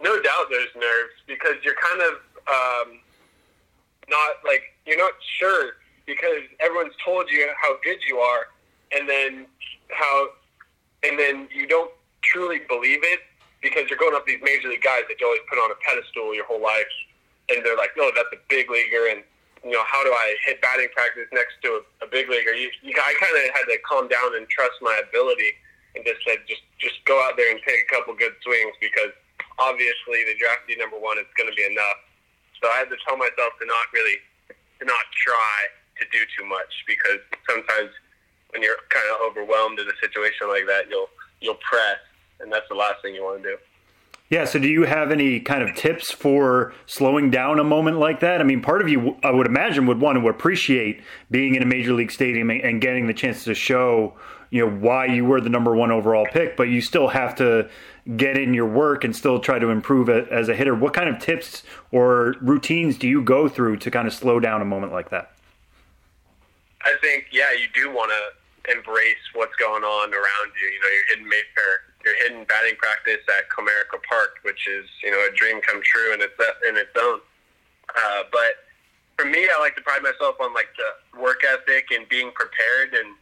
No 0.02 0.22
doubt, 0.22 0.45
there's 0.49 0.70
nerves 0.76 1.14
because 1.28 1.56
you're 1.64 1.76
kind 1.76 2.02
of 2.02 2.14
um, 2.48 2.99
not 4.16 4.32
like 4.48 4.64
you're 4.86 4.98
not 4.98 5.14
sure 5.40 5.76
because 6.06 6.46
everyone's 6.60 6.96
told 7.04 7.30
you 7.30 7.50
how 7.60 7.76
good 7.84 7.98
you 8.08 8.18
are, 8.18 8.48
and 8.96 9.10
then 9.10 9.46
how, 9.92 10.30
and 11.04 11.18
then 11.18 11.48
you 11.54 11.68
don't 11.68 11.92
truly 12.22 12.62
believe 12.70 13.02
it 13.04 13.20
because 13.62 13.90
you're 13.90 13.98
going 13.98 14.14
up 14.14 14.26
these 14.26 14.42
major 14.44 14.70
league 14.70 14.86
guys 14.86 15.02
that 15.10 15.18
you 15.20 15.26
always 15.26 15.42
put 15.50 15.58
on 15.58 15.72
a 15.72 15.78
pedestal 15.82 16.34
your 16.36 16.46
whole 16.46 16.62
life, 16.62 16.94
and 17.50 17.66
they're 17.66 17.78
like, 17.78 17.92
no, 17.98 18.12
that's 18.14 18.30
a 18.34 18.42
big 18.50 18.70
leaguer, 18.70 19.10
and 19.10 19.24
you 19.66 19.74
know, 19.74 19.82
how 19.90 20.06
do 20.06 20.14
I 20.14 20.38
hit 20.46 20.62
batting 20.62 20.94
practice 20.94 21.26
next 21.34 21.58
to 21.66 21.82
a, 21.82 22.06
a 22.06 22.08
big 22.08 22.30
leaguer? 22.30 22.54
You, 22.54 22.70
you, 22.86 22.94
I 22.94 23.18
kind 23.18 23.34
of 23.34 23.50
had 23.58 23.66
to 23.66 23.78
calm 23.82 24.06
down 24.08 24.38
and 24.38 24.46
trust 24.48 24.78
my 24.82 24.94
ability, 25.10 25.58
and 25.98 26.06
just 26.06 26.22
said, 26.22 26.46
just 26.46 26.62
just 26.78 27.02
go 27.10 27.18
out 27.26 27.34
there 27.34 27.50
and 27.50 27.60
take 27.66 27.82
a 27.82 27.90
couple 27.90 28.14
good 28.14 28.38
swings 28.46 28.78
because 28.78 29.10
obviously 29.58 30.22
the 30.28 30.38
draft 30.38 30.70
you 30.70 30.78
number 30.78 31.00
one 31.00 31.18
is 31.18 31.26
going 31.34 31.50
to 31.50 31.56
be 31.56 31.66
enough. 31.66 31.98
So 32.61 32.69
I 32.69 32.80
had 32.80 32.90
to 32.90 32.98
tell 33.07 33.18
myself 33.18 33.53
to 33.60 33.65
not 33.65 33.86
really, 33.94 34.18
to 34.80 34.86
not 34.86 35.06
try 35.15 35.57
to 35.99 36.06
do 36.11 36.19
too 36.38 36.45
much 36.45 36.72
because 36.88 37.19
sometimes 37.49 37.91
when 38.52 38.64
you're 38.64 38.80
kind 38.90 39.06
of 39.11 39.22
overwhelmed 39.30 39.80
in 39.80 39.88
a 39.88 39.98
situation 40.02 40.48
like 40.48 40.65
that, 40.68 40.90
you'll 40.90 41.10
you'll 41.41 41.60
press, 41.61 41.99
and 42.40 42.52
that's 42.52 42.68
the 42.69 42.76
last 42.76 43.02
thing 43.02 43.14
you 43.14 43.23
want 43.23 43.44
to 43.44 43.49
do. 43.49 43.57
Yeah. 44.30 44.45
So, 44.45 44.57
do 44.57 44.68
you 44.68 44.84
have 44.84 45.11
any 45.11 45.40
kind 45.40 45.61
of 45.61 45.76
tips 45.76 46.11
for 46.11 46.73
slowing 46.88 47.30
down 47.30 47.60
a 47.60 47.64
moment 47.64 47.99
like 47.99 48.22
that? 48.22 48.41
I 48.41 48.44
mean, 48.44 48.61
part 48.61 48.82
of 48.82 48.90
you, 48.90 49.18
I 49.23 49.32
would 49.32 49.45
imagine, 49.45 49.86
would 49.86 50.02
want 50.02 50.18
to 50.18 50.27
appreciate 50.27 51.02
being 51.30 51.53
in 51.56 51.61
a 51.61 51.65
major 51.65 51.94
league 51.94 52.11
stadium 52.11 52.49
and 52.49 52.82
getting 52.82 53.06
the 53.06 53.14
chance 53.14 53.44
to 53.44 53.53
show, 53.53 54.15
you 54.49 54.65
know, 54.65 54.76
why 54.76 55.06
you 55.06 55.26
were 55.26 55.41
the 55.41 55.49
number 55.49 55.76
one 55.76 55.91
overall 55.91 56.26
pick, 56.32 56.57
but 56.57 56.69
you 56.69 56.82
still 56.82 57.10
have 57.10 57.36
to 57.36 57.69
get 58.18 58.36
in 58.36 58.53
your 58.53 58.68
work 58.68 59.03
and 59.03 59.15
still 59.15 59.40
try 59.40 59.60
to 59.60 59.69
improve 59.69 60.10
as 60.10 60.49
a 60.49 60.56
hitter. 60.56 60.73
What 60.73 60.94
kind 60.94 61.10
of 61.10 61.19
tips 61.19 61.64
or 61.96 62.36
routines 62.42 62.98
do 62.98 63.08
you 63.08 63.22
go 63.22 63.48
through 63.48 63.78
to 63.78 63.90
kind 63.90 64.06
of 64.06 64.14
slow 64.14 64.38
down 64.38 64.62
a 64.62 64.66
moment 64.66 64.92
like 64.92 65.12
that? 65.12 65.32
I 66.84 66.94
think, 67.00 67.28
yeah, 67.32 67.54
you 67.56 67.72
do 67.74 67.90
want 67.90 68.12
to 68.12 68.76
embrace 68.76 69.24
what's 69.34 69.56
going 69.56 69.84
on 69.84 70.14
around 70.14 70.52
you. 70.60 70.68
You 70.68 70.80
know, 70.84 70.90
you're 70.92 71.08
hitting 71.16 71.30
Mayfair 71.30 71.96
your 72.04 72.14
hidden 72.22 72.46
batting 72.46 72.76
practice 72.76 73.24
at 73.28 73.50
Comerica 73.50 73.98
Park, 74.08 74.38
which 74.44 74.68
is 74.68 74.86
you 75.04 75.10
know 75.10 75.18
a 75.18 75.34
dream 75.36 75.60
come 75.62 75.82
true 75.82 76.14
in 76.14 76.22
its 76.22 76.38
in 76.70 76.78
its 76.78 76.92
own. 77.00 77.20
Uh, 77.90 78.24
but 78.32 78.70
for 79.18 79.26
me, 79.26 79.48
I 79.50 79.58
like 79.60 79.76
to 79.76 79.82
pride 79.82 80.04
myself 80.04 80.36
on 80.40 80.54
like 80.54 80.70
the 80.78 81.20
work 81.20 81.42
ethic 81.42 81.88
and 81.90 82.08
being 82.10 82.32
prepared. 82.36 82.94
And 82.94 83.16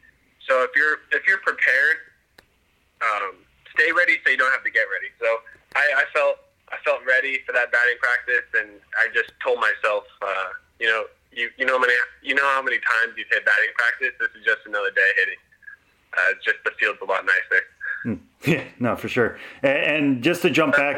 so 0.50 0.64
if 0.64 0.72
you're 0.76 0.98
if 1.14 1.26
you're 1.26 1.40
prepared, 1.40 2.12
um, 3.00 3.36
stay 3.72 3.92
ready 3.94 4.18
so 4.26 4.32
you 4.32 4.38
don't 4.38 4.52
have 4.52 4.66
to 4.66 4.72
get 4.72 4.84
ready. 4.92 5.14
So 5.22 5.28
I, 5.76 6.04
I 6.04 6.06
felt 6.12 6.38
I 6.74 6.84
felt 6.84 7.06
ready 7.06 7.40
for 7.46 7.54
that 7.54 7.72
batting 7.72 7.98
practice, 8.02 8.50
and 8.58 8.70
I 8.98 9.14
just 9.14 9.30
told 9.44 9.60
myself, 9.60 10.06
uh, 10.22 10.58
you 10.80 10.88
know, 10.88 11.06
you 11.32 11.50
you 11.58 11.66
know 11.66 11.74
how 11.74 11.80
many 11.80 11.94
you 12.24 12.34
know 12.34 12.46
how 12.46 12.62
many 12.62 12.78
times 12.78 13.14
you've 13.18 13.30
hit 13.30 13.46
batting 13.46 13.74
practice. 13.78 14.14
This 14.20 14.30
is 14.40 14.46
just 14.46 14.66
another 14.66 14.90
day 14.92 15.10
hitting. 15.18 15.38
Uh, 16.18 16.34
just 16.44 16.58
the 16.66 16.72
field's 16.80 17.00
a 17.02 17.06
lot 17.06 17.26
nicer. 17.26 17.62
Hmm. 18.04 18.14
Yeah, 18.46 18.64
no, 18.78 18.98
for 18.98 19.08
sure. 19.08 19.38
And 19.62 20.22
just 20.22 20.42
to 20.42 20.50
jump 20.50 20.76
back, 20.76 20.98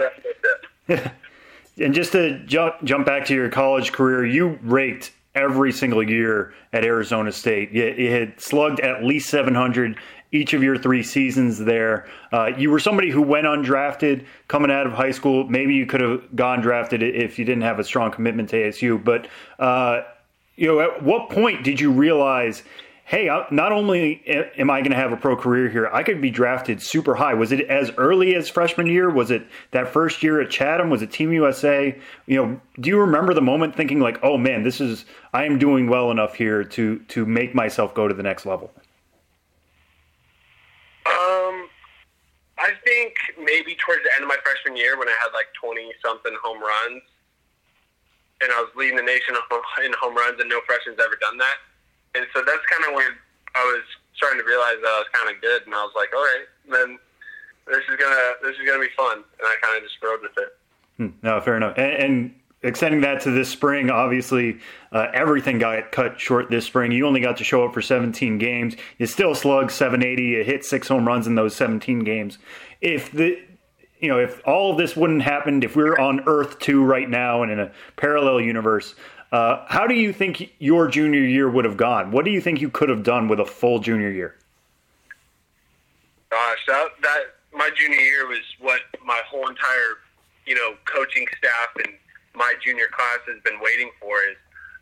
and 0.87 1.93
just 1.93 2.13
to 2.13 2.39
jump 2.45 2.83
jump 2.83 3.05
back 3.05 3.25
to 3.27 3.35
your 3.35 3.49
college 3.49 3.91
career, 3.91 4.25
you 4.25 4.57
raked 4.63 5.11
every 5.35 5.71
single 5.71 6.01
year 6.01 6.53
at 6.73 6.83
Arizona 6.83 7.31
State. 7.31 7.71
You, 7.71 7.85
you 7.85 8.09
had 8.09 8.39
slugged 8.41 8.79
at 8.79 9.03
least 9.03 9.29
700 9.29 9.95
each 10.35 10.53
of 10.53 10.61
your 10.61 10.77
three 10.77 11.03
seasons 11.03 11.59
there. 11.59 12.07
Uh, 12.31 12.51
you 12.57 12.69
were 12.69 12.79
somebody 12.79 13.09
who 13.09 13.21
went 13.21 13.45
undrafted 13.45 14.25
coming 14.47 14.71
out 14.71 14.85
of 14.85 14.93
high 14.93 15.11
school. 15.11 15.47
Maybe 15.47 15.73
you 15.73 15.85
could 15.85 16.01
have 16.01 16.35
gone 16.35 16.61
drafted 16.61 17.01
if 17.01 17.39
you 17.39 17.45
didn't 17.45 17.63
have 17.63 17.79
a 17.79 17.83
strong 17.83 18.11
commitment 18.11 18.49
to 18.49 18.57
ASU. 18.57 19.03
But 19.03 19.27
uh, 19.59 20.01
you 20.55 20.67
know, 20.67 20.79
at 20.79 21.03
what 21.03 21.29
point 21.29 21.63
did 21.63 21.79
you 21.79 21.91
realize? 21.91 22.63
hey, 23.07 23.27
not 23.51 23.71
only 23.71 24.21
am 24.57 24.71
I 24.71 24.79
going 24.79 24.91
to 24.91 24.97
have 24.97 25.11
a 25.11 25.17
pro 25.17 25.37
career 25.37 25.69
here, 25.69 25.87
I 25.93 26.01
could 26.01 26.21
be 26.21 26.31
drafted 26.31 26.81
super 26.81 27.13
high. 27.13 27.35
Was 27.35 27.51
it 27.51 27.61
as 27.69 27.91
early 27.97 28.35
as 28.35 28.49
freshman 28.49 28.87
year? 28.87 29.11
Was 29.11 29.29
it 29.29 29.45
that 29.71 29.87
first 29.87 30.23
year 30.23 30.41
at 30.41 30.49
Chatham? 30.49 30.89
Was 30.89 31.03
it 31.03 31.11
Team 31.11 31.31
USA? 31.31 31.95
You 32.25 32.35
know, 32.35 32.61
do 32.79 32.89
you 32.89 32.99
remember 32.99 33.35
the 33.35 33.41
moment 33.41 33.75
thinking 33.75 33.99
like, 33.99 34.17
oh 34.23 34.37
man, 34.37 34.63
this 34.63 34.81
is 34.81 35.05
I 35.33 35.45
am 35.45 35.59
doing 35.59 35.87
well 35.87 36.09
enough 36.09 36.33
here 36.33 36.63
to 36.63 36.99
to 36.99 37.25
make 37.25 37.53
myself 37.53 37.93
go 37.93 38.07
to 38.07 38.13
the 38.13 38.23
next 38.23 38.45
level? 38.45 38.71
Um, 41.05 41.69
I 42.57 42.71
think 42.83 43.13
maybe 43.37 43.75
towards 43.77 44.01
the 44.03 44.11
end 44.15 44.23
of 44.23 44.29
my 44.29 44.39
freshman 44.41 44.75
year 44.77 44.97
when 44.97 45.07
I 45.07 45.15
had 45.21 45.31
like 45.33 45.51
twenty 45.53 45.91
something 46.03 46.33
home 46.41 46.59
runs, 46.59 47.03
and 48.41 48.49
I 48.51 48.59
was 48.61 48.71
leading 48.75 48.95
the 48.95 49.05
nation 49.05 49.35
in 49.85 49.93
home 49.99 50.15
runs, 50.15 50.39
and 50.39 50.49
no 50.49 50.61
freshman's 50.65 50.99
ever 51.03 51.17
done 51.19 51.37
that. 51.37 51.57
And 52.15 52.25
so 52.33 52.41
that's 52.41 52.63
kind 52.71 52.83
of 52.87 52.95
when 52.95 53.11
I 53.55 53.63
was 53.69 53.83
starting 54.15 54.39
to 54.39 54.47
realize 54.47 54.79
that 54.81 54.87
I 54.87 54.99
was 55.03 55.11
kind 55.11 55.29
of 55.29 55.41
good, 55.41 55.67
and 55.67 55.75
I 55.75 55.83
was 55.83 55.93
like, 55.95 56.09
all 56.15 56.23
right, 56.23 56.47
then 56.71 56.97
this 57.67 57.83
is 57.89 57.95
gonna 57.99 58.25
this 58.41 58.55
is 58.55 58.63
gonna 58.65 58.81
be 58.81 58.93
fun, 58.95 59.19
and 59.19 59.45
I 59.45 59.55
kind 59.61 59.77
of 59.77 59.83
just 59.83 60.01
rode 60.01 60.21
with 60.23 60.37
it. 60.37 60.51
Hmm, 60.97 61.11
no, 61.21 61.41
fair 61.41 61.57
enough, 61.57 61.77
and, 61.77 61.93
and 61.93 62.35
extending 62.65 63.01
that 63.01 63.21
to 63.21 63.31
this 63.31 63.49
spring, 63.49 63.89
obviously 63.89 64.59
uh, 64.91 65.07
everything 65.13 65.59
got 65.59 65.91
cut 65.91 66.19
short 66.19 66.49
this 66.49 66.65
spring. 66.65 66.91
You 66.91 67.05
only 67.05 67.21
got 67.21 67.37
to 67.37 67.43
show 67.43 67.65
up 67.65 67.73
for 67.73 67.81
17 67.81 68.37
games. 68.37 68.75
You 68.97 69.05
still 69.05 69.35
slugged 69.35 69.71
780. 69.71 70.23
You 70.23 70.43
hit 70.43 70.65
six 70.65 70.87
home 70.87 71.07
runs 71.07 71.27
in 71.27 71.35
those 71.35 71.55
17 71.55 71.99
games. 71.99 72.37
If 72.81 73.11
the 73.11 73.39
you 73.99 74.09
know, 74.09 74.19
if 74.19 74.41
all 74.45 74.71
of 74.71 74.77
this 74.77 74.95
wouldn't 74.95 75.21
happened, 75.21 75.63
if 75.63 75.75
we 75.75 75.83
are 75.83 75.99
on 75.99 76.21
Earth 76.27 76.59
two 76.59 76.83
right 76.83 77.09
now 77.09 77.43
and 77.43 77.51
in 77.51 77.59
a 77.59 77.71
parallel 77.95 78.41
universe, 78.41 78.93
uh, 79.31 79.65
how 79.67 79.87
do 79.87 79.95
you 79.95 80.11
think 80.13 80.53
your 80.59 80.87
junior 80.87 81.21
year 81.21 81.49
would 81.49 81.65
have 81.65 81.77
gone? 81.77 82.11
What 82.11 82.25
do 82.25 82.31
you 82.31 82.41
think 82.41 82.61
you 82.61 82.69
could 82.69 82.89
have 82.89 83.03
done 83.03 83.27
with 83.27 83.39
a 83.39 83.45
full 83.45 83.79
junior 83.79 84.11
year? 84.11 84.35
Gosh, 86.29 86.59
that, 86.67 86.89
that 87.01 87.19
my 87.53 87.69
junior 87.75 87.99
year 87.99 88.27
was 88.27 88.39
what 88.59 88.81
my 89.03 89.21
whole 89.27 89.47
entire, 89.47 89.97
you 90.45 90.55
know, 90.55 90.75
coaching 90.85 91.25
staff 91.37 91.69
and 91.85 91.95
my 92.35 92.53
junior 92.63 92.87
class 92.91 93.19
has 93.27 93.41
been 93.43 93.59
waiting 93.61 93.91
for. 93.99 94.21
Is 94.23 94.37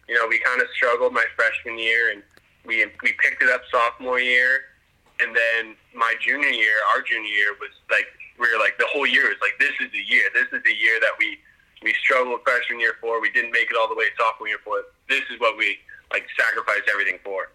you 0.07 0.15
know, 0.15 0.27
we 0.27 0.39
kind 0.39 0.61
of 0.61 0.67
struggled 0.75 1.13
my 1.13 1.25
freshman 1.35 1.79
year, 1.79 2.11
and 2.11 2.23
we 2.65 2.85
we 3.01 3.13
picked 3.19 3.41
it 3.41 3.49
up 3.49 3.61
sophomore 3.71 4.19
year, 4.19 4.73
and 5.19 5.35
then 5.35 5.75
my 5.95 6.15
junior 6.19 6.49
year, 6.49 6.75
our 6.93 7.01
junior 7.01 7.29
year 7.29 7.53
was 7.59 7.71
like 7.89 8.07
we 8.39 8.51
were 8.51 8.59
like 8.59 8.77
the 8.77 8.87
whole 8.91 9.07
year 9.07 9.29
was 9.29 9.41
like 9.41 9.55
this 9.59 9.73
is 9.79 9.91
the 9.91 10.03
year, 10.03 10.23
this 10.33 10.49
is 10.51 10.63
the 10.63 10.73
year 10.73 10.99
that 10.99 11.13
we 11.19 11.37
we 11.83 11.93
struggled 12.03 12.41
freshman 12.43 12.79
year 12.79 12.95
for. 13.01 13.21
We 13.21 13.29
didn't 13.31 13.51
make 13.51 13.69
it 13.69 13.77
all 13.77 13.87
the 13.87 13.95
way 13.95 14.05
sophomore 14.17 14.47
year 14.47 14.61
for. 14.63 14.81
This 15.09 15.23
is 15.31 15.39
what 15.39 15.57
we 15.57 15.77
like 16.11 16.25
sacrificed 16.37 16.89
everything 16.89 17.19
for. 17.23 17.51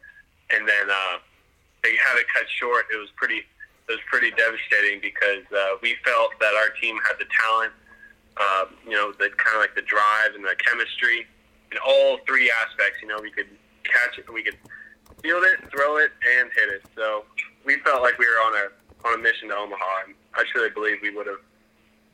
And 0.50 0.68
then 0.68 0.90
uh, 0.90 1.18
they 1.82 1.96
had 1.96 2.16
it 2.16 2.26
cut 2.32 2.44
short. 2.48 2.86
It 2.92 2.96
was 2.96 3.08
pretty. 3.16 3.44
It 3.88 3.96
was 3.96 4.04
pretty 4.12 4.30
devastating 4.36 5.00
because 5.00 5.48
uh, 5.48 5.80
we 5.80 5.96
felt 6.04 6.36
that 6.44 6.52
our 6.52 6.68
team 6.76 7.00
had 7.08 7.16
the 7.16 7.24
talent, 7.32 7.72
uh, 8.40 8.64
you 8.84 8.92
know, 8.92 9.12
the 9.12 9.30
kind 9.36 9.56
of 9.56 9.60
like 9.60 9.74
the 9.74 9.82
drive 9.82 10.34
and 10.34 10.44
the 10.44 10.54
chemistry 10.56 11.26
in 11.72 11.78
all 11.86 12.18
three 12.26 12.50
aspects. 12.62 12.98
You 13.02 13.08
know, 13.08 13.18
we 13.20 13.30
could 13.30 13.48
catch 13.84 14.18
it, 14.18 14.32
we 14.32 14.42
could 14.42 14.56
field 15.22 15.44
it, 15.44 15.70
throw 15.70 15.96
it, 15.98 16.10
and 16.38 16.50
hit 16.54 16.68
it. 16.68 16.82
So 16.96 17.24
we 17.64 17.76
felt 17.84 18.02
like 18.02 18.18
we 18.18 18.26
were 18.26 18.40
on 18.42 18.54
a 18.54 19.08
on 19.08 19.18
a 19.18 19.22
mission 19.22 19.48
to 19.48 19.56
Omaha, 19.56 20.06
and 20.06 20.14
I 20.34 20.44
truly 20.52 20.70
believe 20.70 20.98
we 21.02 21.14
would 21.14 21.26
have 21.26 21.40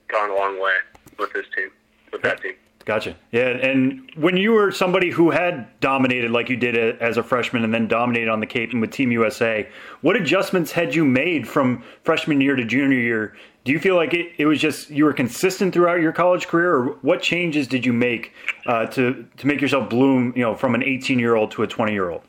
gone 0.08 0.30
a 0.30 0.34
long 0.34 0.60
way 0.60 0.76
with 1.18 1.32
this 1.32 1.46
team 1.56 1.70
with 2.12 2.22
that 2.22 2.42
team. 2.42 2.54
Gotcha. 2.84 3.16
Yeah, 3.32 3.48
and 3.48 4.10
when 4.14 4.36
you 4.36 4.52
were 4.52 4.70
somebody 4.70 5.10
who 5.10 5.30
had 5.30 5.68
dominated 5.80 6.30
like 6.30 6.50
you 6.50 6.56
did 6.56 6.76
as 7.00 7.16
a 7.16 7.22
freshman 7.22 7.64
and 7.64 7.72
then 7.72 7.88
dominated 7.88 8.28
on 8.28 8.40
the 8.40 8.46
Cape 8.46 8.72
and 8.72 8.80
with 8.80 8.90
Team 8.90 9.10
USA, 9.10 9.66
what 10.02 10.16
adjustments 10.16 10.72
had 10.72 10.94
you 10.94 11.04
made 11.04 11.48
from 11.48 11.82
freshman 12.02 12.42
year 12.42 12.56
to 12.56 12.64
junior 12.64 12.98
year? 12.98 13.36
Do 13.64 13.72
you 13.72 13.80
feel 13.80 13.96
like 13.96 14.12
it, 14.12 14.32
it 14.36 14.44
was 14.44 14.60
just 14.60 14.90
you 14.90 15.04
were 15.04 15.14
consistent 15.14 15.72
throughout 15.72 16.00
your 16.00 16.12
college 16.12 16.48
career, 16.48 16.74
or 16.74 16.86
what 17.00 17.22
changes 17.22 17.66
did 17.66 17.84
you 17.86 17.94
make 17.94 18.32
uh, 18.66 18.86
to 18.86 19.26
to 19.38 19.46
make 19.46 19.60
yourself 19.60 19.88
bloom? 19.88 20.34
You 20.36 20.42
know, 20.42 20.54
from 20.54 20.74
an 20.74 20.82
18 20.82 21.18
year 21.18 21.34
old 21.34 21.50
to 21.52 21.62
a 21.62 21.66
20 21.66 21.92
year 21.92 22.10
old. 22.10 22.22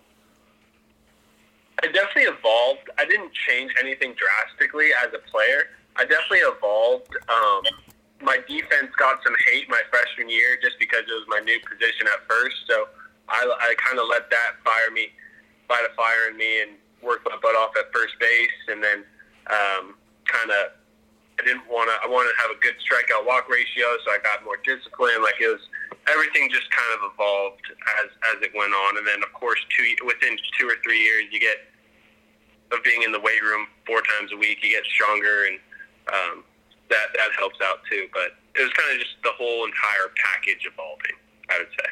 I 1.84 1.88
definitely 1.88 2.32
evolved. 2.32 2.90
I 2.98 3.06
didn't 3.06 3.34
change 3.34 3.74
anything 3.82 4.16
drastically 4.16 4.90
as 5.04 5.14
a 5.14 5.20
player. 5.30 5.76
I 5.98 6.06
definitely 6.06 6.40
evolved. 6.40 7.14
Um, 7.28 7.64
my 8.22 8.40
defense 8.48 8.90
got 8.98 9.22
some 9.24 9.36
hate 9.52 9.70
my 9.70 9.82
freshman 9.92 10.30
year 10.30 10.58
just 10.62 10.80
because 10.80 11.04
it 11.04 11.12
was 11.14 11.26
my 11.28 11.40
new 11.40 11.60
position 11.68 12.08
at 12.08 12.26
first. 12.28 12.56
So 12.68 12.88
I, 13.28 13.44
I 13.44 13.76
kind 13.78 14.00
of 14.00 14.08
let 14.10 14.30
that 14.32 14.56
fire 14.64 14.90
me, 14.92 15.10
light 15.70 15.84
a 15.84 15.94
fire 15.96 16.32
in 16.32 16.38
me, 16.38 16.62
and 16.62 16.72
work 17.04 17.22
my 17.26 17.38
butt 17.42 17.56
off 17.56 17.76
at 17.78 17.92
first 17.94 18.18
base, 18.20 18.60
and 18.70 18.82
then 18.82 19.04
um, 19.52 19.96
kind 20.26 20.50
of 20.50 20.72
I 21.40 21.44
didn't 21.44 21.68
want 21.68 21.92
to. 21.92 21.96
I 22.00 22.08
wanted 22.08 22.32
to 22.32 22.40
have 22.48 22.52
a 22.56 22.60
good 22.64 22.80
strikeout 22.80 23.28
walk 23.28 23.52
ratio, 23.52 24.00
so 24.08 24.12
I 24.12 24.24
got 24.24 24.44
more 24.48 24.56
discipline. 24.64 25.20
Like 25.20 25.36
it 25.44 25.52
was 25.52 25.64
everything 26.08 26.48
just 26.48 26.72
kind 26.72 26.92
of 26.96 27.12
evolved 27.12 27.68
as 28.04 28.08
as 28.32 28.38
it 28.40 28.56
went 28.56 28.72
on, 28.72 28.98
and 28.98 29.06
then 29.06 29.20
of 29.20 29.32
course 29.36 29.60
two 29.76 29.84
within 30.08 30.40
two 30.56 30.68
or 30.68 30.80
three 30.80 31.04
years 31.04 31.28
you 31.32 31.40
get 31.40 31.68
of 32.72 32.82
being 32.84 33.04
in 33.04 33.12
the 33.12 33.20
weight 33.20 33.44
room 33.44 33.68
four 33.86 34.02
times 34.02 34.32
a 34.34 34.38
week, 34.38 34.64
you 34.64 34.72
get 34.72 34.86
stronger, 34.88 35.46
and 35.46 35.60
um, 36.10 36.36
that 36.90 37.12
that 37.14 37.32
helps 37.38 37.60
out 37.62 37.84
too. 37.92 38.08
But 38.16 38.40
it 38.56 38.64
was 38.64 38.72
kind 38.74 38.96
of 38.96 39.04
just 39.04 39.20
the 39.24 39.36
whole 39.36 39.68
entire 39.68 40.10
package 40.16 40.64
evolving. 40.64 41.20
I 41.52 41.60
would 41.60 41.74
say. 41.76 41.90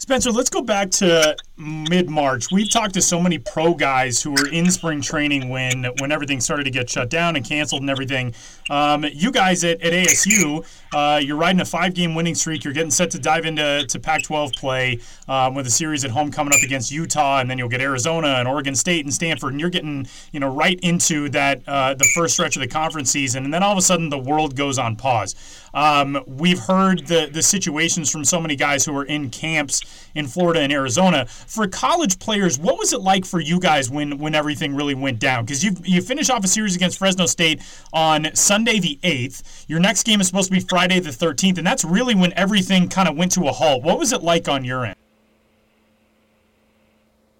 Spencer, 0.00 0.30
let's 0.30 0.48
go 0.48 0.62
back 0.62 0.90
to 0.90 1.36
mid 1.58 2.08
March. 2.08 2.50
We've 2.50 2.70
talked 2.70 2.94
to 2.94 3.02
so 3.02 3.20
many 3.20 3.36
pro 3.36 3.74
guys 3.74 4.22
who 4.22 4.30
were 4.30 4.48
in 4.48 4.70
spring 4.70 5.02
training 5.02 5.50
when 5.50 5.84
when 5.98 6.10
everything 6.10 6.40
started 6.40 6.64
to 6.64 6.70
get 6.70 6.88
shut 6.88 7.10
down 7.10 7.36
and 7.36 7.44
canceled 7.44 7.82
and 7.82 7.90
everything. 7.90 8.34
Um, 8.70 9.04
you 9.12 9.30
guys 9.30 9.62
at, 9.62 9.78
at 9.82 9.92
ASU, 9.92 10.64
uh, 10.92 11.20
you're 11.22 11.36
riding 11.36 11.60
a 11.60 11.64
five 11.64 11.94
game 11.94 12.14
winning 12.14 12.34
streak. 12.34 12.64
You're 12.64 12.72
getting 12.72 12.90
set 12.90 13.10
to 13.12 13.18
dive 13.18 13.44
into 13.44 13.86
to 13.88 13.98
Pac 13.98 14.22
12 14.22 14.52
play 14.52 14.98
um, 15.28 15.54
with 15.54 15.66
a 15.66 15.70
series 15.70 16.04
at 16.04 16.10
home 16.10 16.30
coming 16.30 16.52
up 16.52 16.62
against 16.62 16.90
Utah, 16.90 17.40
and 17.40 17.50
then 17.50 17.58
you'll 17.58 17.68
get 17.68 17.80
Arizona 17.80 18.28
and 18.28 18.48
Oregon 18.48 18.74
State 18.74 19.04
and 19.04 19.12
Stanford, 19.12 19.52
and 19.52 19.60
you're 19.60 19.70
getting 19.70 20.06
you 20.32 20.40
know 20.40 20.52
right 20.52 20.78
into 20.80 21.28
that 21.30 21.62
uh, 21.66 21.94
the 21.94 22.08
first 22.14 22.34
stretch 22.34 22.56
of 22.56 22.60
the 22.60 22.68
conference 22.68 23.10
season, 23.10 23.44
and 23.44 23.54
then 23.54 23.62
all 23.62 23.72
of 23.72 23.78
a 23.78 23.82
sudden 23.82 24.08
the 24.08 24.18
world 24.18 24.56
goes 24.56 24.78
on 24.78 24.96
pause. 24.96 25.34
Um, 25.72 26.22
we've 26.26 26.58
heard 26.58 27.06
the 27.06 27.28
the 27.32 27.42
situations 27.42 28.10
from 28.10 28.24
so 28.24 28.40
many 28.40 28.56
guys 28.56 28.84
who 28.84 28.96
are 28.96 29.04
in 29.04 29.30
camps 29.30 29.80
in 30.14 30.26
Florida 30.26 30.60
and 30.60 30.72
Arizona 30.72 31.26
for 31.26 31.66
college 31.68 32.18
players, 32.18 32.58
what 32.58 32.78
was 32.78 32.92
it 32.92 33.00
like 33.00 33.24
for 33.24 33.40
you 33.40 33.58
guys 33.58 33.90
when 33.90 34.18
when 34.18 34.34
everything 34.34 34.74
really 34.74 34.94
went 34.94 35.18
down? 35.18 35.44
Because 35.44 35.64
you 35.64 35.72
you 35.84 36.02
finish 36.02 36.30
off 36.30 36.44
a 36.44 36.48
series 36.48 36.76
against 36.76 36.98
Fresno 36.98 37.26
State 37.26 37.62
on 37.92 38.34
Sunday 38.34 38.78
the 38.78 38.98
eighth. 39.02 39.59
Your 39.70 39.78
next 39.78 40.02
game 40.02 40.20
is 40.20 40.26
supposed 40.26 40.48
to 40.48 40.52
be 40.52 40.58
Friday 40.58 40.98
the 40.98 41.12
thirteenth, 41.12 41.56
and 41.56 41.64
that's 41.64 41.84
really 41.84 42.16
when 42.16 42.32
everything 42.32 42.88
kind 42.88 43.08
of 43.08 43.16
went 43.16 43.30
to 43.38 43.46
a 43.46 43.52
halt. 43.52 43.84
What 43.84 44.00
was 44.00 44.12
it 44.12 44.20
like 44.20 44.48
on 44.48 44.64
your 44.64 44.84
end? 44.84 44.96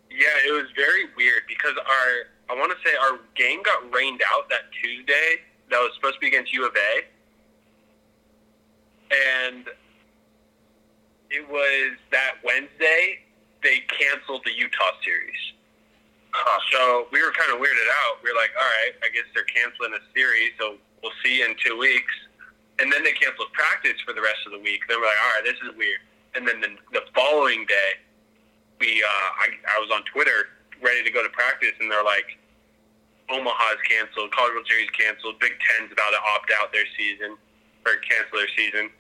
Yeah, 0.09 0.29
it 0.47 0.53
was 0.53 0.71
very 0.77 1.07
weird 1.17 1.43
because 1.49 1.73
our 1.77 2.31
I 2.49 2.57
want 2.57 2.71
to 2.71 2.89
say 2.89 2.95
our 3.03 3.19
game 3.35 3.65
got 3.65 3.93
rained 3.93 4.23
out 4.33 4.49
that 4.49 4.71
Tuesday. 4.81 5.43
That 5.71 5.79
was 5.79 5.91
supposed 5.97 6.15
to 6.15 6.21
be 6.21 6.29
against 6.29 6.53
U 6.53 6.65
of 6.65 6.73
A, 6.77 7.03
and 9.49 9.67
it 11.31 11.51
was 11.51 11.99
that 12.13 12.35
Wednesday 12.45 13.27
they 13.65 13.83
canceled 13.91 14.43
the 14.45 14.53
Utah 14.57 14.95
series. 15.05 15.53
Uh, 16.33 16.59
so 16.71 17.07
we 17.11 17.21
were 17.25 17.33
kind 17.33 17.51
of 17.51 17.59
weirded 17.59 17.91
out. 18.07 18.23
We 18.23 18.31
were 18.31 18.39
like, 18.39 18.55
all 18.55 18.71
right, 18.87 18.95
I 19.03 19.11
guess 19.11 19.27
they're 19.35 19.43
canceling 19.51 19.99
a 19.99 20.03
series, 20.15 20.53
so 20.61 20.77
we'll 21.03 21.17
see 21.25 21.43
in 21.43 21.55
two 21.65 21.77
weeks. 21.79 22.13
And 22.81 22.91
then 22.93 23.05
they 23.05 23.13
canceled 23.13 23.53
practice 23.53 24.01
for 24.07 24.13
the 24.13 24.23
rest 24.23 24.41
of 24.47 24.53
the 24.53 24.59
week. 24.59 24.81
Then 24.89 25.01
we're 25.01 25.07
like, 25.07 25.21
all 25.21 25.33
right, 25.37 25.45
this 25.45 25.61
is 25.61 25.77
weird. 25.77 26.01
And 26.35 26.49
then 26.49 26.61
the, 26.61 26.73
the 26.93 27.05
following 27.15 27.67
day, 27.67 28.01
we 28.81 29.05
uh, 29.05 29.29
I, 29.37 29.53
I 29.69 29.79
was 29.81 29.91
on 29.93 30.03
Twitter 30.09 30.57
ready 30.81 31.05
to 31.05 31.13
go 31.13 31.23
to 31.23 31.29
practice, 31.29 31.77
and 31.81 31.93
they're 31.93 32.07
like, 32.07 32.41
Omaha's 33.29 33.79
canceled, 33.85 34.33
College 34.33 34.57
World 34.57 34.67
Series 34.67 34.89
canceled, 34.97 35.39
Big 35.39 35.55
Ten's 35.61 35.93
about 35.93 36.11
to 36.11 36.21
opt 36.35 36.51
out 36.57 36.73
their 36.73 36.89
season 36.97 37.37
or 37.87 38.01
cancel 38.03 38.41
their 38.41 38.51
season. 38.57 38.91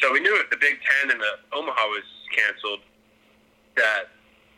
So 0.00 0.10
we 0.10 0.18
knew 0.18 0.34
if 0.40 0.50
the 0.50 0.58
Big 0.58 0.80
Ten 0.82 1.12
and 1.12 1.20
the 1.20 1.38
Omaha 1.52 1.86
was 1.86 2.06
canceled, 2.34 2.80
that 3.76 4.10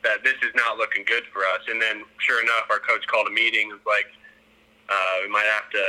that 0.05 0.23
this 0.23 0.39
is 0.47 0.55
not 0.55 0.79
looking 0.79 1.03
good 1.05 1.25
for 1.33 1.43
us. 1.51 1.67
And 1.69 1.83
then, 1.83 2.05
sure 2.23 2.41
enough, 2.41 2.71
our 2.71 2.79
coach 2.79 3.03
called 3.11 3.27
a 3.27 3.35
meeting. 3.35 3.69
was 3.69 3.83
like, 3.85 4.07
uh, 4.89 5.27
we 5.27 5.29
might 5.29 5.51
have 5.51 5.69
to 5.75 5.85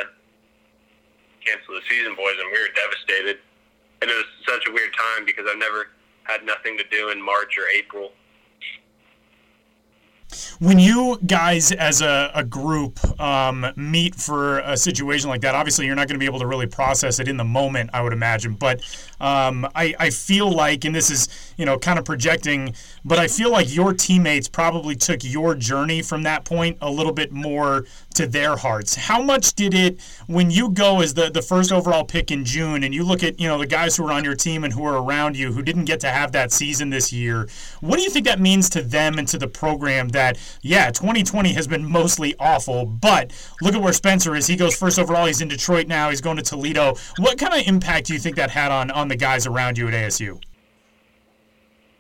cancel 1.48 1.76
the 1.76 1.82
season, 1.90 2.16
boys, 2.16 2.36
and 2.40 2.52
we 2.52 2.60
were 2.60 2.74
devastated. 2.76 3.40
And 4.02 4.12
it 4.12 4.14
was 4.14 4.28
such 4.46 4.68
a 4.68 4.72
weird 4.72 4.94
time 4.94 5.26
because 5.26 5.46
I've 5.50 5.58
never 5.58 5.88
had 6.24 6.44
nothing 6.44 6.78
to 6.78 6.84
do 6.92 7.10
in 7.10 7.24
March 7.24 7.58
or 7.58 7.64
April. 7.74 8.12
When 10.60 10.78
you 10.78 11.20
guys, 11.26 11.72
as 11.72 12.02
a, 12.02 12.32
a 12.36 12.44
group, 12.44 13.00
um, 13.20 13.66
meet 13.76 14.14
for 14.14 14.60
a 14.60 14.76
situation 14.76 15.30
like 15.30 15.42
that, 15.42 15.56
obviously 15.56 15.86
you're 15.86 15.96
not 15.96 16.08
going 16.08 16.16
to 16.16 16.20
be 16.20 16.26
able 16.26 16.40
to 16.40 16.48
really 16.48 16.68
process 16.68 17.20
it 17.20 17.28
in 17.28 17.38
the 17.38 17.46
moment, 17.46 17.92
I 17.94 18.02
would 18.02 18.12
imagine. 18.12 18.56
But 18.56 18.82
um, 19.22 19.66
I, 19.74 19.96
I 20.00 20.10
feel 20.10 20.52
like, 20.52 20.84
and 20.84 20.94
this 20.94 21.10
is 21.10 21.30
you 21.58 21.66
know 21.66 21.80
kind 21.80 21.98
of 21.98 22.06
projecting, 22.06 22.74
but 23.06 23.20
I 23.20 23.28
feel 23.28 23.52
like 23.52 23.74
your 23.74 23.94
teammates 23.94 24.50
probably 24.50 24.96
took 24.96 25.24
your 25.24 25.56
journey 25.56 26.02
from 26.02 26.24
that 26.24 26.44
point 26.44 26.78
a 26.82 26.90
little 26.92 27.14
bit 27.14 27.32
more 27.32 27.86
to 28.18 28.28
their 28.28 28.58
hearts. 28.58 28.96
How 28.96 29.22
much 29.22 29.54
did 29.54 29.74
it 29.74 30.02
when 30.26 30.50
you 30.50 30.70
go 30.70 31.02
as 31.02 31.14
the 31.14 31.30
the 31.30 31.42
first 31.42 31.72
overall 31.72 32.04
pick 32.04 32.32
in 32.32 32.44
June, 32.44 32.84
and 32.84 32.94
you 32.94 33.04
look 33.04 33.24
at 33.24 33.40
you 33.40 33.48
know 33.48 33.60
the 33.60 33.68
guys 33.68 33.96
who 33.96 34.08
are 34.08 34.12
on 34.12 34.24
your 34.24 34.36
team 34.36 34.64
and 34.64 34.74
who 34.74 34.84
are 34.86 34.98
around 34.98 35.38
you 35.38 35.52
who 35.52 35.62
didn't 35.62 35.86
get 35.86 36.00
to 36.00 36.10
have 36.10 36.32
that 36.32 36.52
season 36.52 36.90
this 36.90 37.14
year? 37.14 37.48
What 37.82 37.98
do 37.98 38.04
you 38.04 38.10
think 38.10 38.26
that 38.26 38.40
means 38.40 38.70
to 38.72 38.82
them 38.82 39.20
and 39.20 39.28
to 39.28 39.38
the 39.38 39.48
program? 39.48 40.10
That 40.10 40.38
yeah, 40.62 40.90
2020 40.90 41.54
has 41.54 41.68
been 41.68 41.86
mostly 41.86 42.36
awful, 42.40 42.86
but 42.86 43.32
look 43.62 43.76
at 43.76 43.82
where 43.82 43.94
Spencer 43.94 44.36
is. 44.36 44.48
He 44.48 44.56
goes 44.56 44.76
first 44.76 44.98
overall. 44.98 45.28
He's 45.28 45.42
in 45.42 45.48
Detroit 45.48 45.88
now. 45.88 46.10
He's 46.10 46.22
going 46.22 46.38
to 46.38 46.44
Toledo. 46.44 46.96
What 47.20 47.38
kind 47.38 47.54
of 47.54 47.68
impact 47.68 48.08
do 48.08 48.14
you 48.14 48.20
think 48.20 48.36
that 48.38 48.50
had 48.50 48.72
on 48.72 48.90
on 48.92 49.08
the 49.08 49.16
guys 49.16 49.46
around 49.46 49.78
you 49.78 49.88
at 49.88 49.94
ASU? 49.94 50.42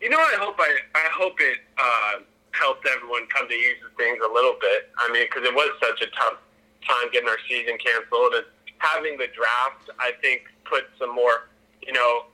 You 0.01 0.09
know, 0.09 0.17
I 0.17 0.35
hope 0.39 0.55
I 0.57 0.77
I 0.95 1.09
hope 1.13 1.35
it 1.39 1.59
uh, 1.77 2.23
helped 2.59 2.85
everyone 2.87 3.27
come 3.27 3.47
to 3.47 3.55
use 3.55 3.77
the 3.81 3.93
things 3.95 4.19
a 4.19 4.31
little 4.31 4.55
bit. 4.59 4.89
I 4.97 5.11
mean, 5.11 5.25
because 5.29 5.47
it 5.47 5.53
was 5.53 5.71
such 5.81 6.01
a 6.01 6.09
tough 6.17 6.41
time 6.87 7.07
getting 7.11 7.29
our 7.29 7.41
season 7.47 7.77
canceled, 7.77 8.33
and 8.33 8.45
having 8.79 9.17
the 9.17 9.27
draft, 9.33 9.89
I 9.99 10.11
think, 10.21 10.45
put 10.65 10.85
some 10.99 11.13
more, 11.13 11.49
you 11.81 11.93
know, 11.93 12.25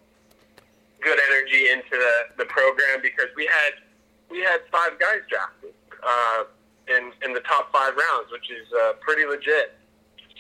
good 1.02 1.20
energy 1.30 1.70
into 1.70 1.92
the 1.92 2.44
the 2.44 2.46
program 2.46 3.02
because 3.02 3.28
we 3.36 3.46
had 3.46 3.84
we 4.30 4.40
had 4.40 4.62
five 4.72 4.98
guys 5.00 5.22
drafted 5.30 5.76
uh, 6.02 6.44
in 6.88 7.12
in 7.24 7.34
the 7.34 7.42
top 7.42 7.72
five 7.72 7.94
rounds, 7.96 8.32
which 8.32 8.50
is 8.50 8.68
uh, 8.74 8.94
pretty 9.02 9.26
legit. 9.26 9.78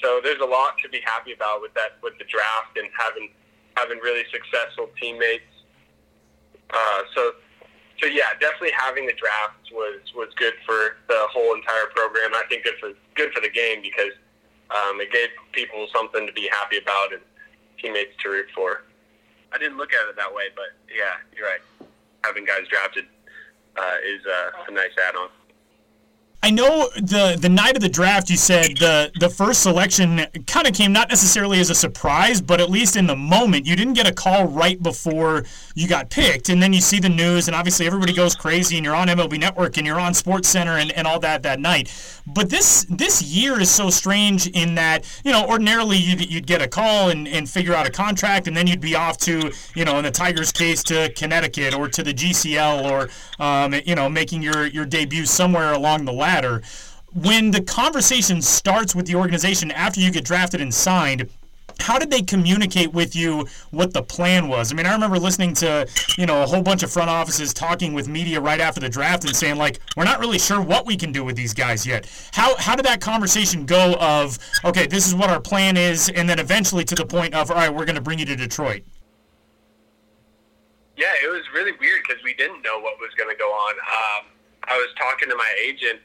So 0.01 0.19
there's 0.23 0.41
a 0.41 0.45
lot 0.45 0.77
to 0.83 0.89
be 0.89 0.99
happy 1.05 1.33
about 1.33 1.61
with 1.61 1.73
that 1.75 1.99
with 2.01 2.17
the 2.17 2.25
draft 2.25 2.77
and 2.77 2.87
having 2.97 3.29
having 3.75 3.99
really 3.99 4.23
successful 4.31 4.89
teammates. 4.99 5.49
Uh, 6.69 7.01
so 7.15 7.33
so 7.99 8.07
yeah, 8.07 8.33
definitely 8.39 8.71
having 8.77 9.05
the 9.05 9.13
draft 9.13 9.71
was 9.71 10.01
was 10.15 10.29
good 10.35 10.53
for 10.65 10.97
the 11.07 11.27
whole 11.31 11.55
entire 11.55 11.87
program. 11.95 12.33
I 12.33 12.43
think 12.49 12.63
good 12.63 12.77
for 12.79 12.91
good 13.15 13.31
for 13.33 13.41
the 13.41 13.49
game 13.49 13.81
because 13.81 14.13
um, 14.71 14.99
it 14.99 15.11
gave 15.11 15.29
people 15.51 15.87
something 15.93 16.25
to 16.25 16.33
be 16.33 16.49
happy 16.51 16.77
about 16.77 17.13
and 17.13 17.21
teammates 17.79 18.11
to 18.23 18.29
root 18.29 18.47
for. 18.55 18.83
I 19.51 19.57
didn't 19.57 19.77
look 19.77 19.93
at 19.93 20.09
it 20.09 20.15
that 20.15 20.33
way, 20.33 20.45
but 20.55 20.73
yeah, 20.89 21.21
you're 21.35 21.47
right. 21.47 21.61
Having 22.23 22.45
guys 22.45 22.67
drafted 22.69 23.05
uh, 23.77 23.95
is 24.03 24.25
uh, 24.25 24.63
a 24.67 24.71
nice 24.71 24.91
add-on. 25.07 25.29
I 26.41 26.49
know 26.49 26.89
the 26.95 27.37
the 27.39 27.47
night 27.47 27.77
of 27.77 27.81
the 27.81 27.89
draft, 27.89 28.29
you 28.29 28.35
said 28.35 28.77
the 28.77 29.11
the 29.17 29.29
first 29.29 29.63
selection 29.63 30.25
kind 30.45 30.67
of 30.67 30.73
came 30.73 30.91
not 30.91 31.07
necessarily 31.07 31.61
as 31.61 31.69
a 31.69 31.75
surprise, 31.75 32.41
but 32.41 32.59
at 32.59 32.69
least 32.69 32.97
in 32.97 33.07
the 33.07 33.15
moment, 33.15 33.65
you 33.65 33.77
didn't 33.77 33.93
get 33.93 34.07
a 34.07 34.11
call 34.11 34.45
right 34.47 34.81
before 34.83 35.45
you 35.75 35.87
got 35.87 36.09
picked, 36.09 36.49
and 36.49 36.61
then 36.61 36.71
you 36.71 36.81
see 36.81 36.99
the 36.99 37.09
news, 37.09 37.47
and 37.47 37.55
obviously 37.55 37.87
everybody 37.87 38.13
goes 38.13 38.35
crazy, 38.35 38.77
and 38.77 38.85
you're 38.85 38.95
on 38.95 39.07
MLB 39.07 39.39
Network, 39.39 39.77
and 39.77 39.87
you're 39.87 39.99
on 39.99 40.13
Sports 40.13 40.47
Center, 40.47 40.77
and, 40.77 40.91
and 40.91 41.07
all 41.07 41.19
that 41.19 41.43
that 41.43 41.59
night. 41.59 41.91
But 42.27 42.49
this 42.49 42.85
this 42.89 43.21
year 43.21 43.59
is 43.59 43.71
so 43.71 43.89
strange 43.89 44.47
in 44.47 44.75
that 44.75 45.05
you 45.25 45.31
know 45.31 45.45
ordinarily 45.47 45.97
you'd, 45.97 46.31
you'd 46.31 46.47
get 46.47 46.61
a 46.61 46.67
call 46.67 47.09
and, 47.09 47.27
and 47.27 47.49
figure 47.49 47.73
out 47.73 47.87
a 47.87 47.91
contract, 47.91 48.47
and 48.47 48.55
then 48.55 48.67
you'd 48.67 48.81
be 48.81 48.95
off 48.95 49.17
to 49.19 49.51
you 49.75 49.85
know 49.85 49.97
in 49.97 50.03
the 50.03 50.11
Tigers' 50.11 50.51
case 50.51 50.83
to 50.83 51.11
Connecticut 51.13 51.73
or 51.73 51.87
to 51.87 52.03
the 52.03 52.13
GCL 52.13 52.89
or 52.89 53.09
um, 53.43 53.73
you 53.85 53.95
know 53.95 54.07
making 54.09 54.41
your 54.43 54.67
your 54.67 54.85
debut 54.85 55.25
somewhere 55.25 55.73
along 55.73 56.05
the 56.05 56.13
ladder. 56.13 56.61
When 57.15 57.51
the 57.51 57.61
conversation 57.61 58.41
starts 58.41 58.95
with 58.95 59.05
the 59.05 59.15
organization 59.15 59.69
after 59.69 59.99
you 59.99 60.11
get 60.11 60.25
drafted 60.25 60.61
and 60.61 60.73
signed, 60.73 61.29
how 61.79 61.99
did 61.99 62.09
they 62.11 62.21
communicate 62.21 62.93
with 62.93 63.15
you 63.15 63.47
what 63.71 63.93
the 63.93 64.01
plan 64.03 64.47
was? 64.47 64.71
I 64.71 64.75
mean, 64.75 64.85
I 64.85 64.93
remember 64.93 65.19
listening 65.19 65.53
to, 65.55 65.87
you 66.17 66.25
know, 66.25 66.43
a 66.43 66.45
whole 66.45 66.61
bunch 66.61 66.83
of 66.83 66.91
front 66.91 67.09
offices 67.09 67.53
talking 67.53 67.93
with 67.93 68.07
media 68.07 68.39
right 68.39 68.59
after 68.59 68.79
the 68.79 68.89
draft 68.89 69.25
and 69.25 69.35
saying 69.35 69.57
like, 69.57 69.79
we're 69.95 70.03
not 70.03 70.19
really 70.19 70.39
sure 70.39 70.61
what 70.61 70.85
we 70.85 70.95
can 70.95 71.11
do 71.11 71.23
with 71.23 71.35
these 71.35 71.53
guys 71.53 71.85
yet. 71.85 72.09
How 72.33 72.55
how 72.57 72.75
did 72.75 72.85
that 72.85 73.01
conversation 73.01 73.65
go 73.65 73.95
of, 73.95 74.37
okay, 74.65 74.87
this 74.87 75.07
is 75.07 75.15
what 75.15 75.29
our 75.29 75.39
plan 75.39 75.77
is 75.77 76.09
and 76.09 76.29
then 76.29 76.39
eventually 76.39 76.83
to 76.85 76.95
the 76.95 77.05
point 77.05 77.33
of, 77.33 77.51
all 77.51 77.57
right, 77.57 77.73
we're 77.73 77.85
going 77.85 77.95
to 77.95 78.01
bring 78.01 78.19
you 78.19 78.25
to 78.25 78.35
Detroit? 78.35 78.83
Yeah, 80.95 81.11
it 81.23 81.27
was 81.27 81.41
really 81.53 81.71
weird 81.79 82.03
because 82.07 82.23
we 82.23 82.33
didn't 82.35 82.61
know 82.61 82.79
what 82.79 82.99
was 82.99 83.09
going 83.17 83.29
to 83.29 83.39
go 83.39 83.49
on. 83.49 83.73
Um, 83.73 84.25
I 84.65 84.77
was 84.77 84.93
talking 84.97 85.27
to 85.29 85.35
my 85.35 85.51
agent 85.59 85.99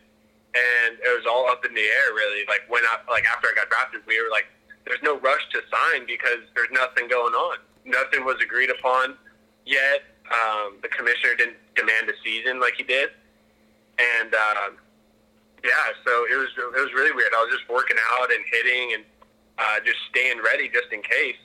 and 0.55 0.99
it 0.99 1.13
was 1.15 1.27
all 1.29 1.49
up 1.49 1.65
in 1.65 1.75
the 1.75 1.85
air 1.85 2.15
really. 2.15 2.45
Like 2.49 2.65
when 2.69 2.83
I 2.85 2.99
like 3.11 3.25
after 3.29 3.49
I 3.49 3.55
got 3.55 3.69
drafted, 3.69 4.01
we 4.07 4.21
were 4.21 4.31
like 4.31 4.47
there's 4.89 5.03
no 5.03 5.19
rush 5.21 5.43
to 5.53 5.61
sign 5.71 6.07
because 6.07 6.41
there's 6.55 6.71
nothing 6.73 7.09
going 7.09 7.35
on. 7.35 7.59
Nothing 7.85 8.25
was 8.25 8.37
agreed 8.43 8.71
upon 8.71 9.15
yet. 9.65 10.03
Um, 10.29 10.79
the 10.83 10.89
commissioner 10.89 11.35
didn't 11.37 11.57
demand 11.75 12.09
a 12.09 12.13
season 12.25 12.61
like 12.61 12.75
he 12.77 12.83
did, 12.83 13.11
and 14.21 14.35
uh, 14.35 14.71
yeah, 15.65 15.71
so 16.05 16.27
it 16.31 16.37
was 16.37 16.49
it 16.57 16.81
was 16.81 16.93
really 16.93 17.13
weird. 17.13 17.33
I 17.37 17.45
was 17.45 17.57
just 17.57 17.69
working 17.69 17.97
out 18.19 18.29
and 18.33 18.45
hitting 18.51 18.95
and 18.95 19.05
uh, 19.59 19.81
just 19.85 19.99
staying 20.11 20.41
ready 20.45 20.69
just 20.69 20.93
in 20.93 21.03
case. 21.03 21.41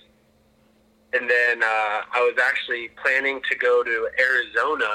And 1.13 1.29
then 1.29 1.61
uh, 1.61 2.01
I 2.11 2.19
was 2.19 2.35
actually 2.41 2.89
planning 3.01 3.39
to 3.49 3.55
go 3.55 3.83
to 3.83 4.09
Arizona 4.19 4.89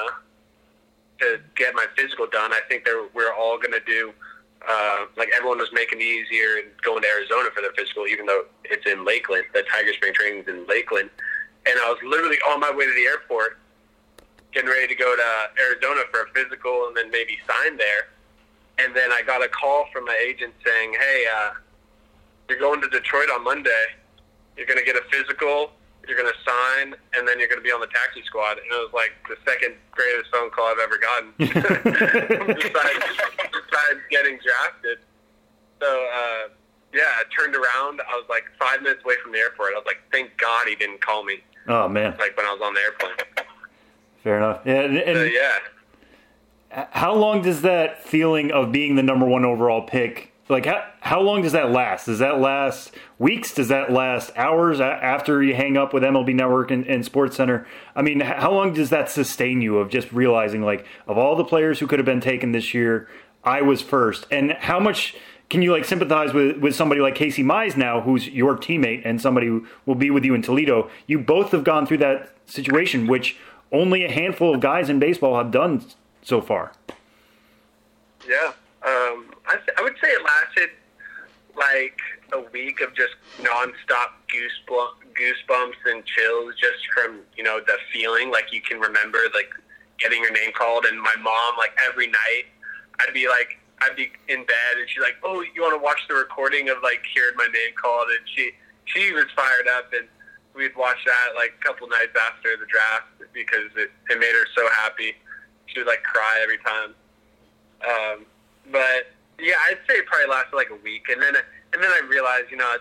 to 1.19 1.39
get 1.55 1.73
my 1.75 1.85
physical 1.97 2.27
done. 2.27 2.51
I 2.53 2.59
think 2.67 2.87
we're 3.13 3.33
all 3.33 3.57
going 3.57 3.71
to 3.71 3.83
do, 3.85 4.13
uh, 4.67 5.05
like 5.17 5.29
everyone 5.35 5.57
was 5.57 5.69
making 5.71 6.01
it 6.01 6.03
easier 6.03 6.57
and 6.57 6.67
going 6.81 7.01
to 7.01 7.07
Arizona 7.07 7.49
for 7.55 7.61
their 7.61 7.71
physical, 7.73 8.07
even 8.07 8.25
though 8.25 8.45
it's 8.65 8.85
in 8.85 9.05
Lakeland. 9.05 9.45
The 9.53 9.63
Tiger 9.71 9.93
Spring 9.93 10.13
Training 10.13 10.43
is 10.43 10.47
in 10.47 10.65
Lakeland. 10.67 11.09
And 11.65 11.75
I 11.79 11.89
was 11.89 11.99
literally 12.03 12.37
on 12.49 12.59
my 12.59 12.71
way 12.71 12.85
to 12.85 12.93
the 12.93 13.05
airport, 13.05 13.57
getting 14.53 14.69
ready 14.69 14.87
to 14.87 14.95
go 14.95 15.15
to 15.15 15.61
Arizona 15.61 16.01
for 16.11 16.23
a 16.23 16.27
physical 16.33 16.87
and 16.87 16.97
then 16.97 17.11
maybe 17.11 17.37
sign 17.47 17.77
there. 17.77 18.09
And 18.79 18.95
then 18.95 19.11
I 19.11 19.21
got 19.21 19.43
a 19.43 19.49
call 19.49 19.87
from 19.91 20.05
my 20.05 20.17
agent 20.23 20.53
saying, 20.65 20.93
hey, 20.93 21.25
uh, 21.35 21.51
you're 22.49 22.59
going 22.59 22.81
to 22.81 22.89
Detroit 22.89 23.29
on 23.29 23.43
Monday. 23.43 23.85
You're 24.57 24.67
going 24.67 24.79
to 24.79 24.85
get 24.85 24.95
a 24.95 25.03
physical 25.11 25.71
you're 26.09 26.17
going 26.17 26.33
to 26.33 26.39
sign, 26.41 26.97
and 27.13 27.27
then 27.27 27.37
you're 27.37 27.47
going 27.47 27.59
to 27.59 27.63
be 27.63 27.71
on 27.71 27.79
the 27.79 27.87
taxi 27.87 28.23
squad. 28.25 28.57
And 28.57 28.65
it 28.65 28.81
was 28.81 28.89
like 28.93 29.11
the 29.29 29.37
second 29.45 29.75
greatest 29.91 30.31
phone 30.33 30.49
call 30.49 30.65
I've 30.65 30.79
ever 30.81 30.97
gotten 30.97 31.29
besides, 33.69 33.99
getting 34.09 34.39
drafted. 34.43 34.99
So, 35.81 35.87
uh, 35.87 36.49
yeah, 36.93 37.03
I 37.03 37.23
turned 37.35 37.55
around. 37.55 38.01
I 38.01 38.15
was 38.15 38.25
like 38.29 38.43
five 38.59 38.81
minutes 38.81 39.03
away 39.03 39.15
from 39.21 39.31
the 39.31 39.39
airport. 39.39 39.73
I 39.73 39.77
was 39.77 39.85
like, 39.85 40.01
thank 40.11 40.37
God 40.37 40.67
he 40.67 40.75
didn't 40.75 41.01
call 41.01 41.23
me. 41.23 41.43
Oh, 41.67 41.87
man. 41.87 42.15
Like 42.19 42.35
when 42.35 42.45
I 42.45 42.53
was 42.53 42.61
on 42.63 42.73
the 42.73 42.81
airplane. 42.81 43.45
Fair 44.23 44.37
enough. 44.37 44.61
Yeah, 44.65 44.81
and, 44.81 44.97
and 44.97 45.17
so, 45.17 45.23
yeah. 45.23 45.59
How 46.91 47.13
long 47.15 47.41
does 47.41 47.61
that 47.61 48.03
feeling 48.03 48.51
of 48.51 48.71
being 48.71 48.95
the 48.95 49.03
number 49.03 49.25
one 49.25 49.45
overall 49.45 49.81
pick 49.83 50.33
like 50.49 50.65
how, 50.65 50.83
how 50.99 51.21
long 51.21 51.43
does 51.43 51.51
that 51.51 51.71
last 51.71 52.07
does 52.07 52.19
that 52.19 52.39
last 52.39 52.91
weeks 53.19 53.53
does 53.53 53.67
that 53.67 53.91
last 53.91 54.31
hours 54.35 54.81
after 54.81 55.41
you 55.41 55.53
hang 55.53 55.77
up 55.77 55.93
with 55.93 56.03
mlb 56.03 56.33
network 56.33 56.71
and, 56.71 56.85
and 56.87 57.05
sports 57.05 57.37
center 57.37 57.65
i 57.95 58.01
mean 58.01 58.19
how 58.19 58.51
long 58.51 58.73
does 58.73 58.89
that 58.89 59.09
sustain 59.09 59.61
you 59.61 59.77
of 59.77 59.89
just 59.89 60.11
realizing 60.11 60.61
like 60.61 60.85
of 61.07 61.17
all 61.17 61.35
the 61.35 61.45
players 61.45 61.79
who 61.79 61.87
could 61.87 61.99
have 61.99 62.05
been 62.05 62.19
taken 62.19 62.51
this 62.51 62.73
year 62.73 63.07
i 63.43 63.61
was 63.61 63.81
first. 63.81 64.25
And 64.31 64.53
how 64.53 64.79
much 64.79 65.15
can 65.49 65.61
you 65.61 65.71
like 65.71 65.85
sympathize 65.85 66.33
with, 66.33 66.57
with 66.57 66.75
somebody 66.75 67.01
like 67.01 67.15
casey 67.15 67.43
mize 67.43 67.75
now 67.75 68.01
who's 68.01 68.27
your 68.27 68.55
teammate 68.57 69.01
and 69.05 69.19
somebody 69.21 69.47
who 69.47 69.67
will 69.85 69.95
be 69.95 70.11
with 70.11 70.23
you 70.25 70.33
in 70.33 70.41
toledo? 70.41 70.89
You 71.07 71.19
both 71.19 71.51
have 71.51 71.63
gone 71.63 71.85
through 71.85 71.99
that 71.99 72.35
situation 72.45 73.07
which 73.07 73.37
only 73.71 74.03
a 74.03 74.11
handful 74.11 74.55
of 74.55 74.61
guys 74.61 74.89
in 74.89 74.99
baseball 74.99 75.35
have 75.37 75.51
done 75.51 75.83
so 76.21 76.41
far. 76.41 76.73
Yeah 78.27 78.53
um, 78.83 79.27
I, 79.45 79.55
th- 79.57 79.75
I 79.77 79.81
would 79.81 79.95
say 80.01 80.07
it 80.07 80.23
lasted 80.23 80.69
like 81.57 81.99
a 82.31 82.39
week 82.51 82.79
of 82.79 82.95
just 82.95 83.15
nonstop 83.41 84.15
goosebumps, 84.31 85.03
goosebumps 85.19 85.91
and 85.91 86.05
chills, 86.05 86.55
just 86.55 86.79
from 86.93 87.19
you 87.35 87.43
know 87.43 87.59
the 87.59 87.77
feeling. 87.91 88.31
Like 88.31 88.53
you 88.53 88.61
can 88.61 88.79
remember 88.79 89.19
like 89.33 89.49
getting 89.97 90.21
your 90.21 90.31
name 90.31 90.51
called, 90.53 90.85
and 90.85 90.99
my 90.99 91.15
mom 91.21 91.57
like 91.57 91.75
every 91.89 92.07
night, 92.07 92.47
I'd 92.99 93.13
be 93.13 93.27
like. 93.27 93.57
I'd 93.81 93.95
be 93.95 94.11
in 94.27 94.43
bed 94.43 94.75
and 94.77 94.89
she's 94.89 95.01
like, 95.01 95.15
"Oh, 95.23 95.39
you 95.55 95.61
want 95.61 95.71
to 95.71 95.81
watch 95.81 96.03
the 96.09 96.13
recording 96.13 96.67
of 96.67 96.83
like 96.83 96.99
hearing 97.13 97.31
my 97.37 97.47
name 97.47 97.71
called?" 97.79 98.09
And 98.09 98.27
she 98.27 98.51
she 98.83 99.13
was 99.13 99.23
fired 99.35 99.67
up, 99.71 99.93
and 99.93 100.05
we'd 100.53 100.75
watch 100.75 100.97
that 101.05 101.31
like 101.35 101.53
a 101.59 101.63
couple 101.63 101.87
nights 101.87 102.11
after 102.11 102.57
the 102.57 102.65
draft 102.65 103.07
because 103.33 103.71
it, 103.77 103.89
it 104.09 104.19
made 104.19 104.33
her 104.33 104.45
so 104.55 104.67
happy. 104.75 105.15
She 105.67 105.79
would 105.79 105.87
like 105.87 106.03
cry 106.03 106.39
every 106.43 106.57
time. 106.57 106.91
Um, 107.87 108.25
but 108.71 109.15
yeah, 109.39 109.55
I'd 109.69 109.79
say 109.87 109.99
it 109.99 110.05
probably 110.05 110.27
lasted 110.27 110.55
like 110.55 110.69
a 110.71 110.83
week, 110.83 111.07
and 111.09 111.21
then 111.21 111.35
and 111.73 111.83
then 111.83 111.89
I 111.91 112.01
realized, 112.07 112.51
you 112.51 112.57
know, 112.57 112.75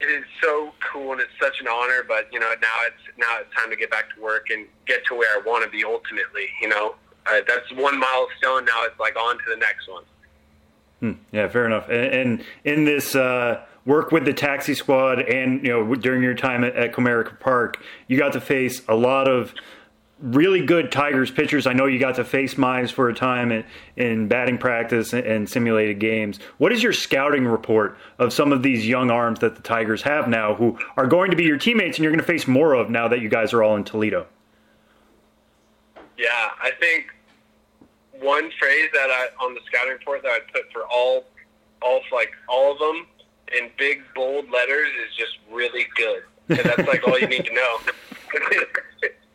it 0.00 0.06
is 0.06 0.24
so 0.42 0.72
cool 0.92 1.12
and 1.12 1.20
it's 1.20 1.36
such 1.40 1.60
an 1.60 1.68
honor. 1.68 2.04
But 2.06 2.32
you 2.32 2.40
know, 2.40 2.54
now 2.62 2.76
it's 2.86 3.18
now 3.18 3.38
it's 3.40 3.54
time 3.54 3.70
to 3.70 3.76
get 3.76 3.90
back 3.90 4.14
to 4.14 4.20
work 4.20 4.48
and 4.50 4.66
get 4.86 5.04
to 5.06 5.14
where 5.14 5.36
I 5.36 5.42
want 5.44 5.64
to 5.64 5.70
be 5.70 5.84
ultimately. 5.84 6.48
You 6.62 6.68
know, 6.68 6.94
uh, 7.28 7.40
that's 7.46 7.72
one 7.72 7.98
milestone. 7.98 8.64
Now 8.64 8.84
it's 8.84 8.98
like 8.98 9.16
on 9.16 9.38
to 9.38 9.44
the 9.48 9.56
next 9.56 9.88
one. 9.88 10.04
Hmm. 11.00 11.12
Yeah, 11.32 11.48
fair 11.48 11.66
enough. 11.66 11.88
And, 11.88 12.14
and 12.14 12.44
in 12.64 12.84
this 12.84 13.14
uh, 13.14 13.64
work 13.84 14.12
with 14.12 14.24
the 14.24 14.32
taxi 14.32 14.74
squad, 14.74 15.20
and 15.20 15.64
you 15.64 15.70
know, 15.70 15.94
during 15.94 16.22
your 16.22 16.34
time 16.34 16.64
at, 16.64 16.74
at 16.74 16.92
Comerica 16.92 17.38
Park, 17.38 17.82
you 18.08 18.18
got 18.18 18.32
to 18.32 18.40
face 18.40 18.82
a 18.88 18.94
lot 18.94 19.28
of 19.28 19.54
really 20.20 20.64
good 20.64 20.90
Tigers 20.90 21.30
pitchers. 21.30 21.66
I 21.66 21.74
know 21.74 21.84
you 21.86 21.98
got 21.98 22.14
to 22.16 22.24
face 22.24 22.54
Mize 22.54 22.90
for 22.90 23.08
a 23.08 23.14
time 23.14 23.52
in, 23.52 23.64
in 23.96 24.28
batting 24.28 24.56
practice 24.56 25.12
and 25.12 25.48
simulated 25.48 25.98
games. 25.98 26.38
What 26.56 26.72
is 26.72 26.82
your 26.82 26.94
scouting 26.94 27.46
report 27.46 27.98
of 28.18 28.32
some 28.32 28.52
of 28.52 28.62
these 28.62 28.86
young 28.86 29.10
arms 29.10 29.40
that 29.40 29.56
the 29.56 29.62
Tigers 29.62 30.02
have 30.02 30.26
now 30.28 30.54
who 30.54 30.78
are 30.96 31.06
going 31.06 31.30
to 31.30 31.36
be 31.36 31.44
your 31.44 31.58
teammates 31.58 31.98
and 31.98 32.04
you're 32.04 32.12
going 32.12 32.20
to 32.20 32.26
face 32.26 32.46
more 32.46 32.72
of 32.72 32.88
now 32.88 33.08
that 33.08 33.20
you 33.20 33.28
guys 33.28 33.52
are 33.52 33.62
all 33.62 33.76
in 33.76 33.84
Toledo? 33.84 34.26
Yeah, 36.16 36.50
I 36.62 36.70
think 36.80 37.14
one 38.20 38.50
phrase 38.58 38.88
that 38.92 39.10
I 39.10 39.44
on 39.44 39.54
the 39.54 39.60
scouting 39.66 39.92
report 39.92 40.22
that 40.22 40.30
I 40.30 40.40
put 40.52 40.72
for 40.72 40.82
all 40.90 41.24
all 41.82 42.00
like 42.12 42.32
all 42.48 42.72
of 42.72 42.78
them 42.78 43.06
in 43.56 43.70
big 43.78 44.02
bold 44.14 44.50
letters 44.50 44.88
is 45.06 45.14
just 45.16 45.38
really 45.50 45.86
good. 45.96 46.22
And 46.48 46.58
that's 46.58 46.88
like 46.88 47.06
all 47.06 47.18
you 47.18 47.26
need 47.26 47.44
to 47.46 47.54
know. 47.54 47.78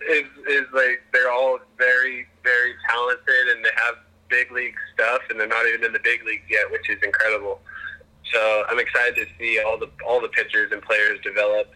is 0.10 0.26
is 0.48 0.66
like 0.74 1.04
they're 1.14 1.32
all 1.32 1.60
very 1.78 2.28
very 2.44 2.74
talented 2.90 3.56
and 3.56 3.64
they 3.64 3.70
have 3.86 3.96
big 4.30 4.52
league 4.52 4.76
stuff 4.94 5.22
and 5.30 5.40
they're 5.40 5.48
not 5.48 5.66
even 5.68 5.86
in 5.86 5.94
the 5.94 6.00
big 6.00 6.26
leagues 6.26 6.46
yet, 6.50 6.72
which 6.72 6.90
is 6.90 6.98
incredible. 7.04 7.62
So 8.34 8.64
I'm 8.70 8.80
excited 8.80 9.16
to 9.16 9.26
see 9.38 9.60
all 9.60 9.78
the 9.78 9.90
all 10.08 10.22
the 10.22 10.30
pitchers 10.30 10.72
and 10.72 10.82
players 10.82 11.20
develop 11.22 11.74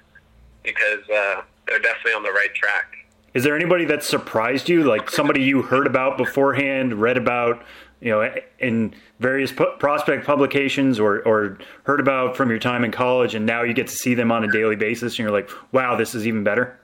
because 0.63 1.07
uh, 1.13 1.41
they're 1.67 1.79
definitely 1.79 2.13
on 2.13 2.23
the 2.23 2.31
right 2.31 2.53
track. 2.55 3.04
Is 3.35 3.43
there 3.43 3.53
anybody 3.53 3.83
that 3.85 4.01
surprised 4.01 4.69
you, 4.69 4.83
like 4.83 5.11
somebody 5.11 5.43
you 5.43 5.61
heard 5.61 5.87
about 5.87 6.17
beforehand, 6.17 6.93
read 7.01 7.17
about, 7.17 7.61
you 7.99 8.09
know, 8.09 8.33
in 8.59 8.95
various 9.19 9.51
prospect 9.51 10.25
publications, 10.25 11.01
or 11.01 11.19
or 11.27 11.57
heard 11.83 11.99
about 11.99 12.37
from 12.37 12.49
your 12.49 12.59
time 12.59 12.85
in 12.85 12.91
college, 12.91 13.35
and 13.35 13.45
now 13.45 13.61
you 13.61 13.73
get 13.73 13.87
to 13.87 13.93
see 13.93 14.13
them 14.13 14.31
on 14.31 14.45
a 14.45 14.51
daily 14.51 14.77
basis, 14.77 15.13
and 15.13 15.19
you're 15.19 15.31
like, 15.31 15.49
wow, 15.73 15.97
this 15.97 16.15
is 16.15 16.25
even 16.25 16.45
better. 16.45 16.79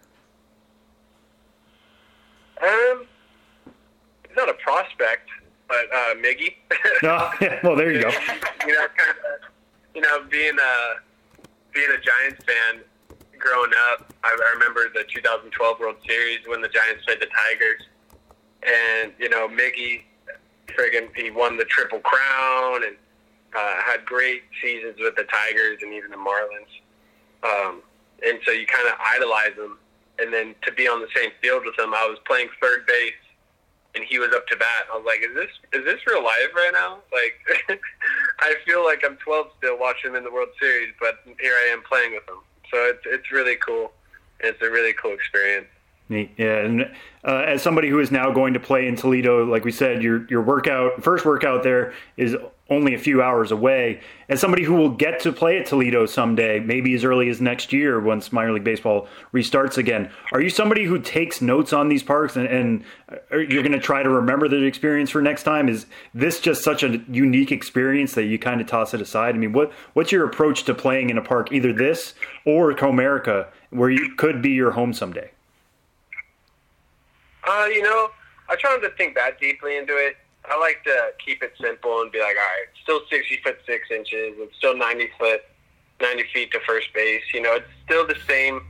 Um, 2.62 3.06
not 4.36 4.50
a 4.50 4.54
prospect, 4.56 5.30
but 5.70 5.86
uh, 5.94 6.16
Miggy. 6.16 6.56
oh, 7.04 7.32
yeah. 7.40 7.60
well, 7.64 7.78
there 7.78 7.94
you 7.94 8.02
go. 8.02 8.10
you 8.68 8.74
know, 8.74 8.88
kind 8.98 9.10
of, 9.10 9.50
you 9.96 10.02
know, 10.02 10.26
being 10.30 10.58
a 10.60 11.74
being 11.74 11.90
a 11.92 12.02
Giants 12.02 12.44
fan 12.44 12.84
growing 13.42 13.72
up, 13.92 14.14
I, 14.24 14.30
I 14.30 14.54
remember 14.54 14.88
the 14.94 15.04
2012 15.04 15.80
World 15.80 15.96
Series 16.08 16.40
when 16.48 16.62
the 16.62 16.70
Giants 16.70 17.04
played 17.06 17.20
the 17.20 17.28
Tigers, 17.28 17.82
and 18.64 19.14
you 19.20 19.30
know, 19.30 19.48
Miggy, 19.48 20.04
friggin', 20.68 21.10
he 21.16 21.32
won 21.32 21.58
the 21.58 21.66
Triple 21.66 22.00
Crown 22.00 22.84
and 22.84 22.96
uh, 23.56 23.76
had 23.84 24.06
great 24.06 24.44
seasons 24.62 24.96
with 25.00 25.16
the 25.16 25.24
Tigers 25.24 25.80
and 25.82 25.94
even 25.94 26.12
the 26.12 26.18
Marlins. 26.18 26.72
Um, 27.44 27.82
and 28.26 28.40
so 28.46 28.52
you 28.52 28.66
kind 28.68 28.88
of 28.88 28.94
idolize 29.00 29.56
him 29.58 29.78
and 30.22 30.32
then 30.32 30.56
to 30.62 30.72
be 30.72 30.88
on 30.88 31.02
the 31.02 31.08
same 31.16 31.32
field 31.42 31.66
with 31.66 31.78
him, 31.78 31.94
I 31.94 32.06
was 32.06 32.20
playing 32.26 32.50
third 32.62 32.86
base, 32.86 33.14
and 33.96 34.04
he 34.04 34.20
was 34.20 34.30
up 34.34 34.48
to 34.48 34.56
bat. 34.56 34.86
I 34.94 34.98
was 34.98 35.06
like, 35.06 35.22
"Is 35.22 35.34
this 35.34 35.50
is 35.74 35.84
this 35.84 36.00
real 36.06 36.24
life 36.24 36.54
right 36.56 36.72
now?" 36.72 37.00
Like, 37.12 37.80
I 38.40 38.56
feel 38.66 38.86
like 38.86 39.04
I'm 39.04 39.18
12 39.18 39.48
still 39.58 39.80
watching 39.80 40.12
him 40.12 40.16
in 40.18 40.24
the 40.24 40.32
World 40.32 40.50
Series, 40.60 40.94
but 41.00 41.20
here 41.40 41.54
I 41.54 41.74
am 41.74 41.82
playing 41.84 42.14
with 42.14 42.28
him. 42.30 42.38
So 42.72 42.78
it's 42.86 43.02
it's 43.06 43.32
really 43.32 43.58
cool. 43.58 43.92
It's 44.40 44.62
a 44.62 44.70
really 44.70 44.94
cool 44.94 45.14
experience. 45.14 45.68
Neat. 46.12 46.34
Yeah, 46.36 46.58
and 46.58 46.82
uh, 47.24 47.44
as 47.48 47.62
somebody 47.62 47.88
who 47.88 48.02
is 48.02 48.12
now 48.12 48.32
going 48.32 48.54
to 48.54 48.60
play 48.60 48.86
in 48.86 48.98
Toledo, 48.98 49.46
like 49.46 49.64
we 49.64 49.72
said, 49.72 50.04
your 50.04 50.28
your 50.28 50.42
workout 50.42 51.02
first 51.02 51.24
workout 51.24 51.64
there 51.64 51.94
is 52.18 52.36
only 52.70 52.94
a 52.94 52.98
few 52.98 53.22
hours 53.22 53.50
away. 53.50 54.02
As 54.28 54.42
somebody 54.42 54.64
who 54.64 54.74
will 54.74 54.90
get 54.90 55.22
to 55.22 55.32
play 55.32 55.58
at 55.58 55.66
Toledo 55.66 56.06
someday, 56.06 56.60
maybe 56.60 56.94
as 56.96 57.06
early 57.06 57.30
as 57.30 57.40
next 57.40 57.72
year 57.72 58.02
once 58.02 58.34
minor 58.34 58.52
league 58.52 58.66
baseball 58.66 59.08
restarts 59.34 59.78
again, 59.78 60.12
are 60.34 60.42
you 60.42 60.50
somebody 60.50 60.84
who 60.84 61.00
takes 61.00 61.42
notes 61.42 61.72
on 61.72 61.88
these 61.88 62.04
parks 62.04 62.36
and, 62.36 62.48
and 62.48 62.84
you're 63.32 63.64
going 63.64 63.72
to 63.72 63.80
try 63.80 64.04
to 64.04 64.10
remember 64.10 64.50
the 64.50 64.62
experience 64.64 65.10
for 65.10 65.22
next 65.22 65.44
time? 65.44 65.70
Is 65.70 65.86
this 66.14 66.42
just 66.42 66.62
such 66.62 66.84
a 66.84 67.02
unique 67.10 67.54
experience 67.54 68.16
that 68.16 68.26
you 68.26 68.38
kind 68.38 68.60
of 68.60 68.68
toss 68.68 68.94
it 68.94 69.00
aside? 69.00 69.36
I 69.36 69.38
mean, 69.38 69.54
what 69.54 69.72
what's 69.94 70.12
your 70.12 70.26
approach 70.26 70.66
to 70.66 70.74
playing 70.74 71.10
in 71.10 71.18
a 71.18 71.24
park, 71.24 71.54
either 71.54 71.72
this 71.72 72.16
or 72.46 72.74
Comerica, 72.74 73.48
where 73.70 73.90
you 73.90 74.14
could 74.16 74.42
be 74.42 74.50
your 74.50 74.72
home 74.72 74.92
someday? 74.92 75.32
Uh, 77.48 77.68
you 77.72 77.82
know, 77.82 78.12
I 78.50 78.56
try 78.56 78.72
not 78.72 78.82
to 78.82 78.96
think 78.96 79.16
that 79.16 79.40
deeply 79.40 79.78
into 79.78 79.94
it. 79.94 80.18
I 80.46 80.58
like 80.60 80.84
to 80.86 81.12
keep 81.24 81.44
it 81.44 81.54
simple 81.62 82.02
and 82.02 82.12
be 82.12 82.20
like, 82.20 82.36
all 82.36 82.44
right, 82.44 82.68
still 82.84 83.02
60 83.10 83.40
foot 83.44 83.60
six 83.66 83.90
inches. 83.92 84.36
It's 84.38 84.56
still 84.58 84.76
90 84.76 85.10
foot 85.20 85.42
90 86.02 86.24
feet 86.34 86.52
to 86.52 86.60
first 86.68 86.94
base. 86.94 87.24
You 87.34 87.42
know, 87.42 87.56
it's 87.56 87.68
still 87.86 88.06
the 88.06 88.18
same, 88.28 88.62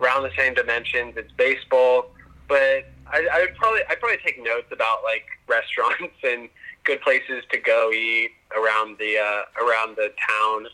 around 0.00 0.24
the 0.24 0.32
same 0.36 0.54
dimensions. 0.54 1.14
It's 1.16 1.30
baseball, 1.32 2.06
but 2.48 2.84
I, 3.06 3.26
I 3.32 3.40
would 3.40 3.54
probably 3.56 3.80
I'd 3.88 4.00
probably 4.00 4.18
take 4.24 4.42
notes 4.42 4.68
about 4.72 5.02
like 5.04 5.24
restaurants 5.48 6.16
and 6.22 6.48
good 6.84 7.00
places 7.00 7.44
to 7.50 7.58
go 7.58 7.90
eat 7.92 8.30
around 8.56 8.98
the 8.98 9.18
uh, 9.18 9.64
around 9.64 9.96
the 9.96 10.12
town, 10.28 10.66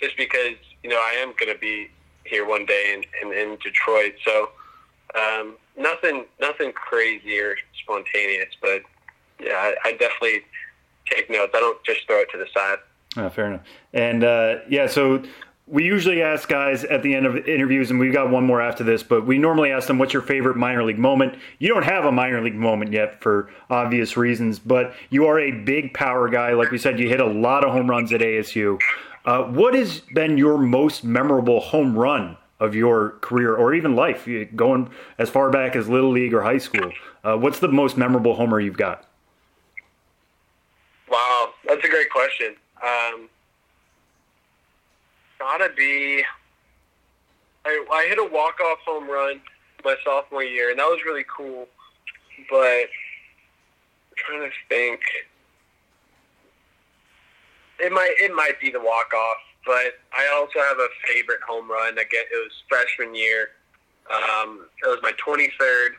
just 0.00 0.16
because 0.16 0.56
you 0.82 0.90
know 0.90 0.96
I 0.96 1.12
am 1.18 1.34
going 1.38 1.52
to 1.52 1.58
be 1.58 1.90
here 2.24 2.46
one 2.46 2.64
day 2.66 2.94
in, 2.94 3.28
in, 3.28 3.36
in 3.36 3.58
Detroit. 3.62 4.14
So 4.24 4.50
um, 5.14 5.56
nothing 5.76 6.26
nothing 6.40 6.72
crazy 6.72 7.38
or 7.38 7.56
spontaneous, 7.82 8.54
but 8.60 8.82
yeah, 9.40 9.54
I, 9.54 9.74
I 9.84 9.92
definitely 9.92 10.42
take 11.06 11.30
notes. 11.30 11.52
I 11.54 11.60
don't 11.60 11.82
just 11.84 12.06
throw 12.06 12.20
it 12.20 12.30
to 12.32 12.38
the 12.38 12.46
side. 12.54 12.78
Oh, 13.16 13.28
fair 13.28 13.46
enough. 13.46 13.62
And 13.92 14.24
uh, 14.24 14.56
yeah, 14.68 14.86
so 14.86 15.22
we 15.66 15.84
usually 15.84 16.22
ask 16.22 16.48
guys 16.48 16.84
at 16.84 17.02
the 17.02 17.14
end 17.14 17.26
of 17.26 17.36
interviews, 17.48 17.90
and 17.90 18.00
we've 18.00 18.12
got 18.12 18.30
one 18.30 18.44
more 18.44 18.60
after 18.60 18.84
this, 18.84 19.02
but 19.02 19.26
we 19.26 19.38
normally 19.38 19.70
ask 19.70 19.86
them, 19.86 19.98
what's 19.98 20.12
your 20.12 20.22
favorite 20.22 20.56
minor 20.56 20.82
league 20.84 20.98
moment? 20.98 21.34
You 21.58 21.68
don't 21.68 21.84
have 21.84 22.04
a 22.04 22.12
minor 22.12 22.42
league 22.42 22.54
moment 22.54 22.92
yet 22.92 23.20
for 23.22 23.50
obvious 23.70 24.16
reasons, 24.16 24.58
but 24.58 24.94
you 25.10 25.26
are 25.26 25.38
a 25.38 25.50
big 25.50 25.94
power 25.94 26.28
guy. 26.28 26.52
Like 26.52 26.70
we 26.70 26.78
said, 26.78 26.98
you 26.98 27.08
hit 27.08 27.20
a 27.20 27.26
lot 27.26 27.64
of 27.64 27.72
home 27.72 27.88
runs 27.88 28.12
at 28.12 28.20
ASU. 28.20 28.80
Uh, 29.24 29.44
what 29.44 29.74
has 29.74 30.00
been 30.00 30.36
your 30.36 30.58
most 30.58 31.04
memorable 31.04 31.60
home 31.60 31.96
run 31.96 32.36
of 32.62 32.76
your 32.76 33.10
career 33.20 33.54
or 33.54 33.74
even 33.74 33.96
life, 33.96 34.28
going 34.54 34.88
as 35.18 35.28
far 35.28 35.50
back 35.50 35.74
as 35.74 35.88
Little 35.88 36.10
League 36.10 36.32
or 36.32 36.42
high 36.42 36.58
school? 36.58 36.92
Uh, 37.24 37.36
what's 37.36 37.58
the 37.58 37.68
most 37.68 37.96
memorable 37.98 38.34
homer 38.34 38.60
you've 38.60 38.76
got? 38.78 39.04
Wow, 41.10 41.50
that's 41.66 41.84
a 41.84 41.88
great 41.88 42.08
question. 42.10 42.54
Um, 42.82 43.28
gotta 45.38 45.70
be. 45.76 46.22
I, 47.64 47.84
I 47.92 48.06
hit 48.08 48.18
a 48.18 48.24
walk 48.24 48.60
off 48.60 48.78
home 48.86 49.08
run 49.10 49.40
my 49.84 49.96
sophomore 50.04 50.44
year, 50.44 50.70
and 50.70 50.78
that 50.78 50.86
was 50.86 51.00
really 51.04 51.24
cool. 51.24 51.66
But 52.48 52.86
I'm 52.86 54.16
trying 54.16 54.48
to 54.48 54.50
think, 54.68 55.00
it 57.80 57.92
might 57.92 58.14
it 58.20 58.34
might 58.34 58.60
be 58.60 58.70
the 58.70 58.80
walk 58.80 59.12
off, 59.14 59.38
but 59.64 59.98
I 60.12 60.30
also 60.34 60.58
have 60.60 60.78
a 60.78 60.88
favorite 61.06 61.40
home 61.46 61.70
run. 61.70 61.92
Again, 61.94 62.24
it 62.32 62.36
was 62.36 62.52
freshman 62.68 63.14
year. 63.14 63.48
Um, 64.10 64.66
it 64.82 64.88
was 64.88 64.98
my 65.02 65.12
23rd. 65.12 65.90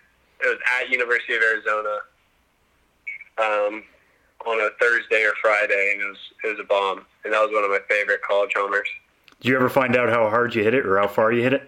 It 0.41 0.48
was 0.48 0.60
at 0.80 0.90
University 0.90 1.35
of 1.35 1.41
Arizona. 1.41 1.98
Um, 3.38 3.84
on 4.45 4.60
a 4.60 4.69
Thursday 4.80 5.23
or 5.23 5.34
Friday, 5.41 5.91
and 5.94 6.02
it 6.02 6.06
was 6.06 6.18
it 6.44 6.48
was 6.48 6.60
a 6.60 6.64
bomb, 6.64 7.06
and 7.23 7.34
that 7.34 7.41
was 7.41 7.52
one 7.52 7.64
of 7.64 7.69
my 7.69 7.80
favorite 7.90 8.22
college 8.22 8.52
homers. 8.56 8.88
Did 9.41 9.49
you 9.49 9.56
ever 9.56 9.69
find 9.69 9.95
out 9.95 10.10
how 10.10 10.30
hard 10.30 10.56
you 10.56 10.64
hit 10.64 10.73
it 10.73 10.85
or 10.85 10.99
how 10.99 11.07
far 11.07 11.31
you 11.31 11.44
hit 11.44 11.53
it? 11.53 11.61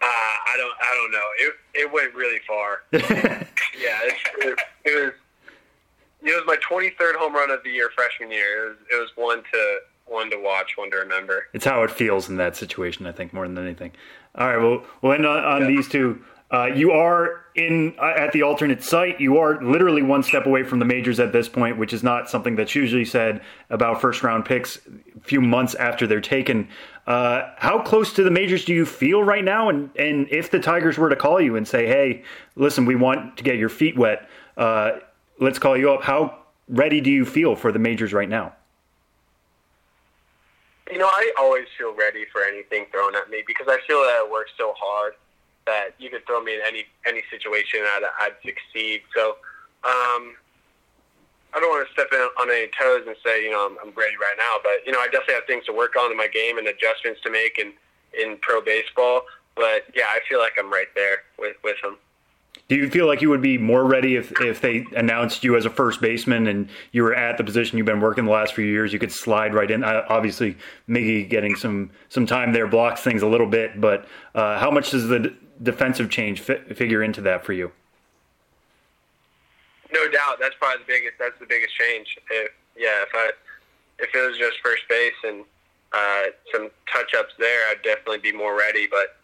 Uh, 0.00 0.06
I 0.06 0.54
don't 0.56 0.74
I 0.80 0.94
don't 0.94 1.12
know. 1.12 1.26
It 1.38 1.54
it 1.74 1.92
went 1.92 2.14
really 2.14 2.40
far. 2.46 2.82
yeah, 2.92 3.98
it, 4.02 4.14
it, 4.38 4.58
it 4.84 5.04
was 5.04 5.12
it 6.22 6.32
was 6.34 6.44
my 6.46 6.56
23rd 6.56 7.16
home 7.16 7.34
run 7.34 7.50
of 7.50 7.62
the 7.64 7.70
year 7.70 7.90
freshman 7.94 8.30
year. 8.30 8.64
It 8.64 8.68
was 8.68 8.76
it 8.92 8.96
was 8.96 9.10
one 9.16 9.42
to 9.52 9.78
one 10.10 10.30
to 10.30 10.36
watch, 10.36 10.76
one 10.76 10.90
to 10.90 10.96
remember. 10.98 11.46
It's 11.52 11.64
how 11.64 11.82
it 11.82 11.90
feels 11.90 12.28
in 12.28 12.36
that 12.36 12.56
situation, 12.56 13.06
I 13.06 13.12
think, 13.12 13.32
more 13.32 13.46
than 13.46 13.56
anything. 13.56 13.92
All 14.34 14.48
right, 14.48 14.58
well, 14.58 14.84
we'll 15.00 15.12
end 15.12 15.26
on, 15.26 15.44
on 15.44 15.60
yeah. 15.62 15.66
these 15.68 15.88
two. 15.88 16.22
Uh, 16.52 16.66
you 16.66 16.90
are 16.90 17.44
in 17.54 17.94
uh, 18.00 18.12
at 18.16 18.32
the 18.32 18.42
alternate 18.42 18.82
site. 18.82 19.20
You 19.20 19.38
are 19.38 19.62
literally 19.62 20.02
one 20.02 20.24
step 20.24 20.46
away 20.46 20.64
from 20.64 20.80
the 20.80 20.84
majors 20.84 21.20
at 21.20 21.32
this 21.32 21.48
point, 21.48 21.78
which 21.78 21.92
is 21.92 22.02
not 22.02 22.28
something 22.28 22.56
that's 22.56 22.74
usually 22.74 23.04
said 23.04 23.40
about 23.70 24.00
first 24.00 24.24
round 24.24 24.44
picks 24.44 24.78
a 25.16 25.20
few 25.20 25.40
months 25.40 25.76
after 25.76 26.08
they're 26.08 26.20
taken. 26.20 26.68
Uh, 27.06 27.50
how 27.56 27.80
close 27.80 28.12
to 28.14 28.24
the 28.24 28.32
majors 28.32 28.64
do 28.64 28.74
you 28.74 28.84
feel 28.84 29.22
right 29.22 29.44
now? 29.44 29.68
And 29.68 29.90
and 29.96 30.26
if 30.30 30.50
the 30.50 30.58
Tigers 30.58 30.98
were 30.98 31.08
to 31.08 31.16
call 31.16 31.40
you 31.40 31.54
and 31.54 31.66
say, 31.66 31.86
"Hey, 31.86 32.24
listen, 32.56 32.84
we 32.84 32.96
want 32.96 33.36
to 33.36 33.44
get 33.44 33.56
your 33.56 33.68
feet 33.68 33.96
wet. 33.96 34.28
Uh, 34.56 34.98
let's 35.38 35.60
call 35.60 35.76
you 35.76 35.92
up." 35.92 36.02
How 36.02 36.36
ready 36.68 37.00
do 37.00 37.10
you 37.10 37.24
feel 37.24 37.54
for 37.54 37.70
the 37.70 37.78
majors 37.78 38.12
right 38.12 38.28
now? 38.28 38.54
You 40.90 40.98
know, 40.98 41.06
I 41.06 41.32
always 41.38 41.66
feel 41.78 41.94
ready 41.94 42.24
for 42.32 42.42
anything 42.42 42.86
thrown 42.90 43.14
at 43.14 43.30
me 43.30 43.44
because 43.46 43.66
I 43.68 43.78
feel 43.86 44.00
that 44.02 44.26
I 44.26 44.28
work 44.30 44.48
so 44.58 44.74
hard 44.76 45.14
that 45.66 45.90
you 45.98 46.10
could 46.10 46.26
throw 46.26 46.42
me 46.42 46.54
in 46.54 46.60
any 46.66 46.84
any 47.06 47.22
situation 47.30 47.80
I'd, 47.84 48.02
I'd 48.18 48.34
succeed. 48.42 49.02
So 49.14 49.38
um, 49.84 50.34
I 51.54 51.60
don't 51.60 51.70
want 51.70 51.86
to 51.86 51.92
step 51.92 52.08
in 52.12 52.18
on 52.18 52.50
any 52.50 52.68
toes 52.74 53.04
and 53.06 53.14
say 53.24 53.44
you 53.44 53.50
know 53.50 53.70
I'm, 53.70 53.76
I'm 53.78 53.94
ready 53.94 54.16
right 54.20 54.34
now, 54.36 54.56
but 54.62 54.84
you 54.84 54.92
know 54.92 54.98
I 54.98 55.06
definitely 55.06 55.34
have 55.34 55.46
things 55.46 55.64
to 55.66 55.72
work 55.72 55.94
on 55.94 56.10
in 56.10 56.16
my 56.16 56.26
game 56.26 56.58
and 56.58 56.66
adjustments 56.66 57.20
to 57.22 57.30
make 57.30 57.58
in 57.58 57.72
in 58.18 58.38
pro 58.42 58.60
baseball. 58.60 59.22
But 59.54 59.84
yeah, 59.94 60.10
I 60.10 60.20
feel 60.28 60.38
like 60.38 60.54
I'm 60.58 60.72
right 60.72 60.90
there 60.94 61.22
with 61.38 61.56
with 61.62 61.76
them. 61.82 61.98
Do 62.68 62.76
you 62.76 62.88
feel 62.88 63.08
like 63.08 63.20
you 63.20 63.30
would 63.30 63.42
be 63.42 63.58
more 63.58 63.84
ready 63.84 64.14
if, 64.14 64.32
if 64.40 64.60
they 64.60 64.86
announced 64.94 65.42
you 65.42 65.56
as 65.56 65.66
a 65.66 65.70
first 65.70 66.00
baseman 66.00 66.46
and 66.46 66.68
you 66.92 67.02
were 67.02 67.12
at 67.12 67.36
the 67.36 67.42
position 67.42 67.76
you've 67.76 67.86
been 67.86 68.00
working 68.00 68.26
the 68.26 68.30
last 68.30 68.54
few 68.54 68.64
years? 68.64 68.92
You 68.92 69.00
could 69.00 69.10
slide 69.10 69.54
right 69.54 69.68
in. 69.68 69.82
Obviously, 69.82 70.56
Miggy 70.88 71.28
getting 71.28 71.56
some 71.56 71.90
some 72.08 72.26
time 72.26 72.52
there 72.52 72.68
blocks 72.68 73.00
things 73.00 73.22
a 73.22 73.26
little 73.26 73.48
bit, 73.48 73.80
but 73.80 74.06
uh, 74.36 74.60
how 74.60 74.70
much 74.70 74.92
does 74.92 75.08
the 75.08 75.34
defensive 75.60 76.10
change 76.10 76.40
fi- 76.40 76.62
figure 76.74 77.02
into 77.02 77.20
that 77.22 77.44
for 77.44 77.52
you? 77.52 77.72
No 79.92 80.08
doubt, 80.08 80.38
that's 80.40 80.54
probably 80.54 80.84
the 80.84 80.92
biggest. 80.92 81.14
That's 81.18 81.38
the 81.40 81.46
biggest 81.46 81.74
change. 81.74 82.16
If, 82.30 82.52
yeah, 82.76 83.02
if 83.02 83.08
I 83.12 83.30
if 83.98 84.14
it 84.14 84.28
was 84.28 84.38
just 84.38 84.58
first 84.62 84.82
base 84.88 85.12
and 85.24 85.44
uh, 85.92 86.22
some 86.52 86.70
touch 86.92 87.14
ups 87.18 87.34
there, 87.38 87.68
I'd 87.70 87.82
definitely 87.82 88.18
be 88.18 88.32
more 88.32 88.56
ready. 88.56 88.86
But 88.86 89.16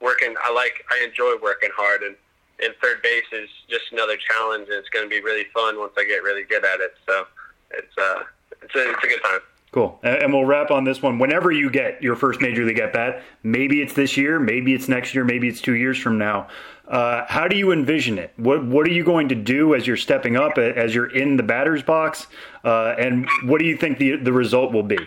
working, 0.00 0.34
I 0.42 0.50
like, 0.52 0.84
I 0.90 1.04
enjoy 1.04 1.34
working 1.42 1.70
hard, 1.76 2.02
and 2.02 2.16
and 2.62 2.74
third 2.82 3.02
base 3.02 3.24
is 3.32 3.48
just 3.68 3.84
another 3.92 4.16
challenge, 4.16 4.68
and 4.68 4.78
it's 4.78 4.88
going 4.90 5.04
to 5.04 5.10
be 5.10 5.20
really 5.22 5.44
fun 5.52 5.78
once 5.78 5.92
I 5.98 6.04
get 6.04 6.22
really 6.22 6.44
good 6.44 6.64
at 6.64 6.80
it. 6.80 6.94
So 7.06 7.26
it's 7.72 7.98
uh, 7.98 8.22
it's 8.62 8.74
a, 8.74 8.90
it's 8.90 9.04
a 9.04 9.06
good 9.06 9.22
time. 9.22 9.40
Cool. 9.74 9.98
And 10.04 10.32
we'll 10.32 10.44
wrap 10.44 10.70
on 10.70 10.84
this 10.84 11.02
one. 11.02 11.18
Whenever 11.18 11.50
you 11.50 11.68
get 11.68 12.00
your 12.00 12.14
first 12.14 12.40
major 12.40 12.64
league 12.64 12.78
at 12.78 12.92
bat, 12.92 13.24
maybe 13.42 13.82
it's 13.82 13.92
this 13.92 14.16
year, 14.16 14.38
maybe 14.38 14.72
it's 14.72 14.88
next 14.88 15.16
year, 15.16 15.24
maybe 15.24 15.48
it's 15.48 15.60
two 15.60 15.74
years 15.74 15.98
from 15.98 16.16
now. 16.16 16.46
Uh, 16.86 17.24
how 17.26 17.48
do 17.48 17.56
you 17.56 17.72
envision 17.72 18.16
it? 18.16 18.32
What 18.36 18.64
What 18.64 18.86
are 18.86 18.92
you 18.92 19.02
going 19.02 19.28
to 19.30 19.34
do 19.34 19.74
as 19.74 19.84
you're 19.84 19.96
stepping 19.96 20.36
up, 20.36 20.58
as 20.58 20.94
you're 20.94 21.10
in 21.10 21.36
the 21.36 21.42
batter's 21.42 21.82
box, 21.82 22.28
uh, 22.62 22.94
and 22.98 23.26
what 23.46 23.58
do 23.58 23.64
you 23.64 23.76
think 23.76 23.98
the 23.98 24.14
the 24.14 24.32
result 24.32 24.72
will 24.72 24.84
be? 24.84 24.98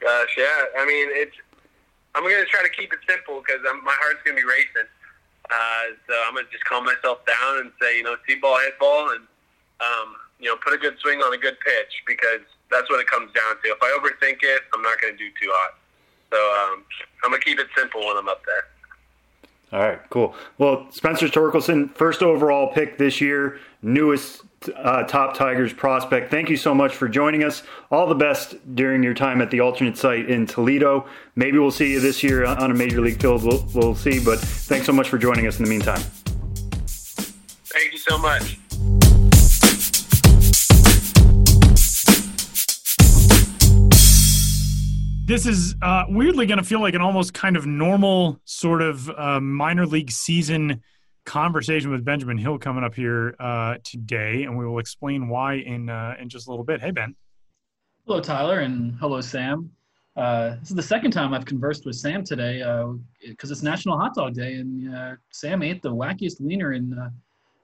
Gosh, 0.00 0.36
yeah. 0.38 0.44
I 0.78 0.86
mean, 0.86 1.08
it's. 1.10 1.34
I'm 2.14 2.22
going 2.22 2.36
to 2.36 2.48
try 2.48 2.62
to 2.62 2.70
keep 2.70 2.92
it 2.92 3.00
simple 3.08 3.42
because 3.44 3.60
my 3.82 3.94
heart's 4.00 4.22
going 4.24 4.36
to 4.36 4.42
be 4.42 4.48
racing. 4.48 4.88
Uh, 5.50 5.94
so 6.08 6.14
I'm 6.26 6.34
to 6.34 6.44
just 6.50 6.64
calm 6.64 6.84
myself 6.84 7.24
down 7.26 7.58
and 7.58 7.72
say, 7.80 7.98
you 7.98 8.02
know, 8.02 8.16
see 8.26 8.34
ball, 8.34 8.58
hit 8.58 8.78
ball, 8.78 9.10
and 9.10 9.22
um, 9.80 10.16
you 10.40 10.46
know, 10.46 10.56
put 10.56 10.72
a 10.72 10.78
good 10.78 10.98
swing 11.00 11.20
on 11.20 11.32
a 11.32 11.38
good 11.38 11.56
pitch 11.60 11.92
because 12.06 12.40
that's 12.70 12.90
what 12.90 13.00
it 13.00 13.06
comes 13.06 13.32
down 13.32 13.56
to. 13.62 13.68
If 13.70 13.78
I 13.82 13.98
overthink 13.98 14.38
it, 14.42 14.62
I'm 14.74 14.82
not 14.82 14.98
to 15.16 15.18
do 15.18 15.30
too 15.40 15.50
hot. 15.52 15.74
So 16.32 16.36
um, 16.36 16.84
I'm 17.24 17.30
to 17.40 17.44
keep 17.44 17.58
it 17.60 17.68
simple 17.76 18.00
when 18.06 18.16
I'm 18.16 18.28
up 18.28 18.42
there. 18.44 18.64
All 19.72 19.86
right, 19.86 20.00
cool. 20.10 20.34
Well, 20.58 20.86
Spencer 20.90 21.26
Torkelson, 21.26 21.94
first 21.94 22.22
overall 22.22 22.72
pick 22.72 22.98
this 22.98 23.20
year, 23.20 23.58
newest 23.82 24.42
uh, 24.76 25.04
top 25.04 25.34
Tigers 25.34 25.72
prospect. 25.72 26.30
Thank 26.30 26.48
you 26.48 26.56
so 26.56 26.74
much 26.74 26.94
for 26.94 27.08
joining 27.08 27.44
us. 27.44 27.62
All 27.90 28.06
the 28.06 28.14
best 28.14 28.56
during 28.74 29.02
your 29.02 29.14
time 29.14 29.40
at 29.40 29.50
the 29.50 29.60
alternate 29.60 29.96
site 29.96 30.28
in 30.28 30.46
Toledo. 30.46 31.06
Maybe 31.34 31.58
we'll 31.58 31.70
see 31.70 31.92
you 31.92 32.00
this 32.00 32.22
year 32.22 32.44
on 32.44 32.70
a 32.70 32.74
major 32.74 33.00
league 33.00 33.20
field. 33.20 33.44
We'll, 33.44 33.64
we'll 33.74 33.94
see. 33.94 34.22
But 34.22 34.38
thanks 34.38 34.86
so 34.86 34.92
much 34.92 35.08
for 35.08 35.18
joining 35.18 35.46
us 35.46 35.58
in 35.58 35.64
the 35.64 35.70
meantime. 35.70 36.00
Thank 37.66 37.92
you 37.92 37.98
so 37.98 38.18
much. 38.18 38.58
this 45.26 45.44
is 45.44 45.74
uh, 45.82 46.04
weirdly 46.08 46.46
going 46.46 46.58
to 46.58 46.64
feel 46.64 46.80
like 46.80 46.94
an 46.94 47.00
almost 47.00 47.34
kind 47.34 47.56
of 47.56 47.66
normal 47.66 48.40
sort 48.44 48.80
of 48.80 49.10
uh, 49.10 49.40
minor 49.40 49.84
league 49.84 50.10
season 50.10 50.80
conversation 51.26 51.90
with 51.90 52.04
Benjamin 52.04 52.38
Hill 52.38 52.58
coming 52.58 52.82
up 52.82 52.94
here 52.94 53.34
uh, 53.38 53.76
today, 53.84 54.44
and 54.44 54.56
we 54.56 54.66
will 54.66 54.78
explain 54.78 55.28
why 55.28 55.54
in 55.54 55.90
uh, 55.90 56.14
in 56.18 56.28
just 56.28 56.46
a 56.46 56.50
little 56.50 56.64
bit. 56.64 56.80
Hey, 56.80 56.92
Ben. 56.92 57.14
Hello, 58.06 58.20
Tyler, 58.20 58.60
and 58.60 58.94
hello, 58.98 59.20
Sam. 59.20 59.70
Uh, 60.16 60.56
this 60.60 60.70
is 60.70 60.76
the 60.76 60.82
second 60.82 61.10
time 61.10 61.34
I've 61.34 61.44
conversed 61.44 61.84
with 61.84 61.96
Sam 61.96 62.24
today 62.24 62.58
because 63.26 63.50
uh, 63.50 63.52
it's 63.52 63.62
National 63.62 63.98
Hot 63.98 64.14
Dog 64.14 64.34
Day, 64.34 64.54
and 64.54 65.18
Sam 65.30 65.62
ate 65.62 65.82
the 65.82 65.92
wackiest 65.92 66.40
wiener 66.40 66.72
in 66.72 66.96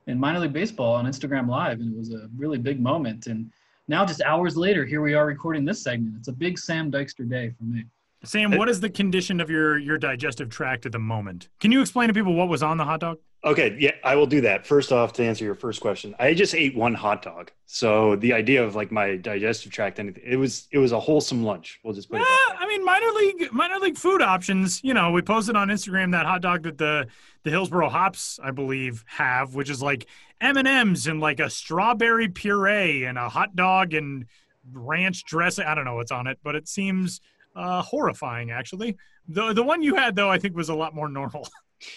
in 0.09 0.19
minor 0.19 0.41
league 0.41 0.53
baseball 0.53 0.95
on 0.95 1.07
Instagram 1.07 1.49
Live, 1.49 1.81
and 1.81 1.93
it 1.93 1.97
was 1.97 2.13
a 2.13 2.29
really 2.37 2.59
big 2.59 2.81
moment. 2.81 3.29
And 3.29 3.51
now 3.89 4.05
just 4.05 4.21
hours 4.23 4.57
later, 4.57 4.85
here 4.85 5.01
we 5.01 5.15
are 5.15 5.27
recording 5.27 5.65
this 5.65 5.83
segment. 5.83 6.17
It's 6.19 6.29
a 6.29 6.33
big 6.33 6.59
Sam 6.59 6.91
Dykstra 6.91 7.29
day 7.31 7.51
for 7.57 7.65
me. 7.65 7.85
Sam, 8.25 8.57
what 8.57 8.69
is 8.69 8.81
the 8.81 8.91
condition 8.91 9.41
of 9.41 9.51
your 9.51 9.79
your 9.79 9.99
digestive 9.99 10.49
tract 10.49 10.87
at 10.87 10.93
the 10.93 10.99
moment? 10.99 11.49
Can 11.61 11.73
you 11.73 11.81
explain 11.81 12.09
to 12.09 12.15
people 12.15 12.35
what 12.35 12.49
was 12.49 12.63
on 12.63 12.77
the 12.77 12.85
hot 12.85 13.01
dog? 13.01 13.19
Okay, 13.45 13.77
yeah, 13.77 13.91
I 14.05 14.15
will 14.15 14.27
do 14.27 14.41
that. 14.43 14.65
First 14.65 14.93
off, 14.93 15.13
to 15.15 15.25
answer 15.25 15.45
your 15.45 15.57
first 15.57 15.81
question, 15.81 16.15
I 16.21 16.33
just 16.33 16.55
ate 16.55 16.77
one 16.77 16.95
hot 16.95 17.23
dog, 17.23 17.51
so 17.67 18.15
the 18.15 18.33
idea 18.35 18.63
of 18.63 18.77
like 18.77 18.93
my 18.93 19.17
digestive 19.17 19.73
tract, 19.73 19.99
anything, 19.99 20.23
it 20.25 20.37
was 20.37 20.69
it 20.71 20.79
was 20.79 20.93
a 20.93 21.01
wholesome 21.01 21.43
lunch. 21.43 21.81
We'll 21.83 21.95
just 21.95 22.09
put 22.09 22.21
yeah, 22.21 22.27
it. 22.27 22.57
I 22.61 22.69
mean, 22.69 22.85
minor 22.85 23.09
league 23.09 23.53
minor 23.53 23.79
league 23.81 23.99
food 23.99 24.23
options. 24.23 24.81
You 24.85 24.95
know, 24.95 25.11
we 25.11 25.23
posted 25.23 25.57
on 25.57 25.69
Instagram 25.69 26.13
that 26.13 26.25
hot 26.25 26.41
dog 26.41 26.63
that 26.63 26.79
the 26.79 27.09
the 27.43 27.51
Hillsboro 27.51 27.89
Hops, 27.89 28.39
I 28.41 28.53
believe, 28.53 29.05
have, 29.09 29.57
which 29.57 29.71
is 29.71 29.83
like 29.83 30.07
M 30.41 30.57
and 30.57 30.69
M's 30.69 31.09
and 31.09 31.19
like 31.19 31.41
a 31.41 31.51
strawberry 31.51 32.29
puree 32.29 33.05
and 33.07 33.19
a 33.19 33.29
hot 33.29 33.57
dog 33.57 33.93
and 33.93 34.27
ranch 34.73 35.25
dressing. 35.25 35.65
I 35.65 35.75
don't 35.75 35.85
know 35.85 35.97
what's 35.97 36.13
on 36.13 36.29
it, 36.29 36.39
but 36.45 36.55
it 36.55 36.69
seems 36.69 37.21
uh, 37.57 37.83
horrifying. 37.83 38.53
Actually, 38.53 38.97
the 39.27 39.53
the 39.53 39.63
one 39.65 39.83
you 39.83 39.97
had 39.97 40.15
though, 40.15 40.31
I 40.31 40.39
think 40.39 40.55
was 40.55 40.69
a 40.69 40.75
lot 40.75 40.95
more 40.95 41.09
normal. 41.09 41.49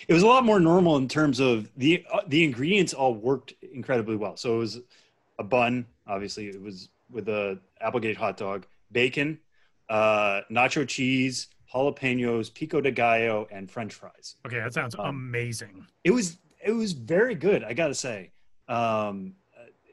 It 0.07 0.13
was 0.13 0.23
a 0.23 0.27
lot 0.27 0.43
more 0.45 0.59
normal 0.59 0.97
in 0.97 1.07
terms 1.07 1.39
of 1.39 1.69
the 1.77 2.05
uh, 2.11 2.21
the 2.27 2.43
ingredients 2.43 2.93
all 2.93 3.13
worked 3.15 3.53
incredibly 3.73 4.15
well. 4.15 4.37
So 4.37 4.55
it 4.55 4.59
was 4.59 4.79
a 5.39 5.43
bun, 5.43 5.85
obviously 6.07 6.47
it 6.47 6.61
was 6.61 6.89
with 7.11 7.29
a 7.29 7.59
Applegate 7.81 8.17
hot 8.17 8.37
dog, 8.37 8.65
bacon, 8.91 9.39
uh, 9.89 10.41
nacho 10.51 10.87
cheese, 10.87 11.47
jalapenos, 11.73 12.53
pico 12.53 12.81
de 12.81 12.91
gallo, 12.91 13.47
and 13.51 13.69
French 13.69 13.93
fries. 13.93 14.35
Okay, 14.45 14.59
that 14.59 14.73
sounds 14.73 14.95
Um, 14.95 15.05
amazing. 15.09 15.85
It 16.03 16.11
was 16.11 16.37
it 16.63 16.71
was 16.71 16.93
very 16.93 17.35
good. 17.35 17.63
I 17.63 17.73
gotta 17.73 17.93
say. 17.95 18.31
Um, 18.67 19.35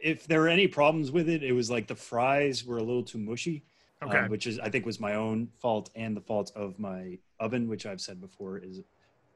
if 0.02 0.26
there 0.26 0.40
were 0.40 0.48
any 0.48 0.66
problems 0.66 1.12
with 1.12 1.28
it, 1.28 1.42
it 1.44 1.52
was 1.52 1.70
like 1.70 1.86
the 1.86 1.94
fries 1.94 2.64
were 2.64 2.78
a 2.78 2.82
little 2.82 3.04
too 3.04 3.18
mushy. 3.18 3.62
um, 4.24 4.30
which 4.30 4.46
is 4.48 4.58
I 4.58 4.68
think 4.68 4.84
was 4.84 4.98
my 4.98 5.14
own 5.14 5.48
fault 5.60 5.90
and 5.94 6.16
the 6.16 6.20
fault 6.20 6.50
of 6.56 6.76
my 6.78 7.18
oven, 7.38 7.68
which 7.68 7.86
I've 7.86 8.00
said 8.00 8.20
before 8.20 8.58
is 8.58 8.80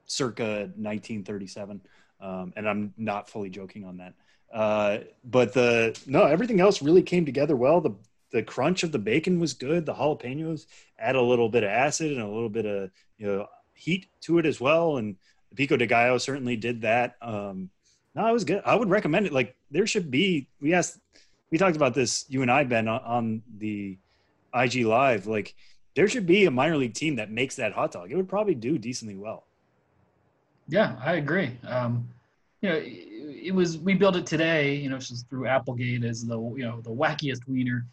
circa 0.07 0.70
1937, 0.77 1.81
um, 2.20 2.53
and 2.57 2.69
I'm 2.69 2.95
not 2.97 3.28
fully 3.28 3.51
joking 3.51 3.85
on 3.85 3.99
that. 3.99 4.15
Uh, 4.53 4.99
but 5.24 5.53
the 5.53 5.99
no, 6.07 6.24
everything 6.24 6.61
else 6.61 6.81
really 6.81 7.03
came 7.03 7.27
together 7.27 7.57
well. 7.57 7.81
The 7.81 7.95
the 8.31 8.43
crunch 8.43 8.83
of 8.83 8.93
the 8.93 8.99
bacon 8.99 9.41
was 9.41 9.53
good. 9.53 9.87
The 9.87 9.95
jalapenos 9.95 10.66
add 10.99 11.16
a 11.16 11.23
little 11.23 11.49
bit 11.49 11.65
of 11.65 11.70
acid 11.70 12.12
and 12.12 12.20
a 12.20 12.28
little 12.28 12.49
bit 12.49 12.66
of 12.66 12.91
you 13.19 13.27
know 13.27 13.47
heat 13.74 14.07
to 14.23 14.39
it 14.39 14.47
as 14.47 14.61
well. 14.61 14.97
And 14.97 15.16
the 15.51 15.57
pico 15.57 15.77
de 15.77 15.87
gallo 15.87 16.19
certainly 16.19 16.57
did 16.57 16.83
that. 16.83 17.16
Um, 17.20 17.70
no, 18.15 18.27
it 18.27 18.33
was 18.33 18.45
good. 18.45 18.62
I 18.65 18.74
would 18.74 18.89
recommend 18.89 19.27
it. 19.27 19.33
Like 19.33 19.57
there 19.70 19.87
should 19.87 20.11
be. 20.11 20.49
We 20.61 20.74
asked, 20.74 20.99
we 21.51 21.59
talked 21.59 21.77
about 21.77 21.95
this. 21.95 22.24
You 22.28 22.43
and 22.43 22.51
I, 22.51 22.65
Ben, 22.65 22.89
on, 22.89 23.01
on 23.03 23.43
the 23.59 23.99
IG 24.55 24.87
Live. 24.87 25.27
Like 25.27 25.55
there 25.95 26.09
should 26.09 26.27
be 26.27 26.47
a 26.47 26.51
minor 26.51 26.77
league 26.77 26.95
team 26.95 27.16
that 27.16 27.31
makes 27.31 27.57
that 27.57 27.73
hot 27.73 27.93
dog. 27.93 28.11
It 28.11 28.16
would 28.16 28.28
probably 28.28 28.55
do 28.55 28.78
decently 28.78 29.16
well. 29.16 29.45
Yeah, 30.69 30.97
I 31.05 31.15
agree. 31.15 31.57
Um, 31.67 32.09
you 32.61 32.69
know, 32.69 32.81
it, 32.83 33.55
was 33.55 33.79
we 33.79 33.95
built 33.95 34.17
it 34.17 34.27
today. 34.27 34.75
You 34.75 34.91
know, 34.91 34.99
just 34.99 35.29
through 35.29 35.47
Applegate 35.47 36.05
as 36.05 36.25
the 36.25 36.39
you 36.39 36.65
know 36.65 36.81
the 36.81 36.91
wackiest 36.91 37.47
wiener. 37.47 37.85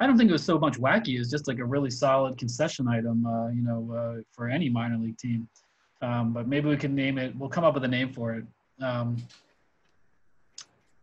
I 0.00 0.06
don't 0.06 0.16
think 0.16 0.30
it 0.30 0.32
was 0.32 0.44
so 0.44 0.58
much 0.58 0.78
wacky. 0.78 1.18
It's 1.18 1.30
just 1.30 1.48
like 1.48 1.58
a 1.58 1.64
really 1.64 1.90
solid 1.90 2.38
concession 2.38 2.86
item. 2.88 3.26
Uh, 3.26 3.48
you 3.48 3.62
know, 3.62 3.92
uh, 3.92 4.22
for 4.32 4.48
any 4.48 4.68
minor 4.68 4.98
league 4.98 5.18
team. 5.18 5.48
Um, 6.00 6.32
but 6.32 6.46
maybe 6.46 6.68
we 6.68 6.76
can 6.76 6.94
name 6.94 7.18
it. 7.18 7.34
We'll 7.36 7.48
come 7.48 7.64
up 7.64 7.74
with 7.74 7.84
a 7.84 7.88
name 7.88 8.12
for 8.12 8.34
it. 8.34 8.44
Um, 8.80 9.16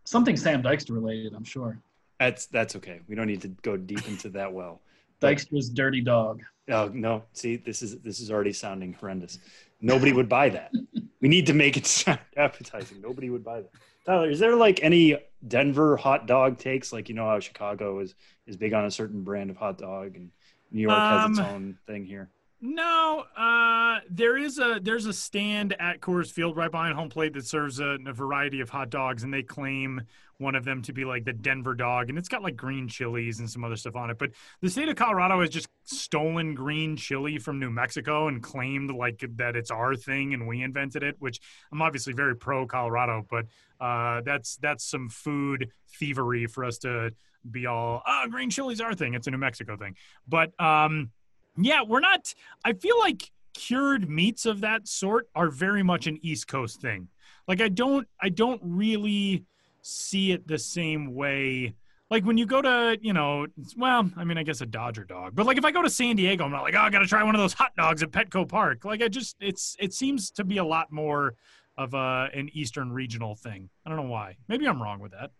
something 0.04 0.36
Sam 0.36 0.62
Dykstra 0.62 0.92
related, 0.92 1.34
I'm 1.34 1.44
sure. 1.44 1.78
That's 2.18 2.46
that's 2.46 2.76
okay. 2.76 3.00
We 3.08 3.14
don't 3.14 3.26
need 3.26 3.42
to 3.42 3.48
go 3.48 3.76
deep 3.76 4.08
into 4.08 4.30
that 4.30 4.52
well. 4.52 4.80
Dykstra's 5.20 5.70
dirty 5.70 6.00
dog. 6.00 6.42
Oh 6.68 6.88
no! 6.92 7.22
See, 7.32 7.56
this 7.56 7.82
is 7.82 7.98
this 8.00 8.20
is 8.20 8.30
already 8.30 8.52
sounding 8.52 8.92
horrendous. 8.92 9.38
Nobody 9.80 10.12
would 10.12 10.28
buy 10.28 10.48
that. 10.50 10.72
We 11.22 11.28
need 11.30 11.46
to 11.46 11.54
make 11.54 11.78
it 11.78 11.86
sound 11.86 12.20
appetizing. 12.36 13.00
Nobody 13.00 13.30
would 13.30 13.42
buy 13.42 13.62
that. 13.62 13.70
Tyler, 14.04 14.30
is 14.30 14.38
there 14.38 14.54
like 14.54 14.80
any 14.82 15.16
Denver 15.48 15.96
hot 15.96 16.26
dog 16.26 16.58
takes? 16.58 16.92
Like 16.92 17.08
you 17.08 17.14
know 17.14 17.24
how 17.24 17.40
Chicago 17.40 18.00
is 18.00 18.14
is 18.46 18.56
big 18.56 18.74
on 18.74 18.84
a 18.84 18.90
certain 18.90 19.24
brand 19.24 19.48
of 19.48 19.56
hot 19.56 19.78
dog, 19.78 20.14
and 20.14 20.30
New 20.70 20.82
York 20.82 20.96
has 20.96 21.30
its 21.30 21.38
Um, 21.40 21.46
own 21.46 21.78
thing 21.86 22.04
here. 22.04 22.28
No, 22.60 23.24
uh, 23.36 24.00
there 24.10 24.36
is 24.36 24.58
a 24.58 24.78
there's 24.80 25.06
a 25.06 25.12
stand 25.12 25.74
at 25.80 26.00
Coors 26.00 26.30
Field 26.30 26.54
right 26.54 26.70
behind 26.70 26.94
home 26.94 27.08
plate 27.08 27.32
that 27.32 27.46
serves 27.46 27.80
a, 27.80 27.96
a 28.06 28.12
variety 28.12 28.60
of 28.60 28.68
hot 28.68 28.90
dogs, 28.90 29.22
and 29.22 29.32
they 29.32 29.42
claim 29.42 30.02
one 30.38 30.54
of 30.54 30.64
them 30.64 30.82
to 30.82 30.92
be 30.92 31.04
like 31.04 31.24
the 31.24 31.32
Denver 31.32 31.74
dog, 31.74 32.08
and 32.08 32.18
it's 32.18 32.28
got 32.28 32.42
like 32.42 32.56
green 32.56 32.88
chilies 32.88 33.38
and 33.40 33.48
some 33.48 33.64
other 33.64 33.76
stuff 33.76 33.96
on 33.96 34.10
it. 34.10 34.18
But 34.18 34.30
the 34.60 34.70
state 34.70 34.88
of 34.88 34.96
Colorado 34.96 35.40
has 35.40 35.50
just 35.50 35.68
stolen 35.84 36.54
green 36.54 36.96
chili 36.96 37.38
from 37.38 37.58
New 37.58 37.70
Mexico 37.70 38.28
and 38.28 38.42
claimed 38.42 38.90
like 38.90 39.24
that 39.36 39.56
it's 39.56 39.70
our 39.70 39.94
thing 39.94 40.34
and 40.34 40.46
we 40.46 40.62
invented 40.62 41.02
it. 41.02 41.16
Which 41.18 41.40
I'm 41.72 41.82
obviously 41.82 42.12
very 42.12 42.36
pro 42.36 42.66
Colorado, 42.66 43.26
but 43.28 43.46
uh, 43.80 44.22
that's 44.24 44.56
that's 44.56 44.84
some 44.84 45.08
food 45.08 45.70
thievery 45.98 46.46
for 46.46 46.64
us 46.64 46.78
to 46.78 47.12
be 47.48 47.66
all 47.66 48.02
ah 48.06 48.26
green 48.28 48.50
chili's 48.50 48.80
our 48.80 48.94
thing. 48.94 49.14
It's 49.14 49.26
a 49.26 49.30
New 49.30 49.38
Mexico 49.38 49.76
thing, 49.76 49.96
but 50.26 50.58
um 50.60 51.10
yeah, 51.58 51.82
we're 51.82 52.00
not. 52.00 52.34
I 52.64 52.74
feel 52.74 52.98
like 52.98 53.30
cured 53.54 54.08
meats 54.08 54.46
of 54.46 54.60
that 54.60 54.86
sort 54.86 55.28
are 55.34 55.48
very 55.48 55.82
much 55.82 56.06
an 56.06 56.18
East 56.22 56.48
Coast 56.48 56.80
thing. 56.80 57.08
Like 57.48 57.60
I 57.60 57.68
don't, 57.68 58.06
I 58.20 58.28
don't 58.28 58.60
really 58.62 59.44
see 59.86 60.32
it 60.32 60.46
the 60.48 60.58
same 60.58 61.14
way. 61.14 61.74
Like 62.10 62.24
when 62.24 62.38
you 62.38 62.46
go 62.46 62.62
to, 62.62 62.98
you 63.00 63.12
know, 63.12 63.46
well, 63.76 64.08
I 64.16 64.24
mean, 64.24 64.38
I 64.38 64.42
guess 64.42 64.60
a 64.60 64.66
Dodger 64.66 65.04
dog, 65.04 65.34
but 65.34 65.46
like 65.46 65.58
if 65.58 65.64
I 65.64 65.70
go 65.72 65.82
to 65.82 65.90
San 65.90 66.16
Diego, 66.16 66.44
I'm 66.44 66.50
not 66.52 66.62
like, 66.62 66.74
oh, 66.74 66.80
I 66.80 66.90
got 66.90 67.00
to 67.00 67.06
try 67.06 67.22
one 67.22 67.34
of 67.34 67.40
those 67.40 67.52
hot 67.52 67.72
dogs 67.76 68.02
at 68.02 68.10
Petco 68.10 68.48
Park. 68.48 68.84
Like 68.84 69.02
I 69.02 69.08
just, 69.08 69.36
it's, 69.40 69.76
it 69.80 69.92
seems 69.92 70.30
to 70.32 70.44
be 70.44 70.58
a 70.58 70.64
lot 70.64 70.92
more 70.92 71.34
of 71.76 71.94
a, 71.94 72.28
an 72.32 72.48
Eastern 72.52 72.92
regional 72.92 73.34
thing. 73.34 73.68
I 73.84 73.88
don't 73.90 73.96
know 73.96 74.10
why. 74.10 74.36
Maybe 74.48 74.66
I'm 74.66 74.80
wrong 74.80 75.00
with 75.00 75.12
that. 75.12 75.30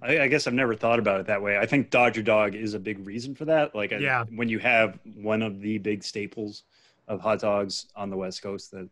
I, 0.00 0.20
I 0.20 0.28
guess 0.28 0.46
I've 0.46 0.54
never 0.54 0.74
thought 0.76 0.98
about 1.00 1.20
it 1.20 1.26
that 1.26 1.42
way. 1.42 1.58
I 1.58 1.66
think 1.66 1.90
Dodger 1.90 2.22
Dog 2.22 2.54
is 2.54 2.74
a 2.74 2.78
big 2.78 3.04
reason 3.04 3.34
for 3.34 3.44
that. 3.46 3.74
Like, 3.74 3.92
I, 3.92 3.96
Yeah. 3.96 4.24
when 4.34 4.48
you 4.48 4.58
have 4.60 4.98
one 5.16 5.42
of 5.42 5.60
the 5.60 5.78
big 5.78 6.04
staples 6.04 6.62
of 7.08 7.20
hot 7.20 7.40
dogs 7.40 7.86
on 7.96 8.10
the 8.10 8.16
West 8.16 8.42
Coast, 8.42 8.70
that. 8.72 8.88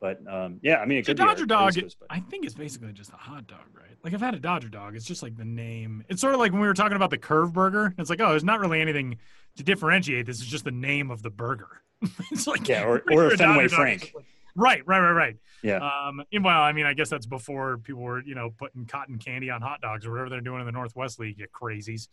But 0.00 0.20
um, 0.28 0.60
yeah, 0.62 0.76
I 0.76 0.84
mean, 0.86 0.98
it 0.98 1.06
The 1.06 1.10
could 1.12 1.16
be 1.18 1.24
Dodger 1.24 1.44
a- 1.44 1.46
dog, 1.46 1.74
I 2.08 2.20
think 2.20 2.44
it's 2.44 2.54
basically 2.54 2.92
just 2.92 3.10
a 3.12 3.16
hot 3.16 3.46
dog, 3.46 3.58
right? 3.74 3.96
Like 4.04 4.14
I've 4.14 4.20
had 4.20 4.34
a 4.34 4.38
Dodger 4.38 4.68
dog. 4.68 4.94
It's 4.94 5.04
just 5.04 5.22
like 5.22 5.36
the 5.36 5.44
name. 5.44 6.04
It's 6.08 6.20
sort 6.20 6.34
of 6.34 6.40
like 6.40 6.52
when 6.52 6.60
we 6.60 6.68
were 6.68 6.74
talking 6.74 6.94
about 6.96 7.10
the 7.10 7.18
curve 7.18 7.52
burger. 7.52 7.94
It's 7.98 8.08
like, 8.10 8.20
oh, 8.20 8.30
there's 8.30 8.44
not 8.44 8.60
really 8.60 8.80
anything 8.80 9.16
to 9.56 9.64
differentiate. 9.64 10.26
This 10.26 10.38
is 10.40 10.46
just 10.46 10.64
the 10.64 10.70
name 10.70 11.10
of 11.10 11.22
the 11.22 11.30
burger. 11.30 11.82
it's 12.30 12.46
like 12.46 12.68
Yeah, 12.68 12.84
or- 12.84 13.02
or 13.10 13.26
a 13.32 13.36
Fenway 13.36 13.64
Dodger 13.64 13.68
Frank. 13.76 14.12
like- 14.14 14.24
Right, 14.54 14.84
right, 14.88 14.98
right, 15.00 15.12
right. 15.12 15.36
Yeah. 15.62 15.76
Um, 15.76 16.22
and 16.32 16.42
well, 16.44 16.60
I 16.62 16.72
mean, 16.72 16.84
I 16.86 16.92
guess 16.94 17.08
that's 17.08 17.26
before 17.26 17.78
people 17.78 18.02
were, 18.02 18.20
you 18.24 18.34
know, 18.34 18.50
putting 18.58 18.86
cotton 18.86 19.18
candy 19.18 19.50
on 19.50 19.62
hot 19.62 19.80
dogs 19.80 20.04
or 20.04 20.10
whatever 20.10 20.30
they're 20.30 20.40
doing 20.40 20.58
in 20.60 20.66
the 20.66 20.72
Northwest 20.72 21.20
League, 21.20 21.38
you 21.38 21.46
crazies. 21.48 22.08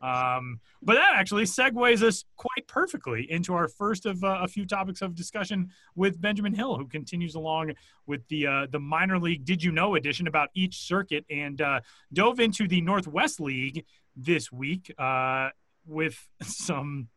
Um, 0.00 0.60
but 0.82 0.94
that 0.94 1.12
actually 1.14 1.44
segues 1.44 2.02
us 2.02 2.24
quite 2.36 2.66
perfectly 2.66 3.30
into 3.30 3.52
our 3.52 3.68
first 3.68 4.06
of 4.06 4.22
uh, 4.24 4.38
a 4.40 4.48
few 4.48 4.64
topics 4.64 5.02
of 5.02 5.14
discussion 5.14 5.70
with 5.94 6.20
Benjamin 6.20 6.54
Hill, 6.54 6.76
who 6.76 6.86
continues 6.86 7.34
along 7.34 7.72
with 8.06 8.26
the 8.28 8.46
uh, 8.46 8.66
the 8.70 8.80
minor 8.80 9.18
league 9.18 9.44
Did 9.44 9.62
You 9.62 9.72
Know 9.72 9.94
edition 9.96 10.26
about 10.26 10.48
each 10.54 10.78
circuit 10.78 11.24
and 11.28 11.60
uh, 11.60 11.80
dove 12.12 12.40
into 12.40 12.66
the 12.66 12.80
Northwest 12.80 13.40
League 13.40 13.84
this 14.16 14.50
week 14.50 14.92
uh, 14.98 15.50
with 15.86 16.28
some 16.42 17.08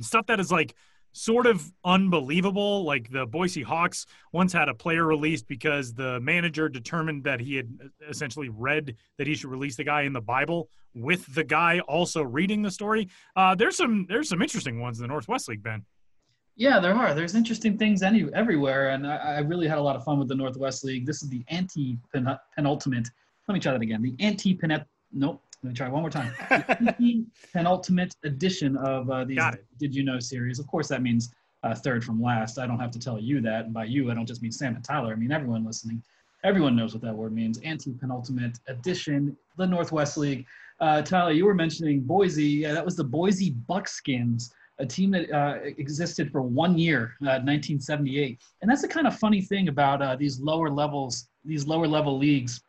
stuff 0.00 0.26
that 0.26 0.40
is 0.40 0.50
like 0.50 0.74
sort 1.12 1.46
of 1.46 1.70
unbelievable. 1.84 2.84
Like 2.84 3.10
the 3.10 3.26
Boise 3.26 3.62
Hawks 3.62 4.06
once 4.32 4.52
had 4.52 4.68
a 4.68 4.74
player 4.74 5.04
released 5.04 5.46
because 5.46 5.92
the 5.94 6.20
manager 6.20 6.68
determined 6.68 7.24
that 7.24 7.40
he 7.40 7.56
had 7.56 7.68
essentially 8.08 8.48
read 8.48 8.96
that 9.18 9.26
he 9.26 9.34
should 9.34 9.50
release 9.50 9.76
the 9.76 9.84
guy 9.84 10.02
in 10.02 10.12
the 10.12 10.20
Bible 10.20 10.68
with 10.94 11.32
the 11.34 11.44
guy 11.44 11.80
also 11.80 12.22
reading 12.22 12.62
the 12.62 12.70
story. 12.70 13.08
Uh, 13.36 13.54
there's 13.54 13.76
some 13.76 14.06
there's 14.08 14.28
some 14.28 14.42
interesting 14.42 14.80
ones 14.80 14.98
in 14.98 15.02
the 15.02 15.08
Northwest 15.08 15.48
League, 15.48 15.62
Ben. 15.62 15.84
Yeah, 16.56 16.78
there 16.78 16.94
are. 16.94 17.14
There's 17.14 17.34
interesting 17.34 17.78
things 17.78 18.02
any 18.02 18.26
everywhere, 18.34 18.90
and 18.90 19.06
I, 19.06 19.16
I 19.16 19.38
really 19.38 19.66
had 19.66 19.78
a 19.78 19.82
lot 19.82 19.96
of 19.96 20.04
fun 20.04 20.18
with 20.18 20.28
the 20.28 20.34
Northwest 20.34 20.84
League. 20.84 21.06
This 21.06 21.22
is 21.22 21.28
the 21.30 21.42
anti 21.48 21.96
penultimate. 22.12 23.08
Let 23.48 23.54
me 23.54 23.60
try 23.60 23.72
that 23.72 23.80
again. 23.80 24.02
The 24.02 24.14
anti 24.20 24.54
penet. 24.54 24.84
Nope. 25.12 25.42
Let 25.62 25.68
me 25.68 25.74
try 25.74 25.88
one 25.88 26.00
more 26.02 26.10
time. 26.10 26.32
Penultimate 27.52 28.16
edition 28.24 28.76
of 28.78 29.10
uh, 29.10 29.24
these 29.24 29.42
Did 29.78 29.94
You 29.94 30.02
Know 30.02 30.18
series. 30.18 30.58
Of 30.58 30.66
course, 30.66 30.88
that 30.88 31.02
means 31.02 31.32
uh, 31.62 31.74
third 31.74 32.02
from 32.02 32.22
last. 32.22 32.58
I 32.58 32.66
don't 32.66 32.78
have 32.78 32.90
to 32.92 32.98
tell 32.98 33.18
you 33.18 33.40
that, 33.42 33.66
and 33.66 33.74
by 33.74 33.84
you, 33.84 34.10
I 34.10 34.14
don't 34.14 34.26
just 34.26 34.40
mean 34.40 34.52
Sam 34.52 34.74
and 34.74 34.84
Tyler. 34.84 35.12
I 35.12 35.16
mean 35.16 35.32
everyone 35.32 35.64
listening. 35.64 36.02
Everyone 36.44 36.74
knows 36.74 36.94
what 36.94 37.02
that 37.02 37.14
word 37.14 37.34
means. 37.34 37.58
Anti 37.58 37.92
penultimate 37.92 38.58
edition, 38.68 39.36
the 39.58 39.66
Northwest 39.66 40.16
League. 40.16 40.46
Uh, 40.80 41.02
Tyler, 41.02 41.32
you 41.32 41.44
were 41.44 41.54
mentioning 41.54 42.00
Boise. 42.00 42.44
Yeah, 42.44 42.72
that 42.72 42.84
was 42.84 42.96
the 42.96 43.04
Boise 43.04 43.50
Buckskins 43.50 44.54
a 44.80 44.86
team 44.86 45.10
that 45.10 45.30
uh, 45.30 45.58
existed 45.62 46.32
for 46.32 46.42
one 46.42 46.76
year, 46.78 47.14
uh, 47.22 47.38
1978. 47.44 48.40
And 48.62 48.70
that's 48.70 48.82
the 48.82 48.88
kind 48.88 49.06
of 49.06 49.16
funny 49.18 49.42
thing 49.42 49.68
about 49.68 50.02
uh, 50.02 50.16
these 50.16 50.40
lower 50.40 50.70
levels, 50.70 51.28
these 51.44 51.66
lower 51.66 51.86
level 51.86 52.18
leagues 52.18 52.62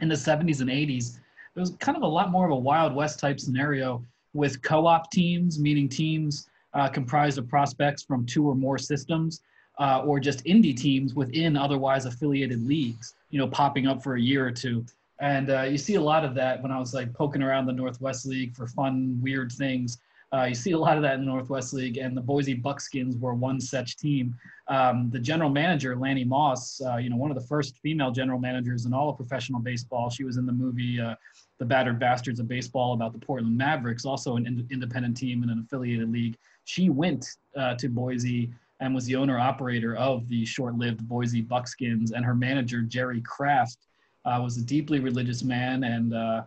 in 0.00 0.08
the 0.08 0.14
70s 0.14 0.60
and 0.60 0.68
80s. 0.68 1.18
It 1.56 1.60
was 1.60 1.70
kind 1.80 1.96
of 1.96 2.02
a 2.02 2.06
lot 2.06 2.30
more 2.30 2.44
of 2.44 2.52
a 2.52 2.56
Wild 2.56 2.94
West 2.94 3.18
type 3.18 3.40
scenario 3.40 4.04
with 4.34 4.60
co 4.62 4.86
op 4.86 5.10
teams, 5.10 5.58
meaning 5.58 5.88
teams 5.88 6.48
uh, 6.74 6.88
comprised 6.88 7.38
of 7.38 7.48
prospects 7.48 8.02
from 8.02 8.26
two 8.26 8.46
or 8.46 8.54
more 8.54 8.78
systems. 8.78 9.40
uh, 9.78 10.02
or 10.04 10.18
just 10.18 10.44
indie 10.44 10.76
teams 10.76 11.14
within 11.14 11.56
otherwise 11.56 12.06
affiliated 12.06 12.66
leagues, 12.66 13.14
you 13.30 13.38
know, 13.38 13.46
popping 13.46 13.86
up 13.86 14.02
for 14.02 14.16
a 14.16 14.20
year 14.20 14.46
or 14.46 14.50
two. 14.50 14.84
And 15.20 15.50
uh, 15.50 15.62
you 15.62 15.78
see 15.78 15.94
a 15.94 16.00
lot 16.00 16.24
of 16.24 16.34
that 16.34 16.62
when 16.62 16.70
I 16.70 16.78
was 16.78 16.92
like 16.92 17.12
poking 17.14 17.42
around 17.42 17.66
the 17.66 17.72
Northwest 17.72 18.26
League 18.26 18.54
for 18.54 18.66
fun, 18.66 19.18
weird 19.22 19.52
things. 19.52 19.98
Uh, 20.32 20.44
you 20.44 20.54
see 20.54 20.72
a 20.72 20.78
lot 20.78 20.96
of 20.96 21.02
that 21.02 21.14
in 21.14 21.20
the 21.20 21.26
Northwest 21.26 21.72
League, 21.72 21.98
and 21.98 22.16
the 22.16 22.20
Boise 22.20 22.52
Buckskins 22.52 23.16
were 23.16 23.32
one 23.32 23.60
such 23.60 23.96
team. 23.96 24.34
Um, 24.68 25.08
the 25.10 25.20
general 25.20 25.48
manager, 25.48 25.96
Lanny 25.96 26.24
Moss, 26.24 26.80
uh, 26.84 26.96
you 26.96 27.08
know, 27.08 27.16
one 27.16 27.30
of 27.30 27.36
the 27.40 27.46
first 27.46 27.78
female 27.78 28.10
general 28.10 28.38
managers 28.38 28.86
in 28.86 28.92
all 28.92 29.08
of 29.08 29.16
professional 29.16 29.60
baseball. 29.60 30.10
She 30.10 30.24
was 30.24 30.36
in 30.36 30.44
the 30.44 30.52
movie 30.52 31.00
uh, 31.00 31.14
The 31.58 31.64
Battered 31.64 31.98
Bastards 31.98 32.40
of 32.40 32.48
Baseball 32.48 32.92
about 32.92 33.12
the 33.12 33.18
Portland 33.18 33.56
Mavericks, 33.56 34.04
also 34.04 34.36
an 34.36 34.46
in- 34.46 34.66
independent 34.70 35.16
team 35.16 35.42
in 35.42 35.50
an 35.50 35.58
affiliated 35.58 36.10
league. 36.12 36.36
She 36.64 36.90
went 36.90 37.26
uh, 37.56 37.74
to 37.76 37.88
Boise 37.88 38.50
and 38.80 38.94
was 38.94 39.06
the 39.06 39.16
owner 39.16 39.38
operator 39.38 39.96
of 39.96 40.28
the 40.28 40.44
short-lived 40.44 41.08
Boise 41.08 41.40
Buckskins, 41.40 42.12
and 42.12 42.24
her 42.24 42.34
manager, 42.34 42.82
Jerry 42.82 43.22
Kraft, 43.22 43.78
uh, 44.26 44.40
was 44.42 44.58
a 44.58 44.62
deeply 44.62 45.00
religious 45.00 45.42
man 45.42 45.84
and 45.84 46.12
uh, 46.12 46.42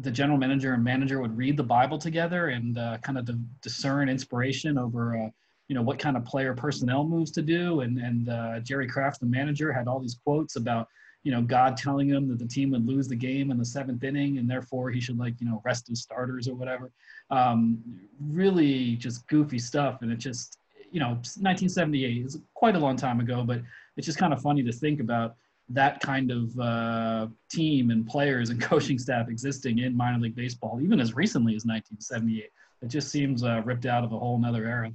the 0.00 0.10
general 0.10 0.38
manager 0.38 0.74
and 0.74 0.84
manager 0.84 1.20
would 1.20 1.36
read 1.36 1.56
the 1.56 1.62
Bible 1.62 1.98
together 1.98 2.48
and 2.48 2.78
uh, 2.78 2.98
kind 2.98 3.18
of 3.18 3.24
d- 3.24 3.34
discern 3.62 4.08
inspiration 4.08 4.78
over, 4.78 5.16
uh, 5.16 5.28
you 5.66 5.74
know, 5.74 5.82
what 5.82 5.98
kind 5.98 6.16
of 6.16 6.24
player 6.24 6.54
personnel 6.54 7.04
moves 7.04 7.30
to 7.32 7.42
do. 7.42 7.80
And, 7.80 7.98
and 7.98 8.28
uh, 8.28 8.60
Jerry 8.60 8.86
Kraft, 8.86 9.20
the 9.20 9.26
manager, 9.26 9.72
had 9.72 9.88
all 9.88 9.98
these 9.98 10.18
quotes 10.24 10.56
about, 10.56 10.88
you 11.22 11.32
know, 11.32 11.42
God 11.42 11.76
telling 11.76 12.08
him 12.08 12.28
that 12.28 12.38
the 12.38 12.46
team 12.46 12.70
would 12.70 12.86
lose 12.86 13.08
the 13.08 13.16
game 13.16 13.50
in 13.50 13.58
the 13.58 13.64
seventh 13.64 14.04
inning 14.04 14.38
and 14.38 14.48
therefore 14.48 14.90
he 14.90 15.00
should 15.00 15.18
like, 15.18 15.34
you 15.40 15.46
know, 15.46 15.60
rest 15.64 15.88
his 15.88 16.00
starters 16.00 16.48
or 16.48 16.54
whatever. 16.54 16.90
Um, 17.30 17.82
really 18.20 18.96
just 18.96 19.26
goofy 19.26 19.58
stuff. 19.58 20.02
And 20.02 20.12
it 20.12 20.18
just, 20.18 20.58
you 20.90 21.00
know, 21.00 21.08
1978 21.08 22.24
is 22.24 22.38
quite 22.54 22.76
a 22.76 22.78
long 22.78 22.96
time 22.96 23.20
ago, 23.20 23.42
but 23.42 23.60
it's 23.96 24.06
just 24.06 24.18
kind 24.18 24.32
of 24.32 24.40
funny 24.40 24.62
to 24.62 24.72
think 24.72 25.00
about 25.00 25.36
that 25.70 26.00
kind 26.00 26.30
of 26.30 26.58
uh, 26.58 27.26
team 27.50 27.90
and 27.90 28.06
players 28.06 28.50
and 28.50 28.60
coaching 28.70 28.98
staff 28.98 29.28
existing 29.28 29.80
in 29.80 29.96
minor 29.96 30.18
league 30.18 30.36
baseball, 30.36 30.80
even 30.80 31.00
as 31.00 31.14
recently 31.14 31.54
as 31.54 31.64
1978. 31.66 32.50
It 32.80 32.88
just 32.88 33.08
seems 33.08 33.42
uh, 33.42 33.60
ripped 33.64 33.86
out 33.86 34.04
of 34.04 34.12
a 34.12 34.18
whole 34.18 34.38
nother 34.38 34.64
era. 34.66 34.92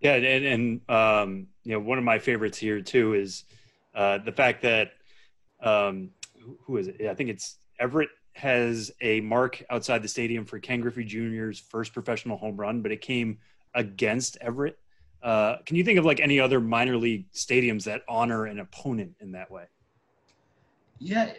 Yeah, 0.00 0.14
and, 0.14 0.44
and 0.46 0.90
um, 0.90 1.46
you 1.64 1.72
know, 1.72 1.80
one 1.80 1.98
of 1.98 2.04
my 2.04 2.18
favorites 2.18 2.56
here 2.56 2.80
too 2.80 3.14
is 3.14 3.44
uh, 3.94 4.18
the 4.18 4.32
fact 4.32 4.62
that 4.62 4.92
um, 5.62 6.10
who 6.62 6.76
is 6.76 6.88
it? 6.88 7.06
I 7.08 7.14
think 7.14 7.30
it's 7.30 7.58
Everett 7.78 8.10
has 8.34 8.90
a 9.00 9.20
mark 9.20 9.62
outside 9.70 10.02
the 10.02 10.08
stadium 10.08 10.44
for 10.44 10.58
Ken 10.58 10.80
Griffey 10.80 11.04
Jr.'s 11.04 11.58
first 11.58 11.92
professional 11.92 12.36
home 12.36 12.56
run, 12.56 12.80
but 12.82 12.92
it 12.92 13.00
came 13.00 13.38
against 13.74 14.36
Everett. 14.40 14.78
Uh, 15.22 15.56
can 15.66 15.76
you 15.76 15.84
think 15.84 15.98
of 15.98 16.04
like 16.04 16.20
any 16.20 16.40
other 16.40 16.60
minor 16.60 16.96
league 16.96 17.30
stadiums 17.32 17.84
that 17.84 18.02
honor 18.08 18.46
an 18.46 18.60
opponent 18.60 19.14
in 19.20 19.32
that 19.32 19.50
way? 19.50 19.64
Yeah, 20.98 21.32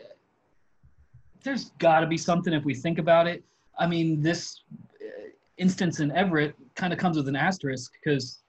there's 1.44 1.72
got 1.80 2.02
to 2.02 2.08
be 2.08 2.18
something 2.18 2.54
if 2.54 2.64
we 2.64 2.76
think 2.76 3.00
about 3.00 3.28
it. 3.28 3.44
I 3.78 3.88
mean, 3.88 4.22
this 4.22 4.62
uh, 5.02 5.30
instance 5.58 6.00
in 6.00 6.12
Everett 6.12 6.56
kind 6.76 6.94
of 6.94 7.00
comes 7.00 7.18
with 7.18 7.28
an 7.28 7.36
asterisk 7.36 7.94
because 7.94 8.40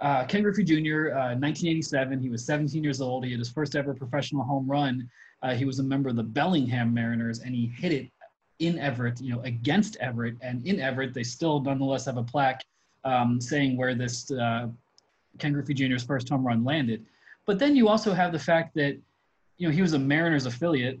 uh, 0.00 0.24
Ken 0.24 0.42
Griffey 0.42 0.64
Jr., 0.64 1.10
uh, 1.10 1.36
1987, 1.36 2.20
he 2.20 2.28
was 2.28 2.44
17 2.44 2.82
years 2.82 3.00
old. 3.00 3.24
He 3.24 3.30
had 3.30 3.38
his 3.38 3.50
first 3.50 3.76
ever 3.76 3.94
professional 3.94 4.44
home 4.44 4.68
run. 4.68 5.08
Uh, 5.42 5.54
he 5.54 5.64
was 5.64 5.78
a 5.78 5.82
member 5.82 6.08
of 6.08 6.16
the 6.16 6.22
Bellingham 6.22 6.92
Mariners, 6.92 7.40
and 7.40 7.54
he 7.54 7.66
hit 7.66 7.92
it 7.92 8.10
in 8.58 8.78
Everett, 8.78 9.20
you 9.20 9.34
know, 9.34 9.40
against 9.42 9.96
Everett. 9.96 10.36
And 10.40 10.66
in 10.66 10.80
Everett, 10.80 11.14
they 11.14 11.22
still 11.22 11.60
nonetheless 11.60 12.06
have 12.06 12.16
a 12.16 12.22
plaque 12.22 12.64
um, 13.04 13.40
saying 13.40 13.76
where 13.76 13.94
this 13.94 14.30
uh, 14.30 14.68
Ken 15.38 15.52
Griffey 15.52 15.74
Jr.'s 15.74 16.04
first 16.04 16.28
home 16.28 16.46
run 16.46 16.64
landed. 16.64 17.04
But 17.46 17.58
then 17.58 17.76
you 17.76 17.88
also 17.88 18.12
have 18.12 18.32
the 18.32 18.38
fact 18.38 18.74
that, 18.74 18.96
you 19.58 19.68
know, 19.68 19.74
he 19.74 19.82
was 19.82 19.92
a 19.92 19.98
Mariners 19.98 20.46
affiliate. 20.46 20.98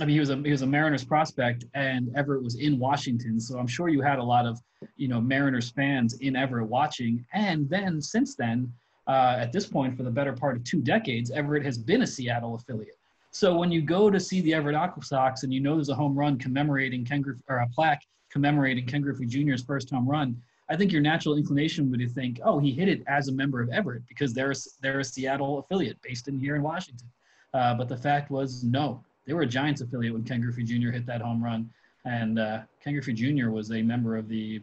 I 0.00 0.04
mean, 0.04 0.14
he 0.14 0.20
was 0.20 0.30
a 0.30 0.36
he 0.36 0.50
was 0.50 0.62
a 0.62 0.66
Mariners 0.66 1.04
prospect, 1.04 1.64
and 1.74 2.14
Everett 2.14 2.42
was 2.42 2.56
in 2.56 2.78
Washington. 2.78 3.40
So 3.40 3.58
I'm 3.58 3.66
sure 3.66 3.88
you 3.88 4.02
had 4.02 4.18
a 4.18 4.22
lot 4.22 4.44
of, 4.44 4.60
you 4.96 5.08
know, 5.08 5.20
Mariners 5.20 5.70
fans 5.70 6.14
in 6.18 6.36
Everett 6.36 6.68
watching. 6.68 7.24
And 7.32 7.68
then 7.70 8.02
since 8.02 8.36
then, 8.36 8.70
uh, 9.06 9.36
at 9.38 9.52
this 9.52 9.66
point, 9.66 9.96
for 9.96 10.02
the 10.02 10.10
better 10.10 10.34
part 10.34 10.56
of 10.56 10.64
two 10.64 10.82
decades, 10.82 11.30
Everett 11.30 11.64
has 11.64 11.78
been 11.78 12.02
a 12.02 12.06
Seattle 12.06 12.54
affiliate. 12.54 12.98
So 13.30 13.56
when 13.56 13.70
you 13.72 13.80
go 13.82 14.10
to 14.10 14.20
see 14.20 14.40
the 14.42 14.54
Everett 14.54 14.76
Aqua 14.76 15.02
Sox 15.02 15.42
and 15.44 15.52
you 15.52 15.60
know 15.60 15.74
there's 15.74 15.88
a 15.88 15.94
home 15.94 16.18
run 16.18 16.38
commemorating 16.38 17.04
Ken 17.04 17.22
Griffey, 17.22 17.42
or 17.48 17.58
a 17.58 17.68
plaque 17.68 18.02
commemorating 18.30 18.86
Ken 18.86 19.00
Griffey 19.00 19.26
Jr.'s 19.26 19.62
first 19.62 19.90
home 19.90 20.08
run, 20.08 20.40
I 20.68 20.76
think 20.76 20.92
your 20.92 21.02
natural 21.02 21.36
inclination 21.36 21.90
would 21.90 21.98
be 21.98 22.06
to 22.06 22.12
think, 22.12 22.40
oh, 22.44 22.58
he 22.58 22.72
hit 22.72 22.88
it 22.88 23.02
as 23.06 23.28
a 23.28 23.32
member 23.32 23.60
of 23.60 23.70
Everett 23.70 24.02
because 24.08 24.34
they're 24.34 24.50
a, 24.50 24.54
they're 24.82 25.00
a 25.00 25.04
Seattle 25.04 25.58
affiliate 25.58 26.00
based 26.02 26.28
in 26.28 26.38
here 26.38 26.56
in 26.56 26.62
Washington. 26.62 27.08
Uh, 27.54 27.74
but 27.74 27.88
the 27.88 27.96
fact 27.96 28.30
was, 28.30 28.64
no, 28.64 29.04
they 29.26 29.34
were 29.34 29.42
a 29.42 29.46
Giants 29.46 29.80
affiliate 29.80 30.14
when 30.14 30.24
Ken 30.24 30.40
Griffey 30.40 30.62
Jr. 30.62 30.90
hit 30.90 31.06
that 31.06 31.20
home 31.20 31.42
run, 31.42 31.70
and 32.04 32.38
uh, 32.38 32.60
Ken 32.82 32.92
Griffey 32.92 33.12
Jr. 33.12 33.50
was 33.50 33.70
a 33.72 33.82
member 33.82 34.16
of 34.16 34.28
the, 34.28 34.62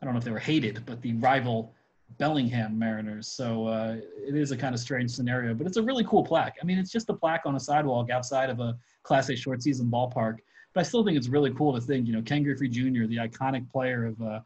I 0.00 0.04
don't 0.04 0.14
know 0.14 0.18
if 0.18 0.24
they 0.24 0.30
were 0.30 0.38
hated, 0.38 0.82
but 0.86 1.00
the 1.02 1.14
rival 1.14 1.74
Bellingham 2.16 2.78
Mariners. 2.78 3.28
So 3.28 3.66
uh, 3.66 3.96
it 4.16 4.34
is 4.34 4.50
a 4.50 4.56
kind 4.56 4.74
of 4.74 4.80
strange 4.80 5.10
scenario, 5.10 5.52
but 5.54 5.66
it's 5.66 5.76
a 5.76 5.82
really 5.82 6.04
cool 6.04 6.24
plaque. 6.24 6.56
I 6.60 6.64
mean, 6.64 6.78
it's 6.78 6.90
just 6.90 7.10
a 7.10 7.14
plaque 7.14 7.42
on 7.44 7.54
a 7.54 7.60
sidewalk 7.60 8.10
outside 8.10 8.48
of 8.48 8.60
a 8.60 8.76
Class 9.02 9.28
A 9.28 9.36
short 9.36 9.62
season 9.62 9.90
ballpark. 9.90 10.36
But 10.72 10.80
I 10.80 10.82
still 10.84 11.04
think 11.04 11.18
it's 11.18 11.28
really 11.28 11.52
cool 11.54 11.74
to 11.74 11.80
think, 11.80 12.06
you 12.06 12.14
know, 12.14 12.22
Ken 12.22 12.42
Griffey 12.42 12.68
Jr., 12.68 13.06
the 13.06 13.18
iconic 13.18 13.70
player 13.70 14.06
of 14.06 14.22
uh, 14.22 14.40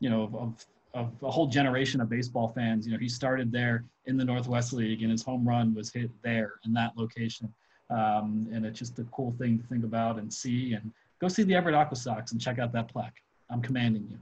you 0.00 0.10
know, 0.10 0.30
of, 0.34 0.66
of 0.94 1.12
a 1.22 1.30
whole 1.30 1.46
generation 1.46 2.00
of 2.00 2.08
baseball 2.08 2.48
fans. 2.48 2.86
You 2.86 2.92
know, 2.92 2.98
he 2.98 3.08
started 3.08 3.50
there 3.50 3.84
in 4.06 4.16
the 4.16 4.24
Northwest 4.24 4.72
League, 4.72 5.02
and 5.02 5.10
his 5.10 5.22
home 5.22 5.46
run 5.46 5.74
was 5.74 5.92
hit 5.92 6.10
there 6.22 6.54
in 6.64 6.72
that 6.74 6.92
location. 6.96 7.52
Um, 7.90 8.48
and 8.52 8.64
it's 8.64 8.78
just 8.78 8.98
a 8.98 9.04
cool 9.04 9.34
thing 9.38 9.58
to 9.58 9.66
think 9.66 9.84
about 9.84 10.18
and 10.18 10.32
see. 10.32 10.72
And 10.72 10.92
go 11.20 11.28
see 11.28 11.42
the 11.42 11.54
Everett 11.54 11.74
Aqua 11.74 11.96
Sox 11.96 12.32
and 12.32 12.40
check 12.40 12.58
out 12.58 12.72
that 12.72 12.88
plaque. 12.88 13.22
I'm 13.50 13.60
commanding 13.60 14.06
you 14.10 14.18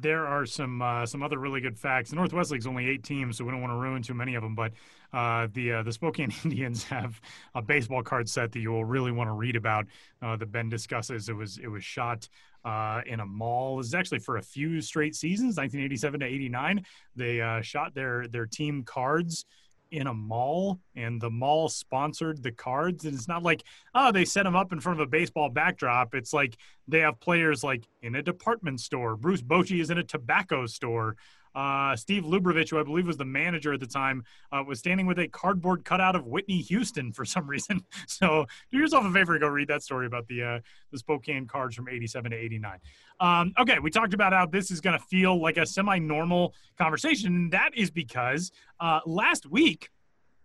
there 0.00 0.26
are 0.26 0.46
some 0.46 0.80
uh, 0.82 1.06
some 1.06 1.22
other 1.22 1.38
really 1.38 1.60
good 1.60 1.78
facts. 1.78 2.10
The 2.10 2.16
Northwest 2.16 2.50
League's 2.50 2.66
only 2.66 2.88
eight 2.88 3.02
teams, 3.02 3.36
so 3.36 3.44
we 3.44 3.50
don't 3.50 3.60
want 3.60 3.72
to 3.72 3.76
ruin 3.76 4.02
too 4.02 4.14
many 4.14 4.34
of 4.34 4.42
them. 4.42 4.54
But 4.54 4.72
uh, 5.12 5.48
the 5.52 5.72
uh, 5.72 5.82
the 5.82 5.92
Spokane 5.92 6.32
Indians 6.44 6.84
have 6.84 7.20
a 7.54 7.62
baseball 7.62 8.02
card 8.02 8.28
set 8.28 8.52
that 8.52 8.60
you 8.60 8.70
will 8.70 8.84
really 8.84 9.12
want 9.12 9.28
to 9.28 9.32
read 9.32 9.56
about. 9.56 9.86
Uh, 10.22 10.36
that 10.36 10.50
Ben 10.50 10.68
discusses. 10.68 11.28
It 11.28 11.34
was 11.34 11.58
it 11.58 11.68
was 11.68 11.84
shot 11.84 12.28
uh, 12.64 13.02
in 13.06 13.20
a 13.20 13.26
mall. 13.26 13.78
This 13.78 13.88
is 13.88 13.94
actually 13.94 14.20
for 14.20 14.38
a 14.38 14.42
few 14.42 14.80
straight 14.80 15.14
seasons, 15.14 15.56
1987 15.56 16.20
to 16.20 16.26
89. 16.26 16.84
They 17.14 17.40
uh, 17.40 17.60
shot 17.60 17.94
their 17.94 18.26
their 18.26 18.46
team 18.46 18.84
cards 18.84 19.44
in 19.94 20.06
a 20.06 20.14
mall 20.14 20.80
and 20.96 21.20
the 21.20 21.30
mall 21.30 21.68
sponsored 21.68 22.42
the 22.42 22.50
cards 22.50 23.04
and 23.04 23.14
it's 23.14 23.28
not 23.28 23.42
like 23.42 23.62
oh 23.94 24.10
they 24.10 24.24
set 24.24 24.42
them 24.42 24.56
up 24.56 24.72
in 24.72 24.80
front 24.80 25.00
of 25.00 25.06
a 25.06 25.10
baseball 25.10 25.48
backdrop. 25.48 26.14
It's 26.14 26.32
like 26.32 26.56
they 26.88 27.00
have 27.00 27.20
players 27.20 27.62
like 27.62 27.84
in 28.02 28.14
a 28.14 28.22
department 28.22 28.80
store. 28.80 29.16
Bruce 29.16 29.42
bochy 29.42 29.80
is 29.80 29.90
in 29.90 29.98
a 29.98 30.02
tobacco 30.02 30.66
store 30.66 31.16
uh, 31.54 31.94
Steve 31.96 32.24
Lubratich, 32.24 32.70
who 32.70 32.78
I 32.78 32.82
believe 32.82 33.06
was 33.06 33.16
the 33.16 33.24
manager 33.24 33.72
at 33.72 33.80
the 33.80 33.86
time, 33.86 34.24
uh, 34.52 34.62
was 34.66 34.78
standing 34.78 35.06
with 35.06 35.18
a 35.18 35.28
cardboard 35.28 35.84
cutout 35.84 36.16
of 36.16 36.26
Whitney 36.26 36.58
Houston 36.62 37.12
for 37.12 37.24
some 37.34 37.46
reason. 37.46 37.80
So 38.06 38.46
do 38.70 38.78
yourself 38.78 39.04
a 39.04 39.12
favor 39.12 39.32
and 39.32 39.40
go 39.40 39.48
read 39.48 39.68
that 39.68 39.82
story 39.82 40.06
about 40.06 40.26
the 40.28 40.42
uh, 40.42 40.60
the 40.92 40.98
Spokane 40.98 41.46
cards 41.46 41.74
from 41.74 41.88
'87 41.88 42.30
to 42.30 42.36
'89. 42.36 42.78
Um, 43.18 43.52
okay, 43.58 43.78
we 43.78 43.90
talked 43.90 44.14
about 44.14 44.32
how 44.32 44.46
this 44.46 44.70
is 44.70 44.80
going 44.80 44.98
to 44.98 45.04
feel 45.04 45.40
like 45.40 45.56
a 45.56 45.66
semi-normal 45.66 46.54
conversation. 46.78 47.50
That 47.50 47.70
is 47.74 47.90
because 47.90 48.52
uh, 48.80 49.00
last 49.06 49.46
week. 49.46 49.90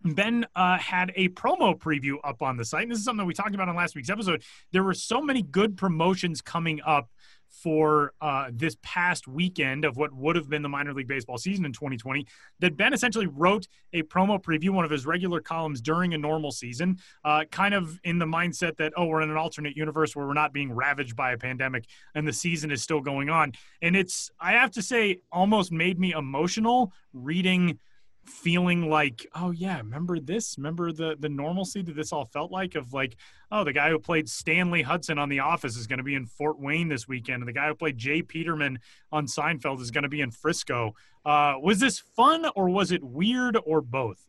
Ben 0.02 0.46
uh, 0.56 0.78
had 0.78 1.12
a 1.14 1.28
promo 1.28 1.78
preview 1.78 2.14
up 2.24 2.40
on 2.40 2.56
the 2.56 2.64
site. 2.64 2.84
And 2.84 2.90
this 2.90 2.98
is 2.98 3.04
something 3.04 3.18
that 3.18 3.26
we 3.26 3.34
talked 3.34 3.54
about 3.54 3.68
on 3.68 3.76
last 3.76 3.94
week's 3.94 4.08
episode. 4.08 4.42
There 4.72 4.82
were 4.82 4.94
so 4.94 5.20
many 5.20 5.42
good 5.42 5.76
promotions 5.76 6.40
coming 6.40 6.80
up 6.86 7.10
for 7.50 8.12
uh, 8.20 8.48
this 8.52 8.76
past 8.82 9.28
weekend 9.28 9.84
of 9.84 9.96
what 9.96 10.12
would 10.14 10.36
have 10.36 10.48
been 10.48 10.62
the 10.62 10.68
minor 10.68 10.94
league 10.94 11.08
baseball 11.08 11.36
season 11.36 11.64
in 11.64 11.72
2020 11.72 12.26
that 12.60 12.76
Ben 12.76 12.92
essentially 12.92 13.26
wrote 13.26 13.66
a 13.92 14.02
promo 14.04 14.40
preview, 14.40 14.70
one 14.70 14.84
of 14.84 14.90
his 14.90 15.04
regular 15.04 15.40
columns 15.40 15.80
during 15.80 16.14
a 16.14 16.18
normal 16.18 16.52
season, 16.52 16.98
uh, 17.24 17.44
kind 17.50 17.74
of 17.74 18.00
in 18.04 18.18
the 18.18 18.26
mindset 18.26 18.76
that, 18.76 18.92
oh, 18.96 19.06
we're 19.06 19.20
in 19.20 19.30
an 19.30 19.36
alternate 19.36 19.76
universe 19.76 20.14
where 20.14 20.26
we're 20.26 20.32
not 20.32 20.52
being 20.52 20.72
ravaged 20.72 21.16
by 21.16 21.32
a 21.32 21.38
pandemic 21.38 21.86
and 22.14 22.26
the 22.26 22.32
season 22.32 22.70
is 22.70 22.82
still 22.82 23.00
going 23.00 23.28
on. 23.28 23.52
And 23.82 23.96
it's, 23.96 24.30
I 24.40 24.52
have 24.52 24.70
to 24.72 24.82
say, 24.82 25.20
almost 25.32 25.72
made 25.72 25.98
me 25.98 26.12
emotional 26.12 26.92
reading– 27.12 27.78
feeling 28.24 28.88
like 28.88 29.26
oh 29.34 29.50
yeah 29.50 29.78
remember 29.78 30.18
this? 30.18 30.56
Remember 30.56 30.92
the 30.92 31.16
the 31.18 31.28
normalcy 31.28 31.82
that 31.82 31.96
this 31.96 32.12
all 32.12 32.24
felt 32.24 32.50
like? 32.50 32.74
Of 32.74 32.92
like 32.92 33.16
oh 33.50 33.64
the 33.64 33.72
guy 33.72 33.90
who 33.90 33.98
played 33.98 34.28
stanley 34.28 34.82
hudson 34.82 35.18
on 35.18 35.28
the 35.28 35.40
office 35.40 35.76
is 35.76 35.86
going 35.86 35.98
to 35.98 36.04
be 36.04 36.14
in 36.14 36.26
fort 36.26 36.58
wayne 36.58 36.88
this 36.88 37.08
weekend 37.08 37.42
and 37.42 37.48
the 37.48 37.52
guy 37.52 37.68
who 37.68 37.74
played 37.74 37.98
jay 37.98 38.22
peterman 38.22 38.78
on 39.10 39.26
seinfeld 39.26 39.80
is 39.80 39.90
going 39.90 40.02
to 40.02 40.08
be 40.08 40.20
in 40.20 40.30
frisco. 40.30 40.94
Uh, 41.24 41.54
was 41.62 41.80
this 41.80 41.98
fun 41.98 42.46
or 42.56 42.68
was 42.68 42.92
it 42.92 43.02
weird 43.02 43.58
or 43.64 43.80
both? 43.80 44.26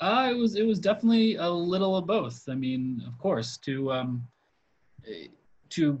Uh, 0.00 0.28
it 0.30 0.34
was 0.36 0.56
it 0.56 0.66
was 0.66 0.78
definitely 0.78 1.36
a 1.36 1.48
little 1.48 1.96
of 1.96 2.06
both. 2.06 2.48
I 2.48 2.54
mean 2.54 3.02
of 3.06 3.18
course 3.18 3.56
to 3.58 3.92
um 3.92 4.26
to 5.70 6.00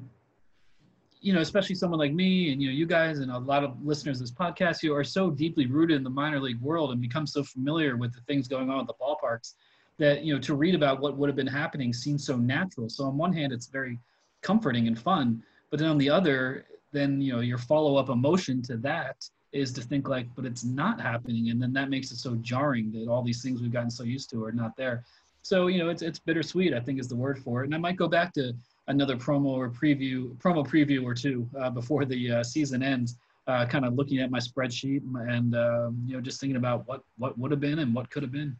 you 1.26 1.32
know, 1.32 1.40
especially 1.40 1.74
someone 1.74 1.98
like 1.98 2.12
me 2.12 2.52
and 2.52 2.62
you 2.62 2.68
know 2.68 2.72
you 2.72 2.86
guys 2.86 3.18
and 3.18 3.32
a 3.32 3.38
lot 3.38 3.64
of 3.64 3.84
listeners 3.84 4.20
of 4.20 4.28
this 4.28 4.30
podcast, 4.30 4.84
you 4.84 4.94
are 4.94 5.02
so 5.02 5.28
deeply 5.28 5.66
rooted 5.66 5.96
in 5.96 6.04
the 6.04 6.10
minor 6.10 6.38
league 6.38 6.60
world 6.60 6.92
and 6.92 7.00
become 7.00 7.26
so 7.26 7.42
familiar 7.42 7.96
with 7.96 8.14
the 8.14 8.20
things 8.28 8.46
going 8.46 8.70
on 8.70 8.78
at 8.78 8.86
the 8.86 8.94
ballparks 8.94 9.54
that 9.98 10.22
you 10.22 10.32
know 10.32 10.38
to 10.40 10.54
read 10.54 10.76
about 10.76 11.00
what 11.00 11.16
would 11.16 11.28
have 11.28 11.34
been 11.34 11.44
happening 11.44 11.92
seems 11.92 12.24
so 12.24 12.36
natural. 12.36 12.88
So 12.88 13.02
on 13.06 13.16
one 13.16 13.32
hand, 13.32 13.52
it's 13.52 13.66
very 13.66 13.98
comforting 14.40 14.86
and 14.86 14.96
fun, 14.96 15.42
but 15.72 15.80
then 15.80 15.88
on 15.88 15.98
the 15.98 16.08
other, 16.08 16.64
then 16.92 17.20
you 17.20 17.32
know 17.32 17.40
your 17.40 17.58
follow-up 17.58 18.08
emotion 18.08 18.62
to 18.62 18.76
that 18.76 19.28
is 19.50 19.72
to 19.72 19.80
think 19.80 20.08
like, 20.08 20.28
but 20.36 20.44
it's 20.44 20.62
not 20.62 21.00
happening, 21.00 21.50
and 21.50 21.60
then 21.60 21.72
that 21.72 21.90
makes 21.90 22.12
it 22.12 22.18
so 22.18 22.36
jarring 22.36 22.92
that 22.92 23.08
all 23.08 23.24
these 23.24 23.42
things 23.42 23.60
we've 23.60 23.72
gotten 23.72 23.90
so 23.90 24.04
used 24.04 24.30
to 24.30 24.44
are 24.44 24.52
not 24.52 24.76
there. 24.76 25.02
So 25.42 25.66
you 25.66 25.78
know, 25.78 25.88
it's 25.88 26.02
it's 26.02 26.20
bittersweet. 26.20 26.72
I 26.72 26.78
think 26.78 27.00
is 27.00 27.08
the 27.08 27.16
word 27.16 27.40
for 27.40 27.62
it. 27.62 27.64
And 27.64 27.74
I 27.74 27.78
might 27.78 27.96
go 27.96 28.06
back 28.06 28.32
to 28.34 28.54
another 28.88 29.16
promo 29.16 29.46
or 29.46 29.68
preview, 29.68 30.34
promo 30.36 30.66
preview 30.66 31.02
or 31.04 31.14
two 31.14 31.48
uh, 31.58 31.70
before 31.70 32.04
the 32.04 32.30
uh, 32.30 32.44
season 32.44 32.82
ends. 32.82 33.16
Uh, 33.48 33.64
kind 33.64 33.84
of 33.84 33.94
looking 33.94 34.18
at 34.18 34.28
my 34.28 34.40
spreadsheet 34.40 35.02
and 35.30 35.54
um, 35.54 36.02
you 36.04 36.16
know 36.16 36.20
just 36.20 36.40
thinking 36.40 36.56
about 36.56 36.84
what 36.88 37.02
what 37.16 37.38
would 37.38 37.52
have 37.52 37.60
been 37.60 37.78
and 37.78 37.94
what 37.94 38.10
could 38.10 38.24
have 38.24 38.32
been. 38.32 38.56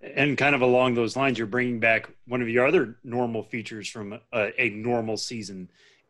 And 0.00 0.36
kind 0.36 0.54
of 0.54 0.62
along 0.62 0.94
those 0.94 1.16
lines, 1.16 1.38
you're 1.38 1.46
bringing 1.46 1.78
back 1.78 2.10
one 2.26 2.42
of 2.42 2.48
your 2.48 2.66
other 2.66 2.96
normal 3.04 3.44
features 3.44 3.88
from 3.88 4.18
a, 4.32 4.60
a 4.60 4.70
normal 4.70 5.16
season, 5.16 5.68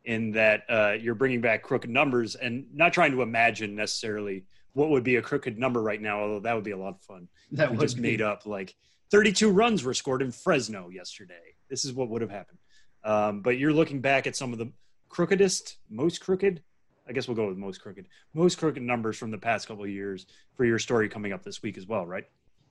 in 0.08 0.30
that 0.32 0.64
uh, 0.70 0.96
you're 0.98 1.14
bringing 1.14 1.42
back 1.42 1.62
crooked 1.62 1.90
numbers 1.90 2.34
and 2.34 2.66
not 2.74 2.94
trying 2.94 3.12
to 3.12 3.20
imagine 3.20 3.74
necessarily 3.74 4.44
what 4.72 4.88
would 4.88 5.04
be 5.04 5.16
a 5.16 5.22
crooked 5.22 5.58
number 5.58 5.82
right 5.82 6.00
now, 6.00 6.20
although 6.20 6.40
that 6.40 6.54
would 6.54 6.64
be 6.64 6.70
a 6.70 6.76
lot 6.76 6.94
of 6.94 7.02
fun. 7.02 7.28
That 7.52 7.78
just 7.78 7.98
made 7.98 8.22
up 8.22 8.46
like 8.46 8.74
32 9.10 9.50
runs 9.50 9.84
were 9.84 9.94
scored 9.94 10.22
in 10.22 10.32
Fresno 10.32 10.88
yesterday. 10.88 11.54
This 11.68 11.84
is 11.84 11.92
what 11.92 12.08
would 12.08 12.22
have 12.22 12.30
happened. 12.30 12.58
Um, 13.08 13.40
but 13.40 13.56
you're 13.56 13.72
looking 13.72 14.02
back 14.02 14.26
at 14.26 14.36
some 14.36 14.52
of 14.52 14.58
the 14.58 14.70
crookedest, 15.08 15.76
most 15.88 16.20
crooked. 16.20 16.62
I 17.08 17.12
guess 17.12 17.26
we'll 17.26 17.36
go 17.36 17.48
with 17.48 17.56
most 17.56 17.80
crooked, 17.80 18.06
most 18.34 18.58
crooked 18.58 18.82
numbers 18.82 19.16
from 19.16 19.30
the 19.30 19.38
past 19.38 19.66
couple 19.66 19.82
of 19.82 19.88
years 19.88 20.26
for 20.54 20.66
your 20.66 20.78
story 20.78 21.08
coming 21.08 21.32
up 21.32 21.42
this 21.42 21.62
week 21.62 21.78
as 21.78 21.86
well, 21.86 22.06
right? 22.06 22.24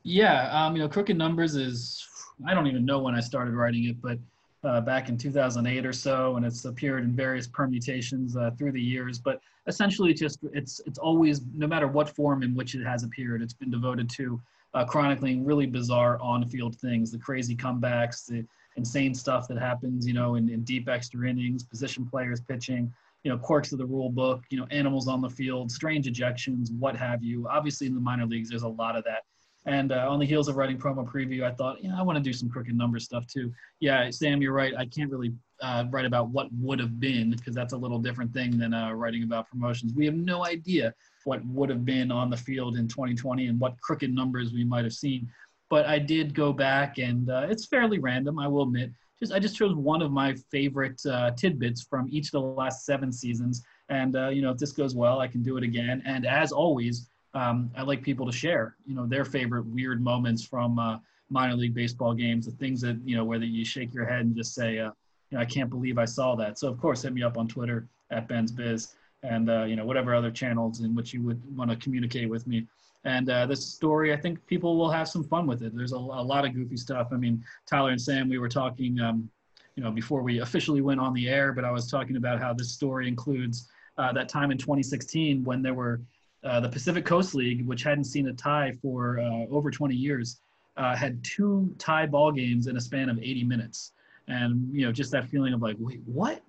Yeah, 0.03 0.47
um, 0.51 0.75
you 0.75 0.83
know, 0.83 0.87
Crooked 0.87 1.17
Numbers 1.17 1.55
is 1.55 2.07
I 2.47 2.53
don't 2.53 2.67
even 2.67 2.85
know 2.85 2.99
when 2.99 3.15
I 3.15 3.19
started 3.19 3.55
writing 3.55 3.85
it, 3.85 3.99
but 3.99 4.19
uh, 4.63 4.79
back 4.79 5.09
in 5.09 5.17
2008 5.17 5.85
or 5.87 5.91
so, 5.91 6.35
and 6.35 6.45
it's 6.45 6.65
appeared 6.65 7.03
in 7.03 7.15
various 7.15 7.47
permutations 7.47 8.37
uh, 8.37 8.51
through 8.59 8.73
the 8.73 8.81
years. 8.81 9.17
But 9.17 9.41
essentially, 9.65 10.13
just 10.13 10.39
it's 10.53 10.79
it's 10.85 10.99
always 10.99 11.41
no 11.55 11.65
matter 11.65 11.87
what 11.87 12.07
form 12.07 12.43
in 12.43 12.53
which 12.53 12.75
it 12.75 12.85
has 12.85 13.03
appeared, 13.03 13.41
it's 13.41 13.53
been 13.55 13.71
devoted 13.71 14.07
to 14.11 14.39
uh, 14.75 14.85
chronicling 14.85 15.43
really 15.43 15.65
bizarre 15.65 16.19
on-field 16.21 16.75
things, 16.75 17.11
the 17.11 17.17
crazy 17.17 17.55
comebacks, 17.55 18.27
the 18.27 18.45
insane 18.77 19.13
stuff 19.13 19.47
that 19.47 19.57
happens, 19.57 20.07
you 20.07 20.13
know, 20.13 20.35
in, 20.35 20.49
in 20.49 20.63
deep 20.63 20.87
extra 20.87 21.27
innings, 21.27 21.63
position 21.63 22.05
players 22.05 22.39
pitching, 22.39 22.93
you 23.23 23.31
know, 23.31 23.37
quirks 23.37 23.71
of 23.71 23.79
the 23.79 23.85
rule 23.85 24.09
book, 24.09 24.43
you 24.49 24.57
know, 24.57 24.67
animals 24.71 25.07
on 25.07 25.19
the 25.21 25.29
field, 25.29 25.71
strange 25.71 26.07
ejections, 26.07 26.71
what 26.79 26.95
have 26.95 27.23
you. 27.23 27.47
Obviously, 27.49 27.87
in 27.87 27.95
the 27.95 27.99
minor 27.99 28.25
leagues, 28.25 28.49
there's 28.49 28.63
a 28.63 28.67
lot 28.67 28.95
of 28.95 29.03
that. 29.03 29.23
And 29.65 29.91
uh, 29.91 30.07
on 30.09 30.17
the 30.17 30.25
heels 30.25 30.47
of 30.47 30.55
writing 30.55 30.77
promo 30.77 31.05
preview, 31.05 31.43
I 31.43 31.51
thought, 31.51 31.83
you 31.83 31.89
know, 31.89 31.97
I 31.97 32.01
want 32.01 32.17
to 32.17 32.23
do 32.23 32.31
some 32.31 32.49
crooked 32.49 32.73
number 32.73 32.99
stuff 32.99 33.27
too. 33.27 33.51
Yeah, 33.81 34.09
Sam, 34.11 34.41
you're 34.41 34.53
right. 34.53 34.73
I 34.77 34.85
can't 34.85 35.11
really 35.11 35.33
uh, 35.61 35.83
write 35.89 36.05
about 36.05 36.29
what 36.29 36.47
would 36.53 36.79
have 36.79 37.01
been 37.01 37.31
because 37.31 37.53
that's 37.53 37.73
a 37.73 37.77
little 37.77 37.99
different 37.99 38.33
thing 38.33 38.57
than 38.57 38.73
uh, 38.73 38.93
writing 38.93 39.23
about 39.23 39.49
promotions. 39.49 39.93
We 39.93 40.05
have 40.05 40.15
no 40.15 40.45
idea 40.45 40.93
what 41.25 41.45
would 41.47 41.69
have 41.69 41.83
been 41.83 42.13
on 42.13 42.29
the 42.29 42.37
field 42.37 42.77
in 42.77 42.87
2020 42.87 43.47
and 43.47 43.59
what 43.59 43.79
crooked 43.81 44.13
numbers 44.13 44.53
we 44.53 44.63
might 44.63 44.85
have 44.85 44.93
seen. 44.93 45.29
But 45.69 45.85
I 45.85 45.99
did 45.99 46.33
go 46.33 46.53
back, 46.53 46.97
and 46.97 47.29
uh, 47.29 47.47
it's 47.49 47.65
fairly 47.65 47.99
random, 47.99 48.39
I 48.39 48.47
will 48.47 48.63
admit. 48.63 48.91
Just 49.19 49.33
I 49.33 49.39
just 49.39 49.57
chose 49.57 49.75
one 49.75 50.01
of 50.01 50.11
my 50.11 50.35
favorite 50.51 51.01
uh, 51.05 51.31
tidbits 51.31 51.81
from 51.81 52.07
each 52.09 52.27
of 52.27 52.31
the 52.33 52.41
last 52.41 52.85
seven 52.85 53.11
seasons, 53.11 53.63
and 53.89 54.15
uh, 54.15 54.29
you 54.29 54.41
know, 54.41 54.51
if 54.51 54.57
this 54.57 54.71
goes 54.71 54.95
well, 54.95 55.19
I 55.19 55.27
can 55.27 55.41
do 55.41 55.57
it 55.57 55.63
again. 55.63 56.03
And 56.05 56.25
as 56.25 56.51
always, 56.51 57.09
um, 57.33 57.71
I 57.75 57.81
like 57.81 58.01
people 58.01 58.25
to 58.25 58.31
share, 58.31 58.75
you 58.85 58.95
know, 58.95 59.05
their 59.05 59.25
favorite 59.25 59.65
weird 59.65 60.01
moments 60.01 60.45
from 60.45 60.79
uh, 60.79 60.97
minor 61.29 61.55
league 61.55 61.73
baseball 61.73 62.13
games, 62.13 62.45
the 62.45 62.51
things 62.53 62.81
that 62.81 62.99
you 63.05 63.15
know, 63.15 63.25
whether 63.25 63.45
you 63.45 63.65
shake 63.65 63.93
your 63.93 64.05
head 64.05 64.21
and 64.21 64.35
just 64.35 64.53
say, 64.53 64.79
uh, 64.79 64.91
you 65.29 65.37
know, 65.37 65.39
I 65.39 65.45
can't 65.45 65.69
believe 65.69 65.97
I 65.97 66.05
saw 66.05 66.35
that. 66.35 66.57
So 66.59 66.67
of 66.67 66.79
course, 66.79 67.01
hit 67.01 67.13
me 67.13 67.23
up 67.23 67.37
on 67.37 67.47
Twitter 67.47 67.87
at 68.11 68.27
Ben's 68.27 68.51
Biz, 68.51 68.95
and 69.23 69.49
uh, 69.49 69.63
you 69.63 69.75
know, 69.75 69.85
whatever 69.85 70.15
other 70.15 70.31
channels 70.31 70.81
in 70.81 70.95
which 70.95 71.13
you 71.13 71.21
would 71.23 71.41
want 71.57 71.69
to 71.71 71.77
communicate 71.77 72.29
with 72.29 72.47
me. 72.47 72.65
And 73.07 73.29
uh, 73.29 73.45
this 73.45 73.65
story, 73.65 74.11
I 74.11 74.17
think 74.17 74.45
people 74.47 74.75
will 74.75 74.91
have 74.91 75.07
some 75.07 75.23
fun 75.23 75.47
with 75.47 75.63
it. 75.63 75.73
There's 75.73 75.93
a, 75.93 75.95
a 75.95 76.25
lot 76.33 76.43
of 76.43 76.53
goofy 76.53 76.75
stuff. 76.75 77.07
I 77.13 77.15
mean, 77.15 77.41
Tyler 77.65 77.91
and 77.91 78.01
Sam, 78.01 78.27
we 78.27 78.37
were 78.37 78.49
talking, 78.49 78.99
um, 78.99 79.29
you 79.77 79.83
know, 79.83 79.91
before 79.91 80.21
we 80.21 80.41
officially 80.41 80.81
went 80.81 80.99
on 80.99 81.13
the 81.13 81.29
air, 81.29 81.53
but 81.53 81.63
I 81.63 81.71
was 81.71 81.89
talking 81.89 82.17
about 82.17 82.41
how 82.41 82.53
this 82.53 82.69
story 82.69 83.07
includes 83.07 83.69
uh, 83.97 84.11
that 84.11 84.27
time 84.27 84.51
in 84.51 84.57
2016 84.57 85.41
when 85.45 85.61
there 85.61 85.73
were 85.73 86.01
uh, 86.43 86.59
the 86.59 86.67
Pacific 86.67 87.05
Coast 87.05 87.33
League, 87.33 87.65
which 87.65 87.81
hadn't 87.81 88.03
seen 88.03 88.27
a 88.27 88.33
tie 88.33 88.73
for 88.81 89.19
uh, 89.19 89.45
over 89.49 89.71
20 89.71 89.95
years, 89.95 90.41
uh, 90.75 90.93
had 90.93 91.23
two 91.23 91.73
tie 91.77 92.05
ball 92.05 92.33
games 92.33 92.67
in 92.67 92.75
a 92.75 92.81
span 92.81 93.07
of 93.07 93.17
80 93.19 93.45
minutes, 93.45 93.93
and 94.27 94.69
you 94.73 94.85
know 94.85 94.91
just 94.91 95.11
that 95.11 95.29
feeling 95.29 95.53
of 95.53 95.61
like, 95.61 95.77
wait, 95.79 96.01
what? 96.05 96.41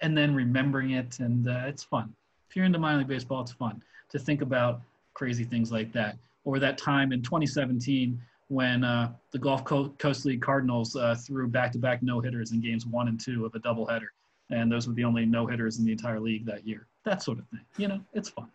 And 0.00 0.16
then 0.16 0.32
remembering 0.32 0.92
it, 0.92 1.18
and 1.18 1.48
uh, 1.48 1.64
it's 1.66 1.82
fun. 1.82 2.14
If 2.48 2.54
you're 2.54 2.66
into 2.66 2.78
minor 2.78 2.98
league 2.98 3.08
baseball, 3.08 3.42
it's 3.42 3.52
fun 3.52 3.82
to 4.10 4.18
think 4.20 4.42
about 4.42 4.80
crazy 5.14 5.44
things 5.44 5.72
like 5.72 5.92
that. 5.92 6.16
Or 6.44 6.58
that 6.58 6.76
time 6.76 7.12
in 7.12 7.22
2017 7.22 8.20
when 8.48 8.84
uh, 8.84 9.12
the 9.32 9.38
Gulf 9.38 9.64
Coast 9.64 10.24
League 10.26 10.42
Cardinals 10.42 10.94
uh, 10.96 11.14
threw 11.14 11.48
back-to-back 11.48 12.02
no 12.02 12.20
hitters 12.20 12.52
in 12.52 12.60
games 12.60 12.86
one 12.86 13.08
and 13.08 13.18
two 13.18 13.46
of 13.46 13.54
a 13.54 13.60
doubleheader, 13.60 14.08
and 14.50 14.70
those 14.70 14.86
were 14.86 14.94
the 14.94 15.04
only 15.04 15.24
no 15.24 15.46
hitters 15.46 15.78
in 15.78 15.84
the 15.84 15.92
entire 15.92 16.20
league 16.20 16.44
that 16.44 16.66
year. 16.66 16.86
That 17.04 17.22
sort 17.22 17.38
of 17.38 17.48
thing. 17.48 17.60
You 17.78 17.88
know, 17.88 18.00
it's 18.12 18.28
fun. 18.28 18.48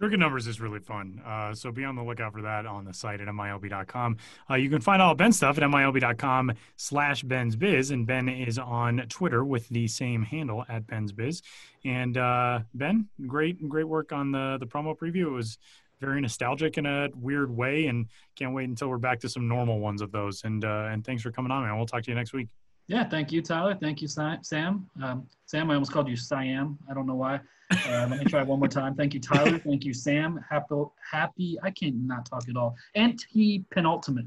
Crooked 0.00 0.18
Numbers 0.18 0.46
is 0.46 0.62
really 0.62 0.78
fun. 0.78 1.20
Uh, 1.26 1.52
so 1.52 1.70
be 1.70 1.84
on 1.84 1.94
the 1.94 2.02
lookout 2.02 2.32
for 2.32 2.40
that 2.40 2.64
on 2.64 2.86
the 2.86 2.94
site 2.94 3.20
at 3.20 3.28
MILB.com. 3.28 4.16
Uh, 4.48 4.54
you 4.54 4.70
can 4.70 4.80
find 4.80 5.02
all 5.02 5.14
Ben's 5.14 5.36
stuff 5.36 5.58
at 5.58 5.62
MILB.com 5.62 6.52
slash 6.76 7.22
Ben's 7.22 7.54
Biz. 7.54 7.90
And 7.90 8.06
Ben 8.06 8.26
is 8.30 8.58
on 8.58 9.04
Twitter 9.10 9.44
with 9.44 9.68
the 9.68 9.86
same 9.86 10.22
handle 10.22 10.64
at 10.70 10.86
Ben's 10.86 11.12
Biz. 11.12 11.42
And 11.84 12.16
uh, 12.16 12.60
Ben, 12.72 13.08
great, 13.26 13.68
great 13.68 13.86
work 13.86 14.10
on 14.10 14.32
the, 14.32 14.56
the 14.58 14.66
promo 14.66 14.96
preview. 14.96 15.26
It 15.26 15.32
was 15.32 15.58
very 16.00 16.22
nostalgic 16.22 16.78
in 16.78 16.86
a 16.86 17.10
weird 17.14 17.54
way. 17.54 17.84
And 17.84 18.06
can't 18.36 18.54
wait 18.54 18.70
until 18.70 18.88
we're 18.88 18.96
back 18.96 19.20
to 19.20 19.28
some 19.28 19.48
normal 19.48 19.80
ones 19.80 20.00
of 20.00 20.12
those. 20.12 20.44
And, 20.44 20.64
uh, 20.64 20.88
and 20.90 21.04
thanks 21.04 21.22
for 21.22 21.30
coming 21.30 21.52
on, 21.52 21.62
man. 21.62 21.76
We'll 21.76 21.84
talk 21.84 22.04
to 22.04 22.10
you 22.10 22.14
next 22.14 22.32
week. 22.32 22.48
Yeah, 22.86 23.06
thank 23.06 23.32
you, 23.32 23.42
Tyler. 23.42 23.76
Thank 23.78 24.00
you, 24.00 24.08
Sam. 24.08 24.88
Um, 25.02 25.26
Sam, 25.44 25.70
I 25.70 25.74
almost 25.74 25.92
called 25.92 26.08
you 26.08 26.16
Siam. 26.16 26.78
I 26.90 26.94
don't 26.94 27.06
know 27.06 27.16
why. 27.16 27.40
Uh, 27.70 28.06
let 28.10 28.18
me 28.18 28.24
try 28.24 28.42
one 28.42 28.58
more 28.58 28.68
time. 28.68 28.94
Thank 28.94 29.14
you, 29.14 29.20
Tyler. 29.20 29.58
Thank 29.58 29.84
you, 29.84 29.94
Sam. 29.94 30.44
Happy, 30.48 30.74
happy. 31.10 31.58
I 31.62 31.70
can't 31.70 31.94
not 31.96 32.26
talk 32.26 32.48
at 32.48 32.56
all. 32.56 32.76
Anti 32.94 33.64
penultimate. 33.70 34.26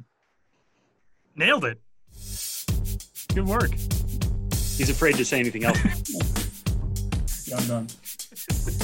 Nailed 1.36 1.66
it. 1.66 1.82
Good 3.34 3.46
work. 3.46 3.72
He's 3.72 4.90
afraid 4.90 5.16
to 5.16 5.26
say 5.26 5.40
anything 5.40 5.66
else. 5.66 5.80
Yeah, 7.46 7.58
I'm 7.58 7.68
done. 7.68 7.88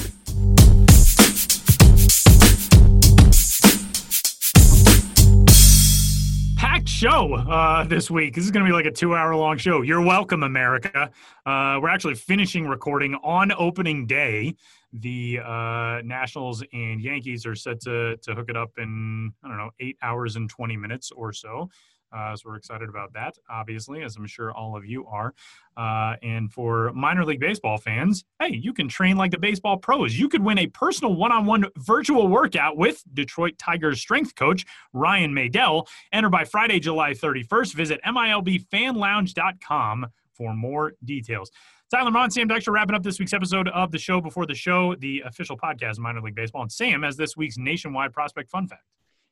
show 7.00 7.34
uh, 7.34 7.86
this 7.86 8.12
week. 8.12 8.36
This 8.36 8.44
is 8.44 8.52
going 8.52 8.66
to 8.66 8.70
be 8.70 8.74
like 8.74 8.86
a 8.86 8.92
two 8.92 9.16
hour 9.16 9.34
long 9.34 9.58
show. 9.58 9.84
You're 9.84 10.02
welcome, 10.02 10.44
America. 10.44 11.10
Uh, 11.46 11.80
we're 11.82 11.88
actually 11.88 12.16
finishing 12.16 12.68
recording 12.68 13.16
on 13.24 13.54
opening 13.54 14.06
day. 14.06 14.54
The 14.92 15.40
uh, 15.40 16.02
Nationals 16.04 16.62
and 16.74 17.00
Yankees 17.00 17.46
are 17.46 17.56
set 17.56 17.80
to, 17.84 18.18
to 18.18 18.36
hook 18.36 18.50
it 18.50 18.58
up 18.58 18.72
in, 18.78 19.32
I 19.42 19.48
don't 19.48 19.56
know, 19.56 19.70
eight 19.80 19.96
hours 20.02 20.36
and 20.36 20.50
20 20.50 20.76
minutes 20.76 21.10
or 21.12 21.32
so. 21.32 21.70
Uh, 22.12 22.36
so 22.36 22.50
we're 22.50 22.56
excited 22.56 22.90
about 22.90 23.14
that, 23.14 23.36
obviously, 23.50 24.04
as 24.04 24.16
I'm 24.16 24.26
sure 24.26 24.52
all 24.52 24.76
of 24.76 24.86
you 24.86 25.06
are. 25.08 25.34
Uh, 25.78 26.16
and 26.24 26.52
for 26.52 26.92
minor 26.94 27.26
league 27.26 27.40
baseball 27.40 27.78
fans, 27.78 28.24
hey, 28.40 28.54
you 28.54 28.74
can 28.74 28.90
train 28.90 29.18
like 29.18 29.32
the 29.32 29.38
baseball 29.38 29.78
pros. 29.78 30.18
You 30.18 30.28
could 30.28 30.44
win 30.44 30.58
a 30.58 30.68
personal 30.68 31.16
one-on-one 31.16 31.66
virtual 31.78 32.28
workout 32.28 32.78
with 32.78 33.04
Detroit 33.14 33.58
Tigers 33.58 34.00
strength 34.00 34.36
coach 34.36 34.66
Ryan 34.94 35.34
Maydell. 35.34 35.88
Enter 36.12 36.30
by 36.30 36.44
Friday, 36.44 36.80
July 36.80 37.12
31st. 37.12 37.74
Visit 37.74 38.02
milbfanlounge.com 38.06 40.08
for 40.34 40.54
more 40.54 40.94
details. 41.04 41.52
Tyler 41.92 42.12
Maun, 42.12 42.30
Sam 42.30 42.48
Dykstra 42.48 42.72
wrapping 42.72 42.96
up 42.96 43.02
this 43.02 43.20
week's 43.20 43.34
episode 43.34 43.68
of 43.70 43.92
the 43.92 43.98
show 43.98 44.22
before 44.22 44.46
the 44.46 44.54
show, 44.54 44.94
the 44.96 45.24
official 45.26 45.58
podcast 45.58 45.94
of 45.94 46.00
minor 46.00 46.22
league 46.22 46.36
baseball. 46.36 46.62
And 46.62 46.72
Sam 46.72 47.02
has 47.02 47.18
this 47.18 47.36
week's 47.36 47.58
nationwide 47.58 48.14
prospect 48.14 48.52
fun 48.52 48.68
fact. 48.68 48.84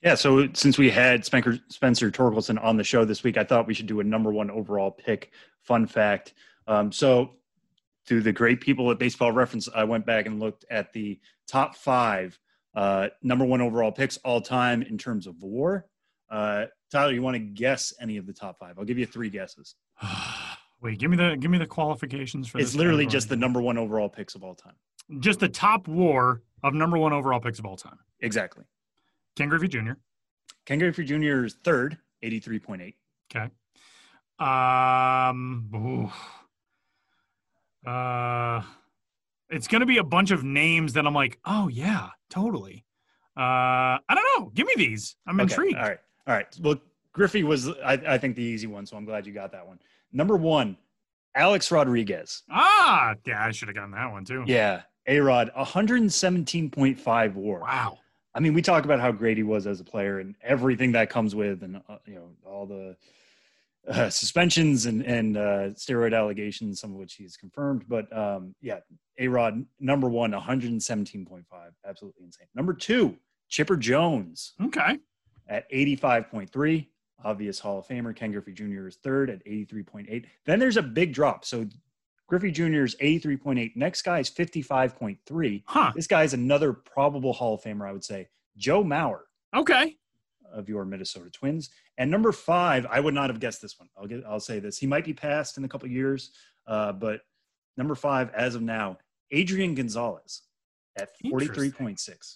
Yeah, 0.03 0.15
so 0.15 0.47
since 0.53 0.77
we 0.77 0.89
had 0.91 1.25
Spencer, 1.25 1.57
Spencer 1.69 2.11
Torkelson 2.11 2.63
on 2.63 2.77
the 2.77 2.83
show 2.83 3.03
this 3.03 3.23
week, 3.23 3.35
I 3.37 3.43
thought 3.43 3.65
we 3.67 3.73
should 3.73 3.87
do 3.87 3.99
a 3.99 4.03
number 4.03 4.31
one 4.31 4.51
overall 4.51 4.91
pick 4.91 5.31
fun 5.61 5.87
fact. 5.87 6.33
Um, 6.67 6.91
so, 6.91 7.31
to 8.07 8.21
the 8.21 8.31
great 8.31 8.61
people 8.61 8.89
at 8.91 8.99
Baseball 8.99 9.31
Reference, 9.31 9.67
I 9.73 9.83
went 9.83 10.05
back 10.05 10.27
and 10.27 10.39
looked 10.39 10.65
at 10.69 10.93
the 10.93 11.19
top 11.47 11.75
five 11.75 12.39
uh, 12.75 13.07
number 13.23 13.43
one 13.43 13.59
overall 13.59 13.91
picks 13.91 14.17
all 14.17 14.39
time 14.39 14.81
in 14.83 14.97
terms 14.97 15.27
of 15.27 15.35
WAR. 15.41 15.85
Uh, 16.29 16.65
Tyler, 16.91 17.11
you 17.11 17.21
want 17.21 17.35
to 17.35 17.39
guess 17.39 17.91
any 17.99 18.17
of 18.17 18.25
the 18.25 18.33
top 18.33 18.59
five? 18.59 18.77
I'll 18.77 18.85
give 18.85 18.97
you 18.99 19.05
three 19.05 19.29
guesses. 19.29 19.75
Wait, 20.81 20.99
give 20.99 21.09
me 21.09 21.17
the 21.17 21.35
give 21.39 21.49
me 21.49 21.57
the 21.57 21.65
qualifications 21.65 22.47
for 22.47 22.59
It's 22.59 22.75
literally 22.75 23.05
category. 23.05 23.11
just 23.17 23.29
the 23.29 23.35
number 23.35 23.61
one 23.61 23.77
overall 23.79 24.09
picks 24.09 24.35
of 24.35 24.43
all 24.43 24.53
time. 24.53 24.75
just 25.19 25.39
the 25.39 25.49
top 25.49 25.87
war 25.87 26.43
of 26.63 26.73
number 26.75 26.97
one 26.99 27.13
overall 27.13 27.39
picks 27.39 27.57
of 27.59 27.65
all 27.65 27.75
time. 27.77 27.97
Exactly. 28.21 28.63
Ken 29.37 29.49
Griffey 29.49 29.67
Jr. 29.67 29.91
Ken 30.65 30.79
Griffey 30.79 31.05
Jr. 31.05 31.45
is 31.45 31.55
third, 31.63 31.97
83.8. 32.23 32.93
Okay. 33.33 33.49
Um. 34.39 36.11
Uh, 37.85 38.61
it's 39.49 39.67
gonna 39.67 39.85
be 39.85 39.97
a 39.97 40.03
bunch 40.03 40.31
of 40.31 40.43
names 40.43 40.93
that 40.93 41.07
I'm 41.07 41.13
like, 41.13 41.39
oh 41.45 41.67
yeah, 41.69 42.09
totally. 42.29 42.83
Uh, 43.37 44.01
I 44.01 44.15
don't 44.15 44.25
know. 44.37 44.51
Give 44.53 44.65
me 44.67 44.73
these. 44.75 45.15
I'm 45.27 45.39
Okay, 45.39 45.43
intrigued. 45.43 45.77
All 45.77 45.83
right. 45.83 45.99
All 46.27 46.33
right. 46.33 46.47
Well, 46.61 46.75
Griffey 47.13 47.43
was, 47.43 47.69
I, 47.69 47.93
I 47.93 48.17
think, 48.17 48.35
the 48.35 48.43
easy 48.43 48.67
one. 48.67 48.85
So 48.85 48.97
I'm 48.97 49.05
glad 49.05 49.25
you 49.27 49.33
got 49.33 49.51
that 49.51 49.65
one. 49.65 49.79
Number 50.11 50.35
one, 50.35 50.75
Alex 51.35 51.71
Rodriguez. 51.71 52.43
Ah, 52.49 53.13
yeah, 53.25 53.45
I 53.45 53.51
should 53.51 53.67
have 53.69 53.75
gotten 53.75 53.91
that 53.91 54.11
one 54.11 54.25
too. 54.25 54.43
Yeah. 54.47 54.81
A 55.05 55.19
Rod, 55.19 55.51
117.5 55.55 57.33
war. 57.35 57.59
Wow. 57.61 57.99
I 58.37 58.39
mean, 58.39 58.53
we 58.53 58.61
talk 58.61 58.85
about 58.85 58.99
how 58.99 59.11
great 59.11 59.35
he 59.35 59.41
was 59.41 59.65
as 59.65 59.79
a 59.79 59.83
player 59.83 60.19
and 60.19 60.35
everything 60.43 60.91
that 60.91 61.09
comes 61.09 61.33
with, 61.33 61.63
and 61.63 61.77
uh, 61.89 61.97
you 62.05 62.13
know 62.15 62.29
all 62.45 62.67
the 62.67 62.95
uh, 63.89 64.11
suspensions 64.11 64.85
and 64.85 65.03
and 65.03 65.37
uh, 65.37 65.69
steroid 65.73 66.15
allegations, 66.15 66.79
some 66.79 66.91
of 66.91 66.97
which 66.97 67.15
he's 67.15 67.35
confirmed. 67.35 67.85
But 67.89 68.15
um, 68.15 68.53
yeah, 68.61 68.77
A 69.17 69.27
Rod 69.27 69.65
number 69.79 70.07
one, 70.07 70.33
117.5, 70.33 71.45
absolutely 71.83 72.25
insane. 72.25 72.47
Number 72.53 72.73
two, 72.73 73.17
Chipper 73.49 73.75
Jones 73.75 74.53
Okay. 74.63 74.99
at 75.49 75.67
85.3, 75.71 76.87
obvious 77.25 77.57
Hall 77.57 77.79
of 77.79 77.87
Famer. 77.87 78.15
Ken 78.15 78.31
Griffey 78.31 78.53
Jr. 78.53 78.87
is 78.87 78.97
third 78.97 79.31
at 79.31 79.43
83.8. 79.47 80.25
Then 80.45 80.59
there's 80.59 80.77
a 80.77 80.83
big 80.83 81.11
drop. 81.11 81.43
So 81.43 81.65
Griffey 82.27 82.51
Jr. 82.51 82.83
is 82.83 82.95
83.8. 83.01 83.75
Next 83.75 84.01
guy 84.01 84.19
is 84.19 84.29
55.3. 84.29 85.63
Huh. 85.65 85.91
This 85.95 86.07
guy 86.07 86.23
is 86.23 86.33
another 86.33 86.73
probable 86.73 87.33
Hall 87.33 87.53
of 87.55 87.61
Famer, 87.61 87.87
I 87.87 87.93
would 87.93 88.03
say. 88.03 88.27
Joe 88.57 88.83
Mauer 88.83 89.21
Okay. 89.55 89.95
of 90.51 90.67
your 90.67 90.83
Minnesota 90.85 91.29
Twins. 91.29 91.69
And 91.97 92.11
number 92.11 92.31
five, 92.31 92.85
I 92.87 92.99
would 92.99 93.13
not 93.13 93.29
have 93.29 93.39
guessed 93.39 93.61
this 93.61 93.79
one. 93.79 93.89
I'll 93.97 94.07
get, 94.07 94.23
I'll 94.27 94.39
say 94.39 94.59
this. 94.59 94.77
He 94.77 94.87
might 94.87 95.05
be 95.05 95.13
passed 95.13 95.57
in 95.57 95.63
a 95.63 95.67
couple 95.69 95.87
years, 95.89 96.31
uh, 96.67 96.91
but 96.91 97.21
number 97.77 97.95
five, 97.95 98.29
as 98.35 98.55
of 98.55 98.61
now, 98.61 98.97
Adrian 99.31 99.73
Gonzalez 99.73 100.41
at 100.97 101.09
43.6. 101.23 102.35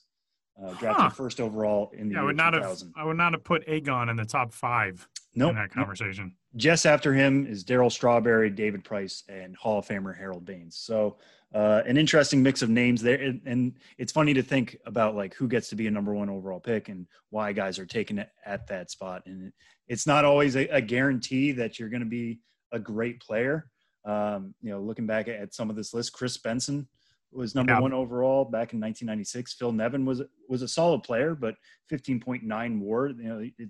Uh, 0.61 0.73
drafted 0.75 1.03
Huh. 1.03 1.09
first 1.09 1.39
overall 1.39 1.91
in 1.93 2.07
the 2.09 2.15
Yeah, 2.15 2.21
I 2.21 2.23
would 2.23 2.37
not 2.37 2.53
have. 2.53 2.81
I 2.95 3.03
would 3.03 3.17
not 3.17 3.33
have 3.33 3.43
put 3.43 3.63
A-Gon 3.67 4.09
in 4.09 4.15
the 4.15 4.25
top 4.25 4.53
five 4.53 5.07
Nope. 5.33 5.51
in 5.51 5.55
that 5.55 5.71
conversation. 5.71 6.35
Just 6.55 6.85
after 6.85 7.13
him 7.13 7.47
is 7.47 7.63
Darryl 7.63 7.91
Strawberry, 7.91 8.49
David 8.49 8.83
Price, 8.83 9.23
and 9.29 9.55
Hall 9.55 9.79
of 9.79 9.87
Famer 9.87 10.15
Harold 10.15 10.45
Baines. 10.45 10.75
So 10.77 11.17
uh, 11.55 11.81
an 11.85 11.97
interesting 11.97 12.43
mix 12.43 12.61
of 12.61 12.69
names 12.69 13.01
there, 13.01 13.19
and, 13.21 13.41
and 13.45 13.73
it's 13.97 14.11
funny 14.11 14.33
to 14.33 14.43
think 14.43 14.77
about 14.85 15.15
like 15.15 15.33
who 15.33 15.47
gets 15.47 15.69
to 15.69 15.75
be 15.75 15.87
a 15.87 15.91
number 15.91 16.13
one 16.13 16.29
overall 16.29 16.59
pick 16.59 16.89
and 16.89 17.07
why 17.29 17.53
guys 17.53 17.79
are 17.79 17.85
taken 17.85 18.19
it 18.19 18.29
at 18.45 18.67
that 18.67 18.91
spot. 18.91 19.23
And 19.25 19.51
it's 19.87 20.05
not 20.05 20.25
always 20.25 20.55
a, 20.55 20.67
a 20.67 20.81
guarantee 20.81 21.53
that 21.53 21.79
you're 21.79 21.89
going 21.89 22.03
to 22.03 22.05
be 22.09 22.39
a 22.71 22.79
great 22.79 23.19
player. 23.21 23.67
Um, 24.05 24.53
you 24.61 24.69
know, 24.71 24.81
looking 24.81 25.07
back 25.07 25.27
at 25.27 25.53
some 25.53 25.69
of 25.69 25.75
this 25.75 25.93
list, 25.93 26.13
Kris 26.13 26.37
Benson 26.37 26.87
was 27.31 27.55
number 27.55 27.73
Yeah. 27.73 27.79
one 27.79 27.93
overall 27.93 28.43
back 28.45 28.73
in 28.73 28.79
1996. 28.79 29.53
Phil 29.53 29.71
Nevin 29.71 30.05
was 30.05 30.21
was 30.49 30.61
a 30.61 30.67
solid 30.67 31.03
player, 31.03 31.35
but 31.35 31.55
15.9 31.91 32.79
WAR. 32.79 33.09
You 33.09 33.23
know, 33.23 33.39
it, 33.57 33.69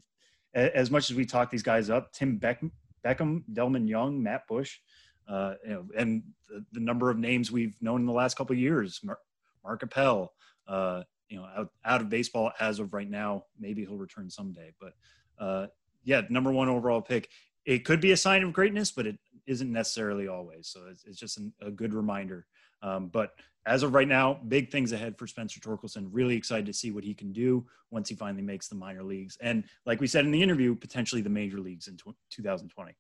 as 0.54 0.92
much 0.92 1.10
as 1.10 1.16
we 1.16 1.26
talk 1.26 1.50
these 1.50 1.64
guys 1.64 1.90
up, 1.90 2.12
Tim 2.12 2.38
Beck, 2.38 2.62
Beckham, 3.06 3.44
Delmon 3.54 3.88
Young, 3.88 4.22
Matt 4.22 4.48
Bush, 4.48 4.80
uh, 5.28 5.54
you 5.64 5.70
know, 5.74 5.86
and 5.98 6.24
the, 6.50 6.66
the 6.74 6.80
number 6.80 7.10
of 7.10 7.18
names 7.18 7.52
we've 7.52 7.76
known 7.82 8.02
in 8.02 8.06
the 8.06 8.12
last 8.14 8.36
couple 8.36 8.54
of 8.54 8.60
years, 8.60 9.00
Mark, 9.04 9.20
Mark 9.64 9.84
Appel, 9.84 10.34
uh, 10.68 11.04
you 11.30 11.38
know, 11.38 11.46
out, 11.56 11.70
out 11.86 12.02
of 12.02 12.10
baseball 12.10 12.52
as 12.60 12.80
of 12.80 12.94
right 12.94 13.10
now. 13.10 13.46
Maybe 13.60 13.86
he'll 13.86 13.98
return 13.98 14.30
someday, 14.30 14.74
but 14.80 14.94
uh, 15.40 15.68
yeah, 16.04 16.22
number 16.30 16.52
one 16.52 16.68
overall 16.68 17.02
pick. 17.02 17.30
It 17.66 17.86
could 17.86 18.02
be 18.02 18.12
a 18.12 18.18
sign 18.18 18.44
of 18.44 18.52
greatness, 18.54 18.92
but 18.92 19.08
it 19.08 19.18
isn't 19.48 19.72
necessarily 19.72 20.28
always. 20.28 20.68
So 20.68 20.82
it's, 20.90 21.06
it's 21.06 21.18
just 21.18 21.38
an, 21.38 21.54
a 21.62 21.72
good 21.72 21.94
reminder. 21.94 22.46
Um, 22.82 23.08
but 23.08 23.32
as 23.66 23.84
of 23.84 23.94
right 23.94 24.08
now, 24.08 24.40
big 24.48 24.72
things 24.72 24.92
ahead 24.92 25.18
for 25.18 25.28
Spencer 25.28 25.60
Torkelson. 25.60 26.08
Really 26.12 26.36
excited 26.36 26.66
to 26.66 26.74
see 26.74 26.92
what 26.92 27.04
he 27.04 27.14
can 27.14 27.32
do 27.32 27.66
once 27.92 28.10
he 28.10 28.16
finally 28.16 28.42
makes 28.42 28.68
the 28.68 28.76
minor 28.76 29.04
leagues. 29.04 29.38
And 29.42 29.64
like 29.86 30.02
we 30.02 30.08
said 30.08 30.26
in 30.26 30.32
the 30.32 30.42
interview, 30.42 30.76
potentially 30.76 31.22
the 31.22 31.30
major 31.30 31.60
leagues 31.60 31.88
in 31.88 31.96
tw 31.98 32.16
2020. 32.32 32.94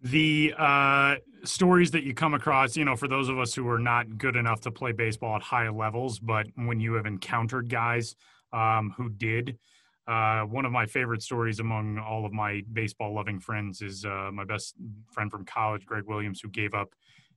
the 0.00 0.54
uh, 0.56 1.16
stories 1.42 1.90
that 1.90 2.04
you 2.04 2.14
come 2.14 2.34
across, 2.34 2.76
you 2.76 2.84
know, 2.84 2.94
for 2.94 3.08
those 3.08 3.28
of 3.28 3.38
us 3.40 3.52
who 3.52 3.68
are 3.68 3.80
not 3.80 4.16
good 4.16 4.36
enough 4.36 4.60
to 4.60 4.70
play 4.70 4.92
baseball 4.92 5.34
at 5.36 5.42
high 5.42 5.68
levels, 5.68 6.20
but 6.20 6.46
when 6.54 6.78
you 6.78 6.94
have 6.94 7.06
encountered 7.06 7.68
guys 7.68 8.14
um, 8.52 8.94
who 8.96 9.08
did, 9.08 9.58
uh, 10.06 10.42
one 10.42 10.64
of 10.64 10.72
my 10.72 10.86
favorite 10.86 11.20
stories 11.20 11.58
among 11.58 11.98
all 11.98 12.24
of 12.24 12.32
my 12.32 12.62
baseball 12.72 13.12
loving 13.12 13.40
friends 13.40 13.82
is 13.82 14.04
uh, 14.04 14.30
my 14.32 14.44
best 14.44 14.74
friend 15.12 15.30
from 15.30 15.44
college, 15.44 15.84
Greg 15.84 16.04
Williams, 16.06 16.40
who 16.40 16.48
gave 16.48 16.74
up 16.74 16.94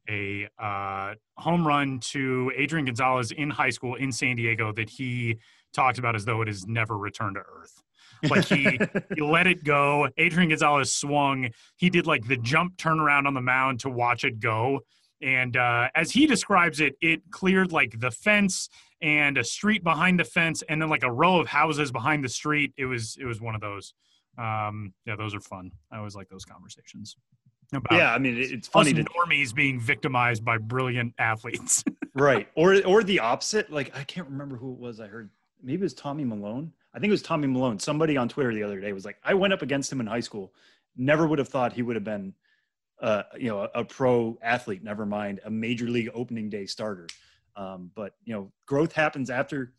a 0.10 0.48
uh, 0.60 1.14
home 1.38 1.66
run 1.66 2.00
to 2.00 2.52
Adrian 2.56 2.86
Gonzalez 2.86 3.32
in 3.32 3.50
high 3.50 3.70
school 3.70 3.96
in 3.96 4.12
San 4.12 4.36
Diego 4.36 4.72
that 4.74 4.90
he 4.90 5.38
talks 5.74 6.00
about 6.00 6.16
as 6.16 6.26
though 6.26 6.42
it 6.42 6.48
has 6.48 6.68
never 6.68 6.98
returned 6.98 7.36
to 7.36 7.42
earth. 7.42 7.82
Like 8.30 8.46
he, 8.46 8.80
he 9.16 9.22
let 9.22 9.48
it 9.48 9.64
go. 9.64 10.08
Adrian 10.18 10.50
Gonzalez 10.50 10.94
swung. 10.94 11.50
He 11.78 11.90
did 11.90 12.06
like 12.06 12.28
the 12.28 12.38
jump 12.38 12.78
turnaround 12.78 13.26
on 13.26 13.34
the 13.34 13.42
mound 13.42 13.80
to 13.82 13.90
watch 13.90 14.24
it 14.24 14.40
go. 14.40 14.82
And 15.22 15.56
uh, 15.56 15.90
as 15.96 16.12
he 16.12 16.26
describes 16.26 16.80
it, 16.80 16.96
it 17.02 17.22
cleared 17.30 17.72
like 17.72 18.00
the 18.00 18.12
fence 18.12 18.70
and 19.02 19.38
a 19.38 19.44
street 19.44 19.84
behind 19.84 20.20
the 20.20 20.24
fence, 20.24 20.64
and 20.68 20.82
then 20.82 20.90
like 20.90 21.04
a 21.04 21.12
row 21.12 21.40
of 21.40 21.48
houses 21.48 21.92
behind 21.92 22.24
the 22.24 22.30
street. 22.30 22.74
It 22.78 22.86
was 22.86 23.18
it 23.20 23.26
was 23.26 23.42
one 23.42 23.56
of 23.56 23.62
those. 23.62 23.94
Um, 24.38 24.94
yeah, 25.06 25.16
those 25.16 25.36
are 25.36 25.40
fun. 25.40 25.72
I 25.92 25.98
always 25.98 26.16
like 26.16 26.30
those 26.30 26.46
conversations. 26.46 27.18
About 27.74 27.98
yeah, 27.98 28.14
I 28.14 28.18
mean, 28.18 28.38
it- 28.38 28.52
it's 28.52 28.68
funny 28.68 28.94
to 28.94 29.04
normies 29.04 29.54
being 29.54 29.80
victimized 29.80 30.44
by 30.44 30.58
brilliant 30.58 31.14
athletes. 31.18 31.84
right. 32.14 32.48
Or 32.56 32.82
or 32.86 33.04
the 33.04 33.20
opposite. 33.20 33.72
Like 33.72 33.96
i 33.98 34.04
can't 34.04 34.28
remember 34.28 34.58
who 34.58 34.74
it 34.74 34.80
was 34.80 35.00
i 35.00 35.08
heard. 35.08 35.30
Maybe 35.64 35.82
it 35.82 35.84
was 35.84 35.94
tommy 35.94 36.26
milone. 36.26 36.74
I 36.94 37.00
think 37.00 37.10
it 37.10 37.12
was 37.12 37.22
tommy 37.22 37.48
milone. 37.48 37.80
Somebody 37.80 38.18
on 38.18 38.28
twitter 38.28 38.54
the 38.54 38.64
other 38.64 38.80
day 38.82 38.92
was 38.94 39.06
like 39.06 39.18
i 39.24 39.34
went 39.34 39.54
up 39.54 39.62
against 39.62 39.92
him 39.92 40.02
in 40.02 40.08
high 40.08 40.20
school. 40.20 40.54
Never 40.98 41.26
would 41.28 41.40
have 41.40 41.48
thought 41.48 41.72
he 41.74 41.82
would 41.82 41.96
have 41.96 42.04
been 42.04 42.34
uh, 43.02 43.24
you 43.38 43.48
know 43.48 43.62
a, 43.62 43.80
a 43.80 43.86
pro 43.86 44.38
athlete 44.44 44.84
never 44.84 45.06
mind 45.06 45.40
a 45.46 45.50
major 45.50 45.86
league 45.88 46.10
opening 46.14 46.50
day 46.50 46.66
starter. 46.66 47.08
Um, 47.56 47.92
but 47.96 48.16
you 48.26 48.34
know 48.34 48.52
growth 48.66 48.92
happens 48.94 49.30
after 49.30 49.74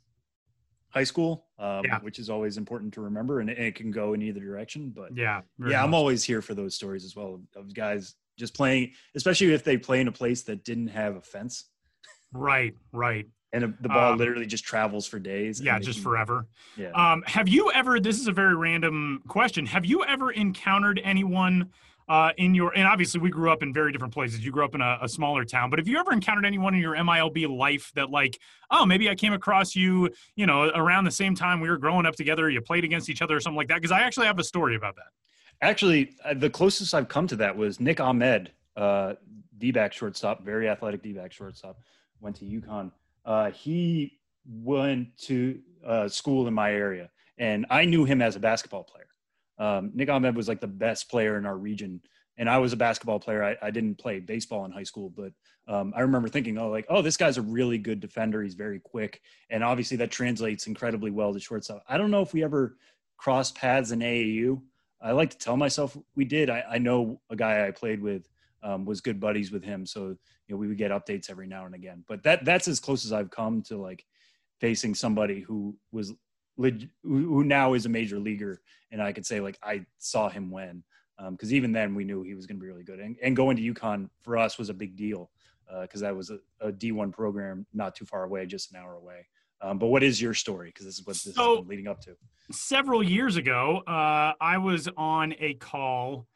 high 0.93 1.05
school 1.05 1.47
um, 1.59 1.83
Yeah. 1.85 1.99
which 2.01 2.19
is 2.19 2.29
always 2.31 2.57
important 2.59 2.93
to 2.95 3.01
remember 3.01 3.41
and 3.41 3.49
it, 3.51 3.59
it 3.59 3.75
can 3.75 3.91
go 3.91 4.13
in 4.15 4.23
either 4.23 4.41
direction 4.41 4.91
but 4.95 5.17
yeah, 5.17 5.41
yeah, 5.67 5.83
I'm 5.83 5.95
always 5.95 6.23
here 6.25 6.43
for 6.43 6.55
those 6.55 6.75
stories 6.75 7.05
as 7.05 7.17
well 7.17 7.41
of, 7.57 7.65
of 7.65 7.75
guys 7.75 8.15
just 8.39 8.55
playing, 8.55 8.93
especially 9.15 9.53
if 9.53 9.63
they 9.65 9.77
play 9.77 10.01
in 10.01 10.09
a 10.09 10.13
place 10.13 10.43
that 10.45 10.65
didn't 10.65 10.89
have 10.89 11.17
a 11.17 11.21
fence 11.21 11.67
right, 12.33 12.75
right. 12.93 13.27
and 13.53 13.75
the 13.81 13.89
ball 13.89 14.13
Um, 14.13 14.19
literally 14.19 14.47
just 14.47 14.65
travels 14.65 15.07
for 15.07 15.19
days. 15.19 15.61
Yeah, 15.61 15.79
just 15.79 15.99
can- 15.99 16.05
forever. 16.05 16.47
Yeah. 16.77 16.91
Um, 16.93 17.23
have 17.27 17.47
you 17.49 17.71
ever? 17.73 18.01
This 18.01 18.19
is 18.19 18.27
a 18.29 18.33
very 18.33 18.55
random 18.57 19.23
question. 19.29 19.67
Have 19.67 19.85
you 19.85 20.03
ever 20.05 20.31
encountered 20.33 20.99
anyone 21.05 21.71
uh, 22.13 22.31
in 22.37 22.55
your? 22.55 22.77
And 22.77 22.87
obviously, 22.87 23.21
we 23.21 23.31
grew 23.31 23.51
up 23.51 23.63
in 23.63 23.73
very 23.73 23.91
different 23.91 24.13
places. 24.13 24.45
You 24.45 24.53
grew 24.53 24.67
up 24.67 24.75
in 24.75 24.83
a, 24.83 24.99
a 25.01 25.09
smaller 25.09 25.47
town, 25.47 25.71
but 25.71 25.79
have 25.79 25.89
you 25.89 25.99
ever 25.99 26.13
encountered 26.13 26.45
anyone 26.45 26.75
in 26.75 26.81
your 26.81 26.95
MILB 26.95 27.49
life 27.49 27.91
that, 27.95 28.11
like, 28.11 28.39
oh, 28.71 28.85
maybe 28.85 29.09
I 29.09 29.15
came 29.15 29.33
across 29.33 29.75
you, 29.75 30.11
you 30.37 30.45
know, 30.45 30.71
around 30.75 31.05
the 31.05 31.11
same 31.11 31.35
time 31.35 31.59
we 31.59 31.71
were 31.71 31.79
growing 31.79 32.05
up 32.05 32.15
together. 32.15 32.51
You 32.51 32.61
played 32.61 32.85
against 32.85 33.09
each 33.09 33.23
other 33.23 33.35
or 33.35 33.41
something 33.41 33.57
like 33.57 33.69
that. 33.69 33.77
Because 33.77 33.93
I 33.93 34.01
actually 34.01 34.27
have 34.27 34.39
a 34.39 34.45
story 34.45 34.77
about 34.77 34.95
that. 34.97 35.07
Actually, 35.63 36.11
uh, 36.23 36.35
the 36.35 36.51
closest 36.51 36.93
I've 36.93 37.09
come 37.09 37.27
to 37.29 37.37
that 37.37 37.57
was 37.57 37.81
Nick 37.81 37.99
Ahmed, 37.99 38.53
uh, 38.77 39.15
D-back 39.57 39.95
shortstop, 39.95 40.45
very 40.45 40.69
athletic 40.69 41.03
D-back 41.03 41.33
shortstop, 41.33 41.79
went 42.21 42.37
to 42.37 42.45
UConn. 42.45 42.91
Uh, 43.25 43.51
he 43.53 44.19
went 44.45 45.17
to 45.17 45.61
uh, 45.87 46.09
school 46.09 46.47
in 46.47 46.53
my 46.53 46.73
area, 46.73 47.09
and 47.39 47.65
I 47.71 47.87
knew 47.87 48.05
him 48.05 48.21
as 48.21 48.37
a 48.37 48.41
basketball 48.41 48.85
player. 48.85 49.07
Um, 49.59 49.91
Nick 49.95 50.09
Ahmed 50.09 50.37
was 50.37 50.49
like 50.49 50.61
the 50.61 50.67
best 50.67 51.11
player 51.11 51.39
in 51.39 51.47
our 51.47 51.57
region, 51.57 52.01
and 52.37 52.49
I 52.49 52.59
was 52.59 52.73
a 52.73 52.77
basketball 52.77 53.21
player. 53.21 53.45
I, 53.45 53.57
I 53.63 53.71
didn't 53.71 53.99
play 53.99 54.21
baseball 54.21 54.65
in 54.65 54.73
high 54.73 54.83
school, 54.83 55.11
but 55.11 55.33
um, 55.69 55.93
I 55.97 56.01
remember 56.01 56.29
thinking, 56.29 56.59
oh, 56.59 56.69
like, 56.69 56.87
oh, 56.89 57.03
this 57.03 57.17
guy's 57.17 57.39
a 57.39 57.43
really 57.43 57.79
good 57.79 58.01
defender. 58.01 58.43
He's 58.43 58.55
very 58.55 58.81
quick, 58.81 59.21
and 59.51 59.63
obviously 59.63 59.97
that 59.99 60.11
translates 60.11 60.67
incredibly 60.67 61.11
well 61.11 61.33
to 61.33 61.41
shortstop. 61.41 61.85
I 61.89 61.99
don't 61.99 62.11
know 62.11 62.23
if 62.23 62.33
we 62.33 62.43
ever 62.43 62.77
crossed 63.17 63.55
paths 63.55 63.93
in 63.93 64.01
AAU. 64.01 64.61
I 65.01 65.13
like 65.13 65.31
to 65.31 65.39
tell 65.39 65.57
myself 65.57 65.97
we 66.15 66.25
did. 66.25 66.49
I, 66.49 66.65
I 66.71 66.79
know 66.79 67.21
a 67.31 67.37
guy 67.37 67.67
I 67.67 67.71
played 67.71 68.01
with 68.01 68.29
um, 68.63 68.85
was 68.85 69.01
good 69.01 69.21
buddies 69.21 69.51
with 69.51 69.65
him, 69.65 69.85
so 69.85 70.09
you 70.09 70.17
know 70.49 70.57
we 70.57 70.69
would 70.69 70.79
get 70.79 70.91
updates 70.91 71.31
every 71.31 71.47
now 71.47 71.67
and 71.67 71.75
again. 71.75 72.05
But 72.09 72.23
that 72.23 72.45
that's 72.45 72.69
as 72.69 72.81
close 72.81 73.05
as 73.05 73.13
I've 73.13 73.31
come 73.31 73.63
to 73.63 73.77
like 73.77 74.05
facing 74.61 74.95
somebody 74.95 75.41
who 75.41 75.77
was 75.91 76.13
leg- 76.63 76.89
who 77.03 77.45
now 77.45 77.75
is 77.75 77.87
a 77.87 77.89
major 77.89 78.19
leaguer, 78.19 78.61
and 78.91 79.03
I 79.03 79.13
could 79.13 79.27
say 79.27 79.41
like 79.41 79.59
I 79.63 79.85
saw 79.99 80.29
him 80.29 80.51
when. 80.51 80.83
because 81.31 81.51
um, 81.51 81.57
even 81.57 81.73
then 81.73 81.95
we 81.95 82.05
knew 82.05 82.23
he 82.23 82.35
was 82.35 82.47
going 82.47 82.57
to 82.59 82.61
be 82.63 82.67
really 82.73 82.85
good. 82.85 82.99
And, 83.01 83.17
and 83.23 83.37
going 83.37 83.57
to 83.57 83.75
UConn 83.75 84.09
for 84.23 84.37
us 84.37 84.59
was 84.59 84.69
a 84.71 84.75
big 84.75 84.97
deal 84.97 85.31
because 85.83 86.03
uh, 86.03 86.07
that 86.07 86.17
was 86.17 86.31
a 86.31 86.39
a 86.61 86.73
D1 86.73 87.13
program 87.13 87.67
not 87.73 87.95
too 87.95 88.05
far 88.07 88.25
away, 88.25 88.47
just 88.47 88.73
an 88.73 88.79
hour 88.81 88.95
away. 88.95 89.27
Um, 89.61 89.79
but 89.79 89.87
what 89.89 90.03
is 90.03 90.21
your 90.21 90.35
story? 90.35 90.69
Because 90.69 90.87
this 90.87 90.99
is 90.99 91.07
what 91.07 91.17
this 91.17 91.35
So- 91.35 91.63
is 91.63 91.67
leading 91.69 91.87
up 91.89 92.01
to. 92.03 92.17
several 92.51 93.03
years 93.03 93.37
ago, 93.37 93.83
uh, 93.87 94.33
I 94.41 94.59
was 94.59 94.89
on 94.97 95.35
a 95.39 95.55
call 95.55 96.27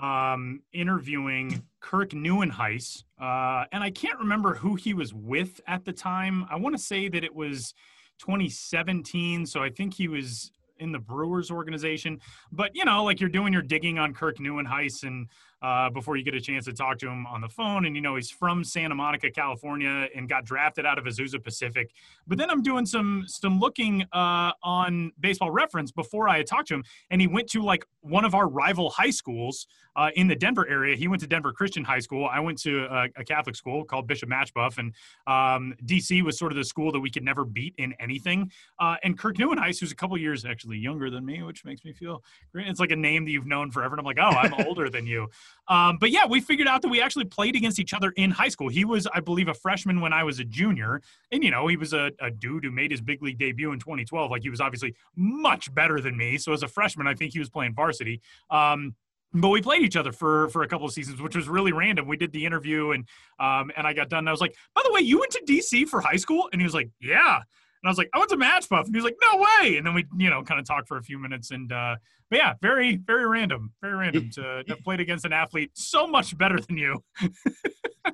um, 0.00 0.60
interviewing 0.72 1.62
Kirk 1.80 2.10
Nieuwenhuis, 2.10 3.02
uh, 3.20 3.64
and 3.72 3.82
I 3.82 3.90
can't 3.90 4.18
remember 4.18 4.54
who 4.54 4.74
he 4.74 4.92
was 4.94 5.14
with 5.14 5.60
at 5.66 5.84
the 5.84 5.92
time. 5.92 6.44
I 6.50 6.56
want 6.56 6.76
to 6.76 6.82
say 6.82 7.08
that 7.08 7.24
it 7.24 7.34
was 7.34 7.74
2017, 8.18 9.46
so 9.46 9.62
I 9.62 9.70
think 9.70 9.94
he 9.94 10.08
was 10.08 10.50
in 10.78 10.92
the 10.92 10.98
Brewers 10.98 11.50
organization. 11.50 12.20
But 12.52 12.74
you 12.74 12.84
know, 12.84 13.04
like 13.04 13.20
you're 13.20 13.30
doing 13.30 13.52
your 13.52 13.62
digging 13.62 13.98
on 13.98 14.14
Kirk 14.14 14.38
Nieuwenhuis, 14.38 15.04
and 15.04 15.28
uh, 15.62 15.90
before 15.90 16.16
you 16.16 16.24
get 16.24 16.34
a 16.34 16.40
chance 16.40 16.66
to 16.66 16.72
talk 16.72 16.98
to 16.98 17.08
him 17.08 17.26
on 17.26 17.40
the 17.40 17.48
phone, 17.48 17.86
and 17.86 17.96
you 17.96 18.02
know 18.02 18.16
he's 18.16 18.30
from 18.30 18.62
Santa 18.62 18.94
Monica, 18.94 19.30
California, 19.30 20.08
and 20.14 20.28
got 20.28 20.44
drafted 20.44 20.84
out 20.84 20.98
of 20.98 21.04
Azusa 21.04 21.42
Pacific. 21.42 21.92
But 22.26 22.38
then 22.38 22.50
I'm 22.50 22.62
doing 22.62 22.86
some 22.86 23.24
some 23.26 23.58
looking 23.58 24.02
uh, 24.12 24.52
on 24.62 25.12
Baseball 25.18 25.50
Reference 25.50 25.90
before 25.90 26.28
I 26.28 26.38
had 26.38 26.46
talked 26.46 26.68
to 26.68 26.74
him, 26.74 26.84
and 27.10 27.20
he 27.20 27.26
went 27.26 27.48
to 27.50 27.62
like 27.62 27.84
one 28.00 28.24
of 28.24 28.34
our 28.34 28.48
rival 28.48 28.90
high 28.90 29.10
schools 29.10 29.66
uh, 29.96 30.10
in 30.14 30.28
the 30.28 30.36
Denver 30.36 30.66
area. 30.68 30.94
He 30.96 31.08
went 31.08 31.20
to 31.22 31.26
Denver 31.26 31.52
Christian 31.52 31.84
High 31.84 32.00
School. 32.00 32.28
I 32.30 32.40
went 32.40 32.60
to 32.62 32.84
a, 32.84 33.08
a 33.16 33.24
Catholic 33.24 33.56
school 33.56 33.84
called 33.84 34.06
Bishop 34.06 34.28
Machebeuf, 34.28 34.78
and 34.78 34.94
um, 35.26 35.74
DC 35.84 36.22
was 36.22 36.38
sort 36.38 36.52
of 36.52 36.56
the 36.56 36.64
school 36.64 36.92
that 36.92 37.00
we 37.00 37.10
could 37.10 37.24
never 37.24 37.44
beat 37.44 37.74
in 37.78 37.94
anything. 37.98 38.50
Uh, 38.78 38.96
and 39.02 39.18
Kirk 39.18 39.36
Nieuwenhuis, 39.36 39.80
who's 39.80 39.92
a 39.92 39.96
couple 39.96 40.16
years 40.18 40.44
actually 40.44 40.76
younger 40.78 41.10
than 41.10 41.24
me, 41.24 41.42
which 41.42 41.64
makes 41.64 41.84
me 41.84 41.92
feel 41.92 42.22
great. 42.52 42.68
It's 42.68 42.80
like 42.80 42.90
a 42.90 42.96
name 42.96 43.24
that 43.24 43.30
you've 43.30 43.46
known 43.46 43.70
forever, 43.70 43.94
and 43.94 44.00
I'm 44.00 44.06
like, 44.06 44.18
oh, 44.20 44.36
I'm 44.36 44.54
older 44.66 44.90
than 44.90 45.06
you. 45.06 45.28
Um, 45.68 45.98
but 45.98 46.10
yeah, 46.10 46.26
we 46.26 46.40
figured 46.40 46.68
out 46.68 46.82
that 46.82 46.88
we 46.88 47.00
actually 47.00 47.24
played 47.24 47.56
against 47.56 47.78
each 47.78 47.92
other 47.92 48.12
in 48.16 48.30
high 48.30 48.48
school. 48.48 48.68
He 48.68 48.84
was, 48.84 49.06
I 49.12 49.20
believe, 49.20 49.48
a 49.48 49.54
freshman 49.54 50.00
when 50.00 50.12
I 50.12 50.22
was 50.24 50.38
a 50.38 50.44
junior, 50.44 51.00
and 51.32 51.42
you 51.42 51.50
know, 51.50 51.66
he 51.66 51.76
was 51.76 51.92
a, 51.92 52.12
a 52.20 52.30
dude 52.30 52.64
who 52.64 52.70
made 52.70 52.90
his 52.90 53.00
big 53.00 53.22
league 53.22 53.38
debut 53.38 53.72
in 53.72 53.78
2012. 53.78 54.30
Like 54.30 54.42
he 54.42 54.50
was 54.50 54.60
obviously 54.60 54.94
much 55.16 55.72
better 55.74 56.00
than 56.00 56.16
me. 56.16 56.38
So 56.38 56.52
as 56.52 56.62
a 56.62 56.68
freshman, 56.68 57.06
I 57.06 57.14
think 57.14 57.32
he 57.32 57.38
was 57.38 57.50
playing 57.50 57.74
varsity. 57.74 58.20
Um, 58.50 58.94
but 59.32 59.48
we 59.48 59.60
played 59.60 59.82
each 59.82 59.96
other 59.96 60.12
for 60.12 60.48
for 60.48 60.62
a 60.62 60.68
couple 60.68 60.86
of 60.86 60.92
seasons, 60.92 61.20
which 61.20 61.36
was 61.36 61.48
really 61.48 61.72
random. 61.72 62.06
We 62.06 62.16
did 62.16 62.32
the 62.32 62.46
interview 62.46 62.92
and 62.92 63.06
um 63.38 63.70
and 63.76 63.86
I 63.86 63.92
got 63.92 64.08
done. 64.08 64.20
And 64.20 64.28
I 64.28 64.32
was 64.32 64.40
like, 64.40 64.54
by 64.74 64.82
the 64.84 64.92
way, 64.92 65.00
you 65.00 65.18
went 65.18 65.32
to 65.32 65.42
DC 65.46 65.88
for 65.88 66.00
high 66.00 66.16
school? 66.16 66.48
And 66.52 66.60
he 66.60 66.64
was 66.64 66.74
like, 66.74 66.90
Yeah. 67.00 67.40
And 67.86 67.88
I 67.88 67.92
was 67.92 67.98
like, 67.98 68.10
I 68.12 68.18
went 68.18 68.30
to 68.30 68.36
Machebeuf. 68.36 68.86
And 68.86 68.94
he 68.94 68.96
was 68.96 69.04
like, 69.04 69.16
No 69.22 69.38
way. 69.38 69.76
And 69.76 69.86
then 69.86 69.94
we, 69.94 70.04
you 70.18 70.28
know, 70.28 70.42
kind 70.42 70.58
of 70.58 70.66
talked 70.66 70.88
for 70.88 70.96
a 70.96 71.02
few 71.02 71.20
minutes. 71.20 71.52
And 71.52 71.72
uh 71.72 71.94
but 72.28 72.38
yeah, 72.40 72.54
very, 72.60 72.96
very 72.96 73.24
random. 73.26 73.72
Very 73.80 73.94
random 73.94 74.30
to 74.30 74.64
have 74.66 74.82
played 74.82 74.98
against 74.98 75.24
an 75.24 75.32
athlete 75.32 75.70
so 75.74 76.08
much 76.08 76.36
better 76.36 76.58
than 76.60 76.76
you. 76.76 77.02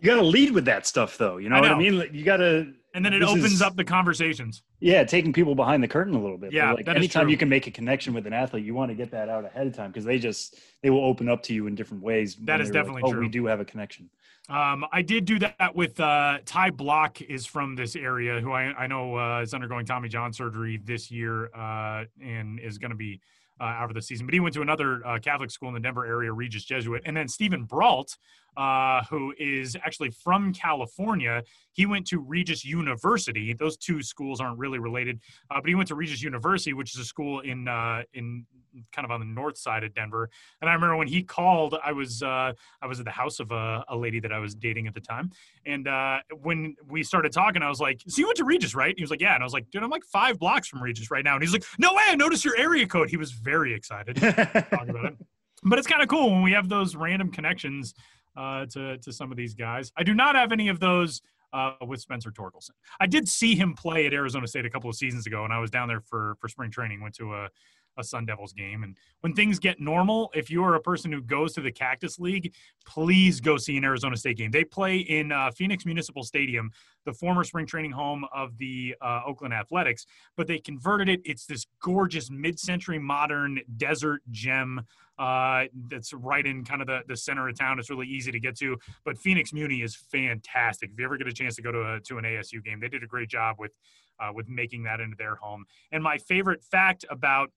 You 0.00 0.06
got 0.06 0.16
to 0.16 0.22
lead 0.22 0.52
with 0.52 0.64
that 0.64 0.86
stuff, 0.86 1.18
though. 1.18 1.36
You 1.36 1.50
know, 1.50 1.56
I 1.56 1.60
what 1.60 1.72
I 1.72 1.78
mean? 1.78 1.98
Like, 1.98 2.14
You 2.14 2.24
got 2.24 2.38
to. 2.38 2.72
And 2.94 3.04
then 3.04 3.14
it 3.14 3.22
opens 3.22 3.52
is- 3.52 3.62
up 3.62 3.76
the 3.76 3.84
conversations. 3.84 4.62
Yeah, 4.80 5.04
taking 5.04 5.32
people 5.32 5.54
behind 5.54 5.82
the 5.82 5.88
curtain 5.88 6.14
a 6.14 6.20
little 6.20 6.36
bit. 6.36 6.52
Yeah, 6.52 6.72
like 6.72 6.88
anytime 6.88 7.28
you 7.28 7.36
can 7.36 7.48
make 7.48 7.66
a 7.66 7.70
connection 7.70 8.12
with 8.12 8.26
an 8.26 8.32
athlete, 8.32 8.64
you 8.64 8.74
want 8.74 8.90
to 8.90 8.94
get 8.94 9.10
that 9.12 9.28
out 9.28 9.44
ahead 9.44 9.66
of 9.66 9.74
time 9.74 9.90
because 9.90 10.04
they 10.04 10.18
just 10.18 10.58
they 10.82 10.90
will 10.90 11.04
open 11.04 11.28
up 11.28 11.42
to 11.44 11.54
you 11.54 11.66
in 11.66 11.74
different 11.74 12.02
ways. 12.02 12.36
That 12.42 12.60
is 12.60 12.70
definitely 12.70 13.02
like, 13.02 13.10
oh, 13.10 13.12
true. 13.12 13.20
we 13.20 13.28
do 13.28 13.46
have 13.46 13.60
a 13.60 13.64
connection. 13.64 14.10
Um, 14.48 14.84
I 14.92 15.02
did 15.02 15.24
do 15.24 15.38
that 15.38 15.74
with 15.74 15.98
uh, 16.00 16.38
Ty 16.44 16.72
Blach 16.72 17.22
is 17.22 17.46
from 17.46 17.76
this 17.76 17.94
area, 17.94 18.40
who 18.40 18.52
I, 18.52 18.74
I 18.74 18.86
know 18.88 19.16
uh, 19.16 19.40
is 19.40 19.54
undergoing 19.54 19.86
Tommy 19.86 20.08
John 20.08 20.32
surgery 20.32 20.80
this 20.84 21.10
year 21.10 21.46
uh, 21.54 22.04
and 22.20 22.58
is 22.58 22.76
going 22.76 22.90
to 22.90 22.96
be 22.96 23.20
uh, 23.60 23.64
out 23.64 23.88
for 23.88 23.94
the 23.94 24.02
season. 24.02 24.26
But 24.26 24.34
he 24.34 24.40
went 24.40 24.54
to 24.54 24.62
another 24.62 25.06
uh, 25.06 25.18
Catholic 25.20 25.50
school 25.50 25.68
in 25.68 25.74
the 25.74 25.80
Denver 25.80 26.04
area, 26.04 26.32
Regis 26.32 26.64
Jesuit. 26.64 27.02
And 27.06 27.16
then 27.16 27.28
Steven 27.28 27.64
Brault, 27.64 28.16
uh, 28.56 29.02
who 29.04 29.34
is 29.38 29.76
actually 29.76 30.10
from 30.10 30.52
California, 30.52 31.42
he 31.72 31.86
went 31.86 32.06
to 32.08 32.20
Regis 32.20 32.64
University. 32.64 33.52
Those 33.54 33.76
two 33.76 34.02
schools 34.02 34.40
aren't 34.40 34.58
really 34.58 34.78
related, 34.78 35.20
uh, 35.50 35.60
but 35.60 35.68
he 35.68 35.74
went 35.74 35.88
to 35.88 35.94
Regis 35.94 36.22
University, 36.22 36.72
which 36.72 36.94
is 36.94 37.00
a 37.00 37.04
school 37.04 37.40
in 37.40 37.68
uh, 37.68 38.02
in 38.14 38.46
kind 38.92 39.04
of 39.04 39.10
on 39.10 39.20
the 39.20 39.26
north 39.26 39.56
side 39.58 39.84
of 39.84 39.94
Denver. 39.94 40.30
And 40.60 40.70
I 40.70 40.74
remember 40.74 40.96
when 40.96 41.08
he 41.08 41.22
called, 41.22 41.76
I 41.82 41.92
was 41.92 42.22
uh, 42.22 42.52
I 42.80 42.86
was 42.86 42.98
at 42.98 43.04
the 43.04 43.12
house 43.12 43.40
of 43.40 43.50
a, 43.52 43.84
a 43.88 43.96
lady 43.96 44.20
that 44.20 44.32
I 44.32 44.38
was 44.38 44.54
dating 44.54 44.86
at 44.86 44.94
the 44.94 45.00
time. 45.00 45.30
And 45.66 45.88
uh, 45.88 46.18
when 46.40 46.76
we 46.88 47.02
started 47.02 47.32
talking, 47.32 47.62
I 47.62 47.68
was 47.68 47.80
like, 47.80 48.02
So 48.06 48.20
you 48.20 48.26
went 48.26 48.36
to 48.38 48.44
Regis, 48.44 48.74
right? 48.74 48.94
He 48.96 49.02
was 49.02 49.10
like, 49.10 49.20
Yeah. 49.20 49.34
And 49.34 49.42
I 49.42 49.46
was 49.46 49.52
like, 49.52 49.70
Dude, 49.70 49.82
I'm 49.82 49.90
like 49.90 50.04
five 50.04 50.38
blocks 50.38 50.68
from 50.68 50.82
Regis 50.82 51.10
right 51.10 51.24
now. 51.24 51.34
And 51.34 51.42
he's 51.42 51.52
like, 51.52 51.64
No 51.78 51.94
way, 51.94 52.02
I 52.06 52.14
noticed 52.16 52.44
your 52.44 52.56
area 52.58 52.86
code. 52.86 53.10
He 53.10 53.16
was 53.16 53.32
very 53.32 53.74
excited 53.74 54.16
to 54.16 54.66
talk 54.70 54.88
about 54.88 55.06
it. 55.06 55.16
But 55.64 55.78
it's 55.78 55.86
kind 55.86 56.02
of 56.02 56.08
cool 56.08 56.30
when 56.30 56.42
we 56.42 56.52
have 56.52 56.68
those 56.68 56.96
random 56.96 57.30
connections 57.30 57.94
uh, 58.36 58.66
to, 58.66 58.98
to 58.98 59.12
some 59.12 59.30
of 59.30 59.36
these 59.36 59.54
guys. 59.54 59.92
I 59.96 60.02
do 60.02 60.14
not 60.14 60.34
have 60.34 60.52
any 60.52 60.68
of 60.68 60.80
those 60.80 61.22
uh, 61.52 61.72
with 61.86 62.00
Spencer 62.00 62.30
Torkelson. 62.30 62.70
I 63.00 63.06
did 63.06 63.28
see 63.28 63.54
him 63.54 63.74
play 63.74 64.06
at 64.06 64.12
Arizona 64.12 64.46
State 64.46 64.64
a 64.64 64.70
couple 64.70 64.88
of 64.88 64.96
seasons 64.96 65.26
ago, 65.26 65.44
and 65.44 65.52
I 65.52 65.58
was 65.58 65.70
down 65.70 65.88
there 65.88 66.00
for, 66.00 66.36
for 66.40 66.48
spring 66.48 66.70
training, 66.70 67.00
went 67.00 67.14
to 67.16 67.34
a, 67.34 67.48
a 67.96 68.04
Sun 68.04 68.26
Devils 68.26 68.52
game. 68.52 68.82
And 68.82 68.96
when 69.20 69.34
things 69.34 69.58
get 69.58 69.80
normal, 69.80 70.30
if 70.34 70.50
you 70.50 70.64
are 70.64 70.74
a 70.74 70.80
person 70.80 71.12
who 71.12 71.20
goes 71.20 71.52
to 71.54 71.60
the 71.60 71.72
Cactus 71.72 72.18
League, 72.18 72.54
please 72.86 73.40
go 73.40 73.56
see 73.56 73.76
an 73.76 73.84
Arizona 73.84 74.16
State 74.16 74.38
game. 74.38 74.50
They 74.50 74.64
play 74.64 74.98
in 74.98 75.32
uh, 75.32 75.50
Phoenix 75.50 75.84
Municipal 75.84 76.22
Stadium, 76.22 76.70
the 77.04 77.12
former 77.12 77.44
spring 77.44 77.66
training 77.66 77.92
home 77.92 78.24
of 78.34 78.56
the 78.58 78.94
uh, 79.00 79.22
Oakland 79.26 79.54
Athletics, 79.54 80.06
but 80.36 80.46
they 80.46 80.58
converted 80.58 81.08
it. 81.08 81.20
It's 81.24 81.46
this 81.46 81.66
gorgeous 81.82 82.30
mid 82.30 82.58
century 82.58 82.98
modern 82.98 83.60
desert 83.76 84.22
gem 84.30 84.82
uh, 85.18 85.64
that's 85.88 86.12
right 86.12 86.46
in 86.46 86.64
kind 86.64 86.80
of 86.80 86.86
the, 86.86 87.00
the 87.06 87.16
center 87.16 87.48
of 87.48 87.58
town. 87.58 87.78
It's 87.78 87.90
really 87.90 88.08
easy 88.08 88.32
to 88.32 88.40
get 88.40 88.56
to. 88.58 88.78
But 89.04 89.18
Phoenix 89.18 89.52
Muni 89.52 89.82
is 89.82 89.94
fantastic. 89.94 90.90
If 90.92 90.98
you 90.98 91.04
ever 91.04 91.16
get 91.16 91.26
a 91.26 91.32
chance 91.32 91.56
to 91.56 91.62
go 91.62 91.70
to 91.70 91.94
a, 91.94 92.00
to 92.00 92.18
an 92.18 92.24
ASU 92.24 92.64
game, 92.64 92.80
they 92.80 92.88
did 92.88 93.02
a 93.02 93.06
great 93.06 93.28
job 93.28 93.56
with 93.58 93.72
uh, 94.20 94.32
with 94.32 94.48
making 94.48 94.84
that 94.84 95.00
into 95.00 95.16
their 95.16 95.34
home. 95.36 95.64
And 95.90 96.02
my 96.02 96.18
favorite 96.18 96.62
fact 96.62 97.04
about 97.10 97.50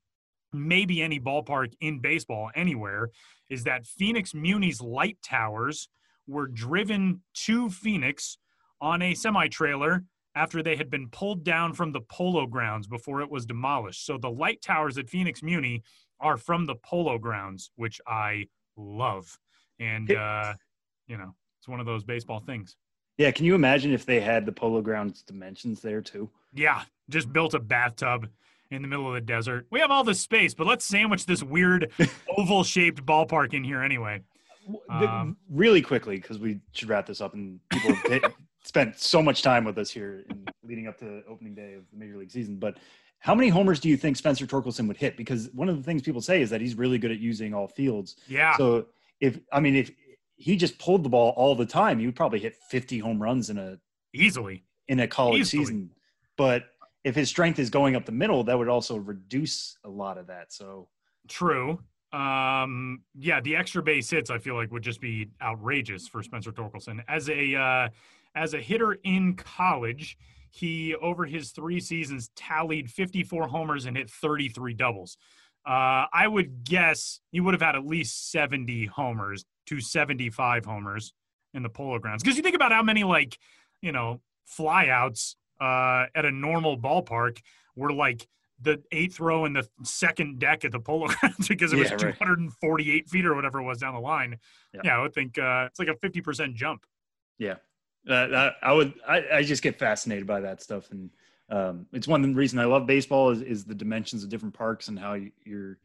maybe 0.56 1.02
any 1.02 1.20
ballpark 1.20 1.74
in 1.82 2.00
baseball 2.00 2.50
anywhere 2.56 3.10
is 3.50 3.64
that 3.64 3.86
Phoenix 3.86 4.34
Muni's 4.34 4.82
light 4.82 5.18
towers 5.24 5.90
were 6.28 6.48
driven 6.48 7.22
to 7.34 7.70
Phoenix 7.70 8.38
on 8.82 9.02
a 9.02 9.14
semi 9.14 9.48
trailer 9.48 10.04
after 10.36 10.62
they 10.62 10.76
had 10.76 10.90
been 10.90 11.10
pulled 11.10 11.44
down 11.44 11.74
from 11.74 11.92
the 11.92 12.02
polo 12.02 12.46
grounds 12.46 12.88
before 12.88 13.22
it 13.22 13.32
was 13.32 13.46
demolished. 13.46 14.06
So 14.06 14.18
the 14.18 14.30
light 14.30 14.62
towers 14.62 14.98
at 14.98 15.10
Phoenix 15.10 15.42
Muni 15.42 15.84
are 16.20 16.38
from 16.38 16.66
the 16.66 16.76
polo 16.76 17.18
grounds, 17.18 17.72
which 17.76 18.02
I 18.06 18.48
love. 18.76 19.38
And, 19.80 20.12
uh, 20.12 20.54
you 21.08 21.18
know, 21.18 21.36
it's 21.60 21.68
one 21.68 21.80
of 21.80 21.86
those 21.86 22.04
baseball 22.04 22.40
things. 22.40 22.76
Yeah, 23.18 23.32
can 23.32 23.46
you 23.46 23.56
imagine 23.56 23.94
if 23.94 24.06
they 24.06 24.20
had 24.20 24.46
the 24.46 24.52
Polo 24.52 24.82
Grounds 24.82 25.22
dimensions 25.22 25.82
there 25.82 26.02
too? 26.02 26.30
Yeah, 26.54 26.84
just 27.10 27.32
built 27.32 27.54
a 27.54 27.60
bathtub 27.60 28.28
in 28.72 28.82
the 28.82 28.88
middle 28.88 29.08
of 29.08 29.14
the 29.14 29.22
desert. 29.22 29.68
We 29.70 29.80
have 29.80 29.92
all 29.92 30.04
this 30.04 30.20
space, 30.20 30.54
but 30.54 30.68
let's 30.68 30.86
sandwich 30.86 31.26
this 31.26 31.44
weird 31.44 31.92
oval 32.38 32.64
shaped 32.64 33.06
ballpark 33.06 33.54
in 33.54 33.64
here 33.64 33.82
anyway. 33.82 34.22
Um, 34.90 35.38
really 35.50 35.82
quickly, 35.82 36.16
because 36.16 36.40
we 36.40 36.60
should 36.72 36.90
wrap 36.90 37.06
this 37.06 37.22
up, 37.22 37.34
and 37.36 37.60
people 37.70 37.94
hit- 38.10 38.24
spent 38.64 39.00
so 39.00 39.22
much 39.22 39.44
time 39.44 39.64
with 39.64 39.78
us 39.78 39.92
here 39.92 40.26
in 40.30 40.46
leading 40.64 40.88
up 40.88 40.98
to 41.00 41.22
opening 41.30 41.54
day 41.54 41.74
of 41.74 41.84
the 41.92 41.98
major 41.98 42.18
league 42.18 42.32
season. 42.32 42.56
But 42.58 42.78
how 43.20 43.36
many 43.36 43.50
homers 43.50 43.80
do 43.80 43.90
you 43.90 43.98
think 43.98 44.18
Spencer 44.18 44.48
Torkelson 44.48 44.88
would 44.88 44.98
hit? 44.98 45.18
Because 45.18 45.50
one 45.54 45.70
of 45.70 45.78
the 45.78 45.84
things 45.84 46.02
people 46.02 46.22
say 46.22 46.42
is 46.42 46.50
that 46.50 46.62
he's 46.62 46.74
really 46.76 46.98
good 46.98 47.12
at 47.12 47.20
using 47.20 47.54
all 47.54 47.68
fields. 47.68 48.16
Yeah. 48.28 48.58
So 48.58 48.88
if 49.20 49.40
I 49.52 49.60
mean 49.60 49.76
if 49.76 49.92
he 50.36 50.56
just 50.58 50.78
pulled 50.80 51.04
the 51.04 51.10
ball 51.10 51.34
all 51.38 51.54
the 51.56 51.66
time, 51.66 52.00
he 52.00 52.08
would 52.08 52.16
probably 52.16 52.40
hit 52.40 52.56
50 52.70 52.98
home 53.00 53.22
runs 53.22 53.50
in 53.52 53.58
a 53.60 53.78
easily. 54.14 54.64
in 54.88 55.00
a 55.00 55.08
college 55.08 55.42
Easily. 55.42 55.64
season. 55.66 55.92
But 56.38 56.64
if 57.06 57.16
his 57.16 57.30
strength 57.30 57.60
is 57.60 57.70
going 57.70 57.96
up 57.96 58.06
the 58.06 58.12
middle, 58.12 58.44
that 58.44 58.58
would 58.58 58.68
also 58.68 58.98
reduce 58.98 59.78
a 59.86 59.90
lot 59.90 60.18
of 60.18 60.28
that. 60.28 60.52
So 60.52 60.90
True. 61.28 61.80
Um, 62.12 63.02
yeah, 63.18 63.42
the 63.42 63.56
extra 63.56 63.84
base 63.84 64.10
hits 64.10 64.30
I 64.30 64.38
feel 64.38 64.56
like 64.56 64.72
would 64.72 64.84
just 64.84 65.02
be 65.02 65.30
outrageous 65.42 66.08
for 66.08 66.24
Spencer 66.24 66.52
Torkelson 66.52 67.04
as 67.08 67.30
a 67.30 67.56
uh, 67.56 67.90
as 68.36 68.54
a 68.54 68.60
hitter 68.60 68.94
in 69.04 69.36
college. 69.36 70.18
He 70.50 70.96
over 70.96 71.26
his 71.26 71.52
three 71.52 71.82
seasons 71.82 72.30
tallied 72.36 72.90
54 72.90 73.48
homers 73.48 73.86
and 73.86 73.98
hit 73.98 74.10
33 74.10 74.74
doubles. 74.74 75.18
Uh, 75.68 76.06
I 76.14 76.28
would 76.28 76.64
guess 76.64 77.20
he 77.32 77.42
would 77.42 77.54
have 77.54 77.62
had 77.62 77.76
at 77.76 77.86
least 77.86 78.32
70 78.32 78.86
homers 78.86 79.44
to 79.66 79.82
75 79.82 80.64
homers 80.64 81.12
in 81.54 81.64
the 81.64 81.70
Polo 81.70 82.00
Grounds 82.00 82.24
because 82.24 82.38
you 82.38 82.44
think 82.44 82.56
about 82.56 82.72
how 82.72 82.84
many 82.84 83.04
like 83.04 83.38
you 83.82 83.92
know 83.92 84.22
flyouts 84.48 85.36
uh, 85.60 86.06
at 86.16 86.26
a 86.26 86.32
normal 86.32 86.78
ballpark 86.78 87.40
were 87.76 87.92
like 87.94 88.28
the 88.62 88.82
eighth 88.92 89.20
row 89.20 89.46
in 89.46 89.54
the 89.54 89.68
second 89.84 90.40
deck 90.40 90.64
at 90.64 90.72
the 90.72 90.80
Polo 90.80 91.08
Grounds 91.20 91.48
because 91.48 91.74
it 91.74 91.78
was 91.78 91.90
Yeah, 91.90 91.96
right. 92.06 92.18
248 92.18 93.10
feet 93.10 93.26
or 93.26 93.36
whatever 93.36 93.60
it 93.60 93.64
was 93.64 93.80
down 93.80 93.94
the 93.94 94.00
line. 94.00 94.38
Yeah. 94.74 94.82
Yeah, 94.86 94.98
I 94.98 95.02
would 95.02 95.14
think 95.14 95.38
uh, 95.38 95.68
it's 95.70 95.80
like 95.80 95.90
a 95.90 95.96
50% 95.96 96.54
jump. 96.56 96.86
yeah, 97.38 97.56
uh, 98.10 98.28
that, 98.28 98.54
I 98.62 98.72
would. 98.72 98.94
I, 99.08 99.24
I 99.36 99.44
just 99.44 99.62
get 99.64 99.78
fascinated 99.80 100.26
by 100.28 100.40
that 100.42 100.62
stuff, 100.62 100.90
and 100.92 101.10
um, 101.50 101.86
it's 101.92 102.08
one 102.08 102.34
reason 102.36 102.60
I 102.60 102.66
love 102.66 102.86
baseball 102.88 103.30
is, 103.32 103.42
is 103.42 103.66
the 103.66 103.76
dimensions 103.76 104.24
of 104.24 104.30
different 104.30 104.54
parks 104.54 104.88
and 104.88 104.98
how 104.98 105.14
you- 105.14 105.32
you're, 105.44 105.78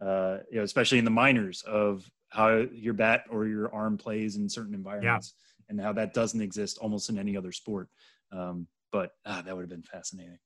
uh, 0.00 0.38
you 0.50 0.58
know, 0.58 0.64
especially 0.64 0.98
in 0.98 1.04
the 1.04 1.10
minors 1.10 1.62
of 1.62 2.08
how 2.30 2.56
your 2.72 2.94
bat 2.94 3.24
or 3.30 3.46
your 3.46 3.72
arm 3.74 3.96
plays 3.96 4.36
in 4.36 4.48
certain 4.48 4.74
environments, 4.74 5.34
yeah. 5.36 5.64
and 5.70 5.80
how 5.80 5.92
that 5.94 6.12
doesn't 6.14 6.40
exist 6.42 6.78
almost 6.78 7.08
in 7.10 7.18
any 7.18 7.36
other 7.36 7.52
sport. 7.52 7.88
Um, 8.32 8.66
but 8.92 9.10
ah, 9.26 9.42
that 9.44 9.54
would 9.54 9.62
have 9.62 9.70
been 9.70 9.82
fascinating. 9.82 10.38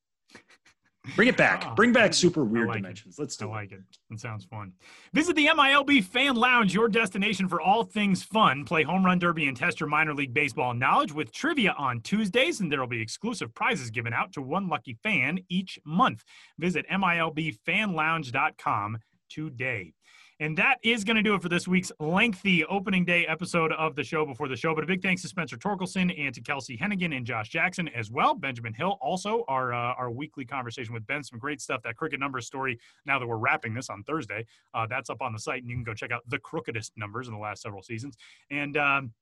Bring 1.17 1.27
it 1.29 1.37
back. 1.37 1.65
Oh, 1.67 1.75
Bring 1.75 1.93
back 1.93 2.15
super 2.15 2.45
weird 2.45 2.69
like 2.69 2.77
dimensions. 2.77 3.19
It. 3.19 3.23
Let's 3.23 3.37
do 3.37 3.47
I 3.47 3.49
it. 3.49 3.51
like 3.51 3.73
it. 3.73 3.81
It 4.11 4.21
sounds 4.21 4.45
fun. 4.45 4.73
Visit 5.13 5.35
the 5.35 5.47
MILB 5.47 6.05
Fan 6.05 6.37
Lounge, 6.37 6.73
your 6.73 6.89
destination 6.89 7.49
for 7.49 7.61
all 7.61 7.83
things 7.83 8.23
fun. 8.23 8.65
Play 8.65 8.85
home 8.85 9.05
run 9.05 9.19
derby 9.19 9.49
and 9.49 9.57
test 9.57 9.81
your 9.81 9.89
minor 9.89 10.15
league 10.15 10.33
baseball 10.33 10.75
knowledge 10.75 11.13
with 11.13 11.33
trivia 11.33 11.75
on 11.77 12.03
Tuesdays, 12.03 12.61
and 12.61 12.71
there 12.71 12.79
will 12.79 12.87
be 12.87 13.03
exclusive 13.03 13.53
prizes 13.55 13.91
given 13.91 14.13
out 14.13 14.33
to 14.33 14.43
one 14.43 14.69
lucky 14.69 14.97
fan 15.03 15.41
each 15.49 15.77
month. 15.85 16.23
Visit 16.59 16.87
MILBFanLounge.com 16.89 18.99
today. 19.29 19.93
And 20.41 20.57
that 20.59 20.79
is 20.83 21.05
going 21.05 21.17
to 21.17 21.23
do 21.23 21.35
it 21.35 21.43
for 21.43 21.49
this 21.49 21.69
week's 21.69 21.93
lengthy 22.01 22.65
opening 22.65 23.05
day 23.05 23.27
episode 23.27 23.73
of 23.73 23.95
the 23.95 24.03
show 24.05 24.25
before 24.25 24.49
the 24.49 24.57
show. 24.57 24.75
But 24.75 24.85
a 24.85 24.87
big 24.87 25.03
thanks 25.03 25.23
to 25.23 25.29
Spencer 25.29 25.57
Torkelson 25.57 26.13
and 26.19 26.35
to 26.35 26.41
Kelsie 26.41 26.79
Heneghan 26.79 27.17
and 27.17 27.25
Josh 27.25 27.49
Jackson 27.49 27.89
as 27.89 28.11
well. 28.11 28.35
Benjamin 28.35 28.75
Hill, 28.75 28.99
also 29.01 29.45
our 29.49 29.73
uh, 29.73 29.95
our 29.95 30.11
weekly 30.11 30.45
conversation 30.45 30.95
with 30.95 31.07
Ben. 31.07 31.23
Some 31.23 31.39
great 31.39 31.61
stuff. 31.61 31.83
That 31.83 31.97
crooked 31.97 32.19
numbers 32.19 32.47
story. 32.47 32.79
Now 33.07 33.19
that 33.19 33.27
we're 33.27 33.37
wrapping 33.37 33.75
this 33.75 33.91
on 33.91 34.03
Thursday, 34.05 34.47
uh, 34.75 34.87
that's 34.87 35.11
up 35.11 35.23
on 35.23 35.33
the 35.33 35.39
site, 35.39 35.63
and 35.63 35.71
you 35.71 35.77
can 35.77 35.85
go 35.85 35.95
check 35.95 36.11
out 36.11 36.23
the 36.29 36.39
crookedest 36.39 36.93
numbers 36.97 37.29
in 37.29 37.35
the 37.35 37.41
last 37.41 37.63
several 37.63 37.83
seasons. 37.83 38.17
And 38.51 38.77
um, 38.77 39.13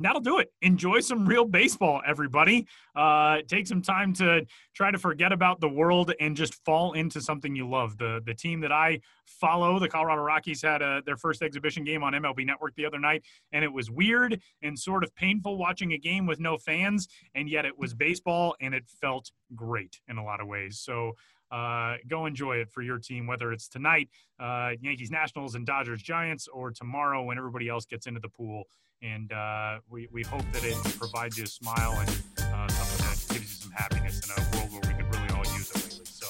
that'll 0.00 0.20
do 0.20 0.38
it. 0.38 0.52
Enjoy 0.62 1.00
some 1.00 1.26
real 1.26 1.44
baseball, 1.44 2.00
everybody. 2.06 2.66
Uh, 2.96 3.38
take 3.46 3.66
some 3.66 3.82
time 3.82 4.12
to 4.14 4.46
try 4.74 4.90
to 4.90 4.98
forget 4.98 5.32
about 5.32 5.60
the 5.60 5.68
world 5.68 6.12
and 6.20 6.36
just 6.36 6.54
fall 6.64 6.92
into 6.92 7.20
something 7.20 7.54
you 7.54 7.68
love. 7.68 7.96
The 7.98 8.20
the 8.24 8.34
team 8.34 8.60
that 8.60 8.72
I 8.72 9.00
follow, 9.26 9.78
the 9.78 9.88
Colorado 9.88 10.22
Rockies, 10.22 10.62
had 10.62 10.82
a, 10.82 10.86
uh, 10.86 11.00
their 11.04 11.16
first 11.16 11.42
exhibition 11.42 11.84
game 11.84 12.02
on 12.02 12.12
MLB 12.12 12.44
Network 12.44 12.74
the 12.76 12.86
other 12.86 12.98
night, 12.98 13.24
and 13.52 13.64
it 13.64 13.72
was 13.72 13.90
weird 13.90 14.40
and 14.62 14.78
sort 14.78 15.04
of 15.04 15.14
painful 15.14 15.58
watching 15.58 15.92
a 15.92 15.98
game 15.98 16.26
with 16.26 16.40
no 16.40 16.56
fans, 16.56 17.08
and 17.34 17.48
yet 17.48 17.64
it 17.64 17.78
was 17.78 17.94
baseball, 17.94 18.56
and 18.60 18.74
it 18.74 18.84
felt 19.00 19.30
great 19.54 20.00
in 20.08 20.18
a 20.18 20.24
lot 20.24 20.40
of 20.40 20.46
ways. 20.46 20.80
So. 20.80 21.12
Uh, 21.52 21.96
go 22.06 22.26
enjoy 22.26 22.58
it 22.58 22.70
for 22.70 22.80
your 22.80 22.96
team, 22.96 23.26
whether 23.26 23.50
it's 23.52 23.66
tonight, 23.66 24.08
uh, 24.38 24.70
Yankees 24.80 25.10
Nationals 25.10 25.56
and 25.56 25.66
Dodgers 25.66 26.00
Giants, 26.00 26.46
or 26.46 26.70
tomorrow 26.70 27.24
when 27.24 27.38
everybody 27.38 27.68
else 27.68 27.84
gets 27.86 28.06
into 28.06 28.20
the 28.20 28.28
pool 28.28 28.68
and 29.02 29.32
uh, 29.32 29.78
we, 29.88 30.08
we 30.12 30.22
hope 30.22 30.44
that 30.52 30.64
it 30.64 30.76
provides 30.98 31.38
you 31.38 31.44
a 31.44 31.46
smile 31.46 31.98
and 32.00 32.08
uh, 32.38 32.68
something 32.68 33.06
that 33.06 33.24
gives 33.32 33.50
you 33.50 33.56
some 33.62 33.72
happiness 33.72 34.20
in 34.24 34.30
a 34.30 34.56
world 34.56 34.70
where 34.72 34.80
we 34.82 35.02
could 35.02 35.14
really 35.14 35.28
all 35.30 35.44
use 35.56 35.70
it 35.70 35.76
lately. 35.76 36.04
So 36.04 36.26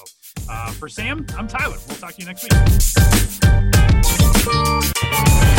uh, 0.49 0.71
for 0.73 0.89
Sam, 0.89 1.27
I'm 1.37 1.49
Tyler. 1.49 1.77
We'll 1.89 1.97
talk 1.97 2.15
to 2.15 2.21
you 2.21 2.27
next 2.27 2.45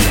week. 0.05 0.10